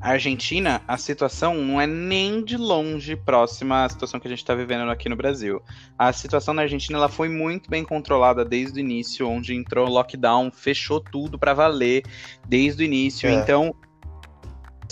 a 0.00 0.10
Argentina, 0.10 0.82
a 0.88 0.96
situação 0.96 1.54
não 1.54 1.80
é 1.80 1.86
nem 1.86 2.44
de 2.44 2.56
longe 2.56 3.14
próxima 3.14 3.84
à 3.84 3.88
situação 3.88 4.18
que 4.18 4.26
a 4.26 4.30
gente 4.30 4.40
está 4.40 4.52
vivendo 4.52 4.90
aqui 4.90 5.08
no 5.08 5.14
Brasil. 5.14 5.62
A 5.96 6.12
situação 6.12 6.52
na 6.52 6.62
Argentina 6.62 6.98
ela 6.98 7.08
foi 7.08 7.28
muito 7.28 7.70
bem 7.70 7.84
controlada 7.84 8.44
desde 8.44 8.78
o 8.78 8.80
início, 8.80 9.28
onde 9.28 9.54
entrou 9.54 9.86
o 9.86 9.90
lockdown, 9.92 10.50
fechou 10.50 11.00
tudo 11.00 11.38
para 11.38 11.54
valer 11.54 12.02
desde 12.48 12.82
o 12.82 12.84
início. 12.84 13.28
É. 13.28 13.32
Então, 13.34 13.72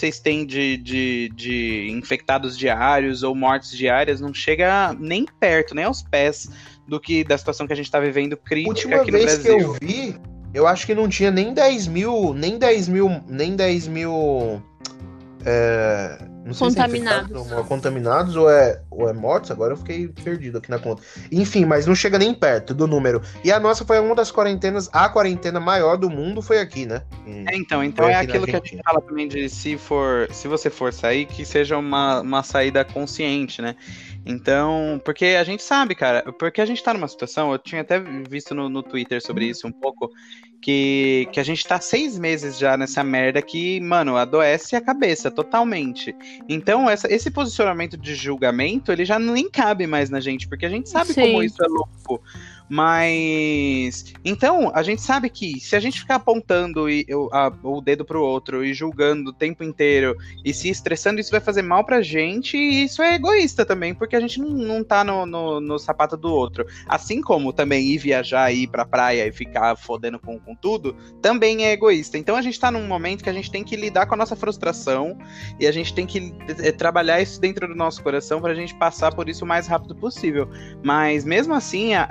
vocês 0.01 0.18
têm 0.18 0.46
de, 0.46 0.78
de, 0.78 1.30
de 1.34 1.90
infectados 1.90 2.57
diários 2.57 3.22
ou 3.22 3.34
mortes 3.34 3.70
diárias, 3.72 4.20
não 4.20 4.32
chega 4.32 4.94
nem 4.98 5.26
perto, 5.38 5.74
nem 5.74 5.84
aos 5.84 6.03
pés 6.03 6.48
do 6.88 6.98
que 6.98 7.22
da 7.22 7.36
situação 7.36 7.66
que 7.66 7.72
a 7.72 7.76
gente 7.76 7.86
está 7.86 8.01
vivendo 8.01 8.36
crítica 8.36 8.70
Última 8.70 8.96
aqui 8.96 9.12
no 9.12 9.18
vez 9.18 9.38
que 9.38 9.42
Brasil. 9.44 9.61
eu 9.61 9.76
vi, 9.80 10.16
eu 10.55 10.66
acho 10.66 10.86
que 10.86 10.94
não 10.94 11.09
tinha 11.09 11.30
nem 11.30 11.53
10 11.53 11.86
mil, 11.86 12.32
nem 12.34 12.59
10 12.59 12.88
mil, 12.88 13.22
nem 13.28 13.55
10 13.55 13.88
mil. 13.88 14.62
É, 15.44 16.18
não 16.45 16.55
sei 16.55 16.68
Contaminados. 16.68 17.47
Se 17.47 17.53
é 17.53 17.57
ou 17.57 17.64
contaminados 17.64 18.36
ou 18.36 18.51
é, 18.51 18.80
ou 18.91 19.09
é 19.09 19.12
mortos, 19.12 19.51
agora 19.51 19.72
eu 19.72 19.76
fiquei 19.76 20.09
perdido 20.09 20.59
aqui 20.59 20.70
na 20.70 20.78
conta. 20.78 21.03
Enfim, 21.30 21.64
mas 21.64 21.86
não 21.86 21.95
chega 21.95 22.18
nem 22.18 22.32
perto 22.32 22.74
do 22.74 22.86
número. 22.86 23.20
E 23.45 23.53
a 23.53 23.61
nossa 23.61 23.84
foi 23.84 23.99
uma 24.01 24.14
das 24.14 24.32
quarentenas, 24.32 24.88
a 24.93 25.09
quarentena 25.09 25.61
maior 25.61 25.97
do 25.97 26.09
mundo 26.09 26.41
foi 26.41 26.59
aqui, 26.59 26.86
né? 26.86 27.03
Em- 27.26 27.45
É, 27.49 27.57
então, 27.57 27.84
então 27.84 28.09
é 28.09 28.14
aquilo 28.14 28.47
que 28.47 28.57
a 28.57 28.61
gente 28.61 28.80
fala 28.84 29.01
também 29.01 29.28
de 29.28 29.49
se 29.49 29.76
for, 29.76 30.28
se 30.32 30.49
você 30.49 30.70
for 30.70 30.93
sair, 30.93 31.26
que 31.26 31.45
seja 31.45 31.76
uma, 31.76 32.20
uma 32.20 32.43
saída 32.43 32.84
consciente, 32.84 33.61
né? 33.61 33.76
Então, 34.24 35.01
porque 35.05 35.26
a 35.26 35.45
gente 35.45 35.62
sabe, 35.62 35.95
cara, 35.95 36.22
porque 36.38 36.61
a 36.61 36.66
gente 36.66 36.82
tá 36.82 36.93
numa 36.93 37.09
situação, 37.09 37.53
eu 37.53 37.59
tinha 37.59 37.80
até 37.80 37.99
visto 37.99 38.55
no, 38.55 38.68
no 38.68 38.82
Twitter 38.82 39.20
sobre 39.22 39.47
isso 39.47 39.66
um 39.66 39.72
pouco, 39.72 40.11
que, 40.61 41.29
que 41.33 41.41
a 41.41 41.43
gente 41.43 41.67
tá 41.67 41.81
seis 41.81 42.19
meses 42.19 42.59
já 42.59 42.77
nessa 42.77 43.03
merda 43.03 43.41
que, 43.41 43.81
mano, 43.81 44.17
adoece 44.17 44.77
a 44.77 44.81
cabeça 44.81 45.31
totalmente. 45.31 46.15
Então, 46.49 46.89
essa, 46.89 47.13
esse 47.13 47.31
posicionamento 47.31 47.97
de 47.97 48.15
julgamento, 48.15 48.93
ele 48.93 49.05
já 49.05 49.19
nem 49.19 49.49
cabe 49.49 49.87
mais 49.87 50.11
na 50.11 50.21
gente, 50.21 50.47
porque 50.47 50.67
a 50.67 50.71
gente 50.71 50.89
sabe 50.89 51.13
Sim. 51.13 51.23
como 51.23 51.43
isso 51.43 51.63
é 51.63 51.67
louco. 51.67 52.23
Mas. 52.71 54.05
Então, 54.25 54.71
a 54.75 54.83
gente 54.83 55.03
sabe 55.03 55.29
que 55.29 55.59
se 55.61 55.75
a 55.75 55.81
gente 55.81 56.01
ficar 56.01 56.16
apontando 56.16 56.89
e, 56.89 57.05
o- 57.11 57.29
a- 57.33 57.53
o 57.64 57.81
dedo 57.81 58.05
pro 58.05 58.23
outro 58.23 58.64
e 58.64 58.73
julgando 58.73 59.31
o 59.31 59.33
tempo 59.33 59.64
inteiro 59.64 60.16
e 60.45 60.55
se 60.55 60.68
estressando, 60.71 61.21
isso 61.21 61.31
vai 61.33 61.41
fazer 61.41 61.62
mal 61.62 61.85
pra 61.85 62.01
gente 62.01 62.57
e 62.57 62.85
isso 62.85 63.03
é 63.03 63.14
egoísta 63.16 63.66
também, 63.66 63.95
porque 63.95 64.14
a 64.14 64.21
gente 64.21 64.39
não, 64.41 64.51
não 64.51 64.85
tá 64.85 65.03
no, 65.03 65.27
no, 65.27 65.61
no 65.61 65.79
sapato 65.79 66.16
do 66.16 66.33
outro. 66.33 66.64
Assim 66.87 67.21
como 67.21 67.53
também 67.53 67.87
ir 67.87 67.99
viajar, 67.99 68.53
ir 68.53 68.68
pra 68.68 68.87
praia 68.87 69.27
e 69.27 69.33
ficar 69.33 69.77
fodendo 69.77 70.18
com, 70.18 70.39
com 70.39 70.55
tudo, 70.55 70.95
também 71.21 71.64
é 71.66 71.73
egoísta. 71.73 72.16
Então 72.18 72.37
a 72.37 72.43
gente 72.43 72.59
tá 72.61 72.71
num 72.71 72.87
momento 72.87 73.25
que 73.25 73.31
a 73.31 73.33
gente 73.33 73.51
tem 73.51 73.64
que 73.64 73.77
lidar 73.77 74.07
com 74.07 74.14
a 74.14 74.16
nossa 74.16 74.37
frustração 74.37 75.18
e 75.59 75.66
a 75.66 75.73
gente 75.73 75.93
tem 75.93 76.07
que 76.07 76.33
eh, 76.62 76.73
trabalhar 76.73 77.21
isso 77.21 77.41
dentro 77.41 77.66
do 77.66 77.75
nosso 77.75 78.03
coração 78.03 78.41
pra 78.41 78.55
gente 78.55 78.75
passar 78.77 79.12
por 79.14 79.29
isso 79.29 79.45
o 79.45 79.49
mais 79.49 79.66
rápido 79.66 79.95
possível. 79.97 80.49
Mas 80.85 81.25
mesmo 81.25 81.53
assim, 81.55 81.95
é, 81.95 82.07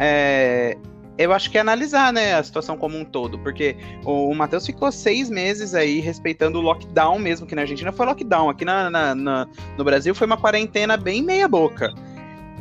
eu 1.17 1.33
acho 1.33 1.51
que 1.51 1.57
é 1.57 1.61
analisar, 1.61 2.13
né, 2.13 2.35
a 2.35 2.41
situação 2.43 2.77
como 2.77 2.97
um 2.97 3.03
todo, 3.03 3.37
porque 3.39 3.75
o, 4.05 4.29
o 4.29 4.35
Matheus 4.35 4.65
ficou 4.65 4.89
seis 4.91 5.29
meses 5.29 5.75
aí 5.75 5.99
respeitando 5.99 6.59
o 6.59 6.61
lockdown 6.61 7.19
mesmo, 7.19 7.45
que 7.45 7.53
na 7.55 7.61
Argentina 7.63 7.91
foi 7.91 8.05
lockdown, 8.05 8.49
aqui 8.49 8.63
na, 8.63 8.89
na- 8.89 9.13
na- 9.15 9.47
no 9.77 9.83
Brasil 9.83 10.15
foi 10.15 10.25
uma 10.27 10.37
quarentena 10.37 10.95
bem 10.95 11.21
meia 11.21 11.47
boca. 11.47 11.93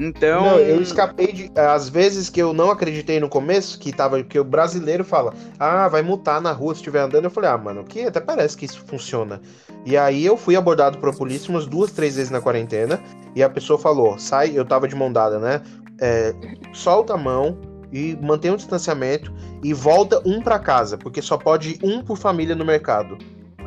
Então, 0.01 0.45
Não, 0.45 0.59
eu 0.61 0.81
escapei 0.81 1.33
de. 1.33 1.51
Às 1.57 1.89
vezes 1.89 2.31
que 2.31 2.41
eu 2.41 2.53
não 2.53 2.71
acreditei 2.71 3.19
no 3.19 3.29
começo, 3.29 3.77
que 3.81 3.91
tava. 3.93 4.23
Que 4.23 4.39
o 4.39 4.45
brasileiro 4.45 5.03
fala, 5.05 5.35
ah, 5.59 5.89
vai 5.89 6.03
multar 6.03 6.41
na 6.41 6.53
rua 6.53 6.73
se 6.73 6.79
estiver 6.81 7.01
andando. 7.01 7.25
Eu 7.25 7.31
falei, 7.31 7.51
ah, 7.51 7.59
mano, 7.59 7.83
que 7.83 8.03
até 8.03 8.21
parece 8.21 8.57
que 8.57 8.65
isso 8.65 8.81
funciona. 8.87 9.41
E 9.85 9.97
aí 9.97 10.25
eu 10.25 10.37
fui 10.37 10.55
abordado 10.55 10.99
por 10.99 11.13
polícia 11.17 11.51
umas 11.51 11.67
duas, 11.67 11.91
três 11.91 12.15
vezes 12.15 12.31
na 12.31 12.41
quarentena. 12.41 13.01
E 13.35 13.43
a 13.43 13.51
pessoa 13.51 13.77
falou, 13.77 14.17
sai, 14.21 14.53
eu 14.55 14.65
tava 14.65 14.87
de 14.87 14.95
mão 14.95 15.13
dada, 15.13 15.41
né? 15.41 15.63
É, 16.01 16.33
solta 16.73 17.15
a 17.15 17.17
mão 17.17 17.59
e 17.93 18.17
mantém 18.21 18.51
o 18.51 18.57
distanciamento 18.57 19.33
e 19.63 19.73
volta 19.73 20.21
um 20.27 20.41
pra 20.41 20.59
casa, 20.59 20.97
porque 20.99 21.23
só 21.23 21.37
pode 21.37 21.79
um 21.83 22.03
por 22.03 22.17
família 22.17 22.55
no 22.55 22.65
mercado. 22.65 23.19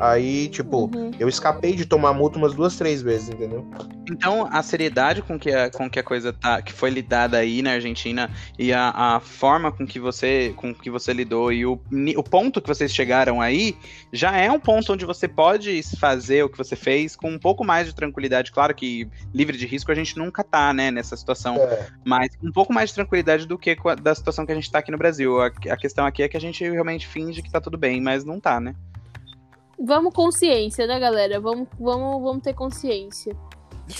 Aí, 0.02 0.48
tipo, 0.48 0.90
Uhum. 0.92 1.12
eu 1.20 1.28
escapei 1.28 1.76
de 1.76 1.86
tomar 1.86 2.12
multa 2.12 2.36
umas 2.36 2.52
duas, 2.54 2.74
três 2.76 3.00
vezes, 3.00 3.28
entendeu? 3.28 3.64
Então, 4.10 4.48
a 4.50 4.60
seriedade 4.60 5.22
com 5.22 5.38
que 5.38 5.52
a, 5.52 5.70
com 5.70 5.88
que 5.88 5.96
a 5.96 6.02
coisa 6.02 6.32
tá, 6.32 6.60
que 6.60 6.72
foi 6.72 6.90
lidada 6.90 7.36
aí 7.38 7.62
na 7.62 7.74
Argentina 7.74 8.28
e 8.58 8.72
a, 8.72 8.90
a 8.90 9.20
forma 9.20 9.70
com 9.70 9.86
que 9.86 10.00
você 10.00 10.52
com 10.56 10.74
que 10.74 10.90
você 10.90 11.12
lidou 11.12 11.52
e 11.52 11.64
o, 11.64 11.80
o 12.16 12.22
ponto 12.24 12.60
que 12.60 12.66
vocês 12.66 12.92
chegaram 12.92 13.40
aí 13.40 13.76
já 14.12 14.36
é 14.36 14.50
um 14.50 14.58
ponto 14.58 14.92
onde 14.92 15.06
você 15.06 15.28
pode 15.28 15.80
fazer 16.00 16.42
o 16.42 16.48
que 16.48 16.58
você 16.58 16.74
fez 16.74 17.14
com 17.14 17.30
um 17.30 17.38
pouco 17.38 17.64
mais 17.64 17.86
de 17.86 17.94
tranquilidade. 17.94 18.50
Claro 18.50 18.74
que 18.74 19.08
livre 19.32 19.56
de 19.56 19.66
risco 19.66 19.92
a 19.92 19.94
gente 19.94 20.18
nunca 20.18 20.42
tá, 20.42 20.72
né, 20.74 20.90
nessa 20.90 21.16
situação, 21.16 21.54
É. 21.56 21.86
mas 22.04 22.34
com 22.34 22.48
um 22.48 22.52
pouco 22.52 22.72
mais 22.72 22.88
de 22.90 22.96
tranquilidade 22.96 23.46
do 23.46 23.56
que 23.56 23.76
com 23.76 23.88
a- 23.88 23.94
da 23.94 24.12
situação 24.16 24.44
que 24.44 24.50
a 24.50 24.54
gente 24.56 24.68
tá 24.70 24.80
aqui 24.80 24.90
no 24.90 24.98
Brasil. 24.98 25.40
A, 25.40 25.46
a 25.70 25.76
questão 25.76 26.04
aqui 26.04 26.24
é 26.24 26.28
que 26.28 26.36
a 26.36 26.40
gente 26.40 26.64
realmente 26.68 27.06
finge 27.06 27.40
que 27.40 27.50
tá 27.52 27.60
tudo 27.60 27.78
bem, 27.78 28.00
mas 28.00 28.24
não 28.24 28.40
tá, 28.40 28.58
né? 28.58 28.74
Vamos 29.84 30.14
consciência, 30.14 30.86
né, 30.86 30.98
galera? 31.00 31.40
Vamos, 31.40 31.66
vamos, 31.78 32.22
vamos 32.22 32.42
ter 32.42 32.54
consciência. 32.54 33.36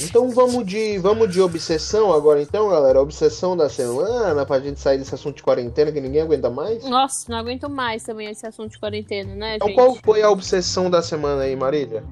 Então 0.01 0.31
vamos 0.31 0.65
de, 0.65 0.97
vamos 0.99 1.31
de 1.31 1.41
obsessão 1.41 2.13
agora, 2.13 2.41
então, 2.41 2.69
galera. 2.69 3.01
Obsessão 3.01 3.57
da 3.57 3.69
semana, 3.69 4.47
pra 4.47 4.61
gente 4.61 4.81
sair 4.81 4.97
desse 4.99 5.15
assunto 5.15 5.37
de 5.37 5.43
quarentena 5.43 5.91
que 5.91 6.01
ninguém 6.01 6.23
aguenta 6.23 6.49
mais. 6.49 6.85
Nossa, 6.85 7.31
não 7.31 7.37
aguento 7.37 7.69
mais 7.69 8.03
também 8.05 8.31
esse 8.31 8.47
assunto 8.47 8.71
de 8.71 8.79
quarentena, 8.79 9.35
né, 9.35 9.57
Então 9.57 9.69
gente? 9.69 9.77
qual 9.77 9.97
foi 10.03 10.23
a 10.23 10.31
obsessão 10.31 10.89
da 10.89 11.03
semana 11.03 11.43
aí, 11.43 11.57
Marília? 11.57 12.05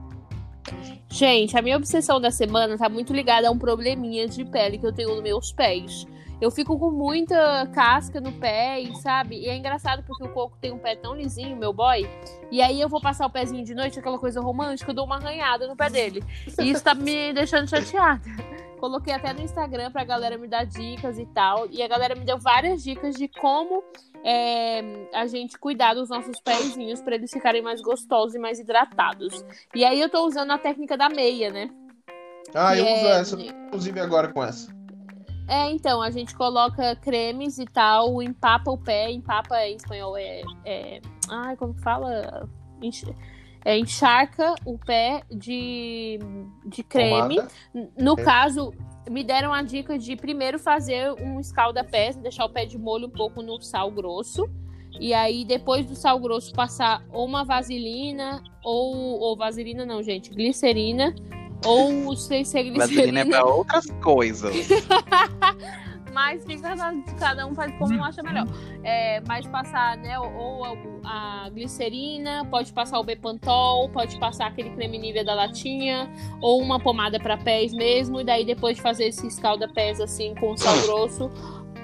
Gente, 1.09 1.57
a 1.57 1.63
minha 1.63 1.77
obsessão 1.77 2.21
da 2.21 2.31
semana 2.31 2.77
tá 2.77 2.89
muito 2.89 3.13
ligada 3.13 3.49
a 3.49 3.51
um 3.51 3.59
probleminha 3.59 4.29
de 4.29 4.45
pele 4.45 4.79
que 4.79 4.87
eu 4.87 4.93
tenho 4.93 5.11
nos 5.11 5.23
meus 5.23 5.53
pés. 5.53 6.07
Eu 6.41 6.51
fico 6.51 6.79
com 6.79 6.91
muita 6.91 7.67
casca 7.75 8.21
no 8.21 8.33
pé, 8.33 8.81
e, 8.81 8.95
sabe? 8.97 9.37
E 9.37 9.49
é 9.49 9.57
engraçado 9.57 10.03
porque 10.07 10.25
o 10.25 10.29
coco 10.33 10.57
tem 10.61 10.73
um 10.73 10.79
pé 10.79 10.97
tão 10.97 11.15
lisinho, 11.15 11.57
meu 11.57 11.73
boy. 11.73 12.09
E 12.51 12.63
aí 12.63 12.81
eu 12.81 12.89
vou 12.89 13.01
passar 13.01 13.27
o 13.27 13.31
pezinho 13.31 13.65
de 13.65 13.75
noite, 13.75 13.99
aquela 13.99 14.19
coisa 14.19 14.41
romântica, 14.41 14.91
eu 14.91 14.95
dou 14.95 15.05
uma 15.05 15.17
arranhada 15.17 15.67
no 15.69 15.77
pé 15.77 15.91
dele. 15.91 16.25
E 16.59 16.71
isso 16.71 16.83
tá 16.83 16.95
me 16.95 17.33
deixando 17.35 17.69
chateada. 17.69 18.23
Coloquei 18.81 19.13
até 19.13 19.35
no 19.35 19.43
Instagram 19.43 19.91
pra 19.91 20.03
galera 20.05 20.39
me 20.39 20.49
dar 20.49 20.65
dicas 20.65 21.19
e 21.19 21.27
tal. 21.27 21.67
E 21.71 21.83
a 21.83 21.89
galera 21.89 22.15
me 22.15 22.25
deu 22.25 22.39
várias 22.39 22.83
dicas 22.83 23.15
de 23.15 23.29
como 23.29 23.85
é, 24.25 25.07
a 25.13 25.27
gente 25.27 25.59
cuidar 25.59 25.93
dos 25.93 26.09
nossos 26.09 26.41
pezinhos 26.41 27.03
pra 27.03 27.15
eles 27.15 27.31
ficarem 27.31 27.61
mais 27.61 27.83
gostosos 27.83 28.35
e 28.35 28.39
mais 28.39 28.59
hidratados. 28.59 29.45
E 29.75 29.85
aí 29.85 30.01
eu 30.01 30.09
tô 30.09 30.27
usando 30.27 30.53
a 30.53 30.59
técnica 30.59 30.97
da 30.97 31.11
meia, 31.11 31.51
né? 31.51 31.69
Ah, 32.55 32.75
eu 32.75 32.87
Que 32.87 32.93
uso 32.95 33.07
é- 33.07 33.21
essa, 33.21 33.41
inclusive 33.41 34.01
agora 34.01 34.33
com 34.33 34.43
essa. 34.43 34.75
É, 35.51 35.69
então, 35.73 36.01
a 36.01 36.11
gente 36.11 36.33
coloca 36.37 36.95
cremes 36.95 37.59
e 37.59 37.65
tal, 37.65 38.23
empapa 38.23 38.71
o 38.71 38.79
pé, 38.79 39.11
empapa 39.11 39.67
em 39.67 39.75
espanhol 39.75 40.17
é. 40.17 40.43
é 40.65 41.01
ai, 41.29 41.57
como 41.57 41.75
que 41.75 41.81
fala? 41.81 42.49
Enx- 42.81 43.05
É, 43.65 43.77
encharca 43.77 44.55
o 44.65 44.79
pé 44.79 45.23
de, 45.29 46.21
de 46.65 46.85
creme. 46.85 47.35
Pomada. 47.35 47.51
No 47.99 48.13
É. 48.19 48.23
caso, 48.23 48.73
me 49.11 49.25
deram 49.25 49.53
a 49.53 49.61
dica 49.63 49.99
de 49.99 50.15
primeiro 50.15 50.57
fazer 50.59 51.13
um 51.21 51.41
escalda-pés, 51.41 52.15
deixar 52.17 52.45
o 52.45 52.49
pé 52.49 52.65
de 52.65 52.79
molho 52.79 53.09
um 53.09 53.11
pouco 53.11 53.43
no 53.43 53.61
sal 53.61 53.91
grosso. 53.91 54.49
E 55.01 55.13
aí, 55.13 55.45
depois 55.45 55.85
do 55.85 55.95
sal 55.97 56.19
grosso, 56.21 56.53
passar 56.55 57.03
ou 57.13 57.27
uma 57.27 57.45
vaselina, 57.45 58.43
ou, 58.65 59.19
ou 59.21 59.37
vaselina 59.37 59.85
não, 59.85 60.01
gente, 60.03 60.31
glicerina, 60.31 61.15
Ou 61.65 62.17
sem 62.17 62.45
ser 62.45 62.71
Vaselina 62.73 62.87
glicerina. 62.87 63.21
é 63.21 63.25
pra 63.25 63.45
outras 63.45 63.87
coisas. 64.03 64.55
Mas 66.13 66.45
fica 66.45 66.77
cada 67.19 67.47
um 67.47 67.55
faz 67.55 67.73
como 67.79 68.03
acha 68.03 68.23
melhor. 68.23 68.47
É, 68.83 69.21
mas 69.27 69.47
passar, 69.47 69.97
né, 69.97 70.19
ou 70.19 70.65
a, 70.65 71.45
a 71.45 71.51
glicerina, 71.51 72.45
pode 72.51 72.73
passar 72.73 72.99
o 72.99 73.05
Bepantol, 73.05 73.89
pode 73.91 74.19
passar 74.19 74.49
aquele 74.49 74.71
creme 74.71 74.99
Nivea 74.99 75.25
da 75.25 75.35
latinha, 75.35 76.11
ou 76.41 76.61
uma 76.61 76.81
pomada 76.81 77.21
para 77.21 77.37
pés 77.37 77.73
mesmo, 77.73 78.21
e 78.21 78.25
daí 78.25 78.45
depois 78.45 78.77
de 78.77 78.83
fazer 78.83 79.07
esse 79.07 79.27
escalda-pés 79.27 80.01
assim 80.01 80.35
com 80.35 80.57
sal 80.57 80.77
grosso, 80.83 81.31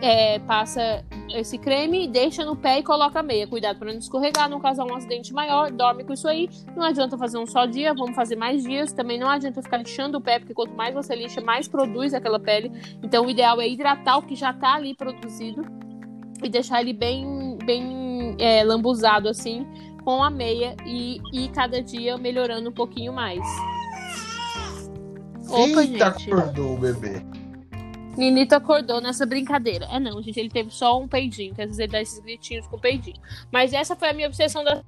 é, 0.00 0.38
passa 0.40 1.04
esse 1.34 1.58
creme, 1.58 2.06
deixa 2.06 2.44
no 2.44 2.56
pé 2.56 2.78
e 2.78 2.82
coloca 2.82 3.20
a 3.20 3.22
meia. 3.22 3.46
Cuidado 3.46 3.78
para 3.78 3.92
não 3.92 3.98
escorregar, 3.98 4.48
não 4.48 4.60
causar 4.60 4.84
um 4.84 4.94
acidente 4.94 5.32
maior, 5.32 5.70
dorme 5.70 6.04
com 6.04 6.12
isso 6.12 6.28
aí. 6.28 6.48
Não 6.76 6.82
adianta 6.82 7.16
fazer 7.16 7.38
um 7.38 7.46
só 7.46 7.66
dia, 7.66 7.94
vamos 7.94 8.14
fazer 8.14 8.36
mais 8.36 8.62
dias. 8.62 8.92
Também 8.92 9.18
não 9.18 9.28
adianta 9.28 9.62
ficar 9.62 9.78
lixando 9.78 10.18
o 10.18 10.20
pé, 10.20 10.38
porque 10.38 10.54
quanto 10.54 10.74
mais 10.74 10.94
você 10.94 11.14
lixa, 11.14 11.40
mais 11.40 11.66
produz 11.68 12.14
aquela 12.14 12.38
pele. 12.38 12.70
Então 13.02 13.26
o 13.26 13.30
ideal 13.30 13.60
é 13.60 13.68
hidratar 13.68 14.18
o 14.18 14.22
que 14.22 14.34
já 14.34 14.52
tá 14.52 14.74
ali 14.74 14.94
produzido 14.94 15.62
e 16.42 16.48
deixar 16.48 16.80
ele 16.80 16.92
bem, 16.92 17.58
bem 17.64 18.36
é, 18.38 18.62
lambuzado 18.62 19.28
assim 19.28 19.66
com 20.04 20.22
a 20.22 20.30
meia 20.30 20.76
e, 20.86 21.20
e 21.32 21.48
cada 21.48 21.82
dia 21.82 22.16
melhorando 22.16 22.70
um 22.70 22.72
pouquinho 22.72 23.12
mais. 23.12 23.40
Opa, 25.48 25.82
Eita, 25.82 25.82
gente. 26.12 26.32
acordou 26.32 26.74
o 26.74 26.78
bebê. 26.78 27.22
Ninito 28.16 28.54
acordou 28.54 29.00
nessa 29.00 29.26
brincadeira. 29.26 29.86
É 29.90 30.00
não, 30.00 30.22
gente, 30.22 30.40
ele 30.40 30.48
teve 30.48 30.70
só 30.70 31.00
um 31.00 31.06
peidinho, 31.06 31.54
que 31.54 31.60
às 31.60 31.68
vezes 31.68 31.78
ele 31.78 31.92
dá 31.92 32.00
esses 32.00 32.18
gritinhos 32.18 32.66
com 32.66 32.76
o 32.76 32.80
peidinho. 32.80 33.20
Mas 33.52 33.72
essa 33.72 33.94
foi 33.94 34.08
a 34.08 34.12
minha 34.12 34.28
obsessão 34.28 34.64
da 34.64 34.82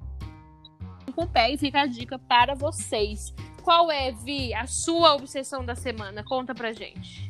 com 1.14 1.24
o 1.24 1.26
pé 1.26 1.52
e 1.52 1.58
fica 1.58 1.80
a 1.80 1.86
dica 1.86 2.18
para 2.18 2.54
vocês. 2.54 3.34
Qual 3.62 3.90
é, 3.90 4.12
Vi, 4.12 4.54
a 4.54 4.66
sua 4.66 5.14
obsessão 5.14 5.64
da 5.64 5.74
semana? 5.74 6.22
Conta 6.22 6.54
pra 6.54 6.72
gente. 6.72 7.28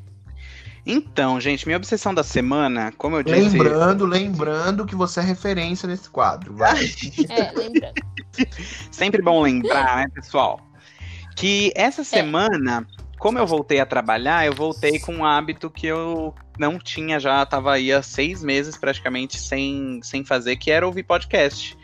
Então, 0.84 1.40
gente, 1.40 1.66
minha 1.66 1.76
obsessão 1.76 2.14
da 2.14 2.22
semana, 2.22 2.92
como 2.96 3.16
eu 3.16 3.22
disse. 3.22 3.58
Lembrando, 3.58 4.06
lembrando 4.06 4.86
que 4.86 4.94
você 4.94 5.20
é 5.20 5.22
referência 5.22 5.86
nesse 5.86 6.08
quadro. 6.08 6.54
Vai. 6.54 6.78
É, 7.28 7.50
lembrando. 7.52 7.94
Sempre 8.90 9.20
bom 9.20 9.42
lembrar, 9.42 9.96
né, 9.96 10.06
pessoal? 10.14 10.60
Que 11.36 11.72
essa 11.74 12.04
semana, 12.04 12.86
como 13.18 13.38
eu 13.38 13.46
voltei 13.46 13.80
a 13.80 13.86
trabalhar, 13.86 14.46
eu 14.46 14.52
voltei 14.52 14.98
com 14.98 15.16
um 15.16 15.24
hábito 15.24 15.70
que 15.70 15.86
eu 15.86 16.34
não 16.58 16.78
tinha 16.78 17.18
já, 17.18 17.44
tava 17.44 17.72
aí 17.72 17.92
há 17.92 18.02
seis 18.02 18.42
meses 18.42 18.76
praticamente 18.76 19.38
sem, 19.38 20.00
sem 20.02 20.24
fazer, 20.24 20.56
que 20.56 20.70
era 20.70 20.86
ouvir 20.86 21.02
podcast. 21.02 21.76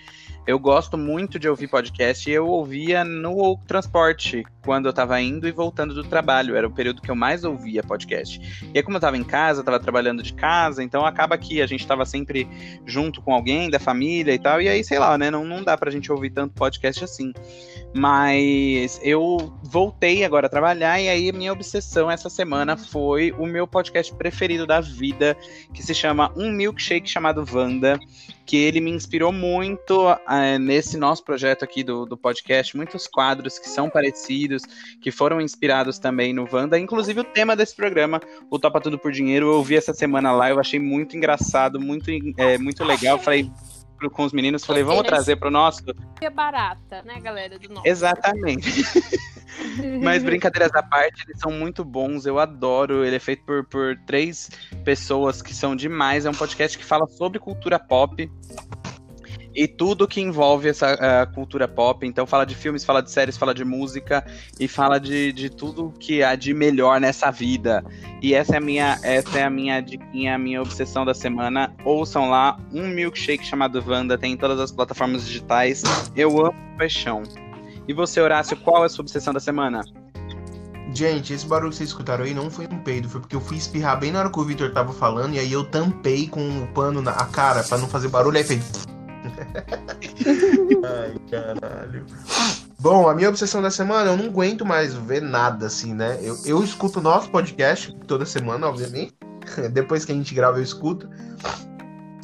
Eu 0.47 0.59
gosto 0.59 0.99
muito 0.99 1.39
de 1.39 1.49
ouvir 1.49 1.69
podcast 1.69 2.29
e 2.29 2.35
eu 2.35 2.47
ouvia 2.47 3.03
no 3.03 3.57
transporte, 3.67 4.45
quando 4.65 4.87
eu 4.87 4.93
tava 4.93 5.21
indo 5.21 5.49
e 5.49 5.53
voltando 5.53 5.95
do 5.95 6.05
trabalho. 6.05 6.55
Era 6.55 6.67
o 6.67 6.71
período 6.71 7.01
que 7.01 7.11
eu 7.11 7.15
mais 7.15 7.45
ouvia 7.45 7.83
podcast. 7.83 8.41
E 8.75 8.79
aí, 8.79 8.83
como 8.83 8.99
eu 8.99 9.01
tava 9.01 9.17
em 9.17 9.25
casa, 9.25 9.65
tava 9.65 9.81
trabalhando 9.81 10.23
de 10.23 10.35
casa, 10.35 10.83
então 10.83 11.05
acaba 11.07 11.39
que 11.39 11.63
a 11.63 11.67
gente 11.67 11.87
tava 11.87 12.05
sempre 12.05 12.47
junto 12.85 13.23
com 13.23 13.33
alguém 13.33 13.71
da 13.71 13.79
família 13.79 14.35
e 14.35 14.39
tal. 14.39 14.61
E 14.61 14.69
aí, 14.69 14.85
sei 14.85 14.99
lá, 14.99 15.17
né? 15.17 15.31
Não, 15.31 15.45
não 15.45 15.63
dá 15.63 15.77
pra 15.79 15.91
gente 15.91 16.13
ouvir 16.13 16.31
tanto 16.31 16.55
podcast 16.55 17.05
assim. 17.05 17.33
Mas 17.95 19.01
eu 19.03 19.55
voltei 19.63 20.25
agora 20.25 20.47
a 20.47 20.51
trabalhar 20.51 21.01
e 21.01 21.09
aí 21.09 21.31
minha 21.33 21.53
obsessão 21.53 22.11
essa 22.11 22.29
semana 22.29 22.77
foi 22.77 23.33
o 23.39 23.47
meu 23.47 23.69
podcast 23.69 24.13
preferido 24.15 24.67
da 24.67 24.81
vida, 24.81 25.37
que 25.73 25.83
se 25.83 25.95
chama 25.95 26.33
Um 26.37 26.51
Milkshake 26.51 27.09
chamado 27.09 27.47
Wanda, 27.53 28.01
que 28.47 28.57
ele 28.57 28.81
me 28.81 28.91
inspirou 28.91 29.33
muito 29.33 30.07
eh, 30.29 30.59
nesse 30.59 30.97
nosso 30.99 31.25
projeto 31.25 31.65
aqui 31.65 31.83
do, 31.83 32.05
do 32.05 32.17
podcast, 32.17 32.77
muitos 32.77 33.07
quadros 33.07 33.59
que 33.59 33.69
são 33.69 33.89
parecidos, 33.89 34.63
que 35.01 35.11
foram 35.11 35.41
inspirados 35.41 35.99
também 35.99 36.33
no 36.33 36.47
Wanda, 36.53 36.79
inclusive 36.79 37.21
o 37.21 37.25
tema 37.25 37.57
desse 37.57 37.75
programa, 37.75 38.21
o 38.51 38.59
Topa 38.59 38.81
Tudo 38.81 38.99
por 38.99 39.11
Dinheiro, 39.13 39.47
eu 39.47 39.55
ouvi 39.57 39.77
essa 39.77 39.95
semana 39.95 40.31
lá, 40.33 40.51
eu 40.51 40.61
achei 40.61 40.79
muito 40.79 41.17
engraçado, 41.17 41.81
muito, 41.81 42.11
eh, 42.37 42.59
muito 42.59 42.85
legal, 42.85 43.19
falei 43.19 43.51
pro- 43.97 44.11
com 44.11 44.25
os 44.25 44.33
meninos, 44.33 44.65
falei, 44.65 44.83
vamos 44.83 45.05
trazer 45.05 45.37
pro 45.37 45.51
nosso 45.51 45.83
É 46.21 46.29
barata, 46.29 47.03
né, 47.03 47.19
galera 47.21 47.59
do 47.59 47.69
norte. 47.73 47.89
Exatamente. 47.89 48.69
Mas 50.03 50.23
brincadeiras 50.25 50.73
à 50.75 50.83
parte, 50.83 51.25
eles 51.27 51.41
são 51.41 51.53
muito 51.53 51.85
bons, 51.85 52.27
eu 52.27 52.39
adoro. 52.39 53.05
Ele 53.05 53.17
é 53.17 53.21
feito 53.21 53.45
por, 53.45 53.65
por 53.65 53.97
três 54.07 54.51
pessoas 54.85 55.43
que 55.43 55.55
são 55.55 55.75
demais. 55.75 56.27
É 56.27 56.31
um 56.31 56.35
podcast 56.35 56.77
que 56.77 56.85
fala 56.85 57.07
sobre 57.07 57.39
cultura 57.39 57.79
pop 57.79 58.31
e 59.55 59.69
tudo 59.69 60.09
que 60.09 60.21
envolve 60.21 60.69
essa 60.69 61.27
cultura 61.35 61.69
pop. 61.69 62.07
Então 62.07 62.27
fala 62.27 62.45
de 62.45 62.55
filmes, 62.55 62.85
fala 62.85 63.03
de 63.03 63.11
séries, 63.11 63.37
fala 63.37 63.55
de 63.55 63.65
música 63.65 64.25
e 64.59 64.67
fala 64.67 64.99
de, 64.99 65.33
de 65.33 65.49
tudo 65.49 65.93
que 65.99 66.23
há 66.23 66.35
de 66.35 66.53
melhor 66.53 67.01
nessa 67.01 67.31
vida. 67.31 67.85
E 68.21 68.35
essa 68.35 68.55
é 68.55 68.59
a 68.59 68.61
minha, 68.61 68.99
essa 69.03 69.39
é 69.39 69.43
a 69.45 69.51
minha 69.51 69.81
diquinha, 69.81 70.35
a 70.35 70.39
minha 70.39 70.61
obsessão 70.61 71.05
da 71.05 71.15
semana. 71.15 71.73
Ouçam 71.85 72.29
lá 72.29 72.59
um 72.73 72.89
milkshake 72.89 73.47
chamado 73.47 73.83
Wanda, 73.87 74.19
tem 74.19 74.33
em 74.33 74.37
todas 74.37 74.59
as 74.59 74.73
plataformas 74.73 75.27
digitais. 75.27 75.83
Eu 76.17 76.45
amo 76.45 76.55
paixão. 76.77 77.23
E 77.87 77.93
você, 77.93 78.21
Horácio, 78.21 78.57
qual 78.57 78.83
é 78.83 78.87
a 78.87 78.89
sua 78.89 79.03
obsessão 79.03 79.33
da 79.33 79.41
semana? 79.41 79.83
Gente, 80.95 81.33
esse 81.33 81.47
barulho 81.47 81.71
que 81.71 81.77
vocês 81.77 81.91
escutaram 81.91 82.25
aí 82.25 82.33
não 82.33 82.51
foi 82.51 82.67
um 82.67 82.79
peido, 82.79 83.09
foi 83.09 83.21
porque 83.21 83.35
eu 83.35 83.41
fui 83.41 83.57
espirrar 83.57 83.99
bem 83.99 84.13
na 84.13 84.21
hora 84.21 84.31
que 84.31 84.39
o 84.39 84.45
Victor 84.45 84.73
tava 84.73 84.93
falando 84.93 85.35
e 85.35 85.39
aí 85.39 85.53
eu 85.53 85.65
tampei 85.65 86.29
com 86.29 86.63
o 86.63 86.67
pano 86.69 87.03
na 87.03 87.11
a 87.11 87.27
cara 87.27 87.65
pra 87.65 87.77
não 87.79 87.89
fazer 87.89 88.09
barulho, 88.09 88.39
aí 88.39 88.45
fez. 88.45 88.87
Ai, 90.85 91.15
caralho. 91.31 92.07
Bom, 92.79 93.09
a 93.09 93.15
minha 93.15 93.29
obsessão 93.29 93.61
da 93.61 93.71
semana, 93.71 94.11
eu 94.11 94.17
não 94.17 94.27
aguento 94.27 94.65
mais 94.65 94.95
ver 94.95 95.21
nada 95.21 95.67
assim, 95.67 95.95
né? 95.95 96.19
Eu, 96.23 96.39
eu 96.45 96.63
escuto 96.63 97.01
o 97.01 97.03
nosso 97.03 97.31
podcast 97.31 97.93
toda 98.07 98.25
semana, 98.25 98.69
obviamente. 98.69 99.15
Depois 99.73 100.05
que 100.05 100.13
a 100.13 100.15
gente 100.15 100.35
grava, 100.35 100.59
eu 100.59 100.63
escuto. 100.63 101.09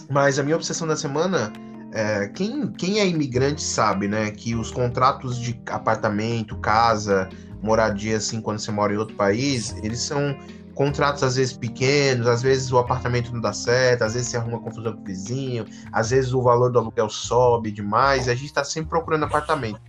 Mas 0.09 0.39
a 0.39 0.43
minha 0.43 0.57
obsessão 0.57 0.87
da 0.87 0.97
semana, 0.97 1.53
é, 1.93 2.29
quem, 2.29 2.71
quem 2.73 3.01
é 3.01 3.07
imigrante 3.07 3.63
sabe, 3.63 4.09
né? 4.09 4.31
Que 4.31 4.55
os 4.55 4.71
contratos 4.71 5.39
de 5.39 5.61
apartamento, 5.67 6.57
casa, 6.57 7.29
moradia, 7.63 8.17
assim, 8.17 8.41
quando 8.41 8.59
você 8.59 8.71
mora 8.71 8.93
em 8.93 8.97
outro 8.97 9.17
país, 9.17 9.75
eles 9.83 10.01
são 10.01 10.37
contratos 10.75 11.23
às 11.23 11.37
vezes 11.37 11.53
pequenos, 11.53 12.27
às 12.27 12.41
vezes 12.41 12.73
o 12.73 12.79
apartamento 12.79 13.33
não 13.33 13.41
dá 13.41 13.53
certo, 13.53 14.03
às 14.03 14.15
vezes 14.15 14.29
você 14.29 14.39
arruma 14.39 14.61
confusão 14.61 14.95
com 14.95 15.03
o 15.03 15.05
vizinho, 15.05 15.67
às 15.93 16.11
vezes 16.11 16.33
o 16.33 16.41
valor 16.41 16.71
do 16.73 16.79
aluguel 16.79 17.11
sobe 17.11 17.71
demais, 17.71 18.29
a 18.29 18.35
gente 18.35 18.53
tá 18.53 18.65
sempre 18.65 18.89
procurando 18.89 19.25
apartamento. 19.25 19.81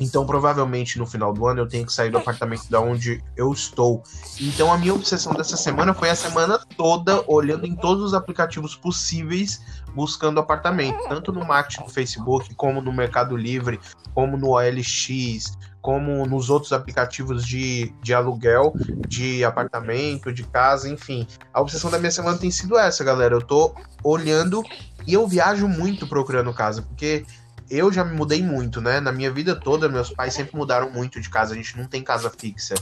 Então, 0.00 0.26
provavelmente 0.26 0.98
no 0.98 1.06
final 1.06 1.32
do 1.32 1.46
ano 1.46 1.60
eu 1.60 1.68
tenho 1.68 1.86
que 1.86 1.92
sair 1.92 2.10
do 2.10 2.18
apartamento 2.18 2.68
da 2.70 2.80
onde 2.80 3.22
eu 3.36 3.52
estou. 3.52 4.02
Então, 4.40 4.72
a 4.72 4.78
minha 4.78 4.94
obsessão 4.94 5.32
dessa 5.32 5.56
semana 5.56 5.94
foi 5.94 6.10
a 6.10 6.16
semana 6.16 6.58
toda 6.76 7.24
olhando 7.26 7.66
em 7.66 7.74
todos 7.74 8.02
os 8.02 8.14
aplicativos 8.14 8.74
possíveis 8.74 9.60
buscando 9.94 10.40
apartamento, 10.40 10.98
tanto 11.08 11.32
no 11.32 11.44
marketing 11.44 11.84
do 11.84 11.90
Facebook, 11.90 12.54
como 12.56 12.82
no 12.82 12.92
Mercado 12.92 13.36
Livre, 13.36 13.80
como 14.12 14.36
no 14.36 14.50
OLX, 14.50 15.56
como 15.80 16.26
nos 16.26 16.50
outros 16.50 16.72
aplicativos 16.72 17.46
de, 17.46 17.94
de 18.02 18.12
aluguel, 18.12 18.72
de 19.06 19.44
apartamento, 19.44 20.32
de 20.32 20.42
casa, 20.44 20.88
enfim. 20.88 21.26
A 21.52 21.60
obsessão 21.60 21.90
da 21.90 21.98
minha 21.98 22.10
semana 22.10 22.38
tem 22.38 22.50
sido 22.50 22.76
essa, 22.76 23.04
galera. 23.04 23.34
Eu 23.34 23.42
tô 23.42 23.74
olhando 24.02 24.62
e 25.06 25.14
eu 25.14 25.26
viajo 25.28 25.68
muito 25.68 26.06
procurando 26.06 26.52
casa, 26.52 26.82
porque 26.82 27.24
eu 27.70 27.92
já 27.92 28.04
me 28.04 28.16
mudei 28.16 28.42
muito, 28.42 28.80
né? 28.80 29.00
Na 29.00 29.12
minha 29.12 29.30
vida 29.30 29.54
toda, 29.54 29.88
meus 29.88 30.10
pais 30.10 30.34
sempre 30.34 30.56
mudaram 30.56 30.90
muito 30.90 31.20
de 31.20 31.28
casa. 31.28 31.54
A 31.54 31.56
gente 31.56 31.76
não 31.76 31.86
tem 31.86 32.02
casa 32.02 32.30
fixa, 32.30 32.74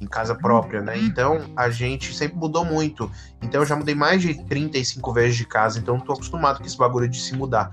em 0.00 0.06
casa 0.06 0.34
própria, 0.34 0.80
né? 0.80 0.98
Então 0.98 1.50
a 1.56 1.70
gente 1.70 2.14
sempre 2.14 2.36
mudou 2.36 2.64
muito. 2.64 3.10
Então 3.42 3.62
eu 3.62 3.66
já 3.66 3.76
mudei 3.76 3.94
mais 3.94 4.22
de 4.22 4.34
35 4.44 5.12
vezes 5.12 5.36
de 5.36 5.46
casa, 5.46 5.78
então 5.78 5.98
tô 6.00 6.12
acostumado 6.12 6.58
com 6.58 6.66
esse 6.66 6.76
bagulho 6.76 7.08
de 7.08 7.20
se 7.20 7.34
mudar. 7.34 7.70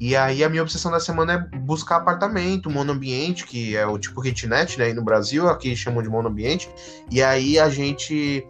E 0.00 0.14
aí 0.14 0.44
a 0.44 0.48
minha 0.48 0.62
obsessão 0.62 0.92
da 0.92 1.00
semana 1.00 1.32
é 1.32 1.58
buscar 1.58 1.96
apartamento, 1.96 2.70
monoambiente, 2.70 3.44
que 3.44 3.76
é 3.76 3.84
o 3.84 3.98
tipo 3.98 4.22
kitnet, 4.22 4.78
né? 4.78 4.86
Aí 4.86 4.94
no 4.94 5.02
Brasil, 5.02 5.48
aqui 5.48 5.74
chamam 5.74 6.02
de 6.02 6.08
monoambiente. 6.08 6.70
E 7.10 7.22
aí 7.22 7.58
a 7.58 7.68
gente. 7.68 8.46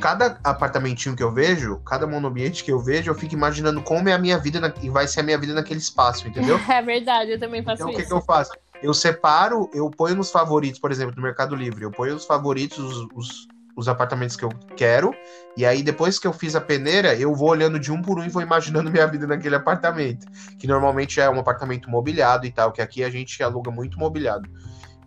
Cada 0.00 0.38
apartamentinho 0.42 1.14
que 1.14 1.22
eu 1.22 1.32
vejo, 1.32 1.76
cada 1.86 2.06
monoambiente 2.06 2.64
que 2.64 2.72
eu 2.72 2.78
vejo, 2.80 3.10
eu 3.10 3.14
fico 3.14 3.34
imaginando 3.34 3.82
como 3.82 4.08
é 4.08 4.12
a 4.12 4.18
minha 4.18 4.38
vida 4.38 4.58
na- 4.60 4.72
e 4.82 4.88
vai 4.90 5.06
ser 5.06 5.20
a 5.20 5.22
minha 5.22 5.38
vida 5.38 5.54
naquele 5.54 5.80
espaço, 5.80 6.26
entendeu? 6.26 6.58
É 6.68 6.82
verdade, 6.82 7.32
eu 7.32 7.38
também 7.38 7.62
faço 7.62 7.82
Então 7.82 7.90
o 7.90 7.94
que, 7.94 8.00
isso. 8.00 8.08
que 8.08 8.14
eu 8.14 8.20
faço? 8.20 8.52
Eu 8.82 8.92
separo, 8.92 9.70
eu 9.72 9.88
ponho 9.90 10.16
nos 10.16 10.30
favoritos, 10.32 10.80
por 10.80 10.90
exemplo, 10.90 11.14
no 11.16 11.22
Mercado 11.22 11.54
Livre, 11.54 11.84
eu 11.84 11.90
ponho 11.92 12.14
nos 12.14 12.24
favoritos 12.24 12.78
os, 12.78 13.06
os, 13.14 13.48
os 13.76 13.88
apartamentos 13.88 14.36
que 14.36 14.44
eu 14.44 14.48
quero, 14.76 15.14
e 15.56 15.64
aí 15.64 15.82
depois 15.84 16.18
que 16.18 16.26
eu 16.26 16.32
fiz 16.32 16.56
a 16.56 16.60
peneira, 16.60 17.14
eu 17.14 17.32
vou 17.32 17.48
olhando 17.50 17.78
de 17.78 17.92
um 17.92 18.02
por 18.02 18.18
um 18.18 18.24
e 18.24 18.28
vou 18.28 18.42
imaginando 18.42 18.90
minha 18.90 19.06
vida 19.06 19.26
naquele 19.26 19.54
apartamento, 19.54 20.26
que 20.58 20.66
normalmente 20.66 21.20
é 21.20 21.30
um 21.30 21.38
apartamento 21.38 21.88
mobiliado 21.88 22.44
e 22.44 22.50
tal, 22.50 22.72
que 22.72 22.82
aqui 22.82 23.04
a 23.04 23.10
gente 23.10 23.40
aluga 23.42 23.70
muito 23.70 23.98
mobiliado. 24.00 24.48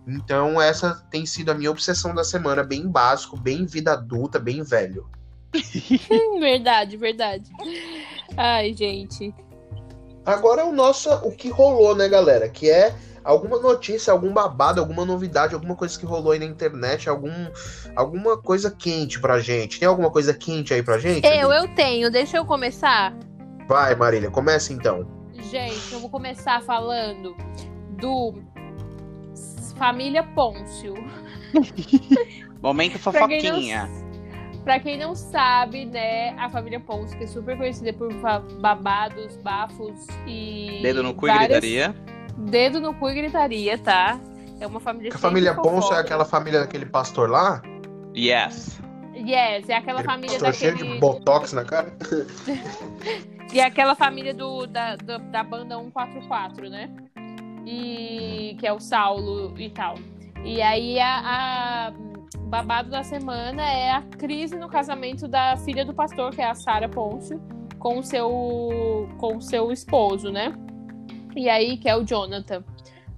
Então 0.08 0.62
essa 0.62 1.06
tem 1.10 1.26
sido 1.26 1.52
a 1.52 1.54
minha 1.54 1.72
obsessão 1.72 2.14
da 2.14 2.24
semana, 2.24 2.64
bem 2.64 2.88
básico, 2.88 3.38
bem 3.38 3.66
vida 3.66 3.94
adulta, 3.94 4.40
bem 4.40 4.64
velho. 4.64 5.10
Verdade, 6.40 6.98
verdade. 6.98 7.50
Ai, 8.36 8.74
gente. 8.74 9.34
Agora 10.26 10.66
o 10.66 10.74
nosso, 10.74 11.10
o 11.24 11.32
que 11.32 11.50
rolou, 11.50 11.96
né, 11.96 12.10
galera? 12.10 12.50
Que 12.50 12.70
é 12.70 12.94
alguma 13.24 13.60
notícia, 13.60 14.12
algum 14.12 14.34
babado, 14.34 14.80
alguma 14.80 15.06
novidade, 15.06 15.54
alguma 15.54 15.76
coisa 15.76 15.98
que 15.98 16.06
rolou 16.06 16.32
aí 16.32 16.40
na 16.40 16.46
internet, 16.46 17.10
algum, 17.10 17.32
alguma 17.96 18.38
coisa 18.38 18.70
quente 18.72 19.20
pra 19.20 19.40
gente. 19.40 19.80
Tem 19.80 19.88
alguma 19.88 20.12
coisa 20.12 20.34
quente 20.34 20.74
aí 20.74 20.84
pra 20.84 20.98
gente? 20.98 21.26
Eu, 21.26 21.52
eu 21.52 21.68
tenho. 21.76 22.12
Deixa 22.12 22.38
eu 22.38 22.46
começar. 22.46 23.16
Vai, 23.68 23.96
Marília, 23.96 24.30
começa 24.30 24.74
então. 24.74 25.08
Gente, 25.52 25.94
eu 25.94 26.00
vou 26.00 26.10
começar 26.10 26.62
falando 26.64 27.36
do 28.00 28.34
Família 29.78 30.24
Pôncio. 30.24 30.94
Momento 32.62 32.98
fofoquinha. 33.00 33.90
Pra 34.64 34.80
quem 34.80 34.98
não 34.98 35.14
sabe, 35.14 35.86
né, 35.86 36.32
a 36.40 36.50
família 36.50 36.80
Pôncio, 36.80 37.16
que 37.18 37.26
é 37.26 37.28
super 37.28 37.56
conhecida 37.56 37.94
por 37.94 38.12
babados, 38.60 39.38
bafos 39.38 40.08
e. 40.26 40.80
Dedo 40.82 41.04
no 41.04 41.14
cu 41.14 41.28
e 41.28 41.32
várias- 41.32 41.48
gritaria. 41.60 41.96
Dedo 42.38 42.82
no 42.82 42.94
cu 42.96 43.10
e 43.10 43.14
gritaria, 43.14 43.78
tá? 43.78 44.20
É 44.60 44.66
uma 44.66 44.80
família 44.80 45.12
A 45.14 45.18
família 45.18 45.54
Ponce 45.54 45.94
é 45.94 45.98
aquela 45.98 46.26
família 46.26 46.62
daquele 46.62 46.86
pastor 46.86 47.30
lá? 47.30 47.62
Yes. 48.16 48.80
Yes, 49.14 49.70
é 49.70 49.76
aquela 49.76 50.00
Aquele 50.00 50.04
família 50.14 50.40
pastor 50.40 50.54
cheio 50.54 50.72
daquele. 50.74 50.94
de 50.94 51.00
botox 51.00 51.54
na 51.54 51.64
cara? 51.64 51.94
E 53.54 53.60
é 53.60 53.64
aquela 53.66 53.96
família 53.96 54.34
do, 54.34 54.66
da, 54.66 54.96
da, 54.98 55.18
da 55.20 55.44
banda 55.44 55.78
144, 55.78 56.68
né? 56.70 56.90
E 57.66 58.56
que 58.60 58.68
é 58.68 58.74
o 58.74 58.80
Saulo 58.80 59.54
e 59.60 59.70
tal. 59.70 59.96
E 60.44 60.62
aí 60.62 61.00
a, 61.00 61.90
a 61.90 61.94
babado 62.48 62.90
da 62.90 63.04
semana 63.04 63.64
é 63.64 63.92
a 63.92 64.02
crise 64.02 64.56
no 64.56 64.70
casamento 64.70 65.28
da 65.28 65.58
filha 65.58 65.84
do 65.84 65.94
pastor, 65.94 66.32
que 66.32 66.42
é 66.42 66.50
a 66.50 66.54
Sara 66.54 66.88
Pôncio, 66.88 67.42
com 67.80 68.00
o 68.00 68.04
seu 68.04 69.10
com 69.18 69.38
o 69.38 69.42
seu 69.42 69.72
esposo, 69.72 70.32
né? 70.32 70.54
E 71.36 71.50
aí 71.50 71.78
que 71.78 71.90
é 71.90 71.96
o 71.96 72.04
Jonathan 72.04 72.64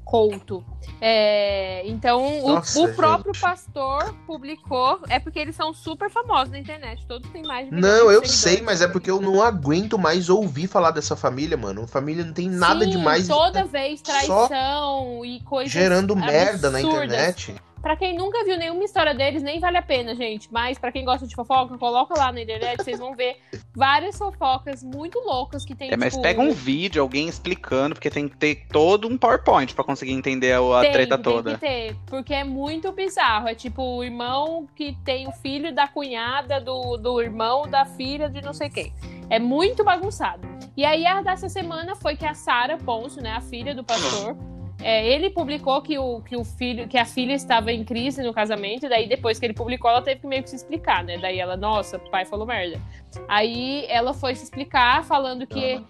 Couto. 0.08 0.64
É, 1.02 1.86
então 1.86 2.26
o- 2.46 2.54
Nossa, 2.56 2.80
o, 2.80 2.94
próprio 2.96 3.34
gente. 3.34 3.42
pastor 3.42 4.14
publicou, 4.26 5.02
é 5.10 5.20
porque 5.20 5.38
eles 5.38 5.54
são 5.56 5.74
super 5.74 6.10
famosos 6.10 6.50
na 6.50 6.58
internet, 6.60 7.06
todos 7.06 7.30
têm 7.30 7.44
mais 7.44 7.70
de 7.70 7.76
Não, 7.76 8.10
eu 8.10 8.26
sei, 8.26 8.62
mas 8.62 8.82
é 8.82 8.88
porque 8.88 9.12
eu 9.12 9.20
não 9.20 9.42
aguento 9.44 9.98
mais 10.00 10.30
ouvir 10.30 10.68
falar 10.68 10.92
dessa 10.92 11.16
família, 11.16 11.58
mano. 11.58 11.84
A 11.84 11.88
família 11.88 12.24
não 12.24 12.32
tem 12.34 12.50
nada 12.50 12.86
Sim, 12.86 12.92
demais 12.92 13.28
Toda 13.28 13.66
vez 13.66 14.02
traição 14.02 15.26
e 15.26 15.42
coisas 15.42 15.72
gerando 15.74 16.16
merda 16.16 16.72
na 16.72 16.80
absurdas. 16.80 17.04
internet. 17.06 17.56
Pra 17.88 17.96
quem 17.96 18.18
nunca 18.18 18.44
viu 18.44 18.58
nenhuma 18.58 18.84
história 18.84 19.16
deles, 19.16 19.42
nem 19.42 19.62
vale 19.62 19.78
a 19.78 19.82
pena, 19.82 20.14
gente. 20.14 20.52
Mas 20.52 20.78
pra 20.78 20.92
quem 20.92 21.06
gosta 21.06 21.26
de 21.26 21.34
fofoca, 21.34 21.78
coloca 21.78 22.20
lá 22.20 22.34
na 22.34 22.42
internet, 22.42 22.84
vocês 22.84 23.00
vão 23.00 23.16
ver 23.16 23.38
várias 23.74 24.18
fofocas 24.18 24.84
muito 24.84 25.18
loucas 25.20 25.64
que 25.64 25.74
tem, 25.74 25.90
É, 25.90 25.96
mas 25.96 26.12
tipo, 26.12 26.22
pega 26.22 26.42
um 26.42 26.52
vídeo, 26.52 27.02
alguém 27.02 27.30
explicando, 27.30 27.96
porque 27.96 28.10
tem 28.10 28.28
que 28.28 28.36
ter 28.36 28.68
todo 28.68 29.08
um 29.08 29.18
PowerPoint 29.18 29.74
pra 29.74 29.86
conseguir 29.86 30.12
entender 30.12 30.52
a, 30.52 30.82
tem, 30.82 30.92
treta 30.92 31.16
tem 31.18 31.24
toda. 31.24 31.54
que 31.54 31.62
ter, 31.62 31.96
porque 32.08 32.34
é 32.34 32.44
muito 32.44 32.92
bizarro. 32.92 33.48
É 33.48 33.56
tipo 33.56 33.82
o 33.82 34.04
irmão 34.04 34.68
que 34.76 34.92
tem 35.06 35.26
o 35.26 35.32
filho 35.32 35.74
da 35.74 35.88
cunhada 35.88 36.60
do, 36.60 36.98
do 36.98 37.22
irmão 37.22 37.70
da 37.70 37.86
filha 37.86 38.30
de 38.30 38.42
não 38.42 38.52
sei 38.54 38.70
quem. 38.70 38.94
É 39.30 39.40
muito 39.40 39.86
bagunçado. 39.86 40.46
E 40.76 40.84
aí 40.84 41.06
a 41.06 41.22
dessa 41.22 41.48
semana 41.48 41.96
foi 41.96 42.18
que 42.18 42.26
a 42.26 42.34
Sara 42.34 42.78
Ponce, 42.78 43.22
né, 43.22 43.32
a 43.32 43.40
filha 43.40 43.74
do 43.74 43.82
pastor, 43.82 44.36
é, 44.82 45.08
ele 45.08 45.30
publicou 45.30 45.82
que 45.82 45.98
o, 45.98 46.22
que 46.22 46.36
o 46.36 46.44
filho, 46.44 46.88
que 46.88 46.98
a 46.98 47.06
filha 47.06 47.34
estava 47.34 47.72
em 47.72 47.84
crise 47.84 48.22
no 48.22 48.34
casamento, 48.34 48.86
e 48.86 48.90
daí 48.90 49.08
depois 49.08 49.40
que 49.40 49.46
ele 49.46 49.54
publicou, 49.54 49.90
ela 49.90 50.02
teve 50.02 50.22
que 50.22 50.28
meio 50.28 50.44
que 50.44 50.50
se 50.50 50.56
explicar, 50.56 51.04
né? 51.04 51.18
Daí 51.18 51.40
ela, 51.40 51.58
nossa, 51.58 51.98
o 51.98 52.10
pai 52.12 52.26
falou 52.26 52.46
merda. 52.46 52.80
Aí 53.28 53.86
ela 53.90 54.14
foi 54.14 54.36
se 54.36 54.44
explicar 54.44 55.04
falando 55.04 55.48
que 55.48 55.82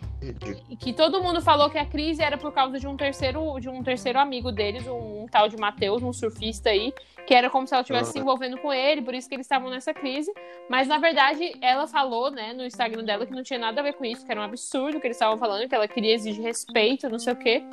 que 0.79 0.93
todo 0.93 1.21
mundo 1.21 1.41
falou 1.41 1.69
que 1.69 1.77
a 1.77 1.85
crise 1.85 2.23
era 2.23 2.37
por 2.37 2.51
causa 2.51 2.79
de 2.79 2.87
um 2.87 2.97
terceiro, 2.97 3.59
de 3.59 3.69
um 3.69 3.83
terceiro 3.83 4.19
amigo 4.19 4.51
deles, 4.51 4.87
um, 4.87 5.23
um 5.23 5.25
tal 5.29 5.47
de 5.47 5.55
Matheus, 5.57 6.01
um 6.01 6.11
surfista 6.11 6.69
aí, 6.69 6.91
que 7.27 7.35
era 7.35 7.49
como 7.49 7.67
se 7.67 7.73
ela 7.73 7.81
estivesse 7.81 8.13
se 8.13 8.19
envolvendo 8.19 8.57
com 8.57 8.73
ele, 8.73 9.01
por 9.01 9.13
isso 9.13 9.29
que 9.29 9.35
eles 9.35 9.45
estavam 9.45 9.69
nessa 9.69 9.93
crise. 9.93 10.31
Mas 10.69 10.87
na 10.87 10.97
verdade, 10.97 11.55
ela 11.61 11.85
falou, 11.87 12.31
né, 12.31 12.51
no 12.53 12.65
Instagram 12.65 13.03
dela 13.03 13.25
que 13.25 13.33
não 13.33 13.43
tinha 13.43 13.59
nada 13.59 13.79
a 13.79 13.83
ver 13.83 13.93
com 13.93 14.05
isso, 14.05 14.25
que 14.25 14.31
era 14.31 14.41
um 14.41 14.43
absurdo 14.43 14.99
que 14.99 15.05
eles 15.05 15.17
estavam 15.17 15.37
falando, 15.37 15.69
que 15.69 15.75
ela 15.75 15.87
queria 15.87 16.15
exigir 16.15 16.43
respeito, 16.43 17.09
não 17.09 17.19
sei 17.19 17.33
o 17.33 17.35
quê. 17.35 17.63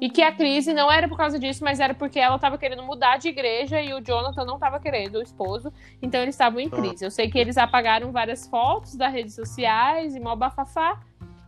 E 0.00 0.10
que 0.10 0.22
a 0.22 0.30
crise 0.30 0.74
não 0.74 0.92
era 0.92 1.08
por 1.08 1.16
causa 1.16 1.38
disso, 1.38 1.64
mas 1.64 1.80
era 1.80 1.94
porque 1.94 2.18
ela 2.18 2.36
estava 2.36 2.58
querendo 2.58 2.82
mudar 2.82 3.16
de 3.16 3.28
igreja 3.28 3.80
e 3.80 3.94
o 3.94 4.00
Jonathan 4.00 4.44
não 4.44 4.54
estava 4.54 4.78
querendo, 4.78 5.16
o 5.16 5.22
esposo. 5.22 5.72
Então 6.02 6.20
eles 6.20 6.34
estavam 6.34 6.60
em 6.60 6.68
crise. 6.68 7.04
Eu 7.04 7.10
sei 7.10 7.30
que 7.30 7.38
eles 7.38 7.56
apagaram 7.56 8.12
várias 8.12 8.46
fotos 8.46 8.94
das 8.94 9.12
redes 9.12 9.34
sociais 9.34 10.14
e 10.14 10.20
mó 10.20 10.36
bafafá. 10.36 11.00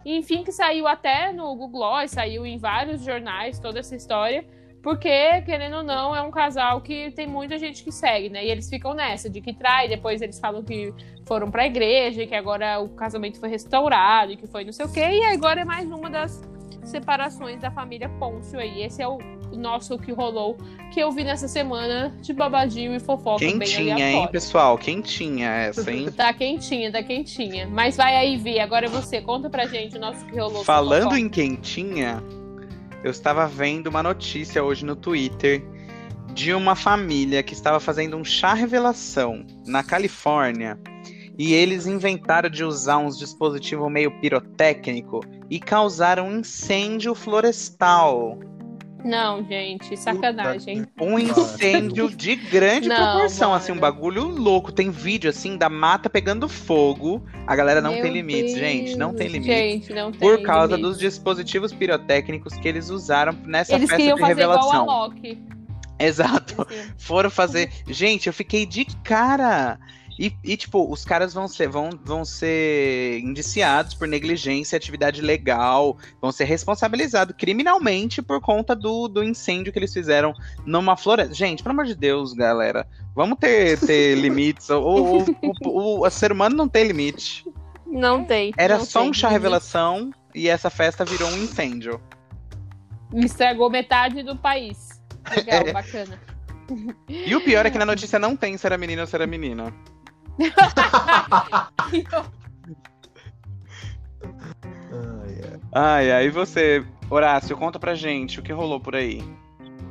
E, 0.05 0.17
enfim, 0.17 0.43
que 0.43 0.53
saiu 0.53 0.87
até 0.87 1.33
no 1.33 1.55
Google 1.55 1.69
Gloss, 1.69 2.13
saiu 2.13 2.47
em 2.47 2.57
vários 2.57 3.05
jornais 3.05 3.59
toda 3.59 3.81
essa 3.81 3.95
história. 3.95 4.47
Porque, 4.83 5.43
querendo 5.43 5.79
ou 5.79 5.83
não, 5.83 6.15
é 6.15 6.23
um 6.23 6.31
casal 6.31 6.81
que 6.81 7.11
tem 7.11 7.27
muita 7.27 7.59
gente 7.59 7.83
que 7.83 7.93
segue, 7.93 8.31
né? 8.31 8.47
E 8.47 8.51
eles 8.51 8.71
ficam 8.71 8.95
nessa, 8.95 9.29
de 9.29 9.41
que 9.41 9.53
trai, 9.53 9.89
depois 9.89 10.23
eles 10.23 10.39
falam 10.39 10.63
que 10.63 10.95
foram 11.27 11.51
pra 11.51 11.67
igreja, 11.67 12.27
que 12.27 12.35
agora 12.35 12.79
o 12.79 12.89
casamento 12.91 13.39
foi 13.41 13.49
restaurado, 13.49 14.33
e 14.33 14.37
que 14.37 14.47
foi 14.47 14.65
não 14.65 14.73
sei 14.73 14.87
o 14.87 14.93
quê. 14.93 15.01
E 15.01 15.25
agora 15.25 15.61
é 15.61 15.65
mais 15.65 15.91
uma 15.91 16.09
das 16.09 16.41
separações 16.89 17.61
da 17.61 17.71
família 17.71 18.09
Pôncio 18.19 18.59
aí. 18.59 18.83
Esse 18.83 19.03
é 19.03 19.09
o 19.09 19.19
nosso 19.53 19.99
que 19.99 20.13
rolou, 20.13 20.57
que 20.93 21.01
eu 21.01 21.11
vi 21.11 21.25
nessa 21.25 21.49
semana 21.49 22.15
de 22.21 22.33
babadinho 22.33 22.95
e 22.95 23.01
fofoca 23.01 23.39
bem 23.39 23.59
Quentinha, 23.59 23.83
hein, 23.83 23.93
aleatória. 23.93 24.29
pessoal? 24.29 24.79
Quentinha 24.79 25.51
essa, 25.51 25.91
hein? 25.91 26.09
Tá 26.17 26.33
quentinha, 26.33 26.93
tá 26.93 27.03
quentinha. 27.03 27.67
Mas 27.67 27.97
vai 27.97 28.17
aí, 28.17 28.37
Vi, 28.37 28.59
agora 28.61 28.87
é 28.87 28.89
você. 28.89 29.21
Conta 29.21 29.49
pra 29.49 29.67
gente 29.67 29.97
o 29.97 30.01
nosso 30.01 30.25
que 30.27 30.39
rolou. 30.39 30.65
Falando 30.65 31.17
em 31.17 31.29
quentinha, 31.29 32.23
eu 33.03 33.11
estava 33.11 33.47
vendo 33.47 33.87
uma 33.87 34.03
notícia 34.03 34.63
hoje 34.63 34.85
no 34.85 34.97
Twitter 34.97 35.63
de 36.35 36.53
uma 36.53 36.77
família 36.77 37.43
que 37.43 37.53
estava 37.53 37.81
fazendo 37.81 38.17
um 38.17 38.25
chá 38.25 38.55
revelação 38.55 39.45
na 39.67 39.83
Califórnia 39.83 40.79
e 41.39 41.55
eles 41.55 41.87
inventaram 41.87 42.51
de 42.51 42.65
usar 42.65 42.99
uns 42.99 43.17
dispositivos 43.17 43.91
meio 43.91 44.11
pirotécnico 44.21 45.21
e 45.49 45.61
causaram 45.61 46.27
um 46.29 46.41
incêndio 46.41 47.15
florestal. 47.15 48.39
Não, 49.05 49.45
gente, 49.45 49.97
sacanagem. 49.97 50.85
Um 51.01 51.17
incêndio 51.21 52.11
de 52.11 52.35
grande 52.35 52.89
Não, 52.89 52.97
proporção, 52.97 53.51
mano. 53.51 53.63
assim, 53.63 53.71
um 53.71 53.79
bagulho 53.79 54.25
louco. 54.27 54.73
Tem 54.73 54.91
vídeo, 54.91 55.31
assim, 55.31 55.57
da 55.57 55.69
mata 55.71 56.11
pegando 56.11 56.49
fogo. 56.49 57.25
A 57.47 57.55
galera 57.55 57.81
não 57.81 57.93
Meu 57.93 58.03
tem 58.03 58.13
limites, 58.13 58.55
gente, 58.57 58.97
não 58.97 59.15
tem 59.15 59.31
Deus, 59.31 59.33
limites. 59.35 59.57
Gente, 59.57 59.93
não 59.95 60.11
tem 60.11 60.19
Por 60.19 60.43
causa 60.43 60.75
limites. 60.75 60.91
dos 60.91 60.99
dispositivos 60.99 61.73
pirotécnicos 61.73 62.55
que 62.55 62.67
eles 62.67 62.91
usaram 62.91 63.33
nessa 63.47 63.77
Eles 63.77 63.89
festa 63.89 64.03
de 64.05 64.11
fazer 64.21 64.27
revelação. 64.27 64.83
igual 64.83 65.01
a 65.03 65.07
Loki. 65.07 65.43
Exato. 66.01 66.67
Foram 66.99 67.31
fazer. 67.31 67.71
Gente, 67.87 68.27
eu 68.27 68.33
fiquei 68.33 68.67
de 68.67 68.85
cara. 69.05 69.79
E, 70.19 70.35
e, 70.43 70.57
tipo, 70.57 70.91
os 70.91 71.05
caras 71.05 71.33
vão 71.33 71.47
ser, 71.47 71.69
vão, 71.69 71.91
vão 72.05 72.25
ser 72.25 73.21
indiciados 73.21 73.95
por 73.95 74.09
negligência, 74.09 74.77
atividade 74.77 75.23
legal, 75.23 75.97
vão 76.21 76.33
ser 76.33 76.45
responsabilizados 76.45 77.37
criminalmente 77.39 78.21
por 78.21 78.41
conta 78.41 78.75
do, 78.75 79.07
do 79.07 79.23
incêndio 79.23 79.73
que 79.73 79.79
eles 79.79 79.93
fizeram 79.93 80.35
numa 80.67 80.97
floresta. 80.97 81.33
Gente, 81.33 81.63
pelo 81.63 81.75
amor 81.75 81.85
de 81.85 81.95
Deus, 81.95 82.33
galera, 82.33 82.87
vamos 83.15 83.39
ter, 83.39 83.79
ter 83.79 84.17
limites. 84.21 84.69
O, 84.71 84.81
o, 84.81 85.25
o, 85.65 86.07
o 86.07 86.11
ser 86.11 86.33
humano 86.33 86.57
não 86.57 86.69
tem 86.69 86.85
limite. 86.85 87.45
Não 87.87 88.25
tem. 88.25 88.53
Era 88.57 88.79
não 88.79 88.85
só 88.85 89.01
tem. 89.01 89.11
um 89.11 89.13
chá 89.13 89.29
revelação 89.29 90.11
e 90.35 90.49
essa 90.49 90.69
festa 90.69 91.05
virou 91.05 91.29
um 91.29 91.45
incêndio. 91.45 92.01
Estragou 93.15 93.71
metade 93.71 94.23
do 94.23 94.37
país. 94.37 95.01
Legal, 95.31 95.69
É. 95.69 95.73
bacana. 95.73 96.21
E 97.09 97.35
o 97.35 97.41
pior 97.43 97.65
é 97.65 97.71
que 97.71 97.79
na 97.79 97.87
notícia 97.87 98.19
não 98.19 98.37
tem 98.37 98.57
se 98.57 98.67
era 98.67 98.77
menino 98.77 99.01
ou 99.01 99.07
se 99.07 99.15
era 99.15 99.27
menina. 99.27 99.73
Ai, 105.73 106.27
e 106.27 106.31
você, 106.31 106.85
Horácio, 107.11 107.57
conta 107.57 107.79
pra 107.79 107.95
gente 107.95 108.41
o 108.41 108.43
que 108.43 108.53
rolou 108.53 108.81
por 108.81 108.95
aí. 108.97 109.23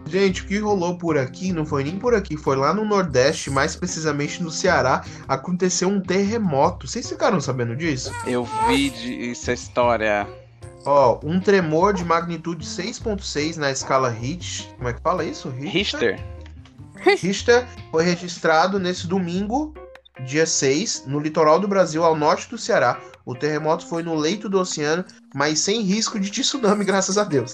Gente, 0.08 0.42
o 0.42 0.46
que 0.46 0.58
rolou 0.58 0.98
por 0.98 1.18
aqui 1.18 1.52
não 1.52 1.66
foi 1.66 1.84
nem 1.84 1.98
por 2.00 2.16
aqui, 2.16 2.38
foi 2.38 2.56
lá 2.56 2.74
no 2.74 2.86
Nordeste, 2.86 3.50
mais 3.50 3.76
precisamente 3.76 4.42
no 4.42 4.50
Ceará, 4.50 5.04
aconteceu 5.28 5.90
um 5.90 6.00
terremoto. 6.00 6.88
Vocês 6.88 7.08
ficaram 7.10 7.42
sabendo 7.42 7.76
disso? 7.76 8.12
Eu 8.26 8.46
vi 8.68 8.90
de- 8.90 9.32
essa 9.32 9.52
história. 9.52 10.26
Ó, 10.86 11.20
um 11.24 11.42
tremor 11.42 11.94
de 11.94 12.06
magnitude 12.06 12.66
6.6 12.66 13.58
na 13.58 13.70
escala 13.70 14.10
Richter. 14.10 14.74
Como 14.78 14.88
é 14.88 14.94
que 14.94 15.02
fala 15.02 15.26
isso? 15.26 15.50
Richter? 15.50 16.18
Richter 17.22 17.68
foi 17.92 18.04
registrado 18.06 18.80
nesse 18.80 19.08
domingo, 19.08 19.74
dia 20.26 20.46
6, 20.46 21.04
no 21.06 21.20
litoral 21.20 21.60
do 21.60 21.68
Brasil, 21.68 22.04
ao 22.04 22.16
norte 22.16 22.50
do 22.50 22.58
Ceará. 22.58 23.00
O 23.26 23.36
terremoto 23.36 23.86
foi 23.86 24.04
no 24.04 24.16
leito 24.16 24.48
do 24.48 24.60
oceano, 24.60 25.04
mas 25.34 25.60
sem 25.60 25.82
risco 25.82 26.20
de 26.20 26.30
tsunami, 26.30 26.84
graças 26.86 27.18
a 27.18 27.24
Deus. 27.24 27.54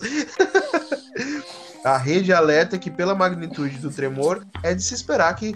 a 1.83 1.97
rede 1.97 2.31
alerta 2.31 2.77
que, 2.77 2.91
pela 2.91 3.15
magnitude 3.15 3.77
do 3.79 3.91
tremor, 3.91 4.45
é 4.61 4.73
de 4.73 4.83
se 4.83 4.93
esperar 4.93 5.35
que, 5.35 5.55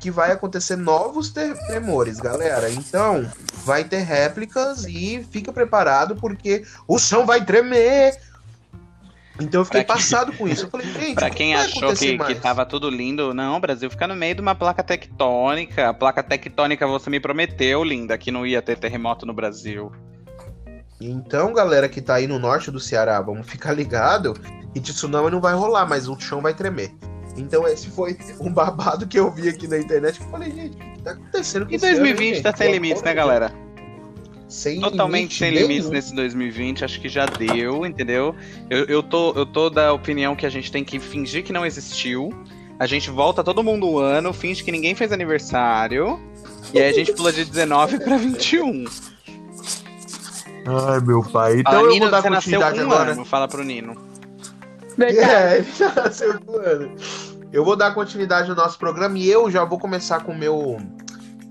que 0.00 0.10
vai 0.10 0.32
acontecer 0.32 0.76
novos 0.76 1.30
tremores, 1.30 2.18
galera. 2.18 2.70
Então, 2.70 3.30
vai 3.64 3.84
ter 3.84 3.98
réplicas 3.98 4.84
e 4.86 5.26
fica 5.30 5.52
preparado 5.52 6.16
porque 6.16 6.64
o 6.88 6.98
chão 6.98 7.26
vai 7.26 7.44
tremer. 7.44 8.18
Então 9.40 9.60
eu 9.62 9.64
fiquei 9.64 9.82
Pra 9.84 9.94
quem- 9.94 10.02
passado 10.02 10.32
com 10.32 10.46
isso. 10.48 10.66
Eu 10.66 10.70
falei, 10.70 10.86
gente, 10.92 11.14
Pra 11.14 11.30
quem 11.30 11.54
achou 11.54 11.92
que, 11.94 12.12
que 12.12 12.16
mais? 12.18 12.38
tava 12.40 12.66
tudo 12.66 12.90
lindo, 12.90 13.32
não, 13.34 13.58
Brasil 13.60 13.90
fica 13.90 14.06
no 14.06 14.14
meio 14.14 14.34
de 14.34 14.40
uma 14.40 14.54
placa 14.54 14.82
tectônica. 14.82 15.88
A 15.88 15.94
placa 15.94 16.22
tectônica 16.22 16.86
você 16.86 17.08
me 17.10 17.18
prometeu, 17.20 17.82
linda, 17.82 18.16
que 18.18 18.30
não 18.30 18.46
ia 18.46 18.60
ter 18.60 18.78
terremoto 18.78 19.24
no 19.24 19.32
Brasil. 19.32 19.90
Então, 21.00 21.52
galera 21.52 21.88
que 21.88 22.00
tá 22.02 22.14
aí 22.16 22.26
no 22.26 22.38
norte 22.38 22.70
do 22.70 22.78
Ceará, 22.78 23.20
vamos 23.20 23.48
ficar 23.48 23.72
ligado 23.72 24.34
que 24.74 24.80
tsunami 24.80 25.30
não 25.30 25.40
vai 25.40 25.54
rolar, 25.54 25.86
mas 25.86 26.08
o 26.08 26.18
chão 26.20 26.40
vai 26.40 26.52
tremer. 26.54 26.92
Então 27.36 27.66
esse 27.66 27.88
foi 27.88 28.18
um 28.40 28.52
babado 28.52 29.06
que 29.06 29.18
eu 29.18 29.30
vi 29.30 29.48
aqui 29.48 29.66
na 29.66 29.78
internet 29.78 30.18
que 30.18 30.24
eu 30.26 30.30
falei, 30.30 30.50
gente, 30.50 30.76
o 30.76 30.92
que 30.92 31.02
tá 31.02 31.12
acontecendo 31.12 31.64
com 31.64 31.72
E 31.72 31.76
ano, 31.76 31.80
2020 31.80 32.36
hein, 32.36 32.42
tá 32.42 32.54
sem 32.54 32.70
limites, 32.72 33.02
né, 33.02 33.14
galera? 33.14 33.52
Sem 34.50 34.80
Totalmente 34.80 35.20
limite 35.20 35.38
sem 35.38 35.50
nenhum. 35.52 35.68
limites 35.68 35.90
nesse 35.90 36.12
2020, 36.12 36.84
acho 36.84 37.00
que 37.00 37.08
já 37.08 37.24
deu, 37.24 37.86
entendeu? 37.86 38.34
Eu, 38.68 38.84
eu, 38.86 39.02
tô, 39.02 39.32
eu 39.34 39.46
tô 39.46 39.70
da 39.70 39.92
opinião 39.92 40.34
que 40.34 40.44
a 40.44 40.50
gente 40.50 40.72
tem 40.72 40.82
que 40.84 40.98
fingir 40.98 41.44
que 41.44 41.52
não 41.52 41.64
existiu. 41.64 42.30
A 42.76 42.84
gente 42.84 43.10
volta 43.10 43.44
todo 43.44 43.62
mundo 43.62 43.88
um 43.88 43.98
ano, 43.98 44.32
finge 44.32 44.64
que 44.64 44.72
ninguém 44.72 44.94
fez 44.96 45.12
aniversário. 45.12 46.18
E 46.74 46.80
aí 46.80 46.90
a 46.90 46.92
gente 46.92 47.12
pula 47.12 47.32
de 47.32 47.44
19 47.44 48.00
pra 48.00 48.16
21. 48.16 48.84
Ai, 50.66 51.00
meu 51.00 51.22
pai. 51.22 51.60
Então 51.60 51.72
Fala, 51.72 51.84
eu 51.84 51.90
Nino, 51.90 52.00
vou 52.00 52.10
dar 52.10 52.22
continuidade 52.22 52.80
um 52.80 52.82
agora. 52.82 53.12
ano, 53.12 53.24
fala 53.24 53.46
pro 53.46 53.62
Nino. 53.62 53.94
Verdade. 54.98 55.30
É, 55.30 55.56
ele 55.58 55.68
já 55.78 55.94
nasceu 55.94 56.40
com 56.40 56.56
ano. 56.56 56.90
Eu 57.52 57.64
vou 57.64 57.76
dar 57.76 57.94
continuidade 57.94 58.48
no 58.48 58.56
nosso 58.56 58.78
programa 58.78 59.16
e 59.16 59.28
eu 59.30 59.48
já 59.48 59.64
vou 59.64 59.78
começar 59.78 60.20
com 60.20 60.32
o 60.32 60.38
meu 60.38 60.78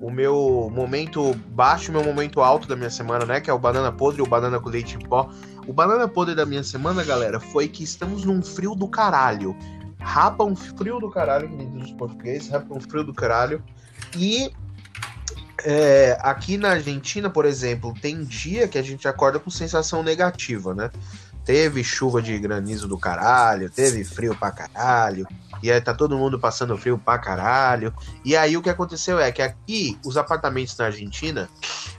o 0.02 0.10
meu 0.10 0.72
momento 0.74 1.34
baixo 1.50 1.92
e 1.92 1.94
meu 1.94 2.04
momento 2.04 2.42
alto 2.42 2.68
da 2.68 2.76
minha 2.76 2.90
semana, 2.90 3.26
né? 3.26 3.42
Que 3.42 3.50
é 3.50 3.54
o 3.54 3.60
banana 3.60 3.92
podre 3.92 4.22
o 4.22 4.26
banana 4.26 4.60
com 4.60 4.70
leite 4.70 4.96
em 4.96 5.00
pó. 5.00 5.30
O 5.68 5.74
banana 5.74 6.08
podre 6.08 6.34
da 6.34 6.46
minha 6.46 6.64
semana, 6.64 7.04
galera, 7.04 7.40
foi 7.40 7.68
que 7.68 7.84
estamos 7.84 8.24
num 8.24 8.42
frio 8.42 8.76
do 8.76 8.88
caralho. 8.88 9.56
Rapa 10.00 10.44
um 10.44 10.56
frio 10.56 11.00
do 11.00 11.10
caralho, 11.10 11.50
que 11.50 11.66
diz 11.66 11.86
os 11.86 11.92
portugueses, 11.92 12.50
rapa 12.50 12.74
um 12.74 12.80
frio 12.80 13.04
do 13.04 13.14
caralho. 13.14 13.62
E 14.18 14.52
é, 15.66 16.18
aqui 16.22 16.58
na 16.58 16.72
Argentina, 16.72 17.30
por 17.30 17.46
exemplo, 17.46 17.94
tem 18.02 18.24
dia 18.24 18.68
que 18.68 18.78
a 18.78 18.82
gente 18.82 19.08
acorda 19.08 19.40
com 19.40 19.50
sensação 19.50 20.02
negativa, 20.02 20.74
né? 20.74 20.90
Teve 21.44 21.84
chuva 21.84 22.22
de 22.22 22.38
granizo 22.40 22.88
do 22.88 22.98
caralho, 22.98 23.70
teve 23.70 24.04
frio 24.04 24.36
pra 24.36 24.52
caralho, 24.52 25.28
e 25.62 25.72
aí 25.72 25.80
tá 25.82 25.94
todo 25.94 26.18
mundo 26.18 26.40
passando 26.40 26.78
frio 26.78 26.98
pra 26.98 27.18
caralho. 27.18 27.94
E 28.24 28.36
aí 28.36 28.56
o 28.56 28.62
que 28.62 28.70
aconteceu 28.70 29.20
é 29.20 29.32
que 29.32 29.42
aqui 29.42 29.98
os 30.06 30.18
apartamentos 30.18 30.78
na 30.78 30.86
Argentina, 30.86 31.50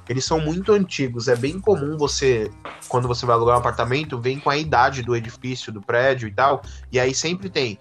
eles 0.08 0.24
são 0.24 0.40
muito 0.40 0.72
antigos. 0.72 1.28
É 1.28 1.36
bem 1.36 1.60
comum 1.60 1.96
você, 1.96 2.50
quando 2.88 3.06
você 3.06 3.26
vai 3.26 3.36
alugar 3.36 3.56
um 3.56 3.60
apartamento, 3.60 4.18
vem 4.18 4.38
com 4.38 4.50
a 4.50 4.56
idade 4.56 5.02
do 5.02 5.14
edifício, 5.14 5.72
do 5.72 5.80
prédio 5.80 6.28
e 6.28 6.32
tal. 6.32 6.62
E 6.90 6.98
aí 6.98 7.14
sempre 7.14 7.48
tem 7.48 7.78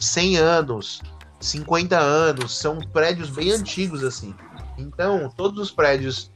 100 0.00 0.36
anos, 0.36 1.00
50 1.40 1.98
anos, 1.98 2.58
são 2.58 2.78
prédios 2.78 3.30
bem 3.30 3.50
antigos 3.50 4.02
assim. 4.04 4.34
Então, 4.76 5.30
todos 5.36 5.60
os 5.60 5.70
prédios 5.70 6.32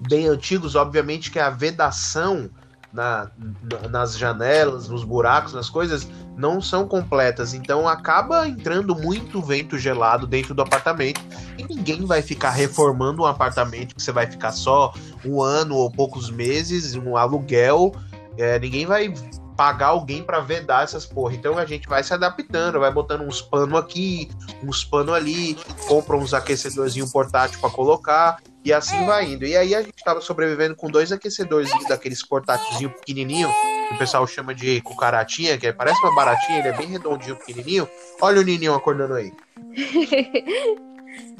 bem 0.00 0.26
antigos, 0.26 0.74
obviamente 0.74 1.30
que 1.30 1.38
a 1.38 1.50
vedação 1.50 2.50
na, 2.92 3.30
na- 3.62 3.88
nas 3.88 4.16
janelas, 4.16 4.88
nos 4.88 5.04
buracos, 5.04 5.52
nas 5.52 5.68
coisas, 5.68 6.08
não 6.36 6.60
são 6.60 6.86
completas. 6.86 7.54
Então 7.54 7.88
acaba 7.88 8.46
entrando 8.48 8.94
muito 8.94 9.42
vento 9.42 9.78
gelado 9.78 10.26
dentro 10.26 10.54
do 10.54 10.62
apartamento. 10.62 11.20
E 11.56 11.64
ninguém 11.64 12.04
vai 12.04 12.22
ficar 12.22 12.50
reformando 12.50 13.22
um 13.22 13.26
apartamento 13.26 13.94
que 13.94 14.02
você 14.02 14.12
vai 14.12 14.26
ficar 14.26 14.52
só 14.52 14.92
um 15.24 15.42
ano 15.42 15.74
ou 15.76 15.90
poucos 15.90 16.30
meses, 16.30 16.94
um 16.94 17.16
aluguel. 17.16 17.92
É, 18.36 18.58
ninguém 18.58 18.86
vai 18.86 19.12
pagar 19.56 19.88
alguém 19.88 20.22
para 20.22 20.38
vedar 20.38 20.84
essas 20.84 21.04
porra. 21.04 21.34
Então 21.34 21.58
a 21.58 21.64
gente 21.66 21.88
vai 21.88 22.04
se 22.04 22.14
adaptando, 22.14 22.78
vai 22.78 22.92
botando 22.92 23.22
uns 23.22 23.42
pano 23.42 23.76
aqui, 23.76 24.30
uns 24.62 24.84
pano 24.84 25.12
ali, 25.12 25.58
compra 25.88 26.16
uns 26.16 26.32
aquecedorzinho 26.32 27.10
portátil 27.10 27.58
para 27.58 27.68
colocar 27.70 28.38
e 28.64 28.72
assim 28.72 29.04
vai 29.06 29.24
indo. 29.32 29.44
E 29.44 29.56
aí 29.56 29.74
a 29.74 29.82
gente 29.82 30.02
tava 30.04 30.20
sobrevivendo 30.20 30.74
com 30.76 30.90
dois 30.90 31.10
aquecedores 31.12 31.70
daqueles 31.88 32.22
portátilzinho 32.24 32.90
pequenininho, 32.90 33.48
que 33.88 33.94
o 33.94 33.98
pessoal 33.98 34.26
chama 34.26 34.54
de 34.54 34.80
cucaratinha, 34.82 35.56
que 35.56 35.66
é- 35.66 35.72
parece 35.72 35.98
uma 36.02 36.14
baratinha, 36.14 36.58
ele 36.58 36.68
é 36.68 36.76
bem 36.76 36.88
redondinho, 36.88 37.36
pequenininho. 37.36 37.88
Olha 38.20 38.40
o 38.40 38.44
Nininho 38.44 38.74
acordando 38.74 39.14
aí. 39.14 39.32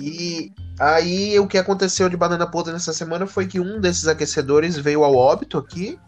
E 0.01 0.53
aí 0.79 1.39
o 1.39 1.47
que 1.47 1.59
aconteceu 1.59 2.09
de 2.09 2.17
banana 2.17 2.47
podre 2.51 2.73
nessa 2.73 2.93
semana 2.93 3.27
foi 3.27 3.47
que 3.47 3.61
um 3.61 3.81
desses 3.81 4.09
aquecedores 4.09 4.77
veio 4.77 5.05
ao 5.05 5.15
óbito 5.15 5.59
aqui. 5.59 5.99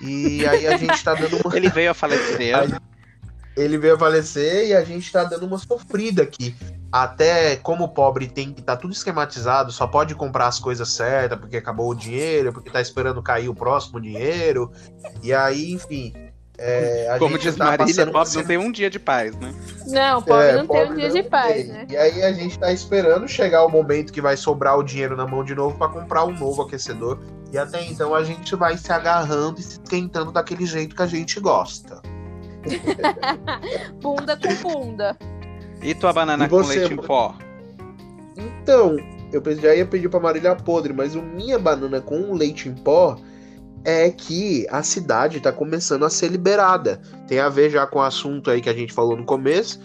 E 0.00 0.46
aí 0.46 0.66
a 0.66 0.76
gente 0.76 1.02
tá 1.02 1.14
dando 1.14 1.38
uma 1.44 1.56
Ele 1.56 1.68
veio 1.70 1.90
a 1.90 1.94
falecer. 1.94 2.54
Aí- 2.56 2.70
ele 3.56 3.78
veio 3.78 3.94
a 3.94 3.98
falecer 3.98 4.68
e 4.68 4.74
a 4.74 4.84
gente 4.84 5.10
tá 5.10 5.24
dando 5.24 5.44
uma 5.46 5.58
sofrida 5.58 6.22
aqui. 6.22 6.54
Até 6.92 7.56
como 7.56 7.84
o 7.84 7.88
pobre 7.88 8.26
tem 8.26 8.52
que 8.52 8.62
tá 8.62 8.76
tudo 8.76 8.92
esquematizado, 8.92 9.70
só 9.70 9.86
pode 9.86 10.14
comprar 10.14 10.48
as 10.48 10.58
coisas 10.58 10.88
certas 10.88 11.38
porque 11.38 11.56
acabou 11.56 11.88
o 11.90 11.94
dinheiro, 11.94 12.52
porque 12.52 12.68
tá 12.68 12.80
esperando 12.80 13.22
cair 13.22 13.48
o 13.48 13.54
próximo 13.54 14.00
dinheiro. 14.00 14.72
E 15.22 15.32
aí, 15.32 15.72
enfim. 15.72 16.12
é, 16.58 17.08
a 17.08 17.18
Como 17.18 17.32
gente 17.36 17.42
diz 17.42 17.56
tá 17.56 17.64
Marília, 17.64 18.06
por 18.06 18.26
não 18.34 18.44
tem 18.44 18.58
um 18.58 18.72
dia 18.72 18.90
de 18.90 18.98
paz, 18.98 19.36
né? 19.36 19.54
Não, 19.86 20.20
pobre 20.20 20.46
É, 20.48 20.52
não 20.56 20.66
tem 20.66 20.80
um 20.82 20.86
pobre 20.86 21.00
dia 21.00 21.10
de 21.10 21.22
paz, 21.28 21.54
tem. 21.54 21.66
né? 21.68 21.86
E 21.88 21.96
aí 21.96 22.22
a 22.24 22.32
gente 22.32 22.58
tá 22.58 22.72
esperando 22.72 23.28
chegar 23.28 23.64
o 23.64 23.68
momento 23.68 24.12
que 24.12 24.20
vai 24.20 24.36
sobrar 24.36 24.76
o 24.76 24.82
dinheiro 24.82 25.16
na 25.16 25.26
mão 25.26 25.44
de 25.44 25.54
novo 25.54 25.78
pra 25.78 25.88
comprar 25.88 26.24
um 26.24 26.36
novo 26.36 26.62
aquecedor. 26.62 27.20
E 27.52 27.58
até 27.58 27.84
então 27.84 28.14
a 28.14 28.24
gente 28.24 28.54
vai 28.56 28.76
se 28.76 28.92
agarrando 28.92 29.60
e 29.60 29.62
se 29.62 29.80
esquentando 29.82 30.32
daquele 30.32 30.66
jeito 30.66 30.94
que 30.96 31.02
a 31.02 31.06
gente 31.06 31.38
gosta. 31.38 32.02
Bunda 34.02 34.36
com 34.36 34.54
bunda. 34.56 35.16
E 35.82 35.94
tua 35.94 36.12
banana 36.12 36.44
E 36.44 36.48
com 36.48 36.56
você, 36.62 36.78
leite 36.78 36.92
em 36.94 36.96
pó? 36.96 37.34
Então, 38.36 38.96
eu 39.32 39.42
já 39.60 39.74
ia 39.74 39.86
pedir 39.86 40.08
pra 40.08 40.20
Marília 40.20 40.54
podre, 40.54 40.92
mas 40.92 41.14
o 41.14 41.22
minha 41.22 41.58
banana 41.58 42.00
com 42.00 42.32
leite 42.34 42.68
em 42.68 42.74
pó 42.74 43.16
é 43.84 44.10
que 44.10 44.66
a 44.70 44.82
cidade 44.82 45.40
tá 45.40 45.52
começando 45.52 46.04
a 46.04 46.10
ser 46.10 46.28
liberada. 46.28 47.00
Tem 47.26 47.38
a 47.40 47.48
ver 47.48 47.70
já 47.70 47.86
com 47.86 47.98
o 47.98 48.02
assunto 48.02 48.50
aí 48.50 48.60
que 48.60 48.68
a 48.68 48.74
gente 48.74 48.92
falou 48.92 49.16
no 49.16 49.24
começo. 49.24 49.80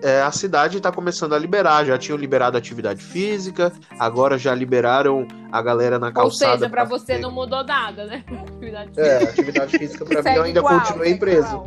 É, 0.00 0.20
a 0.22 0.32
cidade 0.32 0.80
tá 0.80 0.90
começando 0.90 1.32
a 1.32 1.38
liberar, 1.38 1.84
já 1.84 1.96
tinham 1.96 2.18
liberado 2.18 2.58
atividade 2.58 3.00
física, 3.00 3.72
agora 4.00 4.36
já 4.36 4.52
liberaram 4.52 5.28
a 5.52 5.62
galera 5.62 5.96
na 5.96 6.08
Ou 6.08 6.12
calçada. 6.12 6.58
seja, 6.58 6.68
pra 6.68 6.84
pra 6.84 6.98
você 6.98 7.18
não 7.18 7.30
mudou 7.30 7.62
nada, 7.62 8.04
né? 8.06 8.24
Atividade 8.48 8.90
É, 9.00 9.22
atividade 9.22 9.78
física 9.78 10.04
pra 10.04 10.22
mim 10.22 10.30
eu 10.30 10.42
ainda 10.42 10.58
igual, 10.58 10.80
continuei 10.80 11.14
preso. 11.14 11.46
igual. 11.46 11.66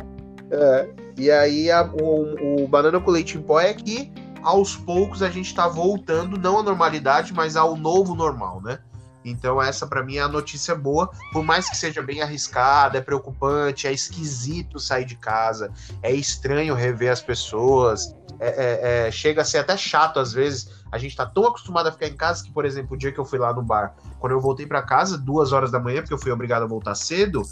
É, 0.50 0.88
e 1.16 1.30
aí 1.30 1.70
a- 1.70 1.82
o, 2.00 2.64
o 2.64 2.68
banana 2.68 3.00
com 3.00 3.10
leite 3.10 3.36
em 3.38 3.42
pó 3.42 3.60
é 3.60 3.72
que 3.74 4.12
aos 4.42 4.76
poucos 4.76 5.22
a 5.22 5.28
gente 5.30 5.54
tá 5.54 5.66
voltando, 5.66 6.38
não 6.38 6.58
à 6.58 6.62
normalidade, 6.62 7.32
mas 7.34 7.56
ao 7.56 7.76
novo 7.76 8.14
normal, 8.14 8.60
né? 8.62 8.78
Então 9.24 9.60
essa 9.60 9.88
pra 9.88 10.04
mim 10.04 10.16
é 10.16 10.20
a 10.20 10.28
notícia 10.28 10.72
boa, 10.76 11.10
por 11.32 11.42
mais 11.42 11.68
que 11.68 11.76
seja 11.76 12.00
bem 12.00 12.22
arriscada, 12.22 12.98
é 12.98 13.00
preocupante, 13.00 13.88
é 13.88 13.92
esquisito 13.92 14.78
sair 14.78 15.04
de 15.04 15.16
casa, 15.16 15.72
é 16.00 16.12
estranho 16.12 16.76
rever 16.76 17.10
as 17.10 17.20
pessoas, 17.20 18.14
é- 18.38 18.48
é- 18.48 19.06
é- 19.08 19.10
chega 19.10 19.42
a 19.42 19.44
ser 19.44 19.58
até 19.58 19.76
chato 19.76 20.20
às 20.20 20.32
vezes. 20.32 20.70
A 20.92 20.98
gente 20.98 21.16
tá 21.16 21.26
tão 21.26 21.44
acostumado 21.48 21.88
a 21.88 21.92
ficar 21.92 22.06
em 22.06 22.16
casa 22.16 22.44
que, 22.44 22.52
por 22.52 22.64
exemplo, 22.64 22.94
o 22.94 22.96
dia 22.96 23.10
que 23.10 23.18
eu 23.18 23.24
fui 23.24 23.40
lá 23.40 23.52
no 23.52 23.62
bar, 23.62 23.96
quando 24.20 24.30
eu 24.32 24.40
voltei 24.40 24.64
pra 24.64 24.80
casa, 24.80 25.18
duas 25.18 25.50
horas 25.52 25.72
da 25.72 25.80
manhã, 25.80 26.02
porque 26.02 26.14
eu 26.14 26.18
fui 26.18 26.30
obrigado 26.30 26.62
a 26.62 26.66
voltar 26.66 26.94
cedo, 26.94 27.42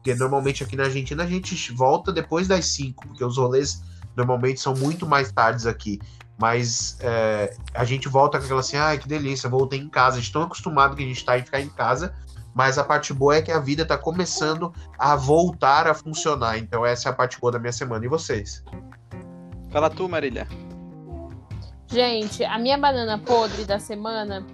porque 0.00 0.14
normalmente 0.14 0.64
aqui 0.64 0.76
na 0.76 0.84
Argentina 0.84 1.24
a 1.24 1.26
gente 1.26 1.72
volta 1.72 2.10
depois 2.10 2.48
das 2.48 2.64
5, 2.66 3.08
porque 3.08 3.22
os 3.22 3.36
rolês 3.36 3.82
normalmente 4.16 4.58
são 4.58 4.74
muito 4.74 5.06
mais 5.06 5.30
tardes 5.30 5.66
aqui. 5.66 6.00
Mas 6.38 6.96
é, 7.00 7.54
a 7.74 7.84
gente 7.84 8.08
volta 8.08 8.38
com 8.38 8.44
aquela 8.44 8.60
assim, 8.60 8.78
ai 8.78 8.96
que 8.96 9.06
delícia, 9.06 9.46
voltei 9.48 9.78
em 9.78 9.90
casa. 9.90 10.16
A 10.16 10.20
gente 10.20 10.32
tão 10.32 10.42
acostumado 10.42 10.96
que 10.96 11.02
a 11.02 11.06
gente 11.06 11.22
tá 11.22 11.38
em 11.38 11.44
ficar 11.44 11.60
em 11.60 11.68
casa. 11.68 12.14
Mas 12.54 12.78
a 12.78 12.82
parte 12.82 13.12
boa 13.12 13.36
é 13.36 13.42
que 13.42 13.52
a 13.52 13.60
vida 13.60 13.84
tá 13.84 13.96
começando 13.96 14.72
a 14.98 15.14
voltar 15.14 15.86
a 15.86 15.92
funcionar. 15.92 16.58
Então 16.58 16.84
essa 16.84 17.10
é 17.10 17.12
a 17.12 17.14
parte 17.14 17.38
boa 17.38 17.52
da 17.52 17.58
minha 17.58 17.72
semana. 17.72 18.02
E 18.02 18.08
vocês? 18.08 18.64
Fala 19.70 19.90
tu, 19.90 20.08
Marília. 20.08 20.48
Gente, 21.88 22.42
a 22.42 22.58
minha 22.58 22.78
banana 22.78 23.18
podre 23.18 23.66
da 23.66 23.78
semana 23.78 24.46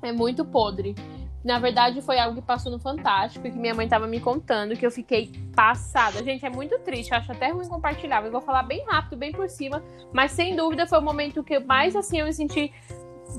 é 0.00 0.12
muito 0.12 0.44
podre. 0.44 0.94
Na 1.42 1.58
verdade, 1.58 2.02
foi 2.02 2.18
algo 2.18 2.40
que 2.40 2.46
passou 2.46 2.70
no 2.70 2.78
Fantástico 2.78 3.46
e 3.46 3.50
que 3.50 3.58
minha 3.58 3.74
mãe 3.74 3.88
tava 3.88 4.06
me 4.06 4.20
contando, 4.20 4.76
que 4.76 4.84
eu 4.84 4.90
fiquei 4.90 5.32
passada. 5.54 6.22
Gente, 6.22 6.44
é 6.44 6.50
muito 6.50 6.78
triste, 6.80 7.14
acho 7.14 7.32
até 7.32 7.48
ruim 7.48 7.66
compartilhar. 7.66 8.22
Eu 8.24 8.30
vou 8.30 8.42
falar 8.42 8.62
bem 8.62 8.84
rápido, 8.84 9.16
bem 9.16 9.32
por 9.32 9.48
cima, 9.48 9.82
mas 10.12 10.32
sem 10.32 10.54
dúvida 10.54 10.86
foi 10.86 10.98
o 10.98 11.02
momento 11.02 11.42
que 11.42 11.58
mais 11.58 11.96
assim 11.96 12.20
eu 12.20 12.26
me 12.26 12.32
senti 12.32 12.72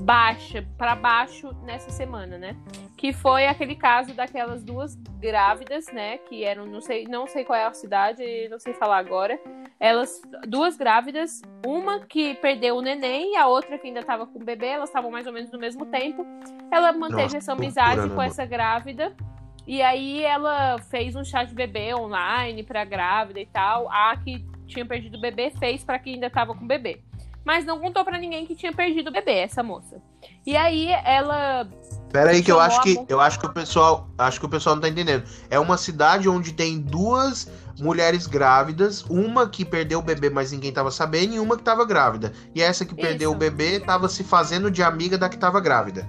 baixa, 0.00 0.66
pra 0.76 0.94
baixo 0.94 1.54
nessa 1.64 1.90
semana, 1.90 2.38
né? 2.38 2.56
Que 2.96 3.12
foi 3.12 3.46
aquele 3.46 3.76
caso 3.76 4.14
daquelas 4.14 4.62
duas 4.62 4.94
grávidas, 5.20 5.86
né, 5.92 6.18
que 6.18 6.44
eram, 6.44 6.66
não 6.66 6.80
sei, 6.80 7.04
não 7.04 7.26
sei 7.26 7.44
qual 7.44 7.58
é 7.58 7.64
a 7.64 7.72
cidade, 7.72 8.22
não 8.48 8.58
sei 8.58 8.72
falar 8.72 8.98
agora. 8.98 9.38
Elas 9.82 10.22
duas 10.46 10.76
grávidas, 10.76 11.42
uma 11.66 11.98
que 11.98 12.34
perdeu 12.34 12.76
o 12.76 12.80
neném 12.80 13.32
e 13.32 13.36
a 13.36 13.48
outra 13.48 13.76
que 13.76 13.88
ainda 13.88 13.98
estava 13.98 14.24
com 14.24 14.38
o 14.38 14.44
bebê, 14.44 14.68
elas 14.68 14.88
estavam 14.88 15.10
mais 15.10 15.26
ou 15.26 15.32
menos 15.32 15.50
no 15.50 15.58
mesmo 15.58 15.84
tempo. 15.86 16.24
Ela 16.70 16.92
manteve 16.92 17.22
Nossa, 17.22 17.38
essa 17.38 17.52
amizade 17.52 18.08
né, 18.08 18.14
com 18.14 18.22
essa 18.22 18.46
grávida 18.46 19.12
E 19.66 19.82
aí 19.82 20.22
ela 20.22 20.78
fez 20.88 21.16
um 21.16 21.24
chá 21.24 21.42
de 21.42 21.52
bebê 21.52 21.92
online 21.96 22.62
pra 22.62 22.84
grávida 22.84 23.40
e 23.40 23.46
tal. 23.46 23.90
A 23.90 24.16
que 24.16 24.46
tinha 24.68 24.86
perdido 24.86 25.18
o 25.18 25.20
bebê 25.20 25.50
fez 25.50 25.82
pra 25.82 25.98
quem 25.98 26.14
ainda 26.14 26.30
tava 26.30 26.54
com 26.54 26.64
o 26.64 26.68
bebê. 26.68 27.00
Mas 27.44 27.64
não 27.64 27.80
contou 27.80 28.04
pra 28.04 28.18
ninguém 28.18 28.46
que 28.46 28.54
tinha 28.54 28.72
perdido 28.72 29.08
o 29.08 29.12
bebê, 29.12 29.38
essa 29.38 29.64
moça. 29.64 30.00
E 30.46 30.56
aí 30.56 30.90
ela 31.04 31.68
Pera 32.12 32.30
aí 32.30 32.42
que 32.42 32.52
eu 32.52 32.60
acho 32.60 32.82
que 32.82 33.04
eu 33.08 33.20
acho 33.20 33.40
que 33.40 33.46
o 33.46 33.52
pessoal, 33.52 34.06
acho 34.18 34.38
que 34.38 34.44
o 34.44 34.48
pessoal 34.48 34.76
não 34.76 34.82
tá 34.82 34.88
entendendo. 34.88 35.24
É 35.50 35.58
uma 35.58 35.78
cidade 35.78 36.28
onde 36.28 36.52
tem 36.52 36.78
duas 36.78 37.50
mulheres 37.78 38.26
grávidas, 38.26 39.02
uma 39.08 39.48
que 39.48 39.64
perdeu 39.64 39.98
o 39.98 40.02
bebê, 40.02 40.30
mas 40.30 40.52
ninguém 40.52 40.72
tava 40.72 40.90
sabendo, 40.90 41.34
e 41.34 41.40
uma 41.40 41.56
que 41.56 41.62
tava 41.62 41.84
grávida. 41.84 42.32
E 42.54 42.62
essa 42.62 42.84
que 42.84 42.94
perdeu 42.94 43.30
Isso. 43.30 43.36
o 43.36 43.38
bebê 43.38 43.80
tava 43.80 44.08
se 44.08 44.24
fazendo 44.24 44.70
de 44.70 44.82
amiga 44.82 45.16
da 45.16 45.28
que 45.28 45.38
tava 45.38 45.60
grávida. 45.60 46.06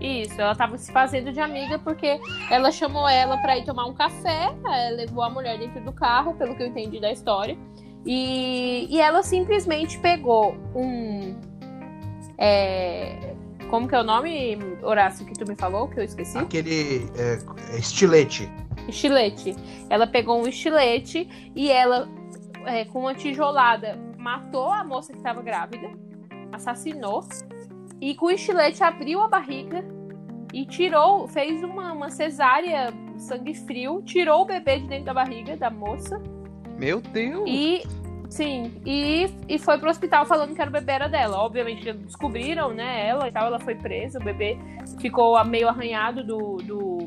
Isso, 0.00 0.40
ela 0.40 0.54
tava 0.54 0.76
se 0.78 0.90
fazendo 0.90 1.32
de 1.32 1.38
amiga 1.38 1.78
porque 1.78 2.20
ela 2.50 2.72
chamou 2.72 3.08
ela 3.08 3.38
pra 3.38 3.56
ir 3.56 3.64
tomar 3.64 3.86
um 3.86 3.94
café, 3.94 4.52
ela 4.64 4.96
levou 4.96 5.22
a 5.22 5.30
mulher 5.30 5.56
dentro 5.58 5.80
do 5.84 5.92
carro, 5.92 6.34
pelo 6.34 6.56
que 6.56 6.62
eu 6.62 6.66
entendi 6.66 7.00
da 7.00 7.12
história. 7.12 7.56
E, 8.04 8.88
e 8.90 9.00
ela 9.00 9.22
simplesmente 9.22 9.98
pegou 10.00 10.56
um. 10.74 11.36
é, 12.36 13.34
como 13.70 13.86
que 13.86 13.94
é 13.94 14.00
o 14.00 14.04
nome, 14.04 14.58
Horácio, 14.82 15.24
que 15.24 15.34
tu 15.34 15.48
me 15.48 15.54
falou, 15.54 15.86
que 15.86 16.00
eu 16.00 16.04
esqueci? 16.04 16.36
Aquele 16.36 17.08
é, 17.16 17.38
estilete. 17.78 18.50
Estilete. 18.88 19.54
Ela 19.88 20.06
pegou 20.06 20.42
um 20.42 20.48
estilete 20.48 21.28
e 21.54 21.70
ela, 21.70 22.08
é, 22.66 22.84
com 22.84 23.00
uma 23.00 23.14
tijolada, 23.14 23.98
matou 24.16 24.70
a 24.72 24.84
moça 24.84 25.12
que 25.12 25.18
estava 25.18 25.42
grávida, 25.42 25.90
assassinou, 26.52 27.24
e 28.00 28.14
com 28.14 28.26
o 28.26 28.30
estilete 28.30 28.82
abriu 28.82 29.20
a 29.20 29.28
barriga 29.28 29.84
e 30.52 30.66
tirou, 30.66 31.26
fez 31.26 31.62
uma, 31.62 31.92
uma 31.92 32.10
cesárea, 32.10 32.92
sangue 33.16 33.54
frio, 33.54 34.02
tirou 34.02 34.42
o 34.42 34.44
bebê 34.44 34.78
de 34.78 34.86
dentro 34.86 35.06
da 35.06 35.14
barriga 35.14 35.56
da 35.56 35.70
moça 35.70 36.20
Meu 36.78 37.00
Deus! 37.00 37.44
e. 37.46 37.82
Sim, 38.28 38.80
e, 38.86 39.26
e 39.46 39.58
foi 39.58 39.76
pro 39.76 39.90
hospital 39.90 40.24
falando 40.24 40.54
que 40.54 40.60
era 40.62 40.70
o 40.70 40.72
bebê 40.72 40.92
era 40.92 41.06
dela. 41.06 41.36
Obviamente 41.36 41.92
descobriram, 41.92 42.72
né, 42.72 43.06
ela 43.06 43.28
e 43.28 43.30
tal, 43.30 43.44
ela 43.44 43.58
foi 43.58 43.74
presa, 43.74 44.18
o 44.18 44.24
bebê 44.24 44.56
ficou 44.98 45.44
meio 45.44 45.68
arranhado 45.68 46.24
do, 46.24 46.56
do, 46.56 46.98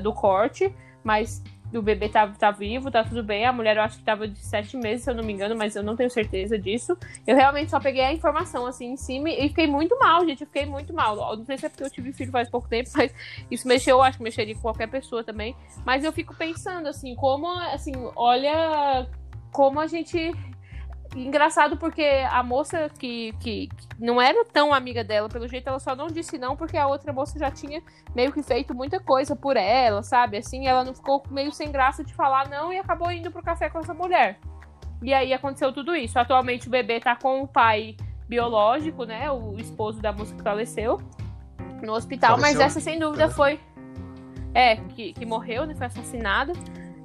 do 0.00 0.12
corte, 0.14 0.74
mas 1.04 1.42
o 1.78 1.82
bebê 1.82 2.08
tá, 2.08 2.26
tá 2.26 2.50
vivo, 2.50 2.90
tá 2.90 3.04
tudo 3.04 3.22
bem. 3.22 3.46
A 3.46 3.52
mulher 3.52 3.76
eu 3.76 3.82
acho 3.82 3.98
que 3.98 4.04
tava 4.04 4.26
de 4.26 4.38
sete 4.38 4.76
meses, 4.76 5.04
se 5.04 5.10
eu 5.10 5.14
não 5.14 5.22
me 5.22 5.32
engano, 5.32 5.56
mas 5.56 5.76
eu 5.76 5.82
não 5.82 5.94
tenho 5.94 6.10
certeza 6.10 6.58
disso. 6.58 6.96
Eu 7.26 7.36
realmente 7.36 7.70
só 7.70 7.78
peguei 7.78 8.02
a 8.02 8.12
informação 8.12 8.66
assim 8.66 8.92
em 8.92 8.96
cima 8.96 9.30
e 9.30 9.48
fiquei 9.48 9.66
muito 9.66 9.96
mal, 9.98 10.26
gente. 10.26 10.40
Eu 10.40 10.46
fiquei 10.46 10.66
muito 10.66 10.92
mal. 10.92 11.16
Eu 11.16 11.36
Não 11.36 11.44
sei 11.44 11.58
se 11.58 11.66
é 11.66 11.68
porque 11.68 11.84
eu 11.84 11.90
tive 11.90 12.12
filho 12.12 12.32
faz 12.32 12.48
pouco 12.50 12.68
tempo, 12.68 12.90
mas 12.96 13.14
isso 13.50 13.68
mexeu, 13.68 13.98
eu 13.98 14.02
acho 14.02 14.18
que 14.18 14.24
mexeria 14.24 14.54
com 14.54 14.62
qualquer 14.62 14.88
pessoa 14.88 15.22
também. 15.22 15.54
Mas 15.84 16.04
eu 16.04 16.12
fico 16.12 16.34
pensando 16.34 16.88
assim, 16.88 17.14
como 17.14 17.46
assim, 17.48 17.92
olha 18.16 19.06
como 19.52 19.80
a 19.80 19.86
gente. 19.86 20.32
Engraçado 21.16 21.76
porque 21.76 22.24
a 22.30 22.40
moça 22.42 22.88
que, 22.98 23.32
que, 23.40 23.66
que 23.66 23.88
não 23.98 24.22
era 24.22 24.44
tão 24.44 24.72
amiga 24.72 25.02
dela, 25.02 25.28
pelo 25.28 25.48
jeito 25.48 25.68
ela 25.68 25.80
só 25.80 25.96
não 25.96 26.06
disse 26.06 26.38
não 26.38 26.56
porque 26.56 26.76
a 26.76 26.86
outra 26.86 27.12
moça 27.12 27.36
já 27.36 27.50
tinha 27.50 27.82
meio 28.14 28.32
que 28.32 28.42
feito 28.44 28.72
muita 28.74 29.00
coisa 29.00 29.34
por 29.34 29.56
ela, 29.56 30.04
sabe? 30.04 30.36
Assim, 30.36 30.68
ela 30.68 30.84
não 30.84 30.94
ficou 30.94 31.22
meio 31.28 31.50
sem 31.52 31.72
graça 31.72 32.04
de 32.04 32.14
falar 32.14 32.48
não 32.48 32.72
e 32.72 32.78
acabou 32.78 33.10
indo 33.10 33.30
pro 33.30 33.42
café 33.42 33.68
com 33.68 33.80
essa 33.80 33.92
mulher. 33.92 34.38
E 35.02 35.12
aí 35.12 35.32
aconteceu 35.32 35.72
tudo 35.72 35.96
isso. 35.96 36.18
Atualmente 36.18 36.68
o 36.68 36.70
bebê 36.70 37.00
tá 37.00 37.16
com 37.16 37.42
o 37.42 37.48
pai 37.48 37.96
biológico, 38.28 39.04
né? 39.04 39.30
O 39.32 39.56
esposo 39.58 40.00
da 40.00 40.12
moça 40.12 40.34
que 40.34 40.42
faleceu 40.42 41.00
no 41.82 41.94
hospital, 41.94 42.32
mas 42.32 42.52
Faleceu? 42.52 42.62
essa 42.66 42.80
sem 42.80 42.98
dúvida 42.98 43.28
foi. 43.28 43.58
É, 44.54 44.76
que, 44.76 45.12
que 45.12 45.26
morreu, 45.26 45.66
né? 45.66 45.74
Foi 45.74 45.86
assassinada. 45.86 46.52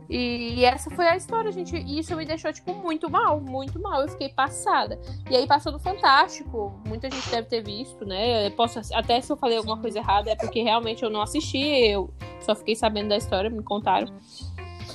E, 0.09 0.59
e 0.59 0.65
essa 0.65 0.89
foi 0.91 1.07
a 1.07 1.15
história, 1.15 1.51
gente. 1.51 1.75
E 1.75 1.99
isso 1.99 2.15
me 2.15 2.25
deixou, 2.25 2.51
tipo, 2.53 2.73
muito 2.73 3.09
mal, 3.09 3.39
muito 3.39 3.79
mal. 3.79 4.01
Eu 4.01 4.07
fiquei 4.09 4.29
passada. 4.29 4.99
E 5.29 5.35
aí 5.35 5.47
passou 5.47 5.71
no 5.71 5.79
Fantástico. 5.79 6.79
Muita 6.87 7.09
gente 7.09 7.29
deve 7.29 7.47
ter 7.47 7.63
visto, 7.63 8.05
né? 8.05 8.47
Eu 8.47 8.51
posso, 8.51 8.79
até 8.93 9.19
se 9.21 9.31
eu 9.31 9.37
falei 9.37 9.57
alguma 9.57 9.79
coisa 9.79 9.99
errada, 9.99 10.31
é 10.31 10.35
porque 10.35 10.61
realmente 10.61 11.03
eu 11.03 11.09
não 11.09 11.21
assisti. 11.21 11.59
Eu 11.59 12.13
só 12.41 12.55
fiquei 12.55 12.75
sabendo 12.75 13.09
da 13.09 13.17
história, 13.17 13.49
me 13.49 13.63
contaram. 13.63 14.07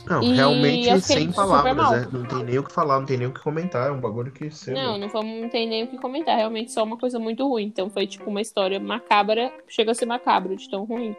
Não, 0.06 0.22
E 0.22 0.34
realmente 0.34 1.00
sem 1.02 1.30
palavras, 1.30 1.76
né? 1.76 2.08
Não 2.11 2.24
tem 2.24 2.44
nem 2.44 2.58
o 2.58 2.64
que 2.64 2.72
falar, 2.72 2.98
não 2.98 3.06
tem 3.06 3.16
nem 3.16 3.28
o 3.28 3.32
que 3.32 3.40
comentar. 3.40 3.88
É 3.88 3.92
um 3.92 4.00
bagulho 4.00 4.32
que 4.32 4.50
você. 4.50 4.72
Não, 4.72 4.98
não, 4.98 5.08
vamos, 5.08 5.40
não 5.40 5.48
tem 5.48 5.68
nem 5.68 5.84
o 5.84 5.86
que 5.86 5.98
comentar. 5.98 6.36
Realmente 6.36 6.72
só 6.72 6.82
uma 6.82 6.96
coisa 6.96 7.18
muito 7.18 7.46
ruim. 7.46 7.64
Então 7.64 7.88
foi 7.90 8.06
tipo 8.06 8.28
uma 8.28 8.40
história 8.40 8.80
macabra. 8.80 9.52
Chega 9.68 9.92
a 9.92 9.94
ser 9.94 10.06
macabro 10.06 10.56
de 10.56 10.68
tão 10.68 10.84
ruim. 10.84 11.14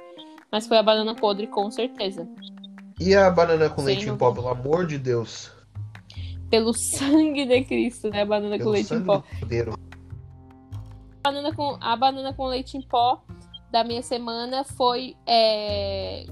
Mas 0.51 0.67
foi 0.67 0.77
a 0.77 0.83
banana 0.83 1.15
podre, 1.15 1.47
com 1.47 1.71
certeza. 1.71 2.27
E 3.01 3.15
a 3.15 3.31
banana 3.31 3.67
com 3.67 3.77
Sem 3.77 3.95
leite 3.95 4.07
em 4.07 4.15
pó, 4.15 4.31
pelo 4.31 4.47
amor 4.47 4.85
de 4.85 4.99
Deus. 4.99 5.51
Pelo 6.51 6.71
sangue 6.71 7.47
de 7.47 7.63
Cristo, 7.63 8.09
né? 8.11 8.21
A 8.21 8.25
banana 8.25 8.57
Pelo 8.57 8.69
com 8.69 8.73
leite 8.73 8.93
em 8.93 9.03
pó. 9.03 9.23
banana 11.23 11.55
com, 11.55 11.77
a 11.81 11.95
banana 11.95 12.31
com 12.31 12.45
leite 12.45 12.77
em 12.77 12.81
pó 12.83 13.23
da 13.71 13.83
minha 13.83 14.03
semana 14.03 14.63
foi. 14.63 15.15
é, 15.25 16.27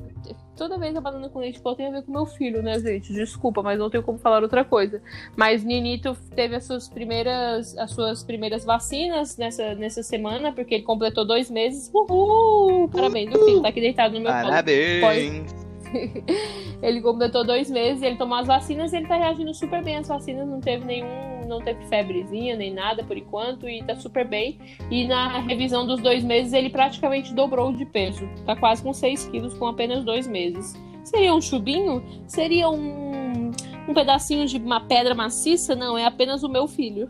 Toda 0.56 0.78
vez 0.78 0.96
a 0.96 1.02
banana 1.02 1.28
com 1.30 1.40
leite 1.40 1.58
em 1.58 1.62
pó 1.64 1.74
tem 1.74 1.88
a 1.88 1.92
ver 1.92 2.04
com 2.04 2.12
meu 2.12 2.28
filho, 2.28 2.62
né, 2.62 2.78
gente? 2.78 3.14
Desculpa, 3.14 3.64
mas 3.64 3.80
não 3.80 3.90
tenho 3.90 4.04
como 4.04 4.20
falar 4.20 4.44
outra 4.44 4.64
coisa. 4.64 5.02
Mas 5.36 5.64
Ninito 5.64 6.16
teve 6.36 6.56
as 6.56 6.66
suas 6.66 6.88
primeiras, 6.88 7.76
as 7.80 7.92
suas 7.92 8.24
primeiras 8.24 8.64
vacinas 8.64 9.38
nessa, 9.38 9.74
nessa 9.74 10.04
semana, 10.04 10.52
porque 10.52 10.76
ele 10.76 10.84
completou 10.84 11.26
dois 11.26 11.50
meses. 11.50 11.90
Uhul! 11.92 12.90
Parabéns, 12.90 13.32
meu 13.32 13.44
filho. 13.44 13.62
Tá 13.64 13.70
aqui 13.70 13.82
deitado 13.82 14.14
no 14.14 14.22
meu 14.22 14.32
colo. 14.32 14.50
Parabéns! 14.50 15.69
Ele 16.82 17.02
completou 17.02 17.46
dois 17.46 17.70
meses, 17.70 18.02
ele 18.02 18.16
tomou 18.16 18.38
as 18.38 18.48
vacinas 18.48 18.94
e 18.94 18.98
ele 18.98 19.08
tá 19.08 19.16
reagindo 19.16 19.54
super 19.54 19.84
bem 19.84 19.98
às 19.98 20.08
vacinas, 20.08 20.48
não 20.48 20.62
teve 20.62 20.86
nenhum, 20.86 21.46
não 21.48 21.60
teve 21.60 21.84
febrezinha 21.88 22.56
nem 22.56 22.74
nada 22.74 23.04
por 23.04 23.18
enquanto 23.18 23.68
e 23.68 23.84
tá 23.84 23.96
super 23.96 24.26
bem. 24.26 24.58
E 24.90 25.06
na 25.06 25.40
revisão 25.42 25.86
dos 25.86 26.02
dois 26.02 26.24
meses 26.24 26.54
ele 26.54 26.70
praticamente 26.70 27.34
dobrou 27.34 27.74
de 27.74 27.86
peso, 27.86 28.30
tá 28.46 28.56
quase 28.56 28.82
com 28.82 28.94
6 28.94 29.26
quilos 29.26 29.54
com 29.56 29.68
apenas 29.68 30.06
dois 30.06 30.26
meses. 30.26 30.74
Seria 31.04 31.34
um 31.34 31.42
chubinho? 31.42 32.04
Seria 32.28 32.70
um, 32.70 33.52
um 33.88 33.94
pedacinho 33.94 34.46
de 34.46 34.58
uma 34.58 34.80
pedra 34.82 35.14
maciça? 35.16 35.76
Não, 35.76 35.98
é 35.98 36.06
apenas 36.06 36.44
o 36.44 36.50
meu 36.50 36.68
filho. 36.68 37.10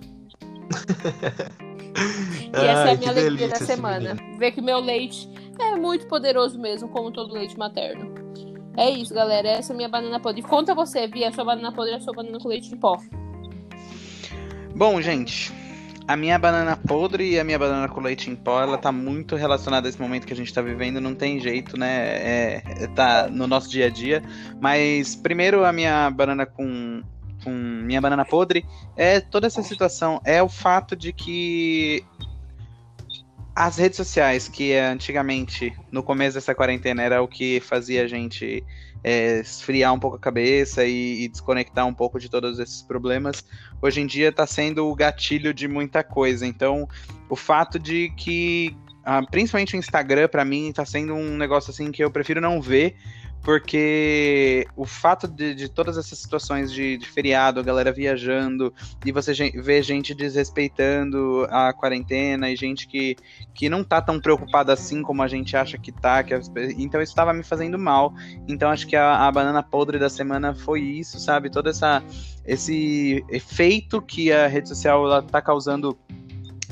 E 2.54 2.66
essa 2.66 2.82
é 2.82 2.90
Ai, 2.90 2.94
a 2.94 2.98
que 2.98 3.00
minha 3.00 3.12
alegria 3.12 3.48
da 3.50 3.56
semana. 3.58 4.14
menino. 4.16 4.40
Ver 4.40 4.52
que 4.52 4.62
meu 4.62 4.80
leite 4.80 5.30
é 5.60 5.76
muito 5.76 6.08
poderoso 6.08 6.58
mesmo, 6.58 6.88
como 6.90 7.12
todo 7.12 7.34
leite 7.34 7.58
materno. 7.58 8.29
É 8.80 8.90
isso, 8.90 9.14
galera. 9.14 9.50
Essa 9.50 9.74
é 9.74 9.76
a 9.76 9.76
minha 9.76 9.90
banana 9.90 10.22
podre. 10.22 10.42
Conta 10.42 10.74
você, 10.74 11.06
Bia, 11.06 11.28
a 11.28 11.32
sua 11.34 11.44
banana 11.44 11.70
podre 11.70 11.96
a 11.96 12.00
sua 12.00 12.14
banana 12.14 12.40
com 12.40 12.48
leite 12.48 12.74
em 12.74 12.78
pó. 12.78 12.98
Bom, 14.74 15.02
gente, 15.02 15.52
a 16.08 16.16
minha 16.16 16.40
banana 16.40 16.78
podre 16.78 17.30
e 17.30 17.38
a 17.38 17.44
minha 17.44 17.60
banana 17.60 17.90
com 17.90 18.00
leite 18.00 18.30
em 18.30 18.38
pó, 18.38 18.62
ela 18.62 18.78
tá 18.78 18.90
muito 18.90 19.36
relacionada 19.36 19.86
a 19.86 19.90
esse 19.90 20.02
momento 20.02 20.26
que 20.26 20.32
a 20.32 20.36
gente 20.36 20.54
tá 20.54 20.62
vivendo, 20.62 21.02
não 21.02 21.14
tem 21.14 21.42
jeito, 21.42 21.78
né? 21.78 21.90
É, 21.90 22.64
é- 22.66 22.88
tá 22.88 23.28
no 23.30 23.48
nosso 23.48 23.70
dia 23.70 23.88
a 23.88 23.90
dia. 23.90 24.24
Mas 24.62 25.14
primeiro 25.14 25.66
a 25.66 25.74
minha 25.74 26.10
banana 26.10 26.46
com, 26.46 27.04
com 27.44 27.50
minha 27.50 28.00
banana 28.00 28.24
podre 28.24 28.66
é 28.96 29.20
toda 29.20 29.46
essa 29.46 29.62
situação, 29.62 30.22
é 30.24 30.42
o 30.42 30.48
fato 30.48 30.96
de 30.96 31.12
que 31.12 32.06
as 33.60 33.78
redes 33.78 33.97
sociais, 33.97 34.47
que 34.47 34.74
antigamente, 34.74 35.78
no 35.91 36.01
começo 36.01 36.36
dessa 36.36 36.55
quarentena, 36.55 37.03
era 37.03 37.22
o 37.22 37.28
que 37.28 37.60
fazia 37.60 38.05
a 38.05 38.07
gente 38.07 38.64
é, 39.03 39.41
esfriar 39.41 39.93
um 39.93 39.99
pouco 39.99 40.16
a 40.16 40.20
cabeça 40.20 40.86
e, 40.86 41.26
e 41.26 41.28
desconectar 41.28 41.86
um 41.86 41.93
pouco 41.93 42.18
de 42.22 42.30
todos 42.30 42.57
esses 42.57 42.82
problemas, 42.82 43.43
hoje 43.82 43.99
em 43.99 44.07
dia 44.07 44.30
está 44.30 44.47
sendo 44.47 44.88
o 44.88 44.95
gatilho 44.95 45.53
de 45.53 45.68
muita 45.68 46.05
coisa. 46.05 46.47
Então, 46.47 46.88
o 47.28 47.36
fato 47.36 47.78
de 47.78 48.10
que, 48.16 48.74
ah, 49.03 49.24
principalmente 49.30 49.76
o 49.76 49.78
Instagram, 49.78 50.30
para 50.30 50.45
mim, 50.45 50.70
está 50.70 50.86
sendo 50.86 51.14
um 51.14 51.36
negócio 51.36 51.70
assim 51.70 51.91
que 51.91 52.01
eu 52.01 52.10
prefiro 52.10 52.39
não 52.39 52.62
ver, 52.62 52.95
porque 53.42 54.68
o 54.76 54.86
fato 54.86 55.28
de, 55.28 55.56
de 55.56 55.70
todas 55.70 55.98
essas 55.98 56.20
situações 56.20 56.72
de, 56.72 56.98
de 56.98 57.06
feriado, 57.08 57.60
a 57.60 57.64
galera 57.64 57.92
viajando, 57.92 58.74
e 59.06 59.12
você 59.12 59.34
vê 59.52 59.82
gente 59.82 60.14
desrespeitando 60.14 61.48
a 61.50 61.74
quarentena 61.74 62.50
e 62.50 62.56
gente 62.56 62.88
que, 62.88 63.16
que 63.54 63.70
não 63.70 63.84
tá 63.84 64.02
tão 64.02 64.20
preocupada 64.20 64.74
assim 64.74 65.02
como 65.02 65.24
a 65.24 65.28
gente 65.28 65.56
acha 65.56 65.78
que 65.78 65.92
tá, 65.92 66.24
que 66.24 66.34
as 66.34 66.50
então 66.78 67.02
isso 67.02 67.12
estava 67.12 67.34
me 67.34 67.44
fazendo 67.44 67.80
mal. 67.80 68.14
Então 68.48 68.70
acho 68.70 68.88
que 68.88 68.96
a, 68.96 69.28
a 69.28 69.32
banana 69.32 69.64
podre 69.64 69.98
da 69.98 70.10
semana 70.10 70.54
foi 70.54 70.82
isso, 70.82 71.20
sabe? 71.20 71.50
Toda 71.50 71.70
essa 71.70 72.04
esse 72.46 73.24
efeito 73.30 74.02
que 74.02 74.32
a 74.32 74.48
rede 74.48 74.68
social 74.70 75.06
ela 75.06 75.22
tá 75.22 75.42
causando 75.42 75.98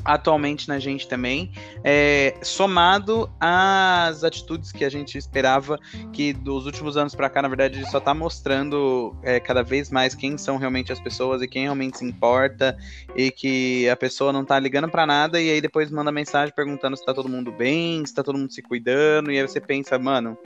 atualmente 0.07 0.69
na 0.69 0.79
gente 0.79 1.05
também, 1.05 1.51
é, 1.83 2.33
somado 2.41 3.29
às 3.41 4.23
atitudes 4.23 4.71
que 4.71 4.85
a 4.85 4.89
gente 4.89 5.17
esperava, 5.17 5.77
que 6.13 6.31
dos 6.31 6.65
últimos 6.65 6.95
anos 6.95 7.13
para 7.13 7.29
cá, 7.29 7.41
na 7.41 7.49
verdade, 7.49 7.85
só 7.91 7.99
tá 7.99 8.13
mostrando 8.13 9.13
é, 9.21 9.37
cada 9.37 9.61
vez 9.61 9.91
mais 9.91 10.15
quem 10.15 10.37
são 10.37 10.55
realmente 10.55 10.93
as 10.93 10.99
pessoas 10.99 11.41
e 11.41 11.47
quem 11.47 11.63
realmente 11.63 11.97
se 11.97 12.05
importa, 12.05 12.77
e 13.17 13.29
que 13.29 13.89
a 13.89 13.97
pessoa 13.97 14.31
não 14.31 14.45
tá 14.45 14.57
ligando 14.57 14.89
para 14.89 15.05
nada, 15.05 15.41
e 15.41 15.49
aí 15.51 15.59
depois 15.59 15.91
manda 15.91 16.09
mensagem 16.09 16.55
perguntando 16.55 16.95
se 16.95 17.05
tá 17.05 17.13
todo 17.13 17.27
mundo 17.27 17.51
bem, 17.51 18.05
se 18.05 18.15
tá 18.15 18.23
todo 18.23 18.39
mundo 18.39 18.53
se 18.53 18.61
cuidando, 18.61 19.29
e 19.29 19.37
aí 19.37 19.45
você 19.45 19.59
pensa, 19.59 19.99
mano, 19.99 20.37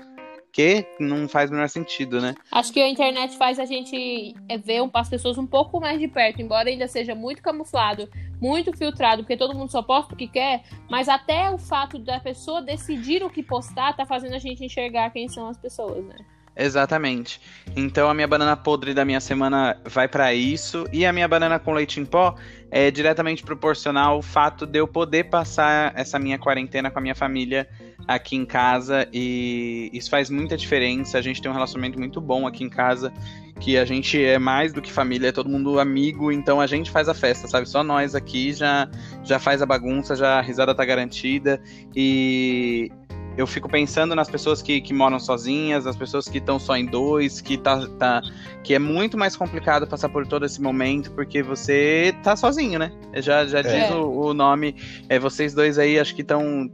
Que 0.51 0.85
não 0.99 1.29
faz 1.29 1.49
o 1.49 1.53
menor 1.53 1.69
sentido, 1.69 2.19
né? 2.19 2.35
Acho 2.51 2.73
que 2.73 2.81
a 2.81 2.89
internet 2.89 3.37
faz 3.37 3.57
a 3.57 3.65
gente 3.65 4.35
é, 4.49 4.57
ver 4.57 4.81
as 4.93 5.09
pessoas 5.09 5.37
um 5.37 5.47
pouco 5.47 5.79
mais 5.79 5.99
de 5.99 6.07
perto, 6.07 6.41
embora 6.41 6.69
ainda 6.69 6.87
seja 6.87 7.15
muito 7.15 7.41
camuflado, 7.41 8.09
muito 8.41 8.75
filtrado, 8.75 9.23
porque 9.23 9.37
todo 9.37 9.55
mundo 9.55 9.71
só 9.71 9.81
posta 9.81 10.13
o 10.13 10.17
que 10.17 10.27
quer, 10.27 10.63
mas 10.89 11.07
até 11.07 11.49
o 11.49 11.57
fato 11.57 11.97
da 11.97 12.19
pessoa 12.19 12.61
decidir 12.61 13.23
o 13.23 13.29
que 13.29 13.41
postar 13.41 13.95
tá 13.95 14.05
fazendo 14.05 14.35
a 14.35 14.39
gente 14.39 14.65
enxergar 14.65 15.11
quem 15.11 15.29
são 15.29 15.47
as 15.47 15.57
pessoas, 15.57 16.03
né? 16.05 16.17
Exatamente. 16.55 17.39
Então 17.75 18.09
a 18.09 18.13
minha 18.13 18.27
banana 18.27 18.57
podre 18.57 18.93
da 18.93 19.05
minha 19.05 19.21
semana 19.21 19.77
vai 19.85 20.07
pra 20.07 20.33
isso 20.33 20.85
e 20.91 21.05
a 21.05 21.13
minha 21.13 21.27
banana 21.27 21.57
com 21.57 21.73
leite 21.73 21.99
em 21.99 22.05
pó 22.05 22.35
é 22.69 22.91
diretamente 22.91 23.43
proporcional 23.43 24.15
ao 24.15 24.21
fato 24.21 24.65
de 24.65 24.79
eu 24.79 24.87
poder 24.87 25.25
passar 25.25 25.93
essa 25.95 26.19
minha 26.19 26.37
quarentena 26.37 26.91
com 26.91 26.99
a 26.99 27.01
minha 27.01 27.15
família 27.15 27.67
aqui 28.07 28.35
em 28.35 28.45
casa 28.45 29.07
e 29.13 29.89
isso 29.93 30.09
faz 30.09 30.29
muita 30.29 30.57
diferença. 30.57 31.17
A 31.17 31.21
gente 31.21 31.41
tem 31.41 31.49
um 31.49 31.53
relacionamento 31.53 31.97
muito 31.97 32.19
bom 32.19 32.45
aqui 32.45 32.63
em 32.63 32.69
casa, 32.69 33.13
que 33.59 33.77
a 33.77 33.85
gente 33.85 34.21
é 34.21 34.37
mais 34.37 34.73
do 34.73 34.81
que 34.81 34.91
família, 34.91 35.29
é 35.29 35.31
todo 35.31 35.49
mundo 35.49 35.79
amigo, 35.79 36.31
então 36.31 36.59
a 36.59 36.67
gente 36.67 36.91
faz 36.91 37.07
a 37.07 37.13
festa, 37.13 37.47
sabe? 37.47 37.67
Só 37.67 37.83
nós 37.83 38.15
aqui 38.15 38.53
já 38.53 38.89
já 39.23 39.39
faz 39.39 39.61
a 39.61 39.65
bagunça, 39.65 40.15
já 40.15 40.39
a 40.39 40.41
risada 40.41 40.75
tá 40.75 40.83
garantida 40.83 41.61
e 41.95 42.91
eu 43.37 43.47
fico 43.47 43.69
pensando 43.69 44.13
nas 44.15 44.29
pessoas 44.29 44.61
que, 44.61 44.81
que 44.81 44.93
moram 44.93 45.19
sozinhas, 45.19 45.85
nas 45.85 45.95
pessoas 45.95 46.27
que 46.27 46.37
estão 46.37 46.59
só 46.59 46.75
em 46.75 46.85
dois, 46.85 47.39
que 47.39 47.57
tá, 47.57 47.87
tá 47.97 48.21
que 48.63 48.73
é 48.73 48.79
muito 48.79 49.17
mais 49.17 49.35
complicado 49.35 49.87
passar 49.87 50.09
por 50.09 50.27
todo 50.27 50.45
esse 50.45 50.61
momento, 50.61 51.11
porque 51.11 51.41
você 51.41 52.13
tá 52.23 52.35
sozinho, 52.35 52.77
né? 52.77 52.91
Já, 53.15 53.45
já 53.45 53.61
diz 53.61 53.71
É. 53.71 53.93
o, 53.93 54.27
o 54.27 54.33
nome. 54.33 54.75
É, 55.07 55.17
vocês 55.17 55.53
dois 55.53 55.79
aí 55.79 55.99
acho 55.99 56.13
que 56.13 56.21
estão. 56.21 56.69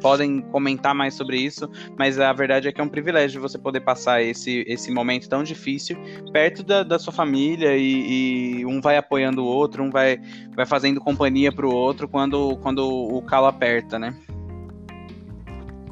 podem 0.00 0.40
comentar 0.40 0.94
mais 0.94 1.14
sobre 1.14 1.36
isso, 1.36 1.68
mas 1.98 2.18
a 2.18 2.32
verdade 2.32 2.68
é 2.68 2.72
que 2.72 2.80
é 2.80 2.84
um 2.84 2.88
privilégio 2.88 3.42
você 3.42 3.58
poder 3.58 3.80
passar 3.80 4.22
esse, 4.22 4.64
esse 4.66 4.90
momento 4.90 5.28
tão 5.28 5.42
difícil 5.42 5.98
perto 6.32 6.62
da, 6.62 6.82
da 6.82 6.98
sua 6.98 7.12
família 7.12 7.76
e, 7.76 8.60
e 8.60 8.66
um 8.66 8.80
vai 8.80 8.96
apoiando 8.96 9.42
o 9.42 9.46
outro, 9.46 9.82
um 9.82 9.90
vai, 9.90 10.18
vai 10.54 10.64
fazendo 10.64 10.98
companhia 11.00 11.52
pro 11.52 11.70
outro 11.70 12.08
quando, 12.08 12.56
quando 12.58 12.88
o 12.88 13.20
calo 13.22 13.46
aperta, 13.46 13.98
né? 13.98 14.14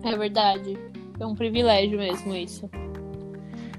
É 0.05 0.17
verdade. 0.17 0.79
É 1.19 1.27
um 1.27 1.35
privilégio 1.35 1.99
mesmo 1.99 2.35
isso. 2.35 2.71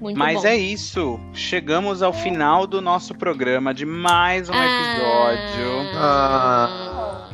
Muito 0.00 0.18
Mas 0.18 0.42
bom. 0.42 0.48
é 0.48 0.56
isso. 0.56 1.20
Chegamos 1.34 2.02
ao 2.02 2.12
final 2.12 2.66
do 2.66 2.80
nosso 2.80 3.14
programa 3.14 3.74
de 3.74 3.84
mais 3.84 4.48
um 4.48 4.52
episódio. 4.54 5.96
Ah. 5.96 7.28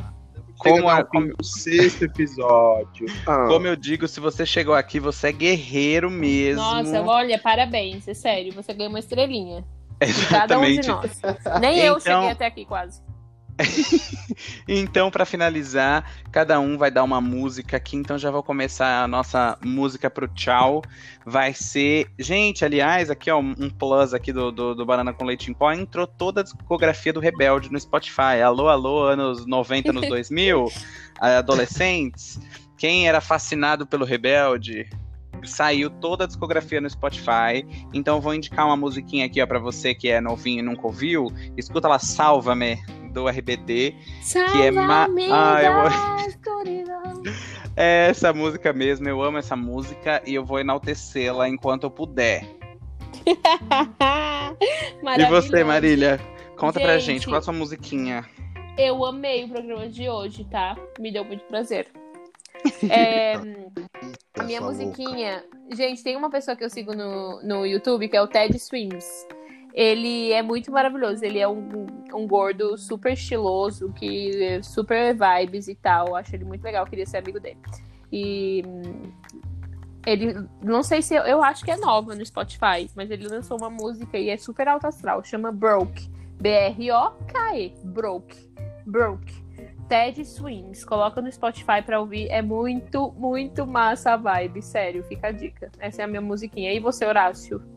Como, 0.59 0.89
a- 0.89 0.99
ao 1.01 1.09
fim 1.11 1.29
do 1.29 1.45
sexto 1.45 2.05
episódio. 2.05 3.07
Ah, 3.27 3.47
como 3.49 3.67
eu 3.69 3.77
digo, 3.77 4.09
se 4.09 4.19
você 4.19 4.45
chegou 4.45 4.75
aqui, 4.75 4.99
você 4.99 5.29
é 5.29 5.33
guerreiro 5.33 6.11
mesmo. 6.11 6.61
Nossa, 6.63 7.03
olha, 7.03 7.39
parabéns, 7.39 8.09
é 8.09 8.15
sério, 8.15 8.53
você 8.53 8.73
ganhou 8.75 8.91
uma 8.91 8.99
estrelinha. 8.99 9.65
De 10.05 10.27
cada 10.27 10.59
um 10.59 10.63
de 10.63 10.73
Exatamente. 10.81 10.89
nós. 10.89 11.61
Nem 11.61 11.79
eu 11.79 11.99
Então- 11.99 12.01
cheguei 12.21 12.31
até 12.33 12.47
aqui 12.47 12.65
quase. 12.67 13.01
Então, 14.69 15.11
para 15.11 15.25
finalizar, 15.25 16.11
cada 16.31 16.59
um 16.61 16.77
vai 16.77 16.91
dar 16.91 17.05
uma 17.05 17.21
música 17.21 17.77
aqui. 17.77 17.97
Então, 17.97 18.19
já 18.19 18.31
vou 18.31 18.43
começar 18.43 19.03
a 19.03 19.09
nossa 19.09 19.59
música 19.65 20.11
pro 20.11 20.29
tchau. 20.29 20.83
Vai 21.25 21.55
ser. 21.55 22.09
Gente, 22.19 22.65
aliás, 22.65 23.11
aqui, 23.11 23.31
ó, 23.31 23.39
um 23.39 23.71
plus 23.71 24.13
aqui 24.15 24.33
do, 24.33 24.51
do, 24.51 24.75
do 24.75 24.85
Banana 24.87 25.13
com 25.13 25.25
Leite 25.25 25.51
em 25.51 25.55
Pó. 25.55 25.73
Entrou 25.73 26.07
toda 26.07 26.41
a 26.41 26.45
discografia 26.45 27.13
do 27.13 27.21
Rebelde 27.21 27.71
no 27.73 27.81
Spotify. 27.81 28.43
Alô, 28.45 28.69
alô, 28.69 29.05
anos 29.05 29.47
90, 29.47 29.91
anos 29.91 30.09
2000, 30.09 30.67
adolescentes. 31.19 32.39
Quem 32.77 33.09
era 33.09 33.21
fascinado 33.21 33.87
pelo 33.87 34.05
Rebelde? 34.05 34.89
Saiu 35.45 35.91
toda 35.91 36.25
a 36.25 36.27
discografia 36.27 36.81
no 36.81 36.91
Spotify. 36.91 37.65
Então, 37.93 38.21
vou 38.21 38.35
indicar 38.35 38.67
uma 38.67 38.77
musiquinha 38.77 39.27
aqui, 39.27 39.41
ó, 39.41 39.47
pra 39.47 39.59
você 39.59 39.95
que 39.95 40.09
é 40.09 40.21
novinho 40.21 40.59
e 40.59 40.63
nunca 40.63 40.87
ouviu. 40.87 41.31
Escuta 41.57 41.89
lá, 41.89 41.99
Salva-me, 41.99 42.79
do 43.17 43.27
RBD. 43.29 43.95
Que 44.53 44.63
é 44.63 44.71
ma- 44.71 45.09
Ah, 45.33 45.63
eu-. 45.63 45.73
É 47.79 48.09
essa 48.09 48.33
música 48.33 48.73
mesmo, 48.73 49.07
eu 49.07 49.21
amo 49.23 49.37
essa 49.37 49.55
música 49.55 50.23
e 50.27 50.35
eu 50.35 50.43
vou 50.45 50.59
enaltecê-la 50.59 51.47
enquanto 51.49 51.85
eu 51.85 51.91
puder. 51.91 52.43
E 55.19 55.25
você, 55.27 55.63
Marília? 55.65 56.19
Conta 56.57 56.81
pra 56.81 56.99
Gente. 56.99 57.17
gente, 57.19 57.27
qual 57.27 57.39
a 57.39 57.43
sua 57.43 57.53
musiquinha? 57.53 58.25
Eu 58.79 59.05
amei 59.05 59.45
o 59.45 59.49
programa 59.49 59.89
de 59.89 60.09
hoje, 60.09 60.45
tá? 60.45 60.75
Me 60.99 61.13
deu 61.13 61.25
muito 61.25 61.45
prazer. 61.45 61.89
É, 62.91 63.35
a 64.39 64.43
minha 64.43 64.59
Essa 64.59 64.67
musiquinha. 64.67 65.45
Gente, 65.73 66.03
tem 66.03 66.17
uma 66.17 66.31
pessoa 66.31 66.57
que 66.57 66.65
eu 66.65 66.71
sigo 66.71 66.95
no, 66.95 67.43
no 67.43 67.67
YouTube 67.67 68.09
que 68.09 68.17
é 68.17 68.23
o 68.23 68.27
Ted 68.27 68.59
Swims. 68.59 69.27
Ele 69.77 70.33
é 70.33 70.41
muito 70.41 70.73
maravilhoso. 70.73 71.23
Ele 71.23 71.39
é 71.39 71.47
um, 71.47 71.87
um 72.15 72.27
gordo 72.27 72.79
super 72.79 73.13
estiloso, 73.13 73.93
que 73.93 74.43
é 74.43 74.63
super 74.63 75.15
vibes 75.15 75.69
e 75.69 75.75
tal. 75.75 76.17
Acho 76.17 76.35
ele 76.35 76.47
muito 76.47 76.65
legal. 76.65 76.87
Queria 76.87 77.05
ser 77.05 77.19
amigo 77.19 77.39
dele. 77.39 77.59
E 78.11 78.63
hum, 78.67 79.13
ele, 80.07 80.49
não 80.63 80.83
sei 80.83 81.03
se 81.03 81.15
eu, 81.15 81.25
eu 81.25 81.43
acho 81.43 81.63
que 81.63 81.71
é 81.71 81.77
nova 81.77 82.15
no 82.15 82.25
Spotify, 82.25 82.89
mas 82.95 83.11
ele 83.11 83.29
lançou 83.29 83.59
uma 83.59 83.69
música 83.69 84.17
e 84.17 84.31
é 84.31 84.39
super 84.39 84.67
alto 84.67 84.87
astral. 84.87 85.23
Chama 85.23 85.53
Broke. 85.53 86.09
B-R-O-K-E. 86.41 87.75
Broke. 87.85 88.51
Broke. 88.87 89.45
Ted 89.91 90.25
Swims. 90.25 90.87
Coloca 90.87 91.21
no 91.21 91.31
Spotify 91.31 91.83
pra 91.85 92.01
ouvir. 92.01 92.29
É 92.31 92.41
muito, 92.41 93.13
muito 93.13 93.67
massa 93.67 94.13
a 94.13 94.17
vibe. 94.17 94.63
Sério, 94.63 95.05
fica 95.05 95.29
a 95.29 95.33
dica. 95.33 95.71
Essa 95.79 96.01
é 96.01 96.05
a 96.07 96.09
minha 96.09 96.23
musiquinha. 96.23 96.73
E 96.73 96.81
você, 96.81 97.05
Horácio? 97.05 97.76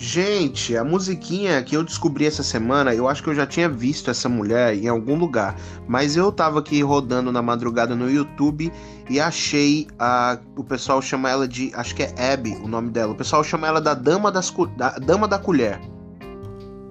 Gente, 0.00 0.76
a 0.76 0.84
musiquinha 0.84 1.60
que 1.60 1.76
eu 1.76 1.82
descobri 1.82 2.24
essa 2.24 2.44
semana, 2.44 2.94
eu 2.94 3.08
acho 3.08 3.20
que 3.20 3.28
eu 3.30 3.34
já 3.34 3.44
tinha 3.44 3.68
visto 3.68 4.08
essa 4.12 4.28
mulher 4.28 4.72
em 4.72 4.86
algum 4.86 5.16
lugar, 5.16 5.56
mas 5.88 6.16
eu 6.16 6.30
tava 6.30 6.60
aqui 6.60 6.80
rodando 6.82 7.32
na 7.32 7.42
madrugada 7.42 7.96
no 7.96 8.08
YouTube 8.08 8.72
e 9.10 9.18
achei 9.18 9.88
a 9.98 10.38
o 10.56 10.62
pessoal 10.62 11.02
chama 11.02 11.28
ela 11.28 11.48
de, 11.48 11.72
acho 11.74 11.96
que 11.96 12.04
é 12.04 12.32
Abby, 12.32 12.52
o 12.62 12.68
nome 12.68 12.90
dela. 12.90 13.10
O 13.10 13.16
pessoal 13.16 13.42
chama 13.42 13.66
ela 13.66 13.80
da 13.80 13.92
dama 13.92 14.30
das 14.30 14.54
da 14.76 14.90
dama 15.00 15.26
da 15.26 15.36
colher. 15.36 15.80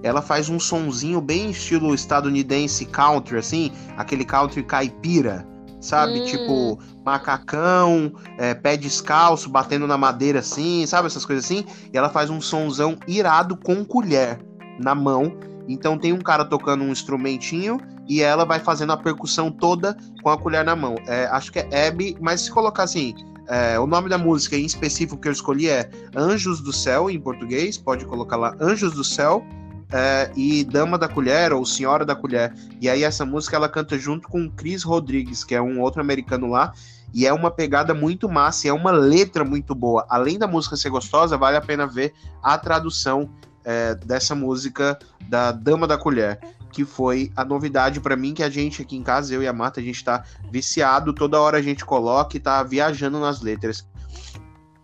Ela 0.02 0.20
faz 0.20 0.50
um 0.50 0.60
sonzinho 0.60 1.22
bem 1.22 1.50
estilo 1.50 1.94
estadunidense 1.94 2.84
country 2.84 3.38
assim, 3.38 3.72
aquele 3.96 4.24
country 4.24 4.62
caipira, 4.62 5.46
sabe? 5.80 6.20
Hum. 6.20 6.24
Tipo 6.24 6.78
macacão, 7.04 8.12
é, 8.36 8.54
pé 8.54 8.76
descalço, 8.76 9.48
batendo 9.48 9.86
na 9.86 9.96
madeira 9.96 10.40
assim, 10.40 10.84
sabe 10.86 11.06
essas 11.06 11.24
coisas 11.24 11.44
assim? 11.44 11.64
E 11.92 11.96
ela 11.96 12.08
faz 12.08 12.30
um 12.30 12.40
sonzão 12.40 12.96
irado 13.06 13.56
com 13.56 13.84
colher 13.84 14.38
na 14.78 14.94
mão. 14.94 15.32
Então 15.68 15.98
tem 15.98 16.12
um 16.12 16.20
cara 16.20 16.44
tocando 16.44 16.84
um 16.84 16.90
instrumentinho 16.90 17.78
e 18.08 18.22
ela 18.22 18.44
vai 18.44 18.58
fazendo 18.58 18.92
a 18.92 18.96
percussão 18.96 19.50
toda 19.50 19.96
com 20.22 20.30
a 20.30 20.38
colher 20.38 20.64
na 20.64 20.74
mão. 20.74 20.96
É, 21.06 21.26
acho 21.26 21.52
que 21.52 21.58
é 21.58 21.88
Abby, 21.88 22.16
mas 22.20 22.42
se 22.42 22.50
colocar 22.50 22.84
assim, 22.84 23.14
é, 23.48 23.78
o 23.78 23.86
nome 23.86 24.08
da 24.08 24.18
música 24.18 24.56
em 24.56 24.64
específico 24.64 25.20
que 25.20 25.28
eu 25.28 25.32
escolhi 25.32 25.68
é 25.68 25.90
Anjos 26.14 26.60
do 26.60 26.72
Céu, 26.72 27.10
em 27.10 27.18
português, 27.18 27.78
pode 27.78 28.04
colocar 28.04 28.36
lá 28.36 28.54
Anjos 28.60 28.94
do 28.94 29.04
Céu. 29.04 29.44
É, 29.92 30.30
e 30.36 30.64
Dama 30.64 30.98
da 30.98 31.08
Colher 31.08 31.52
ou 31.52 31.64
Senhora 31.64 32.04
da 32.04 32.14
Colher. 32.14 32.54
E 32.80 32.88
aí 32.88 33.02
essa 33.02 33.24
música 33.24 33.56
ela 33.56 33.68
canta 33.68 33.98
junto 33.98 34.28
com 34.28 34.50
Chris 34.50 34.82
Rodrigues, 34.82 35.44
que 35.44 35.54
é 35.54 35.62
um 35.62 35.80
outro 35.80 36.00
americano 36.00 36.48
lá, 36.48 36.72
e 37.12 37.26
é 37.26 37.32
uma 37.32 37.50
pegada 37.50 37.94
muito 37.94 38.28
massa, 38.28 38.66
e 38.66 38.70
é 38.70 38.72
uma 38.72 38.90
letra 38.90 39.44
muito 39.44 39.74
boa. 39.74 40.04
Além 40.08 40.38
da 40.38 40.46
música 40.46 40.76
ser 40.76 40.90
gostosa, 40.90 41.36
vale 41.36 41.56
a 41.56 41.60
pena 41.60 41.86
ver 41.86 42.12
a 42.42 42.58
tradução 42.58 43.30
é, 43.64 43.94
dessa 43.94 44.34
música 44.34 44.98
da 45.28 45.52
Dama 45.52 45.86
da 45.86 45.96
Colher, 45.96 46.38
que 46.70 46.84
foi 46.84 47.32
a 47.34 47.44
novidade 47.44 48.00
pra 48.00 48.16
mim 48.16 48.34
que 48.34 48.42
a 48.42 48.50
gente 48.50 48.82
aqui 48.82 48.96
em 48.96 49.02
casa, 49.02 49.34
eu 49.34 49.42
e 49.42 49.48
a 49.48 49.52
Marta, 49.52 49.80
a 49.80 49.82
gente 49.82 50.04
tá 50.04 50.22
viciado, 50.50 51.12
toda 51.14 51.40
hora 51.40 51.58
a 51.58 51.62
gente 51.62 51.84
coloca 51.84 52.36
e 52.36 52.40
tá 52.40 52.62
viajando 52.62 53.18
nas 53.18 53.40
letras. 53.40 53.86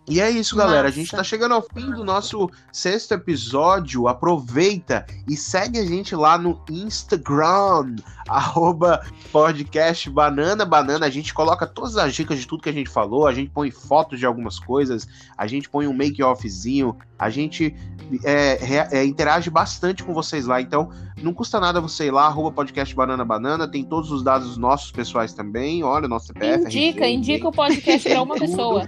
E 0.07 0.21
é 0.21 0.29
isso, 0.29 0.55
galera. 0.55 0.87
A 0.87 0.91
gente 0.91 1.09
tá 1.09 1.23
chegando 1.23 1.55
ao 1.55 1.63
fim 1.63 1.89
do 1.89 2.03
nosso 2.03 2.49
sexto 2.71 3.13
episódio. 3.13 4.07
Aproveita 4.07 5.03
e 5.27 5.35
segue 5.35 5.79
a 5.79 5.85
gente 5.85 6.15
lá 6.15 6.37
no 6.37 6.61
Instagram, 6.69 7.95
arroba 8.29 9.03
podcast 9.31 10.07
Banana 10.11 10.63
Banana. 10.63 11.07
A 11.07 11.09
gente 11.09 11.33
coloca 11.33 11.65
todas 11.65 11.97
as 11.97 12.13
dicas 12.13 12.37
de 12.37 12.45
tudo 12.45 12.61
que 12.61 12.69
a 12.69 12.73
gente 12.73 12.89
falou. 12.89 13.25
A 13.25 13.33
gente 13.33 13.49
põe 13.49 13.71
fotos 13.71 14.19
de 14.19 14.27
algumas 14.27 14.59
coisas. 14.59 15.07
A 15.35 15.47
gente 15.47 15.67
põe 15.67 15.87
um 15.87 15.93
make-offzinho. 15.93 16.95
A 17.17 17.31
gente 17.31 17.75
é, 18.23 18.97
é, 18.99 19.05
interage 19.05 19.49
bastante 19.49 20.03
com 20.03 20.13
vocês 20.13 20.45
lá. 20.45 20.61
Então, 20.61 20.91
não 21.19 21.33
custa 21.33 21.59
nada 21.59 21.81
você 21.81 22.05
ir 22.05 22.11
lá, 22.11 22.27
arroba 22.27 22.51
podcast 22.51 22.93
Banana 22.93 23.25
Banana. 23.25 23.67
Tem 23.67 23.83
todos 23.83 24.11
os 24.11 24.21
dados 24.21 24.55
nossos 24.55 24.91
pessoais 24.91 25.33
também. 25.33 25.83
Olha, 25.83 26.07
nosso 26.07 26.27
CPF. 26.27 26.65
indica, 26.65 27.05
RG, 27.05 27.13
indica 27.15 27.47
o 27.47 27.51
podcast 27.51 28.07
pra 28.07 28.21
uma 28.21 28.35
pessoa. 28.37 28.87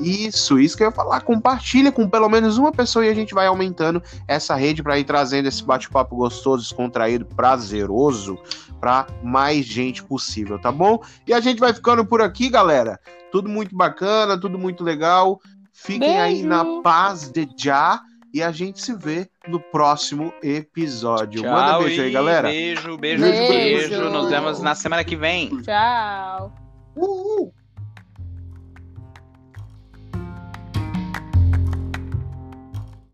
Isso, 0.00 0.58
isso 0.58 0.76
que 0.76 0.82
eu 0.82 0.88
ia 0.88 0.92
falar. 0.92 1.20
Compartilha 1.22 1.90
com 1.90 2.08
pelo 2.08 2.28
menos 2.28 2.58
uma 2.58 2.72
pessoa 2.72 3.04
e 3.04 3.08
a 3.10 3.14
gente 3.14 3.34
vai 3.34 3.46
aumentando 3.46 4.02
essa 4.26 4.54
rede 4.54 4.82
para 4.82 4.98
ir 4.98 5.04
trazendo 5.04 5.48
esse 5.48 5.62
bate-papo 5.64 6.16
gostoso, 6.16 6.62
descontraído, 6.62 7.24
prazeroso 7.24 8.38
para 8.80 9.06
mais 9.22 9.66
gente 9.66 10.02
possível, 10.04 10.58
tá 10.58 10.70
bom? 10.70 11.02
E 11.26 11.32
a 11.34 11.40
gente 11.40 11.58
vai 11.58 11.72
ficando 11.72 12.04
por 12.04 12.22
aqui, 12.22 12.48
galera. 12.48 12.98
Tudo 13.32 13.48
muito 13.48 13.76
bacana, 13.76 14.38
tudo 14.40 14.58
muito 14.58 14.84
legal. 14.84 15.40
Fiquem 15.72 16.20
aí 16.20 16.34
Beijo. 16.34 16.48
na 16.48 16.82
paz 16.82 17.30
de 17.30 17.48
já 17.56 18.00
e 18.32 18.42
a 18.42 18.52
gente 18.52 18.80
se 18.80 18.94
vê 18.94 19.28
no 19.46 19.58
próximo 19.58 20.32
episódio. 20.42 21.42
Manda 21.42 21.72
Tchau 21.72 21.82
beijo 21.84 22.02
aí, 22.02 22.10
galera. 22.10 22.48
Beijo, 22.48 22.98
beijo, 22.98 23.22
Beijo. 23.22 23.88
beijo. 23.88 24.10
Nos 24.10 24.30
vemos 24.30 24.60
na 24.60 24.74
semana 24.74 25.02
que 25.02 25.16
vem. 25.16 25.60
Tchau. 25.62 26.52
Uhul. 26.96 27.57